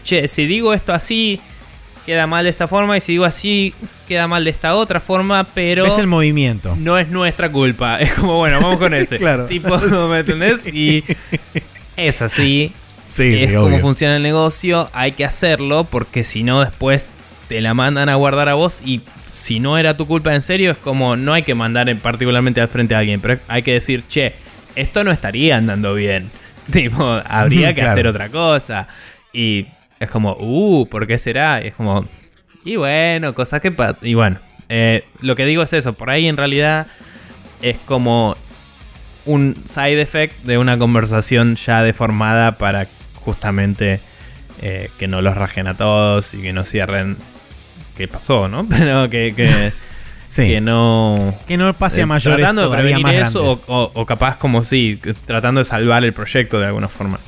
che, 0.04 0.28
si 0.28 0.46
digo 0.46 0.72
esto 0.74 0.92
así, 0.92 1.40
queda 2.06 2.26
mal 2.26 2.44
de 2.44 2.50
esta 2.50 2.66
forma. 2.68 2.96
Y 2.96 3.00
si 3.00 3.12
digo 3.12 3.24
así, 3.24 3.74
queda 4.08 4.26
mal 4.26 4.44
de 4.44 4.50
esta 4.50 4.74
otra 4.74 5.00
forma. 5.00 5.44
Pero 5.54 5.84
es 5.86 5.98
el 5.98 6.06
movimiento 6.06 6.74
no 6.78 6.98
es 6.98 7.08
nuestra 7.08 7.50
culpa. 7.50 7.98
Es 8.00 8.12
como, 8.12 8.36
bueno, 8.38 8.60
vamos 8.60 8.78
con 8.78 8.94
ese. 8.94 9.18
Claro. 9.18 9.44
Tipo, 9.46 9.78
¿me 10.08 10.18
entendés? 10.20 10.66
Y 10.66 11.04
es 11.96 12.22
así. 12.22 12.72
Sí, 13.08 13.36
es 13.42 13.50
sí, 13.50 13.56
como 13.56 13.68
obvio. 13.68 13.80
funciona 13.80 14.16
el 14.16 14.22
negocio, 14.22 14.88
hay 14.92 15.12
que 15.12 15.24
hacerlo 15.24 15.82
porque 15.84 16.22
si 16.22 16.44
no 16.44 16.60
después 16.60 17.04
te 17.48 17.60
la 17.60 17.74
mandan 17.74 18.08
a 18.08 18.14
guardar 18.14 18.48
a 18.48 18.54
vos 18.54 18.80
y 18.84 19.00
si 19.34 19.58
no 19.58 19.78
era 19.78 19.96
tu 19.96 20.06
culpa 20.06 20.32
en 20.32 20.42
serio 20.42 20.70
es 20.70 20.76
como 20.78 21.16
no 21.16 21.32
hay 21.32 21.42
que 21.42 21.56
mandar 21.56 21.88
en 21.88 21.98
particularmente 21.98 22.60
al 22.60 22.68
frente 22.68 22.94
a 22.94 22.98
alguien, 22.98 23.20
pero 23.20 23.40
hay 23.48 23.62
que 23.62 23.72
decir, 23.72 24.04
che, 24.08 24.34
esto 24.76 25.02
no 25.02 25.10
estaría 25.10 25.56
andando 25.56 25.92
bien. 25.94 26.30
Tipo, 26.70 27.20
habría 27.26 27.68
que 27.74 27.80
Claro. 27.80 27.90
hacer 27.90 28.06
otra 28.06 28.28
cosa. 28.28 28.86
Y 29.32 29.66
es 30.00 30.10
como, 30.10 30.36
uh, 30.40 30.86
¿por 30.88 31.06
qué 31.06 31.18
será? 31.18 31.62
Y 31.62 31.68
es 31.68 31.74
como, 31.74 32.06
y 32.64 32.76
bueno, 32.76 33.34
cosas 33.34 33.60
que 33.60 33.70
pasan. 33.70 33.96
Y 34.06 34.14
bueno, 34.14 34.38
eh, 34.68 35.04
lo 35.20 35.36
que 35.36 35.44
digo 35.46 35.62
es 35.62 35.72
eso, 35.72 35.92
por 35.92 36.10
ahí 36.10 36.26
en 36.26 36.36
realidad 36.36 36.86
es 37.62 37.76
como 37.86 38.36
un 39.26 39.62
side 39.66 40.00
effect 40.00 40.42
de 40.44 40.56
una 40.58 40.78
conversación 40.78 41.56
ya 41.56 41.82
deformada 41.82 42.52
para 42.58 42.86
justamente 43.16 44.00
eh, 44.62 44.88
que 44.98 45.06
no 45.06 45.20
los 45.20 45.36
rajen 45.36 45.68
a 45.68 45.74
todos 45.76 46.32
y 46.34 46.40
que 46.40 46.52
no 46.54 46.64
cierren 46.64 47.18
qué 47.96 48.08
pasó, 48.08 48.48
¿no? 48.48 48.66
Pero 48.68 49.10
que, 49.10 49.34
que, 49.36 49.72
Sí. 50.30 50.46
que 50.46 50.60
no... 50.62 51.34
Que 51.46 51.56
no 51.58 51.74
pase 51.74 52.00
a 52.00 52.04
eh, 52.04 52.06
mayores 52.06 52.38
tratando 52.38 52.70
de 52.70 52.76
prevenir 52.76 53.02
más 53.04 53.14
eso 53.28 53.44
o, 53.44 53.60
o- 53.66 53.90
o 53.94 54.06
capaz 54.06 54.36
como 54.38 54.64
sí, 54.64 54.98
tratando 55.26 55.58
de 55.58 55.64
salvar 55.66 56.04
el 56.04 56.12
proyecto 56.14 56.58
de 56.58 56.66
alguna 56.66 56.88
forma. 56.88 57.18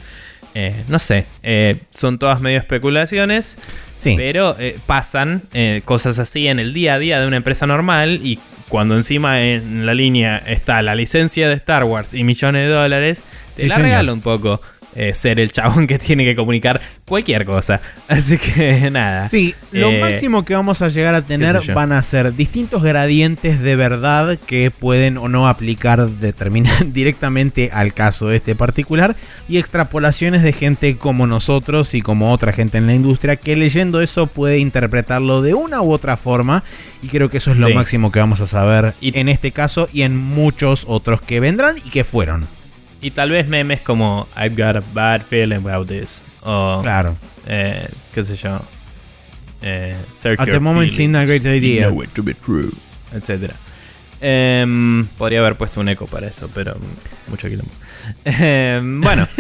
Eh, 0.55 0.85
no 0.89 0.99
sé, 0.99 1.27
eh, 1.43 1.77
son 1.95 2.19
todas 2.19 2.41
medio 2.41 2.59
especulaciones. 2.59 3.57
Sí. 3.97 4.15
Pero 4.17 4.57
eh, 4.59 4.77
pasan 4.87 5.43
eh, 5.55 5.83
cosas 5.85 6.19
así 6.19 6.49
en 6.49 6.59
el 6.59 6.75
día 6.75 6.95
a 6.95 6.99
día 6.99 7.21
de 7.21 7.27
una 7.27 7.37
empresa 7.37 7.67
normal 7.67 8.21
y 8.23 8.39
cuando 8.69 8.97
encima 8.97 9.41
en 9.43 9.87
la 9.87 9.95
línea 9.95 10.39
está 10.39 10.83
la 10.83 10.95
licencia 10.95 11.49
de 11.49 11.55
Star 11.55 11.85
Wars 11.85 12.13
y 12.15 12.25
millones 12.25 12.67
de 12.67 12.73
dólares, 12.73 13.23
te 13.55 13.63
Sí, 13.63 13.69
la 13.69 13.77
señor. 13.77 13.91
regala 13.91 14.13
un 14.13 14.21
poco 14.23 14.61
eh, 14.95 15.15
ser 15.15 15.41
el 15.41 15.53
chabón 15.53 15.87
que 15.87 15.99
tiene 15.99 16.25
que 16.25 16.37
comunicar 16.37 16.81
cualquier 17.07 17.45
cosa. 17.45 17.81
Así 18.09 18.39
que 18.39 18.91
nada. 18.91 19.29
Sí, 19.29 19.55
lo 19.73 19.91
Eh, 19.91 20.01
máximo 20.01 20.45
que 20.45 20.55
vamos 20.55 20.83
a 20.83 20.89
llegar 20.89 21.15
a 21.15 21.23
tener 21.23 21.61
van 21.75 21.93
a 21.93 22.03
ser 22.03 22.35
distintos 22.35 22.83
gradientes 22.83 23.61
de 23.61 23.77
verdad 23.77 24.39
que 24.47 24.71
pueden 24.71 25.17
o 25.19 25.29
no 25.29 25.49
aplicar 25.49 26.09
directamente 26.87 27.71
al 27.73 27.93
caso 27.95 28.31
este 28.33 28.55
particular 28.55 29.17
y 29.49 29.59
extrapolaciones 29.59 30.43
de 30.43 30.53
gente 30.53 30.97
como 30.97 31.27
nosotros 31.27 31.95
y 31.95 32.03
como 32.03 32.33
otra 32.33 32.53
gente 32.53 32.79
en 32.79 32.87
la 32.87 32.95
industria 32.95 33.37
que 33.37 33.57
leyendo 33.57 34.01
eso 34.01 34.27
puede 34.27 34.59
interpretarlo 34.59 35.43
de 35.43 35.55
una 35.55 35.83
u 35.83 35.93
otra 35.93 36.17
forma 36.17 36.63
y 37.03 37.09
creo 37.09 37.31
que 37.31 37.39
eso 37.39 37.51
es 37.51 37.57
lo 37.59 37.69
Sí. 37.69 37.75
máximo 37.75 38.13
que 38.13 38.19
vamos 38.21 38.41
a 38.41 38.47
saber 38.47 38.95
Y- 39.01 39.19
en 39.19 39.29
este 39.29 39.53
caso 39.53 39.89
y 39.93 40.03
en 40.03 40.17
muchos 40.17 40.85
otros 40.89 41.21
que 41.23 41.41
vendrán 41.41 41.77
y 41.79 41.91
que 41.91 42.05
fueron. 42.05 42.47
Y 43.03 43.11
tal 43.11 43.31
vez 43.31 43.47
memes 43.49 43.81
como 43.81 44.29
I've 44.37 44.55
got 44.57 44.77
a 44.77 44.83
bad 44.95 45.23
feeling 45.23 45.57
about 45.67 45.89
this. 45.89 46.23
O 46.45 46.81
Claro. 46.83 47.17
eh, 47.47 47.89
qué 48.15 48.25
sé 48.25 48.37
yo. 48.37 48.61
Eh, 49.61 49.97
At 50.39 50.47
the 50.47 50.61
moment 50.61 50.91
seemed 50.93 51.17
a 51.17 51.25
great 51.25 51.45
idea. 51.45 51.89
You 51.89 51.91
know 51.91 52.03
it 52.03 52.11
to 52.15 52.23
be 52.23 52.35
true. 52.35 52.71
Etcétera. 53.13 53.55
Em, 54.21 55.05
podría 55.19 55.41
haber 55.41 55.57
puesto 55.57 55.81
un 55.81 55.89
eco 55.89 56.07
para 56.07 56.29
eso, 56.29 56.49
pero 56.55 56.77
mucho 57.29 57.49
quilombo. 57.49 57.73
Em, 58.25 59.01
bueno. 59.01 59.27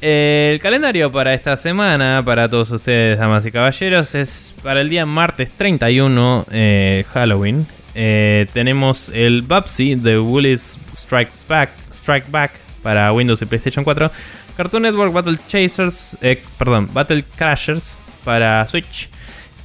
El 0.00 0.60
calendario 0.60 1.10
para 1.10 1.34
esta 1.34 1.56
semana, 1.56 2.22
para 2.24 2.48
todos 2.48 2.70
ustedes, 2.70 3.18
damas 3.18 3.44
y 3.46 3.50
caballeros, 3.50 4.14
es 4.14 4.54
para 4.62 4.80
el 4.80 4.88
día 4.88 5.04
martes 5.06 5.50
31, 5.50 6.46
eh, 6.52 7.04
Halloween. 7.12 7.66
Eh, 7.96 8.46
tenemos 8.52 9.10
el 9.12 9.42
Babsy 9.42 9.96
de 9.96 10.20
Woolies 10.20 10.78
Strikes 10.94 11.38
Back, 11.48 11.70
Strike 12.08 12.30
Back 12.30 12.52
para 12.82 13.12
Windows 13.12 13.42
y 13.42 13.44
PlayStation 13.44 13.84
4. 13.84 14.10
Cartoon 14.56 14.82
Network 14.82 15.12
Battle 15.12 15.36
Chasers, 15.46 16.16
eh, 16.22 16.42
perdón, 16.56 16.88
Battle 16.92 17.22
Crashers 17.36 17.98
para 18.24 18.66
Switch. 18.66 19.10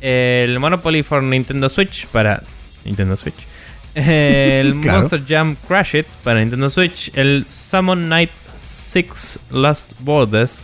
El 0.02 0.60
Monopoly 0.60 1.04
for 1.04 1.24
Nintendo 1.24 1.70
Switch 1.70 2.06
para 2.08 2.44
Nintendo 2.84 3.16
Switch. 3.16 3.48
El 3.96 4.76
Claro. 4.82 5.00
Monster 5.00 5.24
Jam 5.26 5.56
Crash 5.68 5.96
It 5.96 6.08
para 6.22 6.42
Nintendo 6.42 6.70
Switch. 6.70 7.10
El 7.16 7.46
Summon 7.48 8.10
Night 8.10 8.32
6 8.58 9.40
Lost 9.52 9.94
Borders 10.00 10.62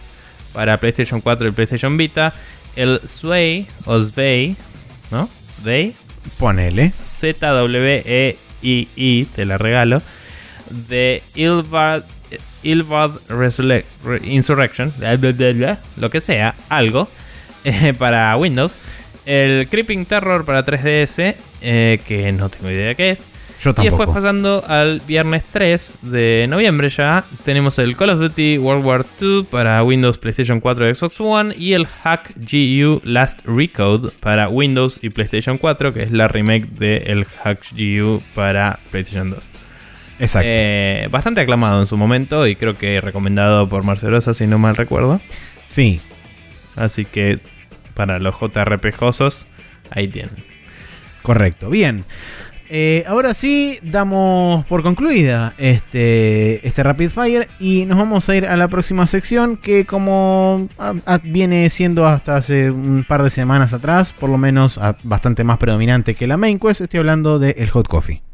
para 0.51 0.75
PlayStation 0.77 1.21
4 1.21 1.47
y 1.47 1.51
PlayStation 1.51 1.95
Vita. 1.95 2.33
El 2.75 2.99
Sway 3.07 3.65
o 3.85 4.01
Svay, 4.01 4.57
¿no? 5.11 5.29
Svay. 5.61 5.95
Ponele. 6.37 6.89
Z-W-E-I-I, 6.89 8.37
te 9.33 9.45
la 9.45 9.57
regalo. 9.57 10.01
De 10.69 11.23
Ilbad, 11.35 12.03
Insurrection, 14.23 14.93
bla, 14.97 15.15
bla, 15.17 15.31
bla, 15.31 15.51
bla, 15.53 15.79
lo 15.97 16.09
que 16.09 16.21
sea, 16.21 16.55
algo, 16.69 17.07
eh, 17.63 17.93
para 17.93 18.35
Windows. 18.37 18.77
El 19.25 19.67
Creeping 19.67 20.05
Terror 20.05 20.45
para 20.45 20.65
3DS, 20.65 21.35
eh, 21.61 21.99
que 22.07 22.31
no 22.31 22.49
tengo 22.49 22.69
idea 22.69 22.95
qué 22.95 23.11
es. 23.11 23.19
Yo 23.61 23.73
Y 23.77 23.83
después 23.83 24.07
pasando 24.09 24.63
al 24.67 25.01
viernes 25.05 25.43
3 25.51 25.97
de 26.03 26.45
noviembre 26.49 26.89
ya, 26.89 27.25
tenemos 27.43 27.77
el 27.77 27.97
Call 27.97 28.11
of 28.11 28.19
Duty 28.19 28.57
World 28.57 28.85
War 28.85 29.05
II 29.19 29.47
para 29.51 29.83
Windows, 29.83 30.17
PlayStation 30.17 30.61
4 30.61 30.89
y 30.89 30.95
Xbox 30.95 31.19
One 31.19 31.55
y 31.57 31.73
el 31.73 31.85
Hack 31.85 32.33
GU 32.37 33.01
Last 33.03 33.41
Recode 33.45 34.11
para 34.21 34.47
Windows 34.47 34.97
y 35.01 35.09
PlayStation 35.09 35.57
4, 35.57 35.93
que 35.93 36.03
es 36.03 36.11
la 36.11 36.29
remake 36.29 36.67
del 36.69 37.25
Hack 37.25 37.65
GU 37.73 38.23
para 38.33 38.79
PlayStation 38.91 39.29
2. 39.31 39.49
Exacto. 40.19 40.47
Eh, 40.49 41.07
bastante 41.11 41.41
aclamado 41.41 41.79
en 41.79 41.87
su 41.87 41.97
momento 41.97 42.45
y 42.45 42.55
creo 42.55 42.77
que 42.77 43.01
recomendado 43.01 43.69
por 43.69 43.83
Marcelosa, 43.83 44.33
si 44.33 44.47
no 44.47 44.59
mal 44.59 44.75
recuerdo. 44.75 45.19
sí. 45.67 46.01
Así 46.75 47.03
que 47.03 47.39
para 47.93 48.19
los 48.19 48.35
JRPGosos, 48.39 49.45
ahí 49.89 50.07
tienen. 50.07 50.45
Correcto, 51.21 51.69
bien. 51.69 52.05
Eh, 52.69 53.03
ahora 53.07 53.33
sí, 53.33 53.79
damos 53.81 54.63
por 54.67 54.83
concluida 54.83 55.55
este, 55.57 56.65
este 56.65 56.83
Rapid 56.83 57.09
Fire 57.09 57.47
y 57.59 57.85
nos 57.85 57.97
vamos 57.97 58.29
a 58.29 58.35
ir 58.35 58.45
a 58.45 58.55
la 58.55 58.67
próxima 58.67 59.07
sección 59.07 59.57
que 59.57 59.85
como 59.85 60.69
viene 61.23 61.69
siendo 61.71 62.05
hasta 62.05 62.35
hace 62.35 62.69
un 62.69 63.03
par 63.07 63.23
de 63.23 63.31
semanas 63.31 63.73
atrás, 63.73 64.13
por 64.13 64.29
lo 64.29 64.37
menos 64.37 64.79
bastante 65.03 65.43
más 65.43 65.57
predominante 65.57 66.13
que 66.13 66.27
la 66.27 66.37
Main 66.37 66.59
Quest, 66.59 66.81
estoy 66.81 66.99
hablando 66.99 67.39
del 67.39 67.69
Hot 67.71 67.87
Coffee. 67.87 68.28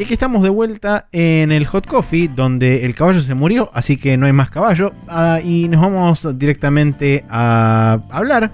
Y 0.00 0.04
aquí 0.04 0.14
estamos 0.14 0.42
de 0.42 0.48
vuelta 0.48 1.08
en 1.12 1.52
el 1.52 1.66
Hot 1.66 1.86
Coffee, 1.86 2.28
donde 2.28 2.86
el 2.86 2.94
caballo 2.94 3.20
se 3.20 3.34
murió, 3.34 3.70
así 3.74 3.98
que 3.98 4.16
no 4.16 4.24
hay 4.24 4.32
más 4.32 4.48
caballo. 4.48 4.94
Ah, 5.06 5.40
y 5.44 5.68
nos 5.68 5.82
vamos 5.82 6.38
directamente 6.38 7.26
a 7.28 7.98
hablar 8.08 8.50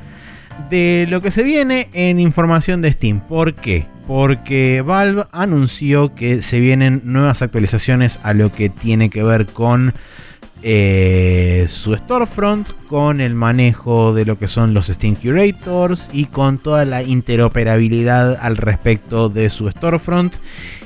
de 0.68 1.06
lo 1.08 1.20
que 1.20 1.30
se 1.30 1.44
viene 1.44 1.88
en 1.92 2.18
información 2.18 2.82
de 2.82 2.90
Steam. 2.90 3.20
¿Por 3.20 3.54
qué? 3.54 3.86
Porque 4.08 4.82
Valve 4.82 5.26
anunció 5.30 6.16
que 6.16 6.42
se 6.42 6.58
vienen 6.58 7.02
nuevas 7.04 7.42
actualizaciones 7.42 8.18
a 8.24 8.34
lo 8.34 8.50
que 8.50 8.68
tiene 8.68 9.08
que 9.08 9.22
ver 9.22 9.46
con 9.46 9.94
eh, 10.62 11.66
su 11.68 11.94
storefront, 11.94 12.68
con 12.88 13.20
el 13.20 13.34
manejo 13.34 14.14
de 14.14 14.24
lo 14.24 14.38
que 14.38 14.48
son 14.48 14.74
los 14.74 14.86
Steam 14.86 15.14
Curators 15.14 16.08
y 16.12 16.24
con 16.26 16.58
toda 16.58 16.84
la 16.84 17.02
interoperabilidad 17.02 18.38
al 18.40 18.56
respecto 18.56 19.28
de 19.28 19.50
su 19.50 19.68
storefront 19.70 20.34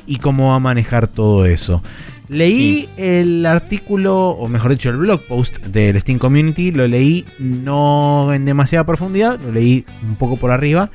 y 0.07 0.17
cómo 0.17 0.49
va 0.49 0.57
a 0.57 0.61
manejar 0.61 1.09
todo 1.09 1.47
eso. 1.47 1.83
Leí 2.29 2.89
el 2.97 3.45
artículo, 3.45 4.29
o 4.31 4.47
mejor 4.49 4.71
dicho, 4.71 4.89
el 4.91 4.99
blog 4.99 5.23
post 5.27 5.59
del 5.67 6.01
Steam 6.01 6.19
Community, 6.19 6.71
lo 6.71 6.87
leí 6.87 7.25
no 7.41 8.33
en 8.33 8.45
demasiada 8.45 8.85
profundidad, 8.85 9.41
lo 9.41 9.51
leí 9.51 9.85
un 10.03 10.15
poco 10.17 10.37
por 10.37 10.51
arriba. 10.53 10.91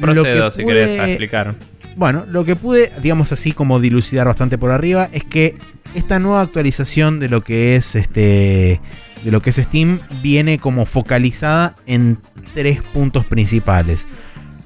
Procedo 0.14 0.48
que 0.48 0.56
si 0.56 0.62
pude- 0.62 0.66
querés 0.72 1.00
a 1.00 1.08
explicar. 1.08 1.54
Bueno, 1.96 2.24
lo 2.28 2.44
que 2.44 2.56
pude, 2.56 2.92
digamos 3.02 3.32
así, 3.32 3.52
como 3.52 3.80
dilucidar 3.80 4.26
bastante 4.26 4.58
por 4.58 4.70
arriba, 4.70 5.08
es 5.12 5.24
que 5.24 5.56
esta 5.94 6.18
nueva 6.18 6.40
actualización 6.42 7.20
de 7.20 7.28
lo 7.28 7.42
que 7.42 7.76
es 7.76 7.94
este. 7.94 8.80
De 9.24 9.30
lo 9.30 9.40
que 9.40 9.50
es 9.50 9.56
Steam 9.56 10.00
viene 10.20 10.58
como 10.58 10.84
focalizada 10.84 11.74
en 11.86 12.18
tres 12.54 12.82
puntos 12.92 13.24
principales. 13.24 14.06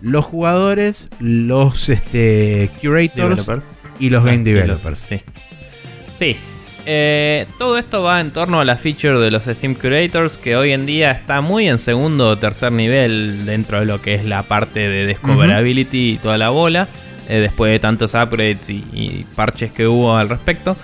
Los 0.00 0.24
jugadores, 0.24 1.08
los 1.20 1.88
este, 1.90 2.70
curators 2.80 3.14
Developers. 3.46 3.66
y 3.98 4.08
los 4.10 4.22
Ah, 4.22 4.26
game 4.26 4.44
developers. 4.44 5.04
Sí. 5.08 5.20
Sí. 6.18 6.36
Eh, 6.88 7.46
todo 7.58 7.76
esto 7.78 8.02
va 8.04 8.20
en 8.20 8.30
torno 8.30 8.60
a 8.60 8.64
la 8.64 8.76
feature 8.76 9.18
de 9.18 9.30
los 9.32 9.42
Steam 9.42 9.74
Curators 9.74 10.38
que 10.38 10.56
hoy 10.56 10.70
en 10.72 10.86
día 10.86 11.10
está 11.10 11.40
muy 11.40 11.68
en 11.68 11.78
segundo 11.80 12.28
o 12.30 12.38
tercer 12.38 12.70
nivel 12.70 13.44
dentro 13.44 13.80
de 13.80 13.86
lo 13.86 14.00
que 14.00 14.14
es 14.14 14.24
la 14.24 14.44
parte 14.44 14.88
de 14.88 15.04
discoverability 15.06 16.12
y 16.12 16.16
toda 16.18 16.38
la 16.38 16.50
bola. 16.50 16.88
Eh, 17.28 17.38
después 17.38 17.72
de 17.72 17.78
tantos 17.78 18.14
upgrades 18.14 18.68
y, 18.68 19.26
parches 19.34 19.72
que 19.72 19.86
hubo 19.86 20.16
al 20.16 20.28
respecto. 20.28 20.76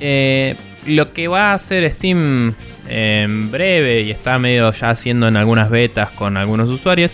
Eh, 0.00 0.56
lo 0.86 1.12
que 1.12 1.28
va 1.28 1.52
a 1.52 1.54
hacer 1.54 1.90
Steam 1.90 2.54
en 2.88 3.50
breve 3.50 4.02
y 4.02 4.10
está 4.10 4.38
medio 4.38 4.70
ya 4.72 4.90
haciendo 4.90 5.28
en 5.28 5.36
algunas 5.36 5.70
betas 5.70 6.10
con 6.10 6.36
algunos 6.36 6.68
usuarios 6.68 7.12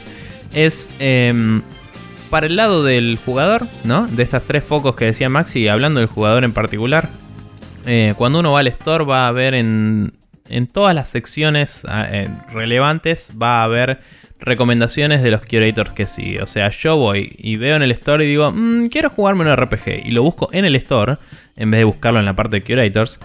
es 0.52 0.90
em, 0.98 1.62
para 2.28 2.46
el 2.46 2.56
lado 2.56 2.82
del 2.84 3.18
jugador, 3.24 3.66
¿no? 3.84 4.06
De 4.06 4.22
estas 4.22 4.44
tres 4.44 4.64
focos 4.64 4.96
que 4.96 5.06
decía 5.06 5.28
Maxi, 5.28 5.68
hablando 5.68 6.00
del 6.00 6.08
jugador 6.08 6.44
en 6.44 6.52
particular, 6.52 7.08
eh, 7.86 8.14
cuando 8.16 8.40
uno 8.40 8.52
va 8.52 8.60
al 8.60 8.66
store 8.68 9.04
va 9.04 9.28
a 9.28 9.32
ver 9.32 9.54
en, 9.54 10.12
en 10.48 10.66
todas 10.66 10.94
las 10.94 11.08
secciones 11.08 11.82
ah, 11.88 12.06
eh, 12.10 12.28
relevantes, 12.52 13.32
va 13.40 13.60
a 13.60 13.64
haber 13.64 13.98
recomendaciones 14.40 15.22
de 15.22 15.30
los 15.30 15.44
curators 15.46 15.92
que 15.92 16.06
sigue. 16.06 16.42
O 16.42 16.46
sea, 16.46 16.70
yo 16.70 16.96
voy 16.96 17.34
y 17.38 17.56
veo 17.56 17.76
en 17.76 17.82
el 17.82 17.90
store 17.92 18.24
y 18.24 18.28
digo, 18.28 18.50
"Mm, 18.52 18.86
quiero 18.86 19.10
jugarme 19.10 19.42
un 19.42 19.48
RPG 19.48 20.02
y 20.04 20.10
lo 20.12 20.22
busco 20.22 20.48
en 20.52 20.64
el 20.64 20.76
store, 20.76 21.16
en 21.56 21.70
vez 21.70 21.78
de 21.80 21.84
buscarlo 21.84 22.18
en 22.20 22.26
la 22.26 22.34
parte 22.34 22.60
de 22.60 22.62
curators. 22.62 23.20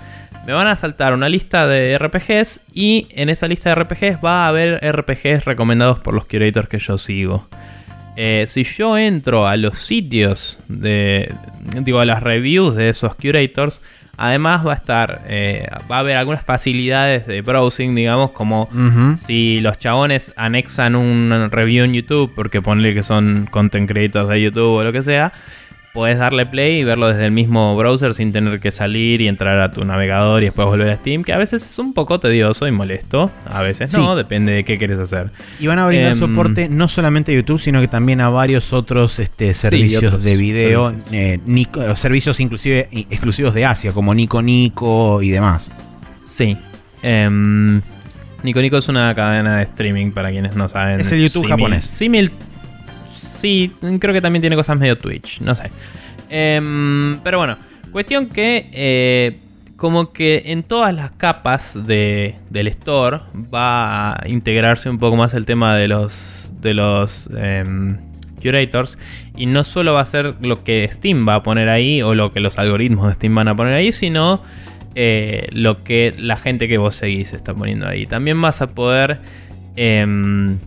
Me 0.46 0.54
van 0.54 0.68
a 0.68 0.76
saltar 0.76 1.14
una 1.14 1.28
lista 1.28 1.66
de 1.68 1.94
RPGs 1.98 2.62
y 2.74 3.08
en 3.12 3.30
esa 3.30 3.48
lista 3.48 3.70
de 3.70 3.76
RPGs 3.76 4.24
va 4.24 4.46
a 4.46 4.50
haber 4.50 4.80
RPGs 4.84 5.46
recomendados 5.46 6.00
por 6.00 6.14
los 6.14 6.26
curators 6.26 6.70
que 6.70 6.78
yo 6.78 6.98
sigo. 6.98 7.48
Eh, 8.16 8.46
si 8.48 8.64
yo 8.64 8.98
entro 8.98 9.48
a 9.48 9.58
los 9.58 9.78
sitios 9.78 10.58
de. 10.68 11.34
Digo, 11.82 12.00
a 12.00 12.06
las 12.06 12.24
reviews 12.24 12.76
de 12.76 12.90
esos 12.90 13.16
curators. 13.16 13.82
Además 14.18 14.66
va 14.66 14.72
a 14.74 14.76
estar. 14.76 15.22
eh, 15.28 15.68
va 15.92 15.98
a 15.98 16.00
haber 16.00 16.18
algunas 16.18 16.44
facilidades 16.44 17.28
de 17.28 17.42
browsing, 17.42 17.94
digamos, 17.96 18.32
como 18.32 18.70
si 19.18 19.60
los 19.62 19.78
chabones 19.78 20.34
anexan 20.38 20.96
un 20.96 21.50
review 21.52 21.86
en 21.86 21.94
YouTube, 21.94 22.32
porque 22.36 22.62
ponle 22.62 22.94
que 22.94 23.04
son 23.04 23.48
content 23.52 23.88
creators 23.90 24.30
de 24.30 24.42
YouTube 24.42 24.76
o 24.80 24.84
lo 24.84 24.92
que 24.94 25.02
sea, 25.02 25.34
puedes 25.96 26.20
darle 26.20 26.46
play 26.46 26.82
y 26.82 26.84
verlo 26.84 27.08
desde 27.08 27.26
el 27.26 27.32
mismo 27.32 27.76
browser 27.76 28.14
sin 28.14 28.32
tener 28.32 28.60
que 28.60 28.70
salir 28.70 29.22
y 29.22 29.28
entrar 29.28 29.60
a 29.62 29.72
tu 29.72 29.84
navegador 29.86 30.42
y 30.44 30.46
después 30.46 30.68
volver 30.68 30.90
a 30.90 30.98
Steam, 30.98 31.24
que 31.24 31.34
a 31.34 31.38
veces 31.38 31.66
es 31.66 31.80
un 31.80 31.94
poco 31.94 32.20
tedioso 32.20 32.68
y 32.68 32.72
molesto, 32.72 33.32
a 33.50 33.64
veces 33.64 33.90
Sí. 33.92 33.98
no, 33.98 34.16
depende 34.16 34.52
de 34.52 34.64
qué 34.66 34.78
quieres 34.78 35.00
hacer. 35.00 35.32
Y 35.60 35.66
van 35.68 35.80
a 35.80 35.88
brindar 35.88 36.12
Em, 36.12 36.20
soporte 36.20 36.70
no 36.70 36.88
solamente 36.90 37.32
a 37.32 37.36
YouTube, 37.36 37.60
sino 37.60 37.82
que 37.82 37.88
también 37.88 38.22
a 38.22 38.30
varios 38.30 38.74
otros 38.74 39.18
este, 39.20 39.54
servicios 39.56 40.04
otros 40.04 40.24
de 40.24 40.36
video, 40.36 40.90
servicios. 40.90 41.14
eh, 41.14 41.40
Nico- 41.48 41.82
eh, 41.82 41.96
servicios 41.96 42.40
inclusive 42.40 42.90
exclusivos 42.92 43.54
de 43.56 43.66
Asia, 43.66 43.92
como 43.94 44.14
Nico 44.14 44.42
Nico 44.42 45.22
y 45.22 45.30
demás. 45.32 45.72
Sí. 46.28 46.58
Em, 47.04 47.82
Nico 48.44 48.60
Nico 48.62 48.78
es 48.78 48.88
una 48.90 49.16
cadena 49.16 49.58
de 49.58 49.64
streaming 49.64 50.12
para 50.12 50.30
quienes 50.30 50.56
no 50.56 50.68
saben. 50.70 51.00
Es 51.00 51.12
el 51.12 51.22
YouTube 51.22 51.46
Símil- 51.46 51.50
japonés. 51.50 51.86
Símil. 51.86 52.32
Sí, 53.46 53.72
creo 54.00 54.12
que 54.12 54.22
también 54.22 54.42
tiene 54.42 54.56
cosas 54.56 54.80
medio 54.80 54.98
Twitch, 54.98 55.40
no 55.40 55.54
sé. 55.54 55.70
Em, 56.32 57.20
pero 57.24 57.38
bueno, 57.38 57.58
cuestión 57.92 58.28
que 58.28 58.66
eh, 58.74 59.38
como 59.76 60.14
que 60.14 60.42
en 60.48 60.64
todas 60.64 60.96
las 60.96 61.12
capas 61.12 61.86
de, 61.86 62.38
del 62.50 62.66
store 62.70 63.20
va 63.54 64.14
a 64.14 64.28
integrarse 64.28 64.90
un 64.90 64.98
poco 64.98 65.16
más 65.16 65.36
el 65.36 65.46
tema 65.46 65.76
de 65.76 65.88
los 65.88 66.54
de 66.60 66.74
los 66.74 67.30
em, 67.38 68.00
curators 68.42 68.98
y 69.38 69.46
no 69.46 69.64
solo 69.64 69.94
va 69.94 70.02
a 70.02 70.06
ser 70.06 70.34
lo 70.42 70.64
que 70.64 70.90
Steam 70.92 71.28
va 71.28 71.36
a 71.36 71.44
poner 71.44 71.70
ahí 71.70 72.02
o 72.02 72.16
lo 72.16 72.32
que 72.32 72.40
los 72.40 72.58
algoritmos 72.58 73.10
de 73.10 73.14
Steam 73.14 73.36
van 73.36 73.48
a 73.48 73.56
poner 73.56 73.74
ahí, 73.74 73.92
sino 73.92 74.42
eh, 74.96 75.50
lo 75.52 75.84
que 75.84 76.16
la 76.18 76.38
gente 76.38 76.68
que 76.68 76.80
vos 76.80 76.96
seguís 76.96 77.32
está 77.32 77.54
poniendo 77.54 77.88
ahí. 77.88 78.08
También 78.08 78.42
vas 78.42 78.64
a 78.64 78.72
poder 78.72 79.20
em, 79.76 80.58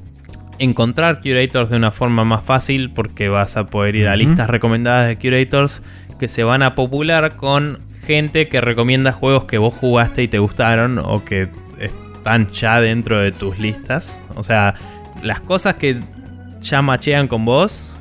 encontrar 0.58 1.20
curators 1.20 1.70
de 1.70 1.76
una 1.76 1.90
forma 1.92 2.24
más 2.24 2.44
fácil 2.44 2.90
porque 2.90 3.28
vas 3.28 3.56
a 3.56 3.66
poder 3.66 3.96
ir 3.96 4.08
a 4.08 4.16
listas 4.16 4.48
recomendadas 4.50 5.08
de 5.08 5.16
curators 5.18 5.82
que 6.18 6.28
se 6.28 6.42
van 6.44 6.62
a 6.62 6.74
popular 6.74 7.36
con 7.36 7.80
gente 8.06 8.48
que 8.48 8.60
recomienda 8.60 9.12
juegos 9.12 9.44
que 9.44 9.58
vos 9.58 9.74
jugaste 9.74 10.22
y 10.22 10.28
te 10.28 10.38
gustaron 10.38 10.98
o 10.98 11.24
que 11.24 11.48
están 11.78 12.50
ya 12.50 12.80
dentro 12.80 13.20
de 13.20 13.32
tus 13.32 13.58
listas. 13.58 14.18
O 14.34 14.42
sea, 14.42 14.74
las 15.22 15.40
cosas 15.40 15.74
que 15.76 16.00
ya 16.60 16.82
machean 16.82 17.28
con 17.28 17.44
vos, 17.44 17.92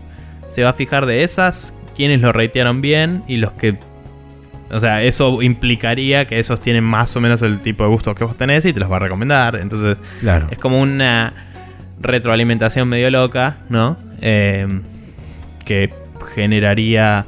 se 0.48 0.64
va 0.64 0.70
a 0.70 0.74
fijar 0.74 1.06
de 1.06 1.24
esas, 1.24 1.74
quienes 1.96 2.22
lo 2.22 2.32
ratearon 2.32 2.82
bien 2.82 3.24
y 3.28 3.38
los 3.38 3.52
que... 3.54 3.78
O 4.70 4.80
sea, 4.82 5.02
eso 5.02 5.42
implicaría 5.42 6.26
que 6.26 6.40
esos 6.40 6.60
tienen 6.60 6.84
más 6.84 7.16
o 7.16 7.22
menos 7.22 7.42
el 7.42 7.60
tipo 7.62 7.84
de 7.84 7.90
gustos 7.90 8.16
que 8.16 8.26
vos 8.26 8.36
tenés 8.36 8.66
y 8.66 8.74
te 8.74 8.80
los 8.82 8.92
va 8.92 8.98
a 8.98 9.00
recomendar. 9.00 9.56
Entonces, 9.56 9.98
Claro. 10.20 10.48
es 10.52 10.58
como 10.58 10.82
una 10.82 11.47
retroalimentación 12.00 12.88
medio 12.88 13.10
loca, 13.12 13.58
¿no? 13.70 13.98
Eh, 14.22 14.68
que 15.66 15.94
generaría 16.36 17.26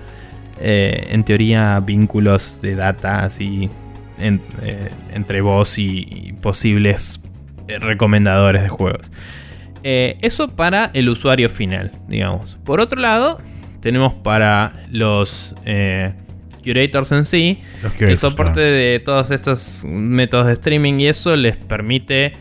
eh, 0.61 1.07
en 1.11 1.23
teoría, 1.23 1.79
vínculos 1.79 2.59
de 2.61 2.75
data 2.75 3.23
así 3.23 3.69
en- 4.19 4.41
eh, 4.63 4.89
entre 5.13 5.41
vos 5.41 5.77
y, 5.79 6.07
y 6.09 6.33
posibles 6.33 7.21
recomendadores 7.79 8.61
de 8.63 8.69
juegos. 8.69 9.11
Eso 9.83 10.49
para 10.49 10.91
el 10.93 11.07
usuario 11.07 11.49
final, 11.49 11.91
digamos. 12.09 12.57
Por 12.65 12.81
otro 12.81 12.99
lado, 12.99 13.39
tenemos 13.79 14.13
para 14.13 14.83
los 14.91 15.55
curators 16.63 17.11
en 17.13 17.23
sí, 17.23 17.59
Los 17.81 17.93
el 18.01 18.17
soporte 18.17 18.53
claro. 18.55 18.69
de 18.71 19.01
todos 19.05 19.31
estos 19.31 19.83
métodos 19.85 20.47
de 20.47 20.53
streaming 20.53 20.99
y 20.99 21.07
eso 21.07 21.35
les 21.37 21.55
permite 21.55 22.33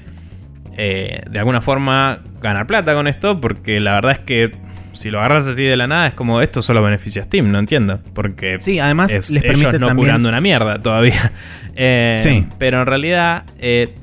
eh, 0.79 1.21
de 1.29 1.39
alguna 1.39 1.61
forma 1.61 2.21
ganar 2.41 2.67
plata 2.67 2.95
con 2.95 3.07
esto, 3.07 3.41
porque 3.41 3.81
la 3.81 3.93
verdad 3.95 4.13
es 4.13 4.19
que 4.21 4.53
si 4.93 5.11
lo 5.11 5.19
agarras 5.19 5.47
así 5.47 5.63
de 5.65 5.77
la 5.77 5.87
nada 5.87 6.07
es 6.09 6.15
como 6.15 6.41
esto 6.41 6.63
solo 6.63 6.83
beneficia 6.83 7.23
a 7.23 7.25
Steam, 7.27 7.51
no 7.53 7.59
entiendo, 7.59 8.01
porque 8.15 8.59
Sí, 8.61 8.79
además 8.81 9.13
es 9.13 9.31
les 9.31 9.43
ellos 9.45 9.57
permite 9.57 9.79
no 9.79 9.89
también. 9.89 10.07
curando 10.07 10.29
una 10.29 10.41
mierda 10.41 10.81
todavía. 10.81 11.33
Eh, 11.81 12.17
Sí. 12.21 12.45
Pero 12.59 12.81
en 12.81 12.87
realidad 12.87 13.45
eh, 13.61 13.95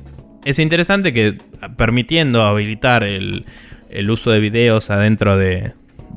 es 0.46 0.58
interesante 0.58 1.12
que 1.12 1.36
permitiendo 1.76 2.42
habilitar 2.46 3.04
el, 3.04 3.44
el 3.90 4.10
uso 4.10 4.30
de 4.30 4.40
videos 4.40 4.88
adentro 4.88 5.36
de, 5.36 5.72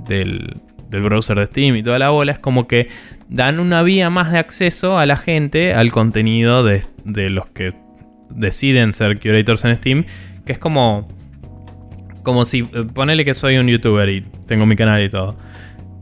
del, 0.08 0.54
del 0.90 1.02
browser 1.02 1.38
de 1.38 1.48
Steam 1.48 1.76
y 1.76 1.84
toda 1.84 2.00
la 2.00 2.12
bola, 2.12 2.32
es 2.32 2.40
como 2.40 2.66
que 2.66 2.88
dan 3.28 3.60
una 3.60 3.84
vía 3.84 4.10
más 4.10 4.32
de 4.32 4.40
acceso 4.40 4.98
a 4.98 5.06
la 5.06 5.18
gente 5.18 5.74
al 5.74 5.92
contenido 5.92 6.64
de, 6.64 6.82
de 7.04 7.30
los 7.30 7.48
que 7.48 7.74
deciden 8.30 8.94
ser 8.94 9.20
curators 9.20 9.66
en 9.66 9.76
Steam, 9.76 10.06
que 10.50 10.54
es 10.54 10.58
como... 10.60 11.08
Como 12.24 12.44
si, 12.46 12.62
eh, 12.62 12.86
ponele 12.92 13.24
que 13.24 13.36
soy 13.36 13.58
un 13.60 13.68
youtuber 13.68 14.10
y 14.10 14.22
tengo 14.48 14.66
mi 14.66 14.76
canal 14.76 15.04
y 15.04 15.10
todo 15.10 15.38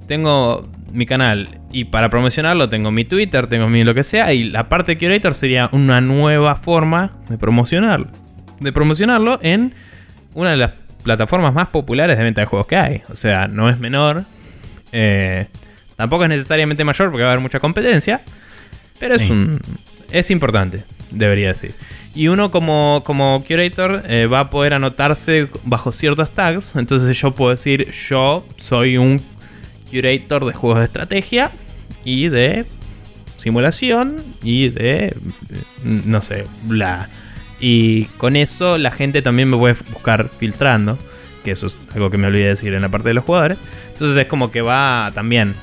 tengo 0.08 0.66
mi 0.94 1.06
canal 1.06 1.60
y 1.74 1.84
para 1.84 2.10
promocionarlo 2.10 2.70
tengo 2.70 2.92
mi 2.92 3.04
Twitter, 3.04 3.48
tengo 3.48 3.68
mi 3.68 3.84
lo 3.84 3.94
que 3.94 4.04
sea 4.04 4.32
y 4.34 4.46
la 4.46 4.70
parte 4.70 4.96
de 4.96 4.98
curator 4.98 5.36
sería 5.36 5.68
una 5.74 6.00
nueva 6.00 6.56
forma 6.56 7.10
de 7.28 7.38
promocionarlo. 7.38 8.08
De 8.62 8.72
promocionarlo 8.72 9.38
en 9.42 9.74
una 10.34 10.52
de 10.52 10.58
las 10.58 10.72
plataformas 11.04 11.54
más 11.54 11.68
populares 11.68 12.18
de 12.18 12.24
venta 12.24 12.40
de 12.40 12.48
juegos 12.48 12.68
que 12.68 12.78
hay. 12.78 13.02
O 13.10 13.18
sea, 13.18 13.48
no 13.50 13.70
es 13.70 13.80
menor. 13.80 14.24
eh, 14.94 15.48
tampoco 15.98 16.24
es 16.24 16.30
necesariamente 16.30 16.86
mayor 16.86 17.10
porque 17.12 17.24
va 17.24 17.30
a 17.30 17.32
haber 17.34 17.42
mucha 17.44 17.60
competencia. 17.60 18.22
Pero 18.98 19.16
es 19.16 19.24
Sí. 19.24 19.32
un. 19.32 19.60
Es 20.12 20.32
importante, 20.32 20.86
debería 21.12 21.50
decir. 21.50 21.74
Y 22.18 22.30
uno 22.30 22.50
como, 22.50 23.04
como 23.06 23.44
curator 23.48 24.02
eh, 24.08 24.26
va 24.26 24.40
a 24.40 24.50
poder 24.50 24.74
anotarse 24.74 25.50
bajo 25.66 25.92
ciertos 25.92 26.32
tags. 26.32 26.76
Entonces 26.76 27.16
yo 27.16 27.30
puedo 27.30 27.52
decir, 27.52 27.92
yo 28.10 28.44
soy 28.58 28.98
un 28.98 29.22
curator 29.92 30.46
de 30.48 30.54
juegos 30.54 30.80
de 30.80 30.86
estrategia 30.86 31.52
y 32.04 32.30
de 32.30 32.66
simulación 33.36 34.16
y 34.42 34.70
de, 34.70 35.16
mm, 35.84 36.00
no 36.06 36.24
sé, 36.24 36.46
bla. 36.64 37.08
Y 37.60 38.06
con 38.18 38.36
eso 38.36 38.80
la 38.80 38.90
gente 38.90 39.22
también 39.22 39.52
me 39.52 39.58
puede 39.58 39.76
buscar 39.94 40.30
filtrando, 40.30 40.98
que 41.44 41.52
eso 41.52 41.68
es 41.68 41.76
algo 41.94 42.10
que 42.10 42.18
me 42.18 42.26
olvidé 42.26 42.48
decir 42.48 42.74
en 42.74 42.82
la 42.82 42.90
parte 42.90 43.10
de 43.10 43.14
los 43.14 43.26
jugadores. 43.26 43.60
Entonces 43.94 44.18
es 44.18 44.26
como 44.26 44.50
que 44.50 44.64
va 44.64 45.12
también 45.14 45.54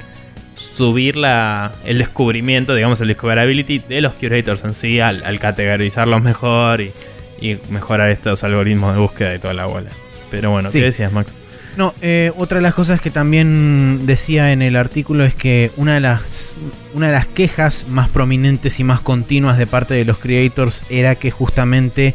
subir 0.54 1.16
la, 1.16 1.72
el 1.84 1.98
descubrimiento, 1.98 2.74
digamos, 2.74 3.00
el 3.00 3.08
discoverability 3.08 3.80
de 3.80 4.00
los 4.00 4.12
curators 4.14 4.64
en 4.64 4.74
sí 4.74 5.00
al, 5.00 5.24
al 5.24 5.38
categorizarlos 5.40 6.22
mejor 6.22 6.80
y, 6.80 6.92
y 7.40 7.58
mejorar 7.70 8.10
estos 8.10 8.44
algoritmos 8.44 8.94
de 8.94 9.00
búsqueda 9.00 9.34
y 9.34 9.38
toda 9.38 9.54
la 9.54 9.66
bola. 9.66 9.90
Pero 10.30 10.50
bueno, 10.50 10.70
Sí. 10.70 10.78
¿qué 10.78 10.84
decías, 10.86 11.12
Max? 11.12 11.32
No, 11.76 11.92
eh, 12.02 12.30
otra 12.36 12.58
de 12.58 12.62
las 12.62 12.74
cosas 12.74 13.00
que 13.00 13.10
también 13.10 14.06
decía 14.06 14.52
en 14.52 14.62
el 14.62 14.76
artículo 14.76 15.24
es 15.24 15.34
que 15.34 15.72
una 15.76 15.94
de 15.94 16.00
las 16.00 16.56
una 16.92 17.08
de 17.08 17.14
las 17.14 17.26
quejas 17.26 17.86
más 17.88 18.08
prominentes 18.08 18.78
y 18.78 18.84
más 18.84 19.00
continuas 19.00 19.58
de 19.58 19.66
parte 19.66 19.94
de 19.94 20.04
los 20.04 20.18
creators 20.18 20.84
era 20.88 21.16
que 21.16 21.32
justamente 21.32 22.14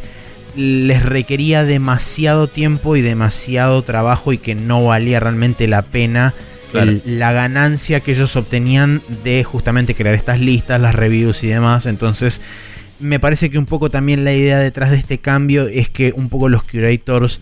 les 0.56 1.04
requería 1.04 1.66
demasiado 1.66 2.48
tiempo 2.48 2.96
y 2.96 3.02
demasiado 3.02 3.82
trabajo 3.82 4.32
y 4.32 4.38
que 4.38 4.56
no 4.56 4.86
valía 4.86 5.20
realmente 5.20 5.68
la 5.68 5.82
pena 5.82 6.34
La 6.74 7.32
ganancia 7.34 8.00
que 8.00 8.12
ellos 8.12 8.36
obtenían 8.36 9.02
de 9.24 9.44
justamente 9.44 9.96
crear 9.96 10.16
estas 10.16 10.40
listas, 10.40 10.80
las 10.80 10.96
reviews 10.96 11.44
y 11.44 11.48
demás. 11.48 11.86
Entonces, 11.86 12.42
me 13.00 13.20
parece 13.20 13.50
que 13.50 13.58
un 13.58 13.66
poco 13.66 13.90
también 13.90 14.24
la 14.24 14.34
idea 14.34 14.60
detrás 14.60 14.92
de 14.92 14.98
este 14.98 15.20
cambio 15.20 15.68
es 15.68 15.90
que 15.90 16.14
un 16.16 16.30
poco 16.30 16.50
los 16.50 16.64
curators 16.64 17.42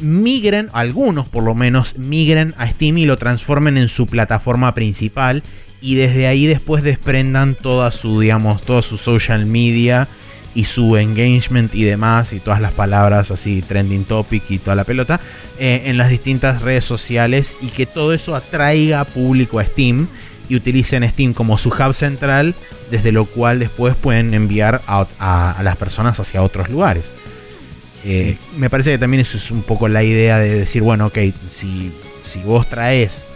migren, 0.00 0.68
algunos 0.72 1.26
por 1.28 1.42
lo 1.42 1.54
menos, 1.54 1.96
migren 1.98 2.54
a 2.58 2.66
Steam 2.66 2.98
y 2.98 3.06
lo 3.06 3.16
transformen 3.16 3.78
en 3.78 3.88
su 3.88 4.06
plataforma 4.06 4.74
principal 4.74 5.42
y 5.80 5.94
desde 5.94 6.26
ahí 6.26 6.46
después 6.46 6.82
desprendan 6.82 7.54
toda 7.54 7.90
su, 7.92 8.20
digamos, 8.20 8.62
toda 8.62 8.82
su 8.82 8.98
social 8.98 9.46
media 9.46 10.08
y 10.56 10.64
su 10.64 10.96
engagement 10.96 11.72
y 11.74 11.84
demás 11.84 12.32
y 12.32 12.40
todas 12.40 12.60
las 12.60 12.72
palabras 12.72 13.30
así, 13.30 13.62
trending 13.62 14.04
topic 14.04 14.42
y 14.50 14.58
toda 14.58 14.74
la 14.74 14.82
pelota 14.84 15.20
eh, 15.58 15.82
en 15.84 15.98
las 15.98 16.08
distintas 16.10 16.62
redes 16.62 16.82
sociales 16.84 17.56
y 17.62 17.68
que 17.68 17.86
todo 17.86 18.12
eso 18.12 18.34
atraiga 18.34 19.04
público 19.04 19.58
a 19.60 19.64
Steam 19.64 20.08
y 20.48 20.56
utilicen 20.56 21.08
Steam 21.08 21.34
como 21.34 21.58
su 21.58 21.68
hub 21.68 21.92
central 21.94 22.54
desde 22.90 23.12
lo 23.12 23.26
cual 23.26 23.58
después 23.58 23.94
pueden 23.96 24.32
enviar 24.34 24.80
a, 24.86 25.06
a- 25.18 25.52
a 25.52 25.62
las 25.62 25.76
personas 25.76 26.18
hacia 26.18 26.42
otros 26.42 26.68
lugares. 26.70 27.12
Eh, 28.04 28.36
Me 28.56 28.70
parece 28.70 28.92
que 28.92 28.98
también 28.98 29.20
eso 29.20 29.36
es 29.36 29.50
un 29.50 29.62
poco 29.62 29.88
la 29.88 30.02
idea 30.04 30.38
de 30.38 30.54
decir, 30.60 30.82
bueno, 30.82 31.06
ok, 31.06 31.18
si, 31.50 31.92
si 32.22 32.40
vos 32.40 32.68
traes 32.68 33.26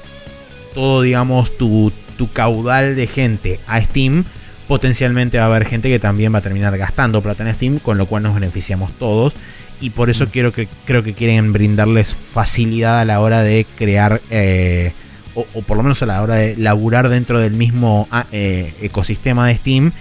todo, 0.75 1.03
digamos, 1.03 1.57
tu, 1.59 1.93
tu 2.17 2.31
caudal 2.31 2.95
de 2.95 3.07
gente 3.09 3.59
a 3.67 3.81
Steam, 3.81 4.25
potencialmente 4.71 5.37
va 5.37 5.43
a 5.43 5.47
haber 5.49 5.67
gente 5.67 5.89
que 5.89 5.99
también 5.99 6.33
va 6.33 6.39
a 6.39 6.43
terminar 6.43 6.79
gastando 6.79 7.21
plata 7.21 7.43
en 7.43 7.53
Steam, 7.53 7.79
con 7.81 7.99
lo 7.99 8.07
cual 8.07 8.23
nos 8.23 8.37
beneficiamos 8.37 8.93
todos. 8.93 9.35
Y 9.81 9.91
por 9.91 10.11
eso 10.11 10.29
quiero 10.29 10.53
que, 10.53 10.69
creo 10.85 11.03
que 11.03 11.13
quieren 11.13 11.53
brindarles 11.53 12.15
facilidad 12.15 13.01
a 13.01 13.05
la 13.05 13.19
hora 13.19 13.43
de 13.43 13.67
crear, 13.77 14.21
eh, 14.31 14.93
o, 15.35 15.45
o 15.55 15.63
por 15.63 15.77
lo 15.77 15.83
menos 15.83 16.01
a 16.05 16.07
la 16.07 16.23
hora 16.23 16.37
de 16.37 16.57
laburar 16.57 17.09
dentro 17.09 17.41
del 17.41 17.55
mismo 17.55 18.07
ah, 18.13 18.27
eh, 18.31 18.73
ecosistema 18.81 19.49
de 19.49 19.57
Steam 19.57 19.93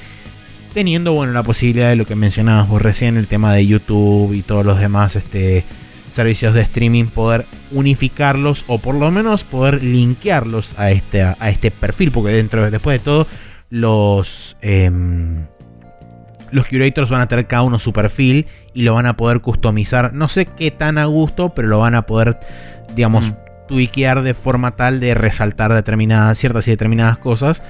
teniendo 0.75 1.13
bueno 1.13 1.33
la 1.33 1.41
posibilidad 1.41 1.89
de 1.89 1.95
lo 1.95 2.05
que 2.05 2.15
mencionabas 2.15 2.69
vos 2.69 2.79
recién, 2.79 3.17
el 3.17 3.25
tema 3.25 3.55
de 3.55 3.65
YouTube 3.65 4.33
y 4.33 4.43
todos 4.43 4.63
los 4.63 4.79
demás 4.79 5.15
este, 5.15 5.65
servicios 6.11 6.53
de 6.53 6.61
streaming, 6.61 7.05
poder 7.05 7.47
unificarlos 7.71 8.65
o 8.67 8.77
por 8.77 8.93
lo 8.93 9.09
menos 9.09 9.45
poder 9.45 9.81
linkearlos 9.81 10.77
a 10.77 10.91
este, 10.91 11.23
a 11.23 11.49
este 11.49 11.71
perfil, 11.71 12.11
porque 12.11 12.33
dentro, 12.33 12.69
después 12.69 12.99
de 12.99 13.03
todo, 13.03 13.27
los, 13.69 14.57
em, 14.61 15.45
los 16.51 16.65
curators 16.65 17.09
van 17.09 17.21
a 17.21 17.27
tener 17.27 17.47
cada 17.47 17.63
uno 17.63 17.79
su 17.79 17.93
perfil 17.93 18.47
y 18.73 18.83
lo 18.83 18.95
van 18.95 19.05
a 19.05 19.15
poder 19.15 19.41
customizar, 19.41 20.13
no 20.13 20.27
sé 20.27 20.45
qué 20.45 20.71
tan 20.71 20.97
a 20.97 21.05
gusto, 21.05 21.53
pero 21.53 21.67
lo 21.67 21.79
van 21.79 21.95
a 21.95 22.05
poder, 22.05 22.39
digamos, 22.95 23.29
Mm. 23.29 23.35
de 24.23 24.33
forma 24.33 24.75
tal 24.75 24.99
de 24.99 25.13
resaltar 25.13 25.71
determinadas, 25.73 26.39
ciertas 26.39 26.67
y 26.67 26.71
determinadas 26.71 27.19
cosas. 27.19 27.61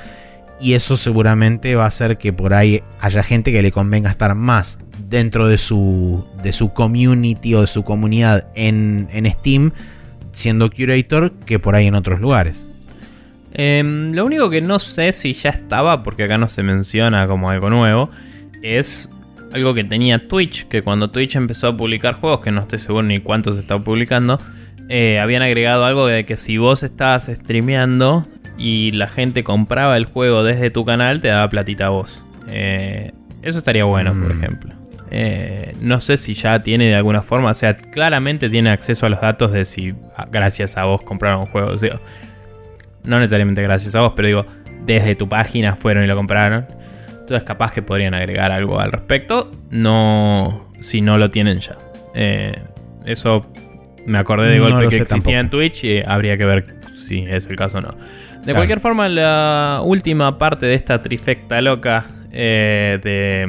Y 0.62 0.74
eso 0.74 0.96
seguramente 0.98 1.76
va 1.76 1.84
a 1.84 1.88
hacer 1.88 2.18
que 2.18 2.32
por 2.32 2.54
ahí 2.54 2.84
haya 3.02 3.22
gente 3.22 3.52
que 3.52 3.62
le 3.62 3.72
convenga 3.72 4.10
estar 4.10 4.34
más 4.36 4.80
dentro 5.10 5.48
de 5.48 5.58
su, 5.58 6.26
de 6.42 6.54
su 6.54 6.74
community 6.74 7.54
o 7.56 7.62
de 7.62 7.68
su 7.68 7.84
comunidad 7.84 8.48
en, 8.56 9.10
en 9.12 9.30
Steam, 9.30 9.72
siendo 10.32 10.70
curator, 10.70 11.34
que 11.46 11.60
por 11.60 11.76
ahí 11.76 11.88
en 11.88 11.96
otros 11.96 12.20
lugares. 12.22 12.66
Em, 13.62 14.14
lo 14.14 14.26
único 14.26 14.50
que 14.50 14.62
no 14.62 14.80
sé 14.80 15.12
si 15.12 15.34
ya 15.34 15.50
estaba, 15.50 16.02
porque 16.02 16.24
acá 16.24 16.38
no 16.38 16.48
se 16.48 16.64
menciona 16.64 17.28
como 17.28 17.50
algo 17.50 17.70
nuevo, 17.70 18.10
es 18.64 19.12
algo 19.52 19.74
que 19.74 19.84
tenía 19.84 20.30
Twitch, 20.30 20.66
que 20.70 20.82
cuando 20.82 21.12
Twitch 21.12 21.36
empezó 21.36 21.68
a 21.68 21.76
publicar 21.76 22.14
juegos, 22.14 22.40
que 22.40 22.52
no 22.52 22.62
estoy 22.62 22.80
seguro 22.80 23.04
ni 23.04 23.20
cuántos 23.20 23.58
estaba 23.58 23.84
publicando, 23.84 24.40
eh, 24.88 25.20
habían 25.20 25.42
agregado 25.42 25.84
algo 25.84 26.08
de 26.08 26.26
que 26.26 26.38
si 26.38 26.58
vos 26.58 26.84
estabas 26.84 27.26
streameando 27.26 28.26
y 28.58 28.92
la 28.94 29.08
gente 29.10 29.44
compraba 29.44 29.98
el 29.98 30.06
juego 30.06 30.44
desde 30.46 30.70
tu 30.72 30.86
canal, 30.86 31.20
te 31.20 31.28
daba 31.28 31.50
platita 31.50 31.88
a 31.88 31.90
vos. 31.90 32.24
Eh, 32.48 33.12
eso 33.42 33.58
estaría 33.58 33.84
bueno, 33.84 34.12
por 34.14 34.34
Mm. 34.34 34.40
ejemplo. 34.40 34.74
Eh, 35.12 35.74
no 35.82 36.00
sé 36.00 36.16
si 36.18 36.34
ya 36.34 36.62
tiene 36.62 36.86
de 36.86 36.96
alguna 36.96 37.22
forma, 37.24 37.52
o 37.52 37.54
sea, 37.54 37.76
claramente 37.76 38.50
tiene 38.50 38.70
acceso 38.70 39.06
a 39.06 39.10
los 39.10 39.20
datos 39.20 39.52
de 39.52 39.66
si 39.66 39.94
gracias 40.32 40.78
a 40.78 40.86
vos 40.86 41.02
compraron 41.02 41.42
un 41.42 41.48
juego. 41.48 41.72
O 41.72 41.78
sea, 41.78 42.00
no 43.04 43.20
necesariamente 43.20 43.62
gracias 43.64 43.96
a 43.96 44.02
vos, 44.02 44.14
pero 44.16 44.28
digo, 44.28 44.46
desde 44.86 45.16
tu 45.16 45.28
página 45.30 45.76
fueron 45.76 46.04
y 46.04 46.08
lo 46.08 46.16
compraron. 46.16 46.66
Entonces 47.10 47.44
capaz 47.44 47.72
que 47.72 47.82
podrían 47.82 48.14
agregar 48.14 48.52
algo 48.52 48.80
al 48.80 48.92
respecto. 48.92 49.52
No, 49.70 50.72
si 50.80 51.02
no 51.02 51.18
lo 51.18 51.30
tienen 51.30 51.60
ya. 51.60 51.78
Eh, 52.16 52.54
eso 53.06 53.46
me 54.06 54.18
acordé 54.18 54.50
de 54.50 54.60
golpe 54.60 54.90
que 54.90 54.98
existía 54.98 55.40
en. 55.40 55.50
Twitch 55.50 55.84
y 55.84 56.02
habría 56.02 56.38
que 56.38 56.46
ver 56.46 56.76
si 56.96 57.20
es 57.28 57.46
el 57.46 57.56
caso 57.56 57.78
o 57.78 57.82
no. 57.82 57.90
De 57.90 58.44
Claro. 58.46 58.56
cualquier 58.60 58.80
forma, 58.80 59.08
la 59.10 59.82
última 59.84 60.38
parte 60.38 60.66
de 60.66 60.74
esta 60.74 61.02
trifecta 61.02 61.62
loca 61.62 62.06
eh, 62.32 63.00
de, 63.04 63.48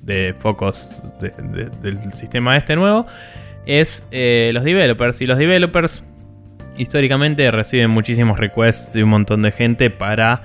de 0.00 0.32
focos 0.34 1.02
de- 1.20 1.30
de- 1.30 1.70
del 1.82 2.12
sistema 2.14 2.56
este 2.56 2.76
nuevo 2.76 3.06
es 3.66 4.06
eh, 4.10 4.50
los 4.54 4.64
developers. 4.64 5.20
Y 5.20 5.26
los 5.26 5.36
developers 5.38 6.02
históricamente 6.78 7.50
reciben 7.50 7.90
muchísimos 7.90 8.38
requests 8.38 8.94
de 8.94 9.04
un 9.04 9.10
montón 9.10 9.42
de 9.42 9.50
gente 9.52 9.90
para 9.90 10.42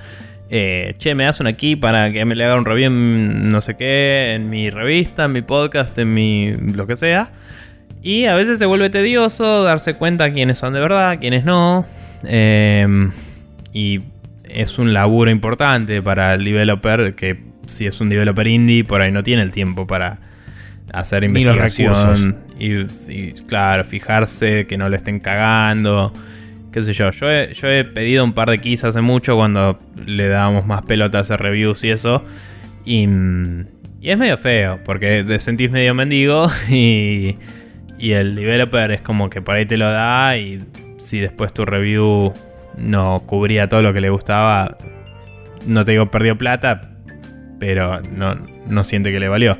eh, 0.49 0.95
che, 0.97 1.15
me 1.15 1.23
das 1.23 1.39
una 1.39 1.53
key 1.53 1.75
para 1.75 2.11
que 2.11 2.25
me 2.25 2.35
le 2.35 2.45
haga 2.45 2.55
un 2.55 2.65
review 2.65 2.87
en 2.87 3.49
no 3.49 3.61
sé 3.61 3.75
qué, 3.75 4.33
en 4.35 4.49
mi 4.49 4.69
revista, 4.69 5.25
en 5.25 5.31
mi 5.31 5.41
podcast, 5.41 5.97
en 5.97 6.13
mi 6.13 6.51
lo 6.51 6.85
que 6.85 6.95
sea. 6.95 7.31
Y 8.01 8.25
a 8.25 8.35
veces 8.35 8.59
se 8.59 8.65
vuelve 8.65 8.89
tedioso 8.89 9.63
darse 9.63 9.93
cuenta 9.93 10.31
quiénes 10.33 10.57
son 10.57 10.73
de 10.73 10.79
verdad, 10.79 11.17
quiénes 11.19 11.45
no. 11.45 11.85
Em, 12.23 13.11
y 13.71 14.01
es 14.43 14.77
un 14.77 14.93
laburo 14.93 15.31
importante 15.31 16.01
para 16.01 16.35
el 16.35 16.43
developer 16.43 17.15
que 17.15 17.39
si 17.67 17.87
es 17.87 17.99
un 18.01 18.09
developer 18.09 18.45
indie, 18.45 18.83
por 18.83 19.01
ahí 19.01 19.11
no 19.11 19.23
tiene 19.23 19.41
el 19.41 19.51
tiempo 19.51 19.87
para 19.87 20.19
hacer 20.93 21.25
investigación 21.25 22.37
y, 22.57 23.33
claro, 23.47 23.83
fijarse 23.83 24.65
que 24.67 24.77
no 24.77 24.87
le 24.87 24.97
estén 24.97 25.19
cagando. 25.19 26.13
Qué 26.71 26.81
sé 26.81 26.93
yo, 26.93 27.11
yo 27.11 27.29
he, 27.29 27.53
yo 27.53 27.67
he 27.67 27.83
pedido 27.83 28.23
un 28.23 28.33
par 28.33 28.49
de 28.49 28.59
keys 28.59 28.83
hace 28.85 29.01
mucho 29.01 29.35
cuando 29.35 29.77
le 30.05 30.27
dábamos 30.27 30.65
más 30.65 30.83
pelotas 30.83 31.19
a 31.19 31.21
hacer 31.33 31.41
reviews 31.41 31.83
y 31.83 31.89
eso. 31.89 32.23
Y, 32.85 33.07
y 33.99 34.09
es 34.09 34.17
medio 34.17 34.37
feo, 34.37 34.79
porque 34.85 35.23
te 35.27 35.39
sentís 35.39 35.69
medio 35.69 35.93
mendigo 35.93 36.49
y 36.69 37.37
y 38.03 38.11
el 38.11 38.35
developer 38.35 38.91
es 38.91 39.01
como 39.01 39.29
que 39.29 39.41
por 39.41 39.55
ahí 39.55 39.65
te 39.65 39.77
lo 39.77 39.89
da 39.89 40.37
y 40.37 40.61
si 40.97 41.21
después 41.21 41.53
tu 41.53 41.63
review 41.63 42.33
no 42.77 43.23
cubría 43.25 43.69
todo 43.69 43.81
lo 43.81 43.93
que 43.93 44.01
le 44.01 44.09
gustaba, 44.09 44.77
no 45.65 45.85
te 45.85 45.93
digo 45.93 46.11
perdió 46.11 46.37
plata, 46.37 46.81
pero 47.61 48.01
no, 48.01 48.83
siente 48.83 49.13
que 49.13 49.21
le 49.21 49.29
valió. 49.29 49.57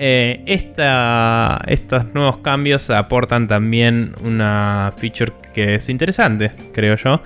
Eh, 0.00 0.42
estos 0.46 2.14
nuevos 2.14 2.38
cambios 2.38 2.88
aportan 2.90 3.48
también 3.48 4.14
una 4.22 4.92
feature 4.96 5.32
que 5.52 5.74
es 5.74 5.88
interesante, 5.88 6.52
creo 6.72 6.94
yo, 6.94 7.20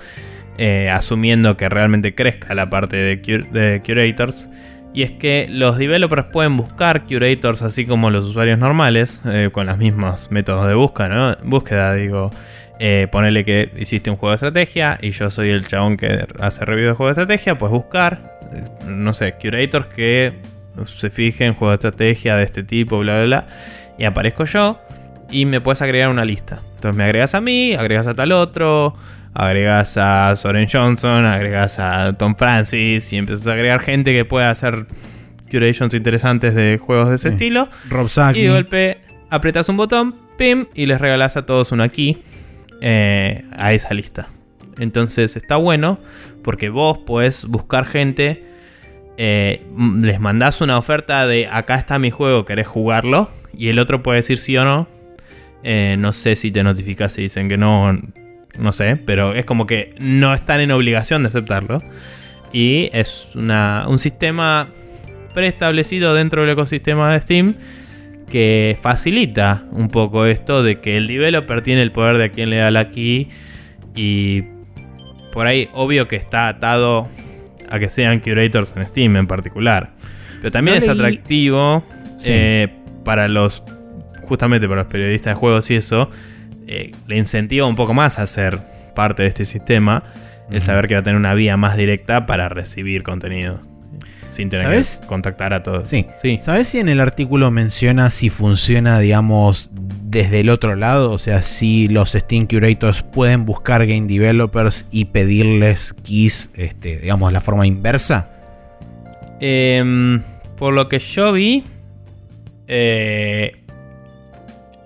eh, 0.57 0.89
asumiendo 0.89 1.55
que 1.55 1.69
realmente 1.69 2.15
crezca 2.15 2.55
la 2.55 2.69
parte 2.69 2.97
de, 2.97 3.81
curators 3.85 4.49
y 4.91 5.03
es 5.03 5.11
que 5.11 5.47
los 5.49 5.77
developers 5.77 6.27
pueden 6.31 6.57
buscar 6.57 7.05
curators 7.05 7.61
así 7.61 7.85
como 7.85 8.09
los 8.09 8.25
usuarios 8.25 8.57
normales, 8.57 9.21
eh, 9.25 9.49
con 9.51 9.67
los 9.67 9.77
mismos 9.77 10.29
métodos 10.31 10.67
de 10.67 10.75
búsqueda, 10.75 11.37
búsqueda, 11.43 11.93
digo. 11.93 12.31
Eh, 12.79 13.07
ponerle 13.11 13.45
que 13.45 13.69
hiciste 13.77 14.09
un 14.09 14.17
juego 14.17 14.31
de 14.31 14.35
estrategia 14.35 14.97
y 14.99 15.11
yo 15.11 15.29
soy 15.29 15.51
el 15.51 15.67
chabón 15.67 15.95
que 15.95 16.25
hace 16.39 16.65
review 16.65 16.87
de 16.87 16.93
juego 16.93 17.07
de 17.13 17.21
estrategia, 17.21 17.57
pues 17.57 17.71
buscar, 17.71 18.39
no 18.87 19.13
sé, 19.13 19.35
curators 19.39 19.87
que 19.87 20.33
se 20.85 21.09
fijen 21.09 21.47
en 21.47 21.53
juegos 21.53 21.79
de 21.79 21.87
estrategia 21.87 22.35
de 22.35 22.43
este 22.43 22.63
tipo, 22.63 22.99
bla, 22.99 23.15
bla, 23.15 23.23
bla. 23.25 23.47
Y 23.97 24.05
aparezco 24.05 24.45
yo 24.45 24.79
y 25.29 25.45
me 25.45 25.61
puedes 25.61 25.81
agregar 25.81 26.09
una 26.09 26.25
lista. 26.25 26.61
Entonces 26.75 26.97
me 26.97 27.03
agregas 27.03 27.35
a 27.35 27.41
mí, 27.41 27.73
agregas 27.73 28.07
a 28.07 28.13
tal 28.13 28.31
otro, 28.31 28.95
agregas 29.33 29.97
a 29.97 30.35
Soren 30.35 30.67
Johnson, 30.71 31.25
agregas 31.25 31.79
a 31.79 32.13
Tom 32.13 32.35
Francis 32.35 33.11
y 33.13 33.17
empiezas 33.17 33.47
a 33.47 33.53
agregar 33.53 33.79
gente 33.79 34.13
que 34.13 34.25
pueda 34.25 34.49
hacer 34.49 34.85
curations 35.49 35.93
interesantes 35.93 36.55
de 36.55 36.79
juegos 36.81 37.09
de 37.09 37.15
ese 37.15 37.29
estilo. 37.29 37.69
Rob 37.89 38.09
Y 38.33 38.43
de 38.43 38.49
golpe 38.49 38.97
apretas 39.29 39.69
un 39.69 39.77
botón, 39.77 40.15
pim, 40.37 40.65
y 40.73 40.85
les 40.85 40.99
regalas 40.99 41.37
a 41.37 41.45
todos 41.45 41.71
una 41.71 41.89
key 41.89 42.23
eh, 42.81 43.45
a 43.55 43.73
esa 43.73 43.93
lista. 43.93 44.29
Entonces 44.77 45.35
está 45.35 45.55
bueno 45.57 45.99
porque 46.43 46.69
vos 46.69 46.99
podés 46.99 47.45
buscar 47.45 47.85
gente, 47.85 48.43
eh, 49.17 49.61
les 50.01 50.19
mandás 50.19 50.61
una 50.61 50.77
oferta 50.77 51.27
de 51.27 51.47
acá 51.47 51.75
está 51.75 51.99
mi 51.99 52.11
juego, 52.11 52.45
querés 52.45 52.67
jugarlo, 52.67 53.29
y 53.55 53.69
el 53.69 53.79
otro 53.79 54.03
puede 54.03 54.17
decir 54.17 54.37
sí 54.37 54.57
o 54.57 54.65
no. 54.65 54.87
Eh, 55.63 55.95
no 55.97 56.11
sé 56.11 56.35
si 56.35 56.51
te 56.51 56.63
notificas 56.63 57.13
si 57.13 57.21
dicen 57.23 57.47
que 57.47 57.57
no, 57.57 57.97
no 58.57 58.71
sé, 58.71 58.97
pero 58.97 59.33
es 59.33 59.45
como 59.45 59.65
que 59.65 59.95
no 59.99 60.33
están 60.33 60.59
en 60.59 60.71
obligación 60.71 61.23
de 61.23 61.29
aceptarlo. 61.29 61.81
Y 62.51 62.89
es 62.93 63.29
un 63.35 63.97
sistema 63.97 64.67
preestablecido 65.33 66.13
dentro 66.13 66.41
del 66.41 66.51
ecosistema 66.51 67.11
de 67.11 67.21
Steam 67.21 67.55
que 68.29 68.77
facilita 68.81 69.65
un 69.71 69.89
poco 69.89 70.25
esto 70.25 70.63
de 70.63 70.79
que 70.79 70.97
el 70.97 71.07
developer 71.07 71.61
tiene 71.61 71.81
el 71.81 71.91
poder 71.91 72.17
de 72.17 72.25
a 72.25 72.29
quien 72.29 72.49
le 72.49 72.57
da 72.57 72.71
la 72.71 72.89
key 72.89 73.29
y 73.95 74.43
por 75.31 75.47
ahí 75.47 75.69
obvio 75.73 76.07
que 76.07 76.15
está 76.15 76.47
atado 76.47 77.07
a 77.69 77.79
que 77.79 77.89
sean 77.89 78.19
curators 78.19 78.73
en 78.75 78.85
Steam 78.85 79.15
en 79.17 79.27
particular. 79.27 79.91
Pero 80.41 80.51
también 80.51 80.77
es 80.77 80.87
atractivo 80.87 81.83
eh, 82.25 82.73
para 83.03 83.27
los, 83.27 83.63
justamente 84.23 84.67
para 84.67 84.81
los 84.81 84.91
periodistas 84.91 85.35
de 85.35 85.39
juegos 85.39 85.71
y 85.71 85.75
eso, 85.75 86.09
eh, 86.67 86.91
le 87.07 87.17
incentiva 87.17 87.65
un 87.65 87.75
poco 87.75 87.93
más 87.93 88.19
a 88.19 88.27
ser 88.27 88.59
parte 88.95 89.23
de 89.23 89.29
este 89.29 89.45
sistema 89.45 90.03
el 90.51 90.61
saber 90.61 90.87
que 90.87 90.93
va 90.93 90.99
a 90.99 91.03
tener 91.03 91.17
una 91.17 91.33
vía 91.33 91.57
más 91.57 91.77
directa 91.77 92.25
para 92.25 92.49
recibir 92.49 93.03
contenido. 93.03 93.72
Sin 94.33 94.49
tener 94.49 94.67
que 94.67 95.05
contactar 95.05 95.53
a 95.53 95.61
todos. 95.61 95.87
Sí. 95.87 96.07
sí. 96.15 96.39
¿Sabes 96.41 96.67
si 96.67 96.79
en 96.79 96.89
el 96.89 96.99
artículo 96.99 97.51
menciona 97.51 98.09
si 98.09 98.31
funciona, 98.31 98.99
digamos, 98.99 99.69
desde 99.73 100.39
el 100.39 100.49
otro 100.49 100.75
lado? 100.75 101.11
O 101.11 101.19
sea, 101.19 101.43
si 101.43 101.87
los 101.87 102.13
Steam 102.13 102.47
Curators 102.47 103.03
pueden 103.03 103.45
buscar 103.45 103.85
game 103.85 104.07
developers 104.07 104.87
y 104.89 105.05
pedirles 105.05 105.93
keys, 106.03 106.49
este, 106.55 106.97
digamos, 106.97 107.29
de 107.29 107.33
la 107.33 107.41
forma 107.41 107.67
inversa. 107.67 108.31
Em, 109.39 110.23
por 110.57 110.73
lo 110.73 110.89
que 110.89 110.97
yo 110.97 111.31
vi, 111.31 111.63
eh, 112.67 113.51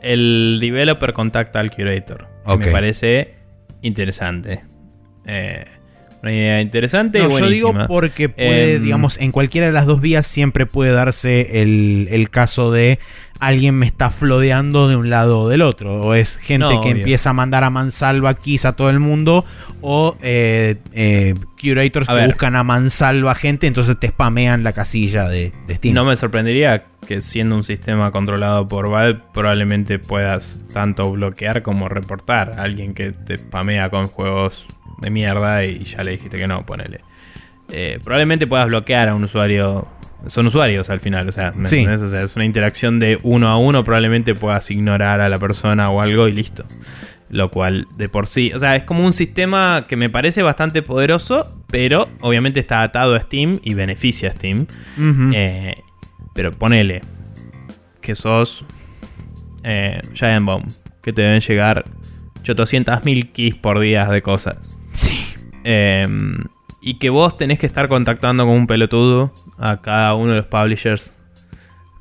el 0.01 0.57
developer 0.59 1.13
contacta 1.13 1.61
al 1.61 1.71
curator. 1.71 2.27
Me 2.59 2.67
parece 2.67 3.35
interesante. 3.81 4.63
Eh, 5.25 5.63
una 6.21 6.31
idea 6.31 6.61
interesante. 6.61 7.19
No, 7.19 7.37
yo 7.39 7.49
digo 7.49 7.73
porque 7.87 8.29
puede, 8.29 8.75
em, 8.75 8.83
digamos, 8.83 9.17
en 9.19 9.31
cualquiera 9.31 9.67
de 9.67 9.73
las 9.73 9.85
dos 9.85 10.01
vías 10.01 10.25
siempre 10.25 10.65
puede 10.65 10.91
darse 10.91 11.61
el, 11.61 12.27
caso 12.31 12.71
de 12.71 12.99
alguien 13.39 13.75
me 13.75 13.85
está 13.85 14.09
flodeando 14.09 14.87
de 14.87 14.95
un 14.95 15.09
lado 15.09 15.41
o 15.41 15.49
del 15.49 15.61
otro. 15.61 16.01
O 16.01 16.13
es 16.13 16.37
gente 16.37 16.79
que 16.81 16.89
empieza 16.89 17.31
a 17.31 17.33
mandar 17.33 17.63
a 17.63 17.69
mansalva 17.69 18.33
keys 18.35 18.65
a 18.65 18.73
todo 18.73 18.89
el 18.89 18.99
mundo. 18.99 19.45
O 19.81 20.17
eh, 20.21 20.77
eh, 20.93 21.35
curators 21.61 22.07
que 22.07 22.25
buscan 22.25 22.55
a 22.55 22.63
mansalva 22.63 23.35
gente, 23.35 23.67
entonces 23.67 23.99
te 23.99 24.07
spamean 24.07 24.63
la 24.63 24.73
casilla 24.73 25.27
de, 25.27 25.53
de 25.67 25.75
Steam. 25.75 25.93
No 25.93 26.03
me 26.03 26.15
sorprendería 26.15 26.85
que 27.07 27.21
siendo 27.21 27.55
un 27.55 27.63
sistema 27.63 28.11
controlado 28.11 28.67
por 28.67 28.89
Valve, 28.89 29.21
probablemente 29.33 29.99
puedas 29.99 30.61
tanto 30.73 31.11
bloquear 31.11 31.61
como 31.61 31.89
reportar 31.89 32.55
a 32.57 32.63
alguien 32.63 32.93
que 32.93 33.11
te 33.11 33.37
spamea 33.37 33.89
con 33.89 34.07
juegos 34.07 34.65
de 34.99 35.09
mierda 35.09 35.63
y 35.63 35.83
ya 35.83 36.03
le 36.03 36.11
dijiste 36.11 36.37
que 36.37 36.47
no, 36.47 36.65
ponele. 36.65 37.01
Eh, 37.71 37.99
probablemente 38.03 38.47
puedas 38.47 38.67
bloquear 38.67 39.09
a 39.09 39.15
un 39.15 39.23
usuario. 39.23 39.87
Son 40.27 40.47
usuarios 40.47 40.89
al 40.89 40.99
final, 40.99 41.27
o 41.29 41.31
sea, 41.31 41.53
es 41.63 42.35
una 42.35 42.45
interacción 42.45 42.99
de 42.99 43.19
uno 43.23 43.49
a 43.49 43.57
uno. 43.57 43.83
Probablemente 43.83 44.35
puedas 44.35 44.69
ignorar 44.71 45.21
a 45.21 45.29
la 45.29 45.37
persona 45.37 45.89
o 45.89 46.01
algo 46.01 46.27
y 46.27 46.33
listo. 46.33 46.65
Lo 47.29 47.51
cual 47.51 47.87
de 47.97 48.07
por 48.07 48.25
sí, 48.25 48.51
o 48.53 48.59
sea, 48.59 48.75
es 48.75 48.83
como 48.83 49.05
un 49.05 49.11
sistema 49.11 49.85
que 49.87 49.97
me 49.97 50.09
parece 50.09 50.43
bastante 50.43 50.81
poderoso, 50.81 51.61
pero 51.67 52.07
obviamente 52.21 52.59
está 52.59 52.83
atado 52.83 53.15
a 53.15 53.19
Steam 53.19 53.59
y 53.63 53.73
beneficia 53.73 54.29
a 54.29 54.31
Steam. 54.31 54.67
Eh, 55.33 55.75
pero 56.33 56.51
ponele 56.51 57.01
que 58.01 58.15
sos 58.15 58.63
eh, 59.63 59.99
Giant 60.13 60.45
Bomb, 60.45 60.65
que 61.03 61.11
te 61.11 61.21
deben 61.21 61.41
llegar 61.41 61.83
800.000 62.43 63.31
keys 63.33 63.55
por 63.55 63.79
día 63.79 64.05
de 64.05 64.21
cosas. 64.21 64.57
Sí. 64.93 65.25
Em, 65.63 66.45
y 66.81 66.99
que 66.99 67.09
vos 67.09 67.35
tenés 67.35 67.59
que 67.59 67.65
estar 67.65 67.89
contactando 67.89 68.45
con 68.45 68.55
un 68.55 68.67
pelotudo 68.67 69.33
a 69.57 69.81
cada 69.81 70.15
uno 70.15 70.31
de 70.31 70.37
los 70.37 70.47
publishers 70.47 71.13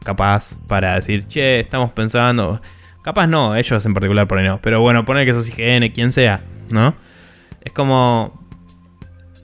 capaz 0.05 0.57
para 0.69 0.95
decir, 0.95 1.27
che, 1.27 1.61
estamos 1.61 1.91
pensando. 1.93 2.61
Capaz 3.03 3.27
no, 3.27 3.55
ellos 3.55 3.85
en 3.85 3.95
particular 3.95 4.27
por 4.27 4.39
ahí 4.39 4.47
no. 4.47 4.61
Pero 4.63 4.81
bueno, 4.81 5.05
poner 5.05 5.27
que 5.27 5.35
sos 5.35 5.49
IGN, 5.49 5.91
quien 5.93 6.13
sea, 6.13 6.43
¿no? 6.71 6.95
Es 7.63 7.73
como. 7.73 8.47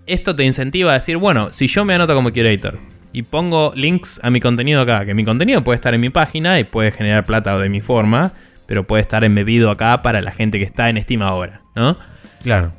Esto 0.07 0.35
te 0.35 0.45
incentiva 0.45 0.91
a 0.91 0.95
decir, 0.95 1.17
bueno, 1.17 1.53
si 1.53 1.69
yo 1.69 1.85
me 1.85 1.95
anoto 1.95 2.15
como 2.15 2.33
curator 2.33 2.79
y 3.13 3.23
pongo 3.23 3.73
links 3.77 4.19
a 4.23 4.31
mi 4.31 4.41
contenido 4.41 4.81
acá, 4.81 5.05
que 5.05 5.15
mi 5.15 5.25
contenido 5.25 5.63
puede 5.63 5.77
estar 5.77 5.95
en 5.95 6.01
mi 6.01 6.09
página 6.09 6.59
y 6.59 6.65
puede 6.65 6.91
generar 6.91 7.25
plata 7.25 7.57
de 7.57 7.69
mi 7.69 7.81
forma, 7.81 8.33
pero 8.67 8.85
puede 8.85 9.03
estar 9.03 9.23
embebido 9.23 9.71
acá 9.71 10.03
para 10.03 10.21
la 10.21 10.33
gente 10.33 10.59
que 10.59 10.65
está 10.65 10.89
en 10.91 11.01
Steam 11.01 11.23
ahora, 11.23 11.61
¿no? 11.77 11.97
Claro. 12.43 12.73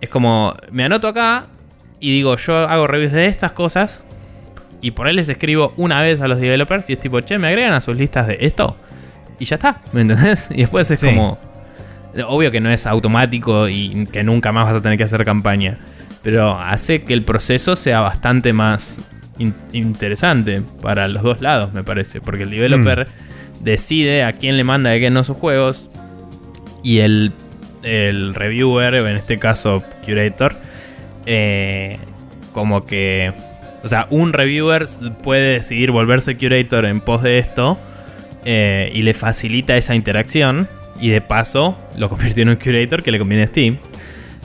Es 0.00 0.08
como, 0.08 0.54
me 0.72 0.84
anoto 0.84 1.08
acá 1.08 1.48
y 2.00 2.12
digo, 2.12 2.36
yo 2.36 2.56
hago 2.56 2.86
reviews 2.86 3.12
de 3.12 3.26
estas 3.26 3.52
cosas 3.52 4.02
y 4.80 4.92
por 4.92 5.06
ahí 5.06 5.14
les 5.14 5.28
escribo 5.28 5.72
una 5.76 6.00
vez 6.00 6.20
a 6.20 6.28
los 6.28 6.40
developers 6.40 6.88
y 6.90 6.94
es 6.94 7.00
tipo, 7.00 7.20
che, 7.20 7.38
me 7.38 7.48
agregan 7.48 7.72
a 7.72 7.80
sus 7.80 7.96
listas 7.96 8.26
de 8.26 8.38
esto 8.40 8.76
y 9.38 9.44
ya 9.44 9.56
está, 9.56 9.80
¿me 9.92 10.02
entendés? 10.02 10.48
Y 10.54 10.58
después 10.58 10.90
es 10.90 11.00
como, 11.00 11.38
obvio 12.26 12.50
que 12.50 12.60
no 12.60 12.70
es 12.70 12.86
automático 12.86 13.68
y 13.68 14.06
que 14.06 14.22
nunca 14.22 14.52
más 14.52 14.66
vas 14.66 14.74
a 14.74 14.82
tener 14.82 14.98
que 14.98 15.04
hacer 15.04 15.24
campaña, 15.24 15.78
pero 16.22 16.58
hace 16.58 17.02
que 17.02 17.14
el 17.14 17.24
proceso 17.24 17.76
sea 17.76 18.00
bastante 18.00 18.52
más 18.52 19.02
interesante 19.72 20.62
para 20.82 21.06
los 21.06 21.22
dos 21.22 21.40
lados, 21.40 21.72
me 21.72 21.84
parece, 21.84 22.20
porque 22.20 22.42
el 22.42 22.50
developer 22.50 23.06
mm. 23.06 23.64
decide 23.64 24.24
a 24.24 24.32
quién 24.32 24.56
le 24.56 24.64
manda 24.64 24.90
de 24.90 24.98
qué 24.98 25.10
no 25.10 25.22
sus 25.22 25.36
juegos 25.36 25.88
y 26.82 26.98
el 26.98 27.32
el 27.82 28.34
reviewer, 28.34 28.94
en 28.94 29.16
este 29.16 29.38
caso 29.38 29.82
curator, 30.04 30.54
eh, 31.26 31.98
como 32.52 32.86
que, 32.86 33.32
o 33.82 33.88
sea, 33.88 34.06
un 34.10 34.32
reviewer 34.32 34.86
puede 35.22 35.54
decidir 35.54 35.90
volverse 35.90 36.36
curator 36.36 36.84
en 36.86 37.00
pos 37.00 37.22
de 37.22 37.38
esto 37.38 37.78
eh, 38.44 38.90
y 38.94 39.02
le 39.02 39.14
facilita 39.14 39.76
esa 39.76 39.94
interacción 39.94 40.68
y 41.00 41.10
de 41.10 41.20
paso 41.20 41.76
lo 41.96 42.08
convirtió 42.08 42.42
en 42.42 42.48
un 42.50 42.56
curator 42.56 43.02
que 43.02 43.10
le 43.12 43.18
conviene 43.18 43.44
a 43.44 43.46
Steam. 43.46 43.78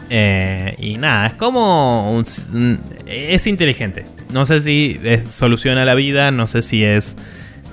Eh, 0.10 0.76
y 0.80 0.98
nada, 0.98 1.28
es 1.28 1.34
como 1.36 2.12
un- 2.12 2.80
es 3.08 3.48
inteligente. 3.48 4.04
No 4.32 4.46
sé 4.46 4.60
si 4.60 5.00
es- 5.04 5.28
soluciona 5.30 5.86
la 5.86 5.96
vida, 5.96 6.30
no 6.32 6.46
sé 6.46 6.62
si 6.62 6.84
es 6.84 7.16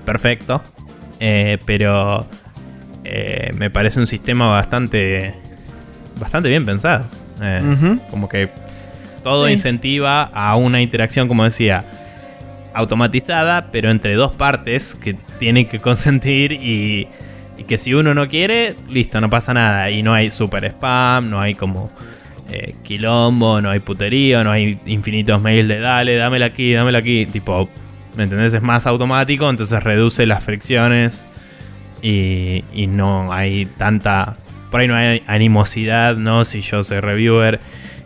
perfecto, 0.07 0.63
eh, 1.19 1.59
pero 1.67 2.27
me 3.59 3.71
parece 3.71 3.99
un 4.01 4.07
sistema 4.07 4.47
bastante 4.47 5.35
bastante 6.19 6.49
bien 6.49 6.65
pensado. 6.65 7.05
Como 8.11 8.29
que 8.29 8.49
todo 9.23 9.47
Sí. 9.47 9.53
incentiva 9.53 10.23
a 10.25 10.57
una 10.57 10.81
interacción, 10.81 11.29
como 11.29 11.45
decía, 11.45 11.85
automatizada, 12.75 13.71
pero 13.73 13.91
entre 13.91 14.15
dos 14.15 14.35
partes 14.37 14.95
que 14.95 15.15
tienen 15.39 15.67
que 15.67 15.79
consentir 15.81 16.53
y, 16.53 17.09
y 17.59 17.65
que 17.65 17.77
si 17.79 17.95
uno 17.95 18.15
no 18.15 18.29
quiere, 18.29 18.77
listo, 18.89 19.21
no 19.21 19.29
pasa 19.29 19.53
nada. 19.55 19.91
Y 19.91 20.03
no 20.03 20.15
hay 20.15 20.31
super 20.31 20.65
spam, 20.65 21.29
no 21.29 21.41
hay 21.41 21.55
como 21.55 21.91
eh, 22.51 22.75
quilombo, 22.83 23.61
no 23.61 23.71
hay 23.71 23.81
puterío, 23.81 24.45
no 24.45 24.53
hay 24.53 24.79
infinitos 24.87 25.41
mails 25.43 25.69
de 25.69 25.79
dale, 25.81 26.17
dámela 26.17 26.47
aquí, 26.47 26.73
dámela 26.73 26.99
aquí. 26.99 27.27
Tipo, 27.27 27.69
¿me 28.17 28.25
entendés? 28.25 28.55
Es 28.55 28.63
más 28.63 28.87
automático, 28.87 29.49
entonces 29.51 29.83
reduce 29.83 30.25
las 30.27 30.43
fricciones 30.45 31.25
y, 32.03 32.65
y 32.73 32.87
no 32.87 33.33
hay 33.33 33.67
tanta... 33.67 34.37
Por 34.71 34.81
ahí 34.81 34.87
no 34.87 34.95
hay 34.95 35.21
animosidad, 35.27 36.17
¿no? 36.17 36.45
Si 36.45 36.61
yo 36.61 36.85
soy 36.85 37.01
reviewer 37.01 37.59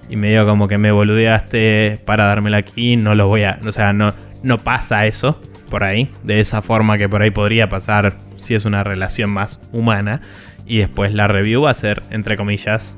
y 0.08 0.16
medio 0.16 0.46
como 0.46 0.68
que 0.68 0.78
me 0.78 0.92
boludeaste 0.92 2.00
para 2.04 2.26
dármela 2.26 2.58
aquí, 2.58 2.96
no 2.96 3.14
lo 3.14 3.28
voy 3.28 3.44
a... 3.44 3.58
O 3.66 3.72
sea, 3.72 3.92
no, 3.92 4.14
no 4.42 4.58
pasa 4.58 5.06
eso 5.06 5.40
por 5.70 5.84
ahí, 5.84 6.10
de 6.22 6.40
esa 6.40 6.62
forma 6.62 6.98
que 6.98 7.08
por 7.08 7.22
ahí 7.22 7.30
podría 7.30 7.68
pasar 7.68 8.18
si 8.36 8.54
es 8.54 8.64
una 8.64 8.84
relación 8.84 9.30
más 9.32 9.60
humana. 9.72 10.20
Y 10.66 10.78
después 10.78 11.12
la 11.12 11.26
review 11.28 11.62
va 11.62 11.70
a 11.70 11.74
ser, 11.74 12.02
entre 12.10 12.36
comillas, 12.36 12.96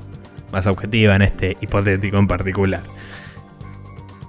más 0.53 0.67
objetiva 0.67 1.17
en 1.17 1.23
este 1.23 1.57
hipotético 1.61 2.19
en 2.19 2.29
particular. 2.29 2.81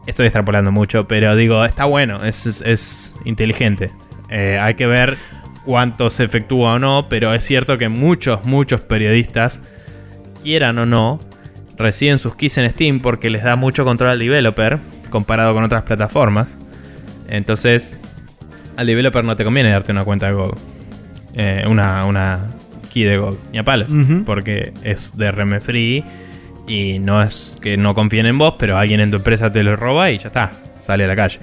Estoy 0.07 0.27
extrapolando 0.27 0.71
mucho, 0.71 1.07
pero 1.07 1.35
digo, 1.35 1.65
está 1.65 1.85
bueno, 1.85 2.23
es, 2.23 2.45
es- 2.61 3.13
inteligente. 3.25 3.91
Eh, 4.29 4.57
hay 4.59 4.75
que 4.75 4.87
ver 4.87 5.17
cuánto 5.65 6.09
se 6.09 6.23
efectúa 6.23 6.73
o 6.73 6.79
no, 6.79 7.07
pero 7.09 7.33
es 7.33 7.43
cierto 7.43 7.77
que 7.77 7.89
muchos, 7.89 8.45
muchos 8.45 8.79
periodistas, 8.81 9.61
quieran 10.41 10.79
o 10.79 10.85
no, 10.85 11.19
reciben 11.77 12.19
sus 12.19 12.35
keys 12.35 12.57
en 12.57 12.69
Steam 12.71 12.99
porque 12.99 13.29
les 13.29 13.43
da 13.43 13.55
mucho 13.55 13.83
control 13.85 14.09
al 14.11 14.19
developer 14.19 14.79
comparado 15.09 15.53
con 15.53 15.63
otras 15.63 15.83
plataformas. 15.83 16.57
Entonces, 17.29 17.97
al 18.75 18.87
developer 18.87 19.23
no 19.23 19.35
te 19.35 19.43
conviene 19.43 19.69
darte 19.71 19.91
una 19.91 20.03
cuenta 20.03 20.27
de 20.27 20.33
GOG. 20.33 20.57
Eh, 21.33 21.63
una, 21.67 22.05
una 22.05 22.39
key 22.91 23.03
de 23.03 23.17
GOG, 23.17 23.37
ni 23.51 23.59
a 23.59 23.63
palos. 23.63 23.93
Porque 24.25 24.73
es 24.83 25.15
DRM 25.15 25.61
free 25.61 26.03
y 26.67 26.99
no 26.99 27.21
es 27.21 27.57
que 27.61 27.77
no 27.77 27.93
confíen 27.95 28.25
en 28.25 28.37
vos, 28.37 28.55
pero 28.57 28.77
alguien 28.77 28.99
en 28.99 29.11
tu 29.11 29.17
empresa 29.17 29.51
te 29.51 29.63
lo 29.63 29.75
roba 29.75 30.11
y 30.11 30.17
ya 30.17 30.27
está, 30.27 30.51
sale 30.83 31.05
a 31.05 31.07
la 31.07 31.15
calle. 31.15 31.39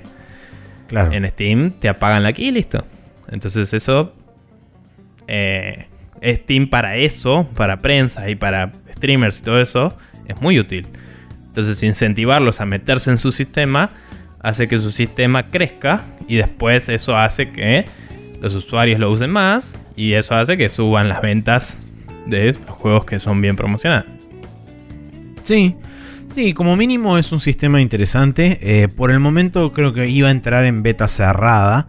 Claro. 0.89 1.12
En 1.12 1.27
Steam 1.27 1.73
te 1.73 1.89
apagan 1.89 2.23
la 2.23 2.32
key 2.32 2.48
y 2.48 2.51
listo. 2.51 2.85
Entonces 3.31 3.73
eso... 3.73 4.12
eh, 5.27 5.86
Steam 6.23 6.69
para 6.69 6.97
eso, 6.97 7.47
para 7.55 7.78
prensa 7.78 8.28
y 8.31 8.35
para 8.35 8.73
streamers 8.94 9.40
y 9.40 9.43
todo 9.43 9.61
eso, 9.61 9.94
es 10.26 10.40
muy 10.40 10.59
útil. 10.59 10.86
Entonces 11.46 11.82
incentivarlos 11.82 12.60
a 12.60 12.66
meterse 12.66 13.10
en 13.10 13.18
su 13.18 13.30
sistema 13.30 13.90
hace 14.40 14.68
que 14.68 14.78
su 14.78 14.90
sistema 14.90 15.51
crezca 15.51 16.02
y 16.28 16.36
después 16.36 16.88
eso 16.88 17.16
hace 17.16 17.51
que 17.51 17.86
los 18.40 18.55
usuarios 18.55 19.01
lo 19.01 19.10
usen 19.10 19.30
más 19.30 19.78
y 19.96 20.12
eso 20.12 20.34
hace 20.34 20.56
que 20.56 20.68
suban 20.68 21.09
las 21.09 21.22
ventas 21.22 21.84
de 22.26 22.52
los 22.52 22.76
juegos 22.76 23.05
que 23.05 23.18
son 23.18 23.40
bien 23.40 23.56
promocionados. 23.56 24.06
Sí, 25.44 25.76
sí, 26.30 26.52
como 26.52 26.76
mínimo 26.76 27.16
es 27.16 27.32
un 27.32 27.40
sistema 27.40 27.80
interesante. 27.80 28.59
Eh, 28.60 28.88
por 28.88 29.10
el 29.10 29.20
momento 29.20 29.72
creo 29.72 29.92
que 29.92 30.09
iba 30.09 30.28
a 30.28 30.30
entrar 30.30 30.64
en 30.66 30.82
beta 30.82 31.09
cerrada. 31.09 31.86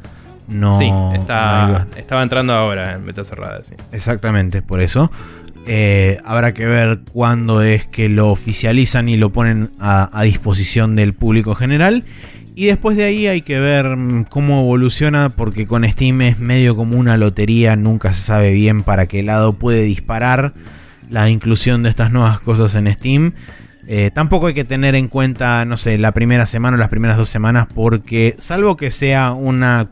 No, 0.48 0.78
sí, 0.78 0.90
está, 1.14 1.88
estaba 1.98 2.22
entrando 2.22 2.54
ahora 2.54 2.94
en 2.94 3.06
beta 3.06 3.24
cerrada. 3.24 3.64
Sí. 3.68 3.74
Exactamente, 3.92 4.62
por 4.62 4.80
eso. 4.80 5.12
Eh, 5.68 6.20
habrá 6.24 6.54
que 6.54 6.66
ver 6.68 7.00
cuándo 7.12 7.64
es 7.64 7.86
que 7.86 8.08
lo 8.08 8.30
oficializan 8.30 9.10
y 9.10 9.18
lo 9.18 9.32
ponen 9.32 9.72
a, 9.80 10.22
disposición 10.24 10.96
del 10.96 11.14
público 11.14 11.56
general. 11.56 12.04
Y 12.56 12.68
después 12.68 12.96
de 12.96 13.04
ahí 13.04 13.28
hay 13.28 13.42
que 13.42 13.60
ver 13.60 13.98
mm, 13.98 14.26
cómo 14.26 14.62
evoluciona, 14.62 15.30
porque 15.30 15.66
con 15.66 15.84
Steam 15.88 16.22
es 16.22 16.40
medio 16.40 16.76
como 16.76 16.98
una 16.98 17.18
lotería, 17.18 17.76
nunca 17.76 18.14
se 18.14 18.24
sabe 18.24 18.52
bien 18.52 18.84
para 18.84 19.08
qué 19.08 19.24
lado 19.24 19.54
puede 19.54 19.84
disparar 19.84 20.54
la 21.10 21.30
inclusión 21.30 21.84
de 21.84 21.90
estas 21.90 22.12
nuevas 22.12 22.40
cosas 22.40 22.76
en 22.76 22.92
Steam. 22.92 23.34
Eh, 23.88 24.12
tampoco 24.14 24.48
hay 24.48 24.54
que 24.54 24.64
tener 24.64 24.96
en 24.96 25.08
cuenta, 25.08 25.66
no 25.66 25.78
sé, 25.78 25.98
la 25.98 26.12
primera 26.12 26.46
semana 26.46 26.76
o 26.76 26.80
las 26.80 26.90
primeras 26.90 27.18
dos 27.18 27.30
semanas, 27.30 27.68
porque 27.74 28.36
salvo 28.40 28.78
que 28.78 28.92
sea 28.92 29.32
una 29.32 29.90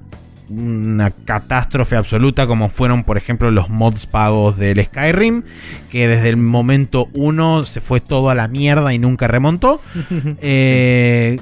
una 0.56 1.12
catástrofe 1.12 1.96
absoluta 1.96 2.48
como 2.48 2.70
fueron 2.70 3.04
por 3.04 3.18
ejemplo 3.18 3.52
los 3.52 3.70
mods 3.70 4.06
pagos 4.06 4.58
del 4.58 4.84
Skyrim 4.84 5.44
que 5.92 6.08
desde 6.08 6.30
el 6.30 6.38
momento 6.38 7.10
1 7.14 7.66
se 7.66 7.82
fue 7.82 8.00
todo 8.00 8.30
a 8.30 8.36
la 8.36 8.48
mierda 8.48 8.94
y 8.94 9.00
nunca 9.00 9.28
remontó. 9.28 9.82
Eh, 10.46 11.38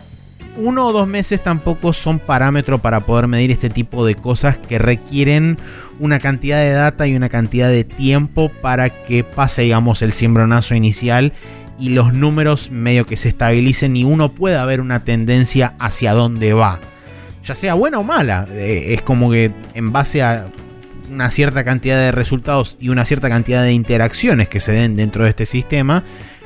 uno 0.57 0.87
o 0.87 0.93
dos 0.93 1.07
meses 1.07 1.41
tampoco 1.41 1.93
son 1.93 2.19
parámetro 2.19 2.79
para 2.79 3.01
poder 3.01 3.27
medir 3.27 3.51
este 3.51 3.69
tipo 3.69 4.05
de 4.05 4.15
cosas 4.15 4.57
que 4.57 4.79
requieren 4.79 5.57
una 5.99 6.19
cantidad 6.19 6.57
de 6.57 6.71
data 6.71 7.07
y 7.07 7.15
una 7.15 7.29
cantidad 7.29 7.69
de 7.69 7.83
tiempo 7.83 8.49
para 8.61 8.89
que 9.03 9.23
pase 9.23 9.63
digamos 9.63 10.01
el 10.01 10.11
cimbronazo 10.11 10.75
inicial 10.75 11.33
y 11.79 11.89
los 11.89 12.13
números 12.13 12.69
medio 12.69 13.05
que 13.05 13.17
se 13.17 13.29
estabilicen 13.29 13.95
y 13.95 14.03
uno 14.03 14.31
pueda 14.31 14.65
ver 14.65 14.81
una 14.81 15.03
tendencia 15.03 15.73
hacia 15.79 16.13
dónde 16.13 16.53
va 16.53 16.79
ya 17.43 17.55
sea 17.55 17.73
buena 17.73 17.99
o 17.99 18.03
mala. 18.03 18.47
Eh, 18.51 18.93
es 18.93 19.01
como 19.01 19.31
que 19.31 19.51
en 19.73 19.91
base 19.91 20.21
a 20.21 20.47
una 21.09 21.29
cierta 21.29 21.63
cantidad 21.63 21.97
de 21.97 22.11
resultados 22.11 22.77
y 22.79 22.89
una 22.89 23.05
cierta 23.05 23.29
cantidad 23.29 23.63
de 23.63 23.73
interacciones 23.73 24.47
que 24.47 24.59
se 24.59 24.71
den 24.71 24.95
dentro 24.95 25.23
de 25.23 25.29
este 25.29 25.45
sistema, 25.45 26.03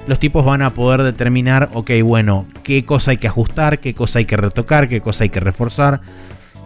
los 0.08 0.20
tipos 0.20 0.46
van 0.46 0.62
a 0.62 0.74
poder 0.74 1.04
determinar, 1.04 1.70
ok, 1.74 1.92
bueno, 2.04 2.48
qué 2.64 2.86
cosa 2.86 3.12
hay 3.12 3.18
que 3.18 3.28
ajustar, 3.28 3.80
qué 3.80 3.94
cosa 3.94 4.20
hay 4.20 4.26
que 4.26 4.38
retocar, 4.38 4.88
qué 4.88 5.02
cosa 5.02 5.24
hay 5.24 5.30
que 5.30 5.40
reforzar. 5.40 6.02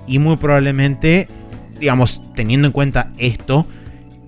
Y 0.07 0.19
muy 0.19 0.37
probablemente, 0.37 1.27
digamos, 1.79 2.21
teniendo 2.35 2.67
en 2.67 2.71
cuenta 2.71 3.11
esto 3.17 3.65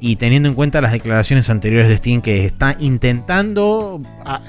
y 0.04 0.16
teniendo 0.16 0.50
en 0.50 0.56
cuenta 0.56 0.82
las 0.82 0.92
declaraciones 0.92 1.50
anteriores 1.52 1.88
de 1.88 1.96
Steam 1.98 2.22
que 2.22 2.44
está 2.44 2.76
intentando 2.80 4.02
ah, 4.26 4.42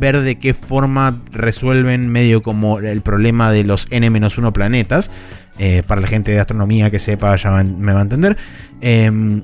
ver 0.00 0.22
de 0.22 0.38
qué 0.38 0.54
forma 0.54 1.22
resuelven 1.30 2.08
medio 2.08 2.42
como 2.42 2.78
el 2.78 3.02
problema 3.02 3.52
de 3.52 3.62
los 3.62 3.86
n-1 3.90 4.52
planetas. 4.52 5.10
eh, 5.58 5.82
para 5.86 6.00
la 6.00 6.06
gente 6.06 6.32
de 6.32 6.40
astronomía 6.40 6.90
que 6.90 6.98
sepa 6.98 7.36
ya 7.36 7.50
me 7.50 7.92
va 7.92 8.00
a 8.00 8.02
entender. 8.02 8.36
Em, 8.80 9.42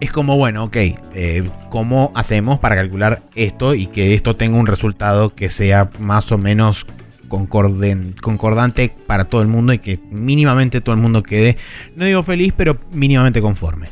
es 0.00 0.10
como, 0.10 0.36
bueno, 0.36 0.64
ok, 0.64 0.76
eh, 0.76 1.48
¿cómo 1.70 2.12
hacemos 2.14 2.58
para 2.58 2.74
calcular 2.74 3.22
esto 3.34 3.74
y 3.74 3.86
que 3.86 4.14
esto 4.14 4.36
tenga 4.36 4.58
un 4.58 4.66
resultado 4.66 5.34
que 5.34 5.48
sea 5.48 5.90
más 5.98 6.30
o 6.32 6.38
menos 6.38 6.86
concordante 7.28 8.94
para 9.06 9.24
todo 9.24 9.42
el 9.42 9.48
mundo 9.48 9.72
y 9.72 9.78
que 9.78 9.98
mínimamente 10.10 10.80
todo 10.80 10.94
el 10.94 11.00
mundo 11.00 11.22
quede, 11.22 11.56
no 11.96 12.04
digo 12.04 12.22
feliz, 12.22 12.52
pero 12.56 12.78
mínimamente 12.92 13.40
conforme? 13.40 13.88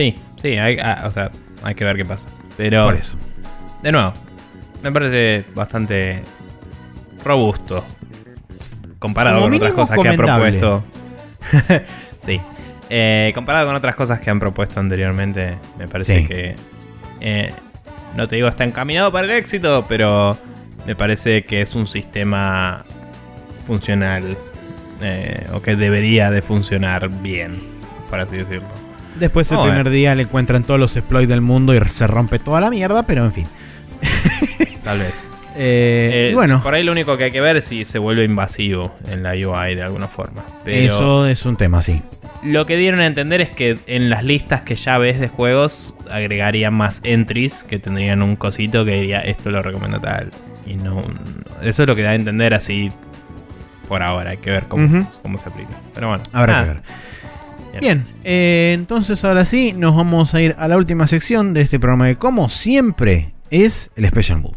Sí, 0.00 0.16
sí, 0.40 0.56
hay, 0.56 0.78
ah, 0.78 1.04
o 1.06 1.10
sea, 1.12 1.30
hay 1.62 1.74
que 1.74 1.84
ver 1.84 1.94
qué 1.96 2.06
pasa. 2.06 2.26
Pero, 2.56 2.86
Por 2.86 2.94
eso. 2.94 3.18
de 3.82 3.92
nuevo, 3.92 4.14
me 4.82 4.90
parece 4.90 5.44
bastante 5.54 6.22
robusto. 7.22 7.84
Comparado 8.98 9.40
Como 9.40 9.48
con 9.48 9.56
otras 9.56 9.72
cosas 9.72 9.98
que 9.98 10.08
han 10.08 10.16
propuesto. 10.16 10.82
sí. 12.20 12.40
Eh, 12.88 13.30
comparado 13.34 13.66
con 13.66 13.76
otras 13.76 13.94
cosas 13.94 14.20
que 14.20 14.30
han 14.30 14.40
propuesto 14.40 14.80
anteriormente, 14.80 15.56
me 15.78 15.86
parece 15.86 16.20
Sí. 16.22 16.26
que. 16.26 16.56
eh, 17.20 17.52
no 18.16 18.26
te 18.26 18.36
digo 18.36 18.48
está 18.48 18.64
encaminado 18.64 19.12
para 19.12 19.26
el 19.26 19.32
éxito, 19.32 19.84
pero 19.86 20.36
me 20.86 20.96
parece 20.96 21.44
que 21.44 21.60
es 21.60 21.74
un 21.74 21.86
sistema 21.86 22.84
funcional. 23.66 24.36
eh, 25.02 25.46
o 25.52 25.60
que 25.62 25.76
debería 25.76 26.30
de 26.30 26.40
funcionar 26.42 27.08
bien, 27.08 27.58
por 28.10 28.18
así 28.20 28.36
decirlo. 28.36 28.79
Después 29.20 29.52
el 29.52 29.60
primer 29.60 29.90
día 29.90 30.14
le 30.16 30.22
encuentran 30.24 30.64
todos 30.64 30.80
los 30.80 30.96
exploits 30.96 31.28
del 31.28 31.40
mundo 31.42 31.74
y 31.74 31.80
se 31.88 32.06
rompe 32.06 32.38
toda 32.40 32.60
la 32.60 32.70
mierda, 32.70 33.04
pero 33.04 33.24
en 33.24 33.32
fin. 33.32 33.46
Tal 34.84 34.98
vez. 34.98 35.14
Eh, 35.56 36.28
Eh, 36.30 36.34
bueno, 36.34 36.62
Por 36.62 36.74
ahí 36.74 36.82
lo 36.84 36.92
único 36.92 37.18
que 37.18 37.24
hay 37.24 37.30
que 37.32 37.40
ver 37.40 37.56
es 37.56 37.64
si 37.66 37.84
se 37.84 37.98
vuelve 37.98 38.24
invasivo 38.24 38.94
en 39.08 39.22
la 39.24 39.32
UI 39.32 39.74
de 39.74 39.82
alguna 39.82 40.06
forma. 40.06 40.42
Pero 40.64 40.94
eso 40.94 41.26
es 41.26 41.44
un 41.44 41.56
tema, 41.56 41.82
sí. 41.82 42.00
lo 42.44 42.64
que 42.66 42.76
dieron 42.76 43.00
a 43.00 43.06
entender 43.06 43.40
es 43.42 43.50
que 43.50 43.76
en 43.88 44.08
las 44.10 44.22
listas 44.24 44.62
que 44.62 44.76
ya 44.76 44.96
ves 44.96 45.18
de 45.20 45.26
juegos 45.28 45.96
agregarían 46.10 46.72
más 46.72 47.00
entries 47.02 47.64
que 47.64 47.78
tendrían 47.80 48.22
un 48.22 48.36
cosito 48.36 48.84
que 48.84 48.92
diría 48.92 49.20
esto 49.20 49.50
lo 49.50 49.60
recomiendo 49.60 50.00
tal. 50.00 50.30
y 50.66 50.76
no. 50.76 51.02
Eso 51.62 51.82
es 51.82 51.88
lo 51.88 51.96
que 51.96 52.02
da 52.04 52.10
a 52.10 52.14
entender 52.14 52.54
así 52.54 52.90
por 53.88 54.02
ahora. 54.02 54.30
Hay 54.30 54.36
que 54.38 54.52
ver 54.52 54.64
cómo, 54.66 55.10
cómo 55.20 55.36
se 55.36 55.48
aplica. 55.48 55.72
Pero 55.94 56.08
bueno, 56.10 56.22
Habrá 56.32 56.62
que 56.62 56.68
ver. 56.70 56.82
Bien. 57.78 58.04
Eh, 58.24 58.72
entonces 58.74 59.24
ahora 59.24 59.44
sí, 59.44 59.72
nos 59.72 59.94
vamos 59.94 60.34
a 60.34 60.40
ir 60.40 60.56
a 60.58 60.66
la 60.68 60.76
última 60.76 61.06
sección 61.06 61.54
de 61.54 61.62
este 61.62 61.78
programa 61.78 62.08
que 62.08 62.16
como 62.16 62.48
siempre 62.48 63.34
es 63.50 63.90
el 63.96 64.06
Special 64.06 64.40
Move. 64.40 64.56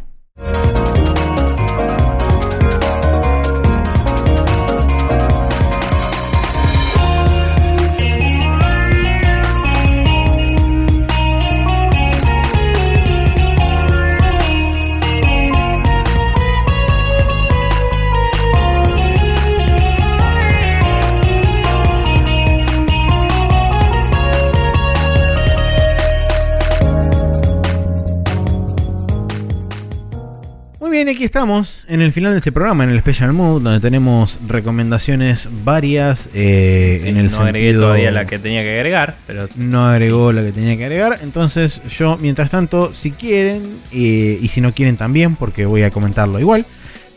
Bien, 31.04 31.16
aquí 31.16 31.26
estamos 31.26 31.84
en 31.90 32.02
el 32.02 32.14
final 32.14 32.32
de 32.32 32.38
este 32.38 32.54
programa, 32.54 32.86
en 32.86 32.90
el 32.90 33.00
Special 33.00 33.34
Move, 33.34 33.62
donde 33.62 33.80
tenemos 33.82 34.38
recomendaciones 34.48 35.50
varias 35.66 36.30
eh, 36.34 37.00
Sí, 37.02 37.10
en 37.10 37.18
el 37.18 37.28
no 37.28 37.40
agregué 37.40 37.74
todavía 37.74 38.12
la 38.12 38.26
que 38.26 38.40
tenía 38.40 38.64
que 38.64 38.72
agregar, 38.72 39.16
pero 39.28 39.50
no 39.58 39.86
agregó 39.86 40.32
la 40.32 40.44
que 40.44 40.54
tenía 40.54 40.78
que 40.78 40.86
agregar. 40.86 41.20
Entonces 41.22 41.82
yo, 41.90 42.18
mientras 42.22 42.50
tanto, 42.50 42.94
si 42.94 43.12
quieren, 43.12 43.62
eh, 43.92 44.40
y 44.42 44.48
si 44.48 44.62
no 44.62 44.72
quieren 44.74 44.96
también, 44.96 45.36
porque 45.36 45.66
voy 45.66 45.84
a 45.84 45.92
comentarlo 45.92 46.40
igual, 46.40 46.66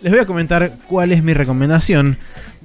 les 0.03 0.13
voy 0.13 0.21
a 0.21 0.27
comentar 0.27 0.73
cuál 0.89 1.13
es 1.13 1.23
mi 1.23 1.33
recomendación. 1.33 2.19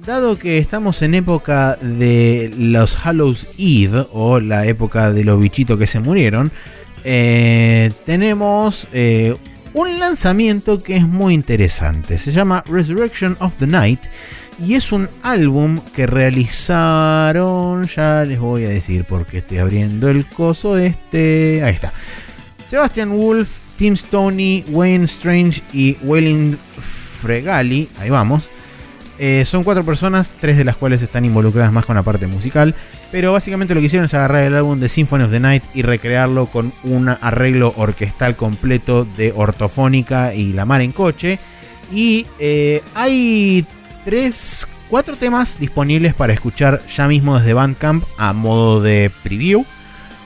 Dado 0.04 0.38
que 0.38 0.58
estamos 0.58 1.02
en 1.02 1.14
época 1.14 1.76
de 1.80 2.50
los 2.58 2.96
Hallows 2.96 3.46
Eve, 3.58 4.06
o 4.12 4.40
la 4.40 4.66
época 4.66 5.12
de 5.12 5.22
los 5.22 5.38
bichitos 5.38 5.78
que 5.78 5.86
se 5.86 6.00
murieron, 6.00 6.50
eh, 7.04 7.92
tenemos 8.06 8.88
un 9.74 9.98
lanzamiento 9.98 10.82
que 10.82 10.96
es 10.96 11.06
muy 11.06 11.34
interesante. 11.34 12.18
Se 12.18 12.32
llama 12.32 12.64
Resurrection 12.66 13.36
of 13.40 13.54
the 13.58 13.66
Night. 13.66 14.00
Y 14.64 14.74
es 14.74 14.92
un 14.92 15.08
álbum 15.22 15.80
que 15.94 16.06
realizaron. 16.06 17.86
Ya 17.86 18.24
les 18.24 18.38
voy 18.38 18.66
a 18.66 18.68
decir 18.68 19.04
porque 19.08 19.38
estoy 19.38 19.58
abriendo 19.58 20.08
el 20.08 20.26
coso 20.26 20.76
este. 20.76 21.62
Ahí 21.64 21.74
está. 21.74 21.92
Sebastian 22.66 23.10
Wolf, 23.16 23.48
Tim 23.76 23.96
Stoney, 23.96 24.64
Wayne 24.68 25.04
Strange 25.04 25.62
y 25.72 25.96
Welling 26.02 26.56
Fregali. 27.20 27.88
Ahí 27.98 28.10
vamos. 28.10 28.48
Eh, 29.18 29.44
son 29.44 29.62
cuatro 29.62 29.84
personas, 29.84 30.30
tres 30.40 30.56
de 30.56 30.64
las 30.64 30.76
cuales 30.76 31.02
están 31.02 31.24
involucradas 31.24 31.72
más 31.72 31.84
con 31.84 31.96
la 31.96 32.02
parte 32.02 32.26
musical. 32.26 32.74
Pero 33.10 33.32
básicamente 33.32 33.74
lo 33.74 33.80
que 33.80 33.86
hicieron 33.86 34.06
es 34.06 34.14
agarrar 34.14 34.44
el 34.44 34.54
álbum 34.54 34.80
de 34.80 34.88
Symphony 34.88 35.24
of 35.24 35.30
the 35.30 35.40
Night 35.40 35.62
y 35.74 35.82
recrearlo 35.82 36.46
con 36.46 36.72
un 36.84 37.08
arreglo 37.08 37.74
orquestal 37.76 38.36
completo 38.36 39.04
de 39.04 39.32
ortofónica 39.34 40.34
y 40.34 40.52
la 40.52 40.64
mar 40.64 40.80
en 40.80 40.92
coche. 40.92 41.38
Y 41.92 42.26
eh, 42.38 42.82
hay 42.94 43.66
tres, 44.04 44.66
cuatro 44.88 45.16
temas 45.16 45.58
disponibles 45.58 46.14
para 46.14 46.32
escuchar 46.32 46.80
ya 46.86 47.06
mismo 47.06 47.38
desde 47.38 47.52
Bandcamp 47.52 48.04
a 48.16 48.32
modo 48.32 48.80
de 48.80 49.10
preview. 49.22 49.64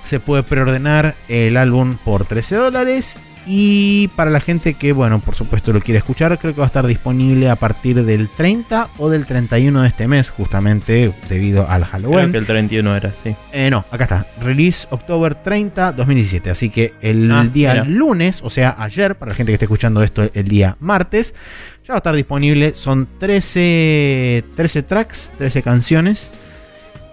Se 0.02 0.20
puede 0.20 0.44
preordenar 0.44 1.16
el 1.28 1.56
álbum 1.56 1.96
por 2.04 2.24
13 2.24 2.54
dólares. 2.54 3.18
Y 3.48 4.08
para 4.16 4.30
la 4.30 4.40
gente 4.40 4.74
que, 4.74 4.92
bueno, 4.92 5.20
por 5.20 5.36
supuesto 5.36 5.72
lo 5.72 5.80
quiere 5.80 5.98
escuchar, 5.98 6.36
creo 6.38 6.52
que 6.52 6.58
va 6.58 6.64
a 6.64 6.66
estar 6.66 6.86
disponible 6.86 7.48
a 7.48 7.54
partir 7.54 8.04
del 8.04 8.28
30 8.28 8.88
o 8.98 9.08
del 9.08 9.24
31 9.24 9.82
de 9.82 9.88
este 9.88 10.08
mes, 10.08 10.30
justamente 10.30 11.12
debido 11.28 11.68
al 11.70 11.82
creo 11.84 11.92
Halloween. 11.92 12.32
que 12.32 12.38
el 12.38 12.46
31 12.46 12.96
era 12.96 13.08
así. 13.10 13.36
Eh, 13.52 13.70
no, 13.70 13.84
acá 13.90 14.04
está. 14.04 14.26
Release 14.42 14.88
October 14.90 15.36
30, 15.36 15.92
2017. 15.92 16.50
Así 16.50 16.70
que 16.70 16.94
el 17.00 17.30
Ah, 17.30 17.44
día 17.44 17.72
mira. 17.74 17.84
lunes, 17.84 18.40
o 18.42 18.50
sea, 18.50 18.74
ayer, 18.78 19.14
para 19.16 19.30
la 19.30 19.36
gente 19.36 19.50
que 19.52 19.54
esté 19.54 19.66
escuchando 19.66 20.02
esto 20.02 20.28
el 20.34 20.48
día 20.48 20.76
martes, 20.80 21.32
ya 21.86 21.92
va 21.92 21.94
a 21.94 21.98
estar 21.98 22.16
disponible. 22.16 22.72
Son 22.74 23.06
13, 23.20 24.42
13 24.56 24.82
tracks, 24.82 25.30
13 25.38 25.62
canciones. 25.62 26.32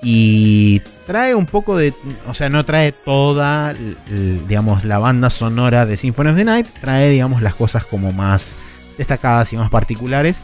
Y 0.03 0.81
trae 1.07 1.33
un 1.33 1.45
poco 1.45 1.77
de. 1.77 1.93
O 2.27 2.33
sea, 2.33 2.49
no 2.49 2.65
trae 2.65 2.91
toda, 2.91 3.73
digamos, 4.47 4.83
la 4.83 4.99
banda 4.99 5.29
sonora 5.29 5.85
de 5.85 5.97
Symphony 5.97 6.29
of 6.29 6.35
the 6.35 6.43
Night. 6.45 6.67
Trae, 6.81 7.09
digamos, 7.09 7.41
las 7.41 7.55
cosas 7.55 7.85
como 7.85 8.11
más 8.11 8.55
destacadas 8.97 9.53
y 9.53 9.57
más 9.57 9.69
particulares. 9.69 10.37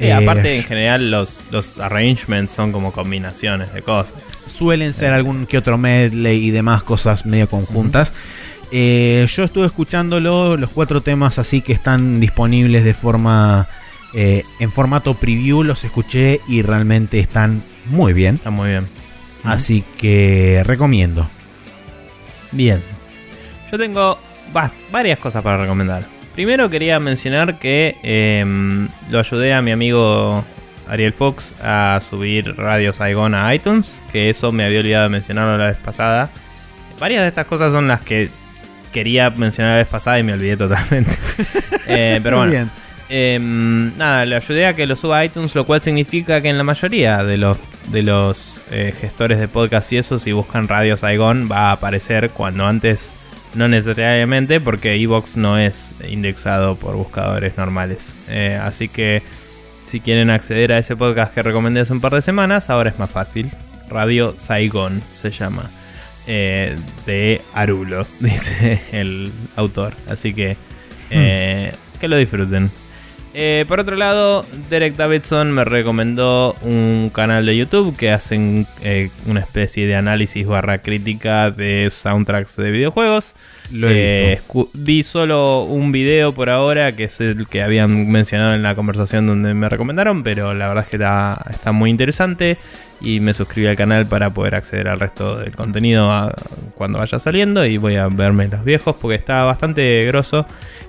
Eh, 0.00 0.08
Eh, 0.08 0.12
aparte, 0.12 0.56
en 0.56 0.62
general, 0.62 1.10
los, 1.10 1.40
los 1.50 1.78
arrangements 1.78 2.54
son 2.54 2.72
como 2.72 2.92
combinaciones 2.92 3.72
de 3.72 3.82
cosas. 3.82 4.14
suelen 4.46 4.94
ser 4.94 5.12
algún 5.12 5.46
que 5.46 5.58
otro 5.58 5.78
medley 5.78 6.44
y 6.46 6.50
demás 6.50 6.82
cosas 6.82 7.26
medio 7.26 7.48
conjuntas. 7.48 8.12
Eh, 8.70 9.26
yo 9.34 9.44
estuve 9.44 9.66
escuchándolo, 9.66 10.56
los 10.56 10.70
cuatro 10.70 11.00
temas 11.00 11.38
así 11.38 11.62
que 11.62 11.72
están 11.72 12.20
disponibles 12.20 12.84
de 12.84 12.92
forma 12.92 13.66
eh, 14.14 14.42
en 14.60 14.70
formato 14.70 15.14
preview, 15.14 15.62
los 15.62 15.84
escuché 15.84 16.40
y 16.48 16.62
realmente 16.62 17.18
están 17.18 17.62
muy 17.88 18.12
bien. 18.12 18.36
Está 18.36 18.50
muy 18.50 18.70
bien. 18.70 18.86
Así 19.44 19.84
que 19.98 20.62
recomiendo. 20.64 21.28
Bien. 22.52 22.82
Yo 23.70 23.78
tengo 23.78 24.18
va- 24.56 24.70
varias 24.90 25.18
cosas 25.18 25.42
para 25.42 25.58
recomendar. 25.58 26.02
Primero 26.34 26.70
quería 26.70 26.98
mencionar 27.00 27.58
que 27.58 27.96
em, 28.02 28.88
lo 29.10 29.18
ayudé 29.18 29.52
a 29.54 29.60
mi 29.62 29.72
amigo 29.72 30.44
Ariel 30.88 31.12
Fox 31.12 31.54
a 31.62 32.00
subir 32.08 32.56
Radio 32.56 32.92
Saigon 32.92 33.34
a 33.34 33.52
iTunes, 33.54 34.00
que 34.12 34.30
eso 34.30 34.52
me 34.52 34.64
había 34.64 34.80
olvidado 34.80 35.04
de 35.04 35.10
mencionarlo 35.10 35.58
la 35.58 35.66
vez 35.68 35.76
pasada. 35.76 36.30
Varias 36.98 37.22
de 37.22 37.28
estas 37.28 37.46
cosas 37.46 37.72
son 37.72 37.88
las 37.88 38.00
que 38.00 38.28
quería 38.92 39.30
mencionar 39.30 39.72
la 39.72 39.78
vez 39.78 39.88
pasada 39.88 40.18
y 40.18 40.22
me 40.22 40.32
olvidé 40.32 40.56
totalmente. 40.56 41.10
Eh, 41.90 42.20
pero 42.22 42.36
Muy 42.36 42.48
bueno, 42.48 42.64
bien. 42.66 42.70
Em, 43.10 43.96
nada, 43.96 44.26
le 44.26 44.36
ayudé 44.36 44.66
a 44.66 44.74
que 44.74 44.86
lo 44.86 44.94
suba 44.96 45.18
a 45.18 45.24
iTunes, 45.24 45.54
lo 45.54 45.64
cual 45.64 45.82
significa 45.82 46.40
que 46.40 46.48
en 46.48 46.58
la 46.58 46.64
mayoría 46.64 47.24
de 47.24 47.38
los, 47.38 47.56
de 47.90 48.02
los 48.02 48.60
eh, 48.70 48.94
gestores 49.00 49.40
de 49.40 49.48
podcast 49.48 49.92
y 49.92 49.96
eso, 49.96 50.18
si 50.18 50.32
buscan 50.32 50.68
Radio 50.68 50.96
Saigon, 50.96 51.48
va 51.50 51.70
a 51.70 51.72
aparecer 51.72 52.30
cuando 52.30 52.66
antes 52.66 53.10
no 53.54 53.66
necesariamente, 53.68 54.60
porque 54.60 54.94
Evox 54.94 55.36
no 55.36 55.58
es 55.58 55.94
indexado 56.08 56.76
por 56.76 56.96
buscadores 56.96 57.56
normales. 57.56 58.12
Eh, 58.28 58.58
así 58.62 58.88
que 58.88 59.22
si 59.86 60.00
quieren 60.00 60.30
acceder 60.30 60.72
a 60.72 60.78
ese 60.78 60.96
podcast 60.96 61.34
que 61.34 61.42
recomendé 61.42 61.80
hace 61.80 61.92
un 61.92 62.00
par 62.00 62.12
de 62.12 62.22
semanas, 62.22 62.68
ahora 62.68 62.90
es 62.90 62.98
más 62.98 63.10
fácil. 63.10 63.50
Radio 63.88 64.34
Saigon 64.38 65.02
se 65.14 65.30
llama. 65.30 65.70
Eh, 66.26 66.76
de 67.06 67.40
Arulo, 67.54 68.06
dice 68.20 68.82
el 68.92 69.32
autor. 69.56 69.94
Así 70.08 70.34
que 70.34 70.58
eh, 71.10 71.72
que 71.98 72.08
lo 72.08 72.16
disfruten. 72.16 72.70
Eh, 73.34 73.66
por 73.68 73.78
otro 73.78 73.94
lado, 73.94 74.44
Derek 74.70 74.96
Davidson 74.96 75.52
me 75.52 75.62
recomendó 75.64 76.56
un 76.62 77.10
canal 77.14 77.46
de 77.46 77.56
YouTube 77.56 77.94
que 77.96 78.10
hacen 78.10 78.66
eh, 78.82 79.10
una 79.26 79.40
especie 79.40 79.86
de 79.86 79.94
análisis 79.94 80.46
barra 80.46 80.78
crítica 80.78 81.50
de 81.50 81.88
soundtracks 81.92 82.56
de 82.56 82.70
videojuegos. 82.70 83.34
Lo 83.70 83.88
he 83.90 84.32
Eh, 84.32 84.40
vi 84.72 85.02
solo 85.02 85.62
un 85.64 85.92
video 85.92 86.32
por 86.32 86.48
ahora, 86.48 86.96
que 86.96 87.04
es 87.04 87.20
el 87.20 87.46
que 87.46 87.62
habían 87.62 88.10
mencionado 88.10 88.54
en 88.54 88.62
la 88.62 88.74
conversación 88.74 89.26
donde 89.26 89.52
me 89.54 89.68
recomendaron, 89.68 90.22
pero 90.22 90.54
la 90.54 90.66
verdad 90.68 90.84
es 90.84 90.90
que 90.90 90.96
está, 90.96 91.44
está 91.50 91.70
muy 91.70 91.90
interesante 91.90 92.56
y 93.00 93.20
me 93.20 93.34
suscribí 93.34 93.68
al 93.68 93.76
canal 93.76 94.06
para 94.06 94.30
poder 94.30 94.56
acceder 94.56 94.88
al 94.88 94.98
resto 94.98 95.36
del 95.38 95.54
contenido 95.54 96.10
a- 96.10 96.34
cuando 96.74 96.98
vaya 96.98 97.18
saliendo 97.20 97.64
y 97.66 97.76
voy 97.76 97.94
a 97.96 98.08
verme 98.08 98.48
los 98.48 98.64
viejos 98.64 98.96
porque 99.00 99.14
está 99.16 99.44
bastante 99.44 100.04
grosso 100.06 100.46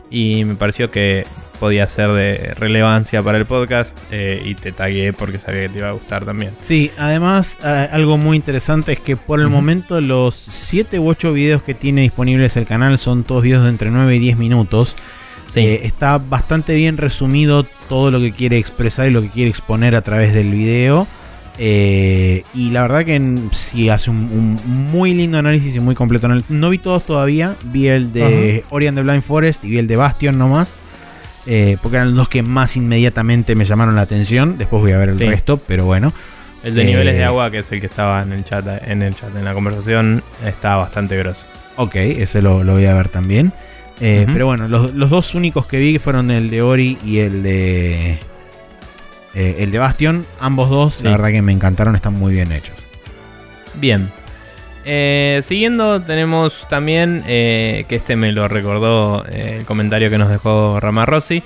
y 0.10 0.46
me 0.46 0.56
pareció 0.56 0.92
que 0.92 1.24
podía 1.60 1.88
ser 1.88 2.12
de 2.12 2.54
relevancia 2.56 3.22
para 3.22 3.38
el 3.38 3.46
podcast 3.46 3.98
eh, 4.12 4.42
y 4.46 4.56
te 4.56 4.72
tagué 4.72 5.14
porque 5.14 5.40
sabía 5.40 5.64
que 5.64 5.70
te 5.70 5.80
iba 5.80 5.90
a 5.90 5.92
gustar 5.92 6.26
también. 6.26 6.52
Sí, 6.62 6.92
además 6.98 7.58
eh, 7.64 7.90
algo 7.92 8.18
muy 8.18 8.38
interesante 8.38 8.94
es 8.94 9.00
que 9.00 9.18
por 9.18 9.42
el 9.42 9.50
momento 9.50 10.00
los 10.00 10.36
7 10.36 11.00
u 11.00 11.10
8 11.10 11.34
videos 11.34 11.62
que 11.62 11.74
tiene 11.74 12.02
disponibles 12.02 12.56
el 12.58 12.66
canal 12.66 12.98
son 12.98 13.24
todos 13.24 13.44
videos 13.44 13.64
de 13.64 13.70
entre 13.70 13.92
9 13.92 14.16
y 14.16 14.20
10 14.20 14.38
minutos. 14.38 14.96
Sí. 15.50 15.62
Eh, 15.62 15.82
está 15.84 16.18
bastante 16.18 16.76
bien 16.76 16.98
resumido 16.98 17.66
todo 17.90 18.12
lo 18.12 18.20
que 18.20 18.32
quiere 18.32 18.58
expresar 18.58 19.08
y 19.08 19.12
lo 19.12 19.22
que 19.22 19.30
quiere 19.30 19.50
exponer 19.50 19.96
a 19.96 20.02
través 20.02 20.34
del 20.34 20.52
video. 20.52 21.08
Eh, 21.62 22.44
y 22.54 22.70
la 22.72 22.84
verdad 22.84 23.04
que 23.06 23.36
sí 23.52 23.90
hace 23.90 24.10
un, 24.10 24.18
un 24.66 24.90
muy 24.92 25.14
lindo 25.14 25.38
análisis 25.38 25.76
y 25.76 25.80
muy 25.82 25.94
completo. 25.94 26.28
No 26.48 26.70
vi 26.70 26.78
todos 26.78 27.06
todavía. 27.06 27.58
Vi 27.66 27.88
el 27.90 28.14
de 28.14 28.64
Ori 28.70 28.88
and 28.88 28.98
the 28.98 29.04
Blind 29.04 29.24
Forest 29.24 29.66
y 29.66 29.70
vi 29.70 29.78
el 29.78 29.88
de 29.88 29.96
Bastion 29.98 30.38
nomás. 30.38 30.76
eh, 31.46 31.78
porque 31.82 31.98
eran 31.98 32.16
los 32.16 32.30
que 32.30 32.44
más 32.44 32.78
inmediatamente 32.78 33.56
me 33.56 33.66
llamaron 33.66 33.96
la 33.96 34.02
atención. 34.02 34.58
Después 34.60 34.82
voy 34.84 34.92
a 34.92 34.98
ver 35.00 35.10
el 35.10 35.18
Sí. 35.18 35.26
resto, 35.26 35.58
pero 35.58 35.84
bueno. 35.86 36.14
El 36.64 36.76
de 36.76 36.82
Eh, 36.84 36.86
niveles 36.86 37.16
de 37.16 37.24
agua, 37.24 37.50
que 37.50 37.60
es 37.60 37.72
el 37.72 37.80
que 37.80 37.88
estaba 37.88 38.22
en 38.22 38.34
el 38.34 38.44
chat, 38.44 38.66
en 38.88 39.02
el 39.02 39.16
chat, 39.16 39.36
en 39.36 39.46
la 39.46 39.54
conversación, 39.54 40.22
está 40.46 40.76
bastante 40.76 41.18
grosso. 41.18 41.46
Ok, 41.78 41.96
ese 41.96 42.42
lo, 42.42 42.64
lo 42.64 42.74
voy 42.74 42.86
a 42.86 42.94
ver 42.94 43.10
también. 43.10 43.52
Eh. 44.02 44.26
Pero 44.32 44.46
bueno, 44.46 44.68
los, 44.68 44.94
los 44.94 45.10
dos 45.10 45.34
únicos 45.34 45.66
que 45.66 45.78
vi 45.80 45.98
fueron 45.98 46.30
el 46.30 46.50
de 46.52 46.62
Ori 46.62 46.98
y 47.04 47.18
el 47.20 47.42
de. 47.42 48.20
Eh, 49.34 49.58
el 49.60 49.72
de 49.72 49.78
Bastion. 49.80 50.26
Ambos 50.40 50.70
dos, 50.70 50.96
Sí. 50.96 51.04
la 51.04 51.12
verdad 51.12 51.30
que 51.30 51.42
me 51.42 51.52
encantaron, 51.52 51.96
están 51.96 52.14
muy 52.14 52.34
bien 52.34 52.52
hechos. 52.52 52.76
Bien. 53.76 54.12
Eh, 54.86 55.42
siguiendo, 55.44 56.02
tenemos 56.02 56.68
también, 56.70 57.24
eh, 57.28 57.86
que 57.88 57.96
este 57.98 58.16
me 58.16 58.32
lo 58.32 58.48
recordó 58.48 59.24
el 59.26 59.66
comentario 59.66 60.10
que 60.10 60.18
nos 60.18 60.30
dejó 60.30 60.80
Ramarossi. 60.80 61.44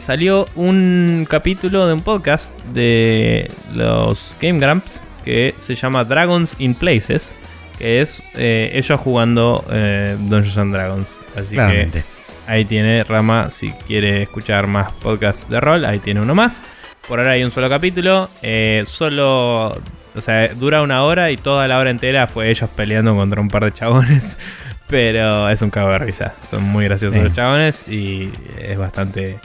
salió 0.00 0.46
un 0.56 1.26
capítulo 1.30 1.86
de 1.86 1.92
un 1.94 2.02
podcast 2.02 2.52
de 2.74 3.48
los 3.72 4.36
Game 4.40 4.58
Grumps 4.58 5.00
que 5.24 5.54
se 5.58 5.76
llama 5.76 6.02
Dragons 6.04 6.56
in 6.58 6.74
Places, 6.74 7.32
que 7.78 8.00
es 8.00 8.20
ellos 8.36 8.98
jugando 8.98 9.64
Dungeons 9.68 10.58
and 10.58 10.74
Dragons. 10.74 11.20
Así 11.36 11.54
Claramente. 11.54 12.00
que 12.00 12.50
ahí 12.52 12.64
tiene 12.64 13.04
Rama, 13.04 13.50
si 13.52 13.70
quiere 13.86 14.22
escuchar 14.24 14.66
más 14.66 14.90
podcasts 14.90 15.48
de 15.48 15.60
rol, 15.60 15.84
ahí 15.84 16.00
tiene 16.00 16.20
uno 16.20 16.34
más. 16.34 16.64
Por 17.10 17.18
ahora 17.18 17.32
hay 17.32 17.42
un 17.42 17.50
solo 17.50 17.68
capítulo, 17.68 18.30
eh, 18.40 18.84
solo, 18.86 19.70
o 20.14 20.20
sea, 20.20 20.46
dura 20.54 20.80
una 20.80 21.02
hora 21.02 21.32
y 21.32 21.36
toda 21.36 21.66
la 21.66 21.78
hora 21.80 21.90
entera 21.90 22.28
fue 22.28 22.50
ellos 22.50 22.70
peleando 22.74 23.16
contra 23.16 23.40
un 23.40 23.48
par 23.48 23.64
de 23.64 23.72
chabones. 23.74 24.38
Pero 24.86 25.48
es 25.50 25.60
un 25.60 25.70
cago 25.70 25.90
de 25.90 25.98
risa, 25.98 26.34
son 26.48 26.62
muy 26.62 26.84
graciosos 26.84 27.16
Sí. 27.18 27.24
los 27.24 27.34
chabones 27.34 27.88
y 27.88 28.30
es 28.58 28.78
bastante, 28.78 29.38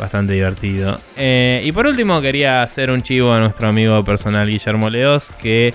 bastante 0.00 0.32
divertido. 0.32 1.00
Eh, 1.16 1.62
y 1.64 1.70
por 1.72 1.86
último 1.86 2.20
quería 2.20 2.62
hacer 2.64 2.90
un 2.90 3.02
chivo 3.02 3.32
a 3.32 3.38
nuestro 3.38 3.68
amigo 3.68 4.04
personal 4.04 4.48
Guillermo 4.48 4.90
Leos 4.90 5.30
que 5.40 5.72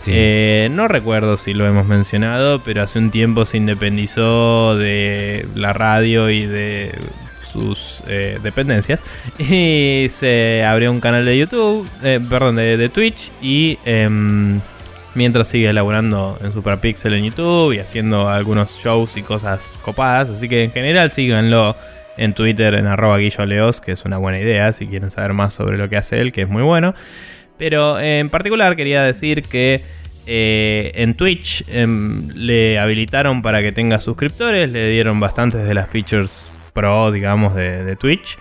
Sí. 0.00 0.12
eh, 0.14 0.68
no 0.72 0.86
recuerdo 0.88 1.36
si 1.36 1.54
lo 1.54 1.66
hemos 1.66 1.86
mencionado, 1.86 2.62
pero 2.64 2.82
hace 2.82 2.98
un 3.00 3.10
tiempo 3.12 3.44
se 3.44 3.56
independizó 3.56 4.76
de 4.76 5.44
la 5.56 5.72
radio 5.72 6.28
y 6.30 6.46
de 6.46 6.92
sus 7.52 8.02
eh, 8.06 8.38
dependencias. 8.42 9.02
Y 9.38 10.06
se 10.10 10.64
abrió 10.64 10.90
un 10.90 11.00
canal 11.00 11.24
de 11.24 11.38
YouTube, 11.38 11.88
eh, 12.02 12.20
perdón, 12.28 12.56
de, 12.56 12.88
Twitch. 12.88 13.30
Y 13.40 13.78
em, 13.84 14.60
mientras 15.14 15.48
sigue 15.48 15.68
elaborando 15.68 16.38
en 16.42 16.52
Superpixel 16.52 17.14
en 17.14 17.24
YouTube 17.24 17.72
y 17.72 17.78
haciendo 17.78 18.28
algunos 18.28 18.80
shows 18.82 19.16
y 19.16 19.22
cosas 19.22 19.78
copadas. 19.82 20.30
Así 20.30 20.48
que 20.48 20.64
en 20.64 20.70
general 20.70 21.12
síganlo 21.12 21.76
en 22.16 22.34
Twitter 22.34 22.74
en 22.74 22.86
arroba 22.86 23.18
guilloleos, 23.18 23.80
que 23.80 23.92
es 23.92 24.04
una 24.04 24.18
buena 24.18 24.38
idea 24.38 24.72
si 24.72 24.86
quieren 24.86 25.10
saber 25.10 25.32
más 25.32 25.54
sobre 25.54 25.78
lo 25.78 25.88
que 25.88 25.96
hace 25.96 26.20
él, 26.20 26.32
que 26.32 26.42
es 26.42 26.48
muy 26.48 26.62
bueno. 26.62 26.94
Pero 27.58 27.98
eh, 28.00 28.18
en 28.18 28.30
particular 28.30 28.76
quería 28.76 29.02
decir 29.02 29.42
que 29.42 29.80
en 30.24 31.14
Twitch 31.14 31.64
em, 31.68 32.28
le 32.36 32.78
habilitaron 32.78 33.42
para 33.42 33.60
que 33.60 33.72
tenga 33.72 33.98
suscriptores, 33.98 34.70
le 34.70 34.88
dieron 34.88 35.18
bastantes 35.18 35.66
de 35.66 35.74
las 35.74 35.90
features 35.90 36.51
pro, 36.72 37.10
digamos, 37.12 37.54
de, 37.54 37.84
de 37.84 37.96
Twitch. 37.96 38.38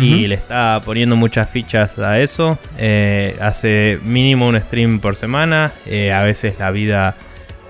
Y 0.00 0.28
le 0.28 0.36
está 0.36 0.80
poniendo 0.84 1.16
muchas 1.16 1.50
fichas 1.50 1.98
a 1.98 2.20
eso. 2.20 2.58
Eh, 2.78 3.36
hace 3.40 3.98
mínimo 4.04 4.46
un 4.46 4.56
stream 4.60 5.00
por 5.00 5.16
semana. 5.16 5.72
Eh, 5.84 6.12
a 6.12 6.22
veces 6.22 6.54
la 6.60 6.70
vida 6.70 7.16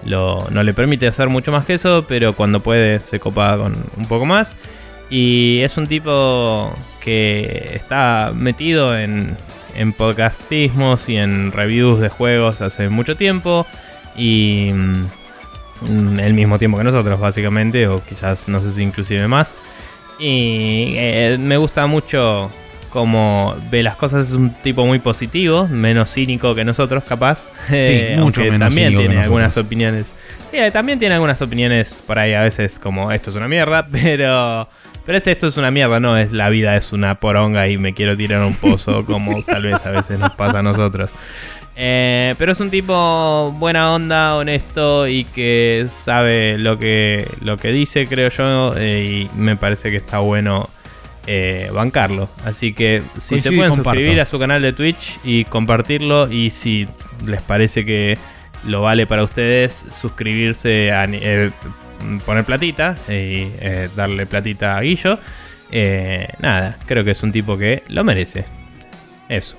lo- 0.04 0.46
no 0.50 0.62
le 0.62 0.74
permite 0.74 1.06
hacer 1.06 1.28
mucho 1.30 1.50
más 1.50 1.64
que 1.64 1.74
eso, 1.74 2.04
pero 2.06 2.34
cuando 2.34 2.60
puede 2.60 3.00
se 3.00 3.18
copa 3.20 3.56
con 3.56 3.74
un 3.96 4.04
poco 4.04 4.26
más. 4.26 4.54
Y 5.08 5.60
es 5.62 5.78
un 5.78 5.86
tipo 5.86 6.74
que 7.02 7.70
está 7.74 8.32
metido 8.34 8.98
en, 8.98 9.34
en 9.74 9.94
podcastismos 9.94 11.08
y 11.08 11.16
en 11.16 11.52
reviews 11.52 12.00
de 12.00 12.10
juegos 12.10 12.60
hace 12.60 12.90
mucho 12.90 13.16
tiempo. 13.16 13.66
Y 14.14 14.72
mm, 14.74 16.18
el 16.20 16.34
mismo 16.34 16.58
tiempo 16.58 16.76
que 16.76 16.84
nosotros, 16.84 17.18
básicamente, 17.18 17.88
o 17.88 18.04
quizás 18.04 18.46
no 18.46 18.58
sé 18.58 18.72
si 18.72 18.82
inclusive 18.82 19.26
más. 19.26 19.54
Y 20.20 20.92
eh, 20.96 21.36
me 21.40 21.56
gusta 21.56 21.86
mucho 21.86 22.50
como 22.90 23.56
ve 23.70 23.82
las 23.82 23.96
cosas, 23.96 24.28
es 24.28 24.34
un 24.34 24.50
tipo 24.50 24.84
muy 24.84 24.98
positivo, 24.98 25.66
menos 25.68 26.12
cínico 26.12 26.54
que 26.54 26.64
nosotros, 26.64 27.04
capaz. 27.04 27.50
Eh, 27.70 28.16
mucho 28.18 28.40
aunque 28.40 28.52
menos 28.52 28.68
también 28.68 28.88
cínico 28.88 29.08
tiene 29.08 29.22
algunas 29.22 29.56
opiniones. 29.56 30.12
Sí, 30.50 30.58
eh, 30.58 30.70
también 30.70 30.98
tiene 30.98 31.14
algunas 31.14 31.40
opiniones 31.40 32.02
por 32.06 32.18
ahí 32.18 32.34
a 32.34 32.42
veces 32.42 32.78
como 32.78 33.12
esto 33.12 33.30
es 33.30 33.36
una 33.36 33.48
mierda, 33.48 33.86
pero 33.92 34.68
pero 35.06 35.18
es 35.18 35.26
esto 35.26 35.46
es 35.46 35.56
una 35.56 35.70
mierda, 35.70 36.00
no 36.00 36.16
es 36.16 36.32
la 36.32 36.50
vida 36.50 36.74
es 36.74 36.92
una 36.92 37.14
poronga 37.14 37.68
y 37.68 37.78
me 37.78 37.94
quiero 37.94 38.16
tirar 38.16 38.42
a 38.42 38.46
un 38.46 38.54
pozo 38.54 39.04
como 39.06 39.42
tal 39.46 39.62
vez 39.62 39.84
a 39.86 39.90
veces 39.90 40.18
nos 40.18 40.30
pasa 40.32 40.58
a 40.58 40.62
nosotros. 40.62 41.10
Eh, 41.82 42.34
pero 42.36 42.52
es 42.52 42.60
un 42.60 42.68
tipo 42.68 43.54
buena 43.58 43.94
onda, 43.94 44.36
honesto 44.36 45.08
y 45.08 45.24
que 45.24 45.86
sabe 45.90 46.58
lo 46.58 46.78
que, 46.78 47.26
lo 47.40 47.56
que 47.56 47.72
dice, 47.72 48.06
creo 48.06 48.28
yo, 48.28 48.74
eh, 48.76 49.28
y 49.32 49.38
me 49.38 49.56
parece 49.56 49.90
que 49.90 49.96
está 49.96 50.18
bueno 50.18 50.68
eh, 51.26 51.70
bancarlo. 51.72 52.28
Así 52.44 52.74
que 52.74 53.00
si 53.16 53.40
se 53.40 53.50
pueden 53.50 53.72
suscribir 53.72 54.20
a 54.20 54.26
su 54.26 54.38
canal 54.38 54.60
de 54.60 54.74
Twitch 54.74 55.18
y 55.24 55.46
compartirlo, 55.46 56.30
y 56.30 56.50
si 56.50 56.86
les 57.24 57.40
parece 57.40 57.86
que 57.86 58.18
lo 58.66 58.82
vale 58.82 59.06
para 59.06 59.24
ustedes, 59.24 59.86
suscribirse 59.90 60.92
a 60.92 61.08
poner 62.26 62.44
platita 62.44 62.94
y 63.08 63.48
darle 63.96 64.26
platita 64.26 64.76
a 64.76 64.82
Guillo. 64.82 65.18
Nada, 66.40 66.76
creo 66.84 67.04
que 67.04 67.12
es 67.12 67.22
un 67.22 67.32
tipo 67.32 67.56
que 67.56 67.84
lo 67.88 68.04
merece. 68.04 68.44
Eso. 69.30 69.56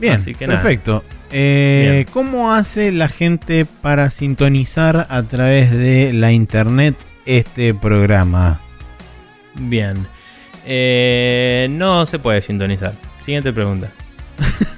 Bien, 0.00 0.14
Así 0.14 0.34
que 0.34 0.46
nada. 0.46 0.62
perfecto. 0.62 1.04
Eh, 1.30 1.90
Bien. 2.04 2.06
¿Cómo 2.12 2.52
hace 2.52 2.90
la 2.90 3.08
gente 3.08 3.66
para 3.82 4.10
sintonizar 4.10 5.06
a 5.10 5.22
través 5.22 5.70
de 5.70 6.12
la 6.12 6.32
internet 6.32 6.96
este 7.26 7.74
programa? 7.74 8.60
Bien. 9.54 10.06
Eh, 10.66 11.68
no 11.70 12.06
se 12.06 12.18
puede 12.18 12.42
sintonizar. 12.42 12.94
Siguiente 13.24 13.52
pregunta. 13.52 13.90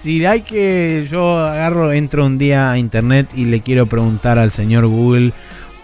Si 0.00 0.24
hay 0.26 0.40
que 0.42 1.06
yo 1.08 1.38
agarro, 1.38 1.92
entro 1.92 2.26
un 2.26 2.36
día 2.36 2.72
a 2.72 2.78
internet 2.78 3.28
y 3.36 3.44
le 3.44 3.60
quiero 3.60 3.86
preguntar 3.86 4.36
al 4.36 4.50
señor 4.50 4.86
Google 4.86 5.32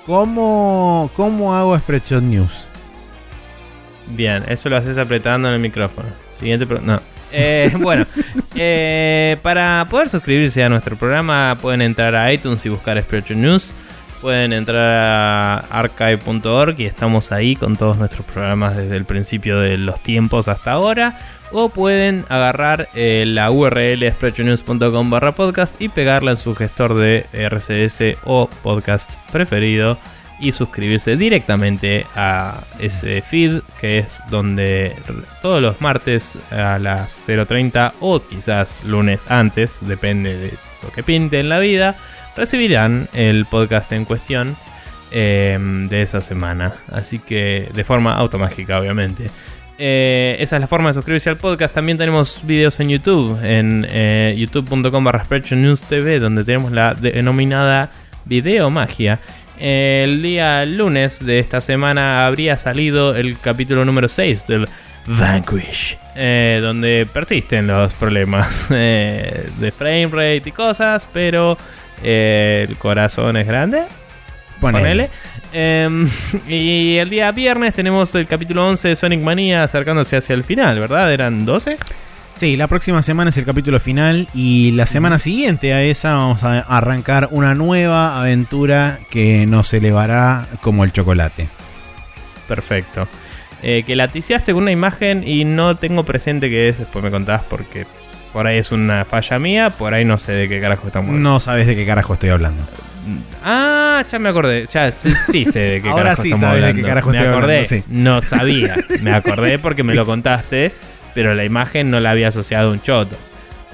cómo, 0.07 1.09
cómo 1.15 1.55
hago 1.55 1.79
Spreadshot 1.79 2.25
News. 2.25 2.67
Bien, 4.09 4.43
eso 4.49 4.69
lo 4.71 4.77
haces 4.77 4.99
apretando 4.99 5.47
en 5.47 5.55
el 5.55 5.61
micrófono. 5.61 6.09
Siguiente 6.41 6.67
pregunta. 6.67 6.95
No. 6.95 7.18
Eh, 7.33 7.73
bueno, 7.79 8.07
eh, 8.55 9.37
para 9.43 9.87
poder 9.91 10.09
suscribirse 10.09 10.63
a 10.63 10.69
nuestro 10.69 10.97
programa 10.97 11.57
pueden 11.61 11.83
entrar 11.83 12.15
a 12.15 12.33
iTunes 12.33 12.65
y 12.67 12.69
buscar 12.69 13.01
Spiritual 13.03 13.41
News. 13.41 13.73
Pueden 14.21 14.53
entrar 14.53 14.85
a 14.85 15.59
archive.org 15.71 16.81
y 16.81 16.87
estamos 16.87 17.31
ahí 17.31 17.55
con 17.55 17.77
todos 17.77 17.99
nuestros 17.99 18.27
programas 18.27 18.77
desde 18.77 18.97
el 18.97 19.05
principio 19.05 19.61
de 19.61 19.79
los 19.79 20.03
tiempos 20.03 20.49
hasta 20.49 20.73
ahora. 20.73 21.19
O 21.53 21.69
pueden 21.69 22.25
agarrar 22.29 22.89
eh, 22.95 23.25
la 23.27 23.51
URL 23.51 24.11
sprechonews.com 24.11 25.09
barra 25.09 25.33
podcast 25.33 25.81
y 25.81 25.89
pegarla 25.89 26.33
en 26.33 26.37
su 26.37 26.55
gestor 26.55 26.95
de 26.95 27.27
RCS 27.33 28.19
o 28.25 28.51
podcast 28.63 29.19
preferido 29.31 29.99
y 30.41 30.53
suscribirse 30.53 31.17
directamente 31.17 32.07
a 32.15 32.63
ese 32.79 33.23
feed 33.23 33.61
que 33.81 33.99
es 33.99 34.21
donde 34.31 34.95
todos 35.43 35.61
los 35.61 35.81
martes 35.81 36.39
a 36.51 36.79
las 36.79 37.17
0.30 37.27 37.93
o 38.01 38.21
quizás 38.21 38.83
lunes 38.85 39.31
antes, 39.31 39.81
depende 39.87 40.37
de 40.37 40.53
lo 40.83 40.91
que 40.93 41.03
pinte 41.03 41.41
en 41.41 41.49
la 41.49 41.59
vida, 41.59 41.97
recibirán 42.37 43.09
el 43.15 43.47
podcast 43.47 43.93
en 43.93 44.05
cuestión 44.05 44.57
eh, 45.11 45.59
de 45.89 46.03
esa 46.03 46.21
semana. 46.21 46.75
Así 46.93 47.19
que 47.19 47.71
de 47.75 47.85
forma 47.85 48.15
automágica, 48.15 48.79
obviamente. 48.79 49.31
Eh, 49.81 50.37
esa 50.41 50.57
es 50.57 50.61
la 50.61 50.67
forma 50.67 50.89
de 50.89 50.95
suscribirse 50.95 51.31
al 51.31 51.37
podcast. 51.37 51.75
También 51.75 51.97
tenemos 51.97 52.41
videos 52.45 52.79
en 52.81 52.89
YouTube, 52.89 53.39
en 53.43 53.87
eh, 53.89 54.35
youtube.com 54.37 55.05
barra 55.05 55.25
donde 55.25 56.45
tenemos 56.45 56.73
la 56.73 56.95
denominada 56.95 57.91
Video 58.25 58.71
Magia. 58.71 59.21
El 59.61 60.23
día 60.23 60.65
lunes 60.65 61.25
de 61.25 61.41
esta 61.41 61.61
semana 61.61 62.27
habría 62.27 62.57
salido 62.57 63.15
el 63.17 63.37
capítulo 63.39 63.85
número 63.85 64.07
6 64.07 64.47
del 64.47 64.69
Vanquish, 65.07 65.99
eh, 66.15 66.61
donde 66.63 67.09
persisten 67.13 67.67
los 67.67 67.93
problemas 67.95 68.69
eh, 68.71 69.49
de 69.59 69.73
frame 69.73 70.07
rate 70.07 70.43
y 70.51 70.53
cosas, 70.53 71.09
pero 71.13 71.59
eh, 72.05 72.67
el 72.69 72.77
corazón 72.77 73.37
es 73.37 73.47
grande. 73.47 73.83
Ponele. 74.61 75.11
Em, 75.53 76.09
y 76.49 76.97
el 76.99 77.11
día 77.11 77.33
viernes 77.33 77.75
tenemos 77.75 78.15
el 78.15 78.27
capítulo 78.27 78.69
11 78.69 78.89
de 78.89 78.97
Sonic 78.97 79.21
Mania 79.21 79.65
acercándose 79.65 80.17
hacia 80.17 80.35
el 80.35 80.45
final, 80.45 80.79
¿verdad? 80.79 81.13
¿Eran 81.13 81.45
12? 81.45 81.79
Sí, 82.39 82.57
la 82.57 82.69
próxima 82.69 83.03
semana 83.03 83.31
es 83.31 83.37
el 83.37 83.45
capítulo 83.45 83.81
final 83.81 84.29
y 84.33 84.71
la 84.73 84.87
semana 84.87 85.19
siguiente 85.19 85.75
a 85.75 85.83
esa 85.83 86.15
vamos 86.15 86.45
a 86.45 86.61
arrancar 86.61 87.29
una 87.33 87.57
nueva 87.57 88.21
aventura 88.21 89.01
que 89.11 89.45
nos 89.47 89.75
elevará 89.75 90.47
como 90.61 90.85
el 90.85 90.93
chocolate. 90.93 91.49
Perfecto. 92.47 93.09
Eh, 93.65 93.83
que 93.85 93.97
la 93.97 94.07
ticiaste 94.07 94.53
con 94.53 94.63
una 94.63 94.71
imagen 94.71 95.27
y 95.27 95.45
no 95.45 95.75
tengo 95.77 96.05
presente 96.05 96.49
qué 96.49 96.69
es, 96.69 96.79
después 96.79 97.03
me 97.05 97.11
contás 97.11 97.43
porque 97.51 97.87
por 98.33 98.47
ahí 98.47 98.59
es 98.59 98.71
una 98.71 99.05
falla 99.05 99.41
mía, 99.41 99.71
por 99.71 99.93
ahí 99.93 100.05
no 100.05 100.17
sé 100.21 100.31
de 100.31 100.49
qué 100.49 100.61
carajo 100.61 100.87
estamos 100.87 101.09
hablando. 101.09 101.29
No 101.31 101.41
sabes 101.41 101.67
de 101.67 101.75
qué 101.75 101.85
carajo 101.85 102.13
estoy 102.15 102.29
hablando. 102.31 102.63
Ah, 103.45 104.01
ya 104.09 104.19
me 104.21 104.29
acordé. 104.29 104.65
Ya 104.73 104.93
sí, 104.93 105.13
sí 105.33 105.45
sé 105.45 105.59
de 105.59 105.83
qué 105.83 105.89
Ahora 105.91 106.03
carajo 106.05 106.23
sí 106.23 106.29
estamos 106.29 106.43
sabes 106.47 106.61
de 106.63 106.69
hablando. 106.69 106.83
qué 106.83 106.89
carajo 106.89 107.11
me 107.11 107.17
estoy 107.17 107.33
acordé. 107.33 107.57
hablando, 107.59 107.69
sí. 107.69 107.83
No 107.89 108.21
sabía. 108.21 108.77
Me 109.01 109.13
acordé 109.13 109.59
porque 109.59 109.83
me 109.83 109.97
lo 109.97 110.07
contaste, 110.07 110.73
pero 111.15 111.35
la 111.35 111.45
imagen 111.45 111.91
no 111.91 112.01
la 112.01 112.11
había 112.11 112.29
asociado 112.29 112.71
a 112.71 112.73
un 112.73 112.81
choto. 112.83 113.17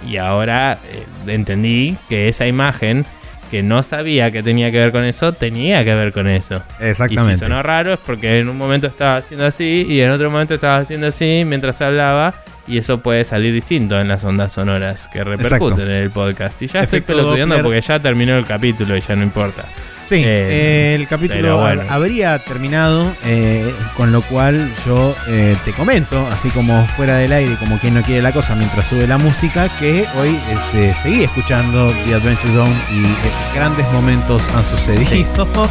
Y 0.06 0.16
ahora 0.18 0.78
eh, 0.90 1.04
entendí 1.26 1.96
que 2.08 2.28
esa 2.28 2.46
imagen 2.46 3.06
que 3.50 3.62
no 3.62 3.82
sabía 3.82 4.30
que 4.30 4.42
tenía 4.42 4.70
que 4.70 4.78
ver 4.78 4.92
con 4.92 5.04
eso, 5.04 5.32
tenía 5.32 5.84
que 5.84 5.94
ver 5.94 6.12
con 6.12 6.28
eso. 6.28 6.62
Y 6.80 6.82
si 6.82 6.88
Exactamente. 6.90 7.38
sonó 7.38 7.62
raro 7.62 7.94
es 7.94 8.00
porque 8.04 8.40
en 8.40 8.48
un 8.48 8.58
momento 8.58 8.86
estaba 8.86 9.16
haciendo 9.18 9.46
así 9.46 9.86
y 9.88 10.00
en 10.00 10.10
otro 10.10 10.30
momento 10.30 10.54
estaba 10.54 10.78
haciendo 10.78 11.06
así 11.06 11.44
mientras 11.46 11.80
hablaba. 11.80 12.34
Y 12.66 12.78
eso 12.78 13.00
puede 13.00 13.24
salir 13.24 13.52
distinto 13.52 14.00
en 14.00 14.08
las 14.08 14.24
ondas 14.24 14.52
sonoras 14.52 15.06
que 15.08 15.22
repercuten 15.22 15.54
Exacto. 15.56 15.82
en 15.82 15.90
el 15.90 16.10
podcast. 16.10 16.62
Y 16.62 16.66
ya 16.66 16.80
estoy 16.80 17.02
pelotudeando 17.02 17.62
porque 17.62 17.80
ya 17.82 17.98
terminó 17.98 18.36
el 18.38 18.46
capítulo 18.46 18.96
y 18.96 19.00
ya 19.00 19.14
no 19.14 19.22
importa. 19.22 19.64
Sí, 20.08 20.16
Eh, 20.16 20.22
eh, 20.26 20.94
el 20.96 21.08
capítulo 21.08 21.56
bueno. 21.58 21.82
habría 21.88 22.38
terminado, 22.40 23.10
eh, 23.24 23.74
con 23.96 24.12
lo 24.12 24.20
cual 24.22 24.70
yo 24.86 25.14
eh, 25.28 25.56
te 25.64 25.72
comento, 25.72 26.26
así 26.30 26.50
como 26.50 26.86
fuera 26.96 27.16
del 27.16 27.32
aire, 27.32 27.56
como 27.56 27.78
quien 27.78 27.94
no 27.94 28.02
quiere 28.02 28.20
la 28.20 28.30
cosa, 28.32 28.54
mientras 28.54 28.86
sube 28.86 29.06
la 29.06 29.16
música, 29.16 29.68
que 29.80 30.06
hoy 30.20 30.38
este, 30.52 30.94
seguí 31.02 31.24
escuchando 31.24 31.90
The 32.06 32.14
Adventure 32.16 32.52
Zone 32.52 32.74
y 32.92 33.56
grandes 33.56 33.86
momentos 33.92 34.42
han 34.54 34.64
sucedido. 34.64 35.48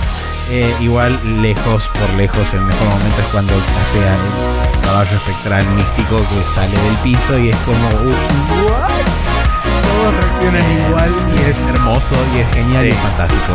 Igual, 0.81 1.17
lejos 1.41 1.87
por 1.93 2.09
lejos, 2.17 2.53
el 2.53 2.61
mejor 2.61 2.87
momento 2.89 3.21
es 3.21 3.27
cuando 3.31 3.53
castea 3.53 4.13
el 4.13 4.81
caballo 4.81 5.15
espectral 5.17 5.65
místico 5.69 6.17
que 6.17 6.53
sale 6.53 6.71
del 6.71 6.95
piso 7.03 7.39
y 7.39 7.49
es 7.49 7.57
como, 7.57 7.87
uh, 7.87 8.69
¿what? 8.69 8.89
Todos 9.83 10.13
reaccionan 10.15 10.87
igual 10.89 11.11
y 11.35 11.49
es 11.49 11.59
hermoso 11.69 12.15
y 12.35 12.39
es 12.39 12.47
genial 12.53 12.85
y 12.85 12.91
Sí. 12.91 12.97
es 12.97 13.01
fantástico. 13.03 13.53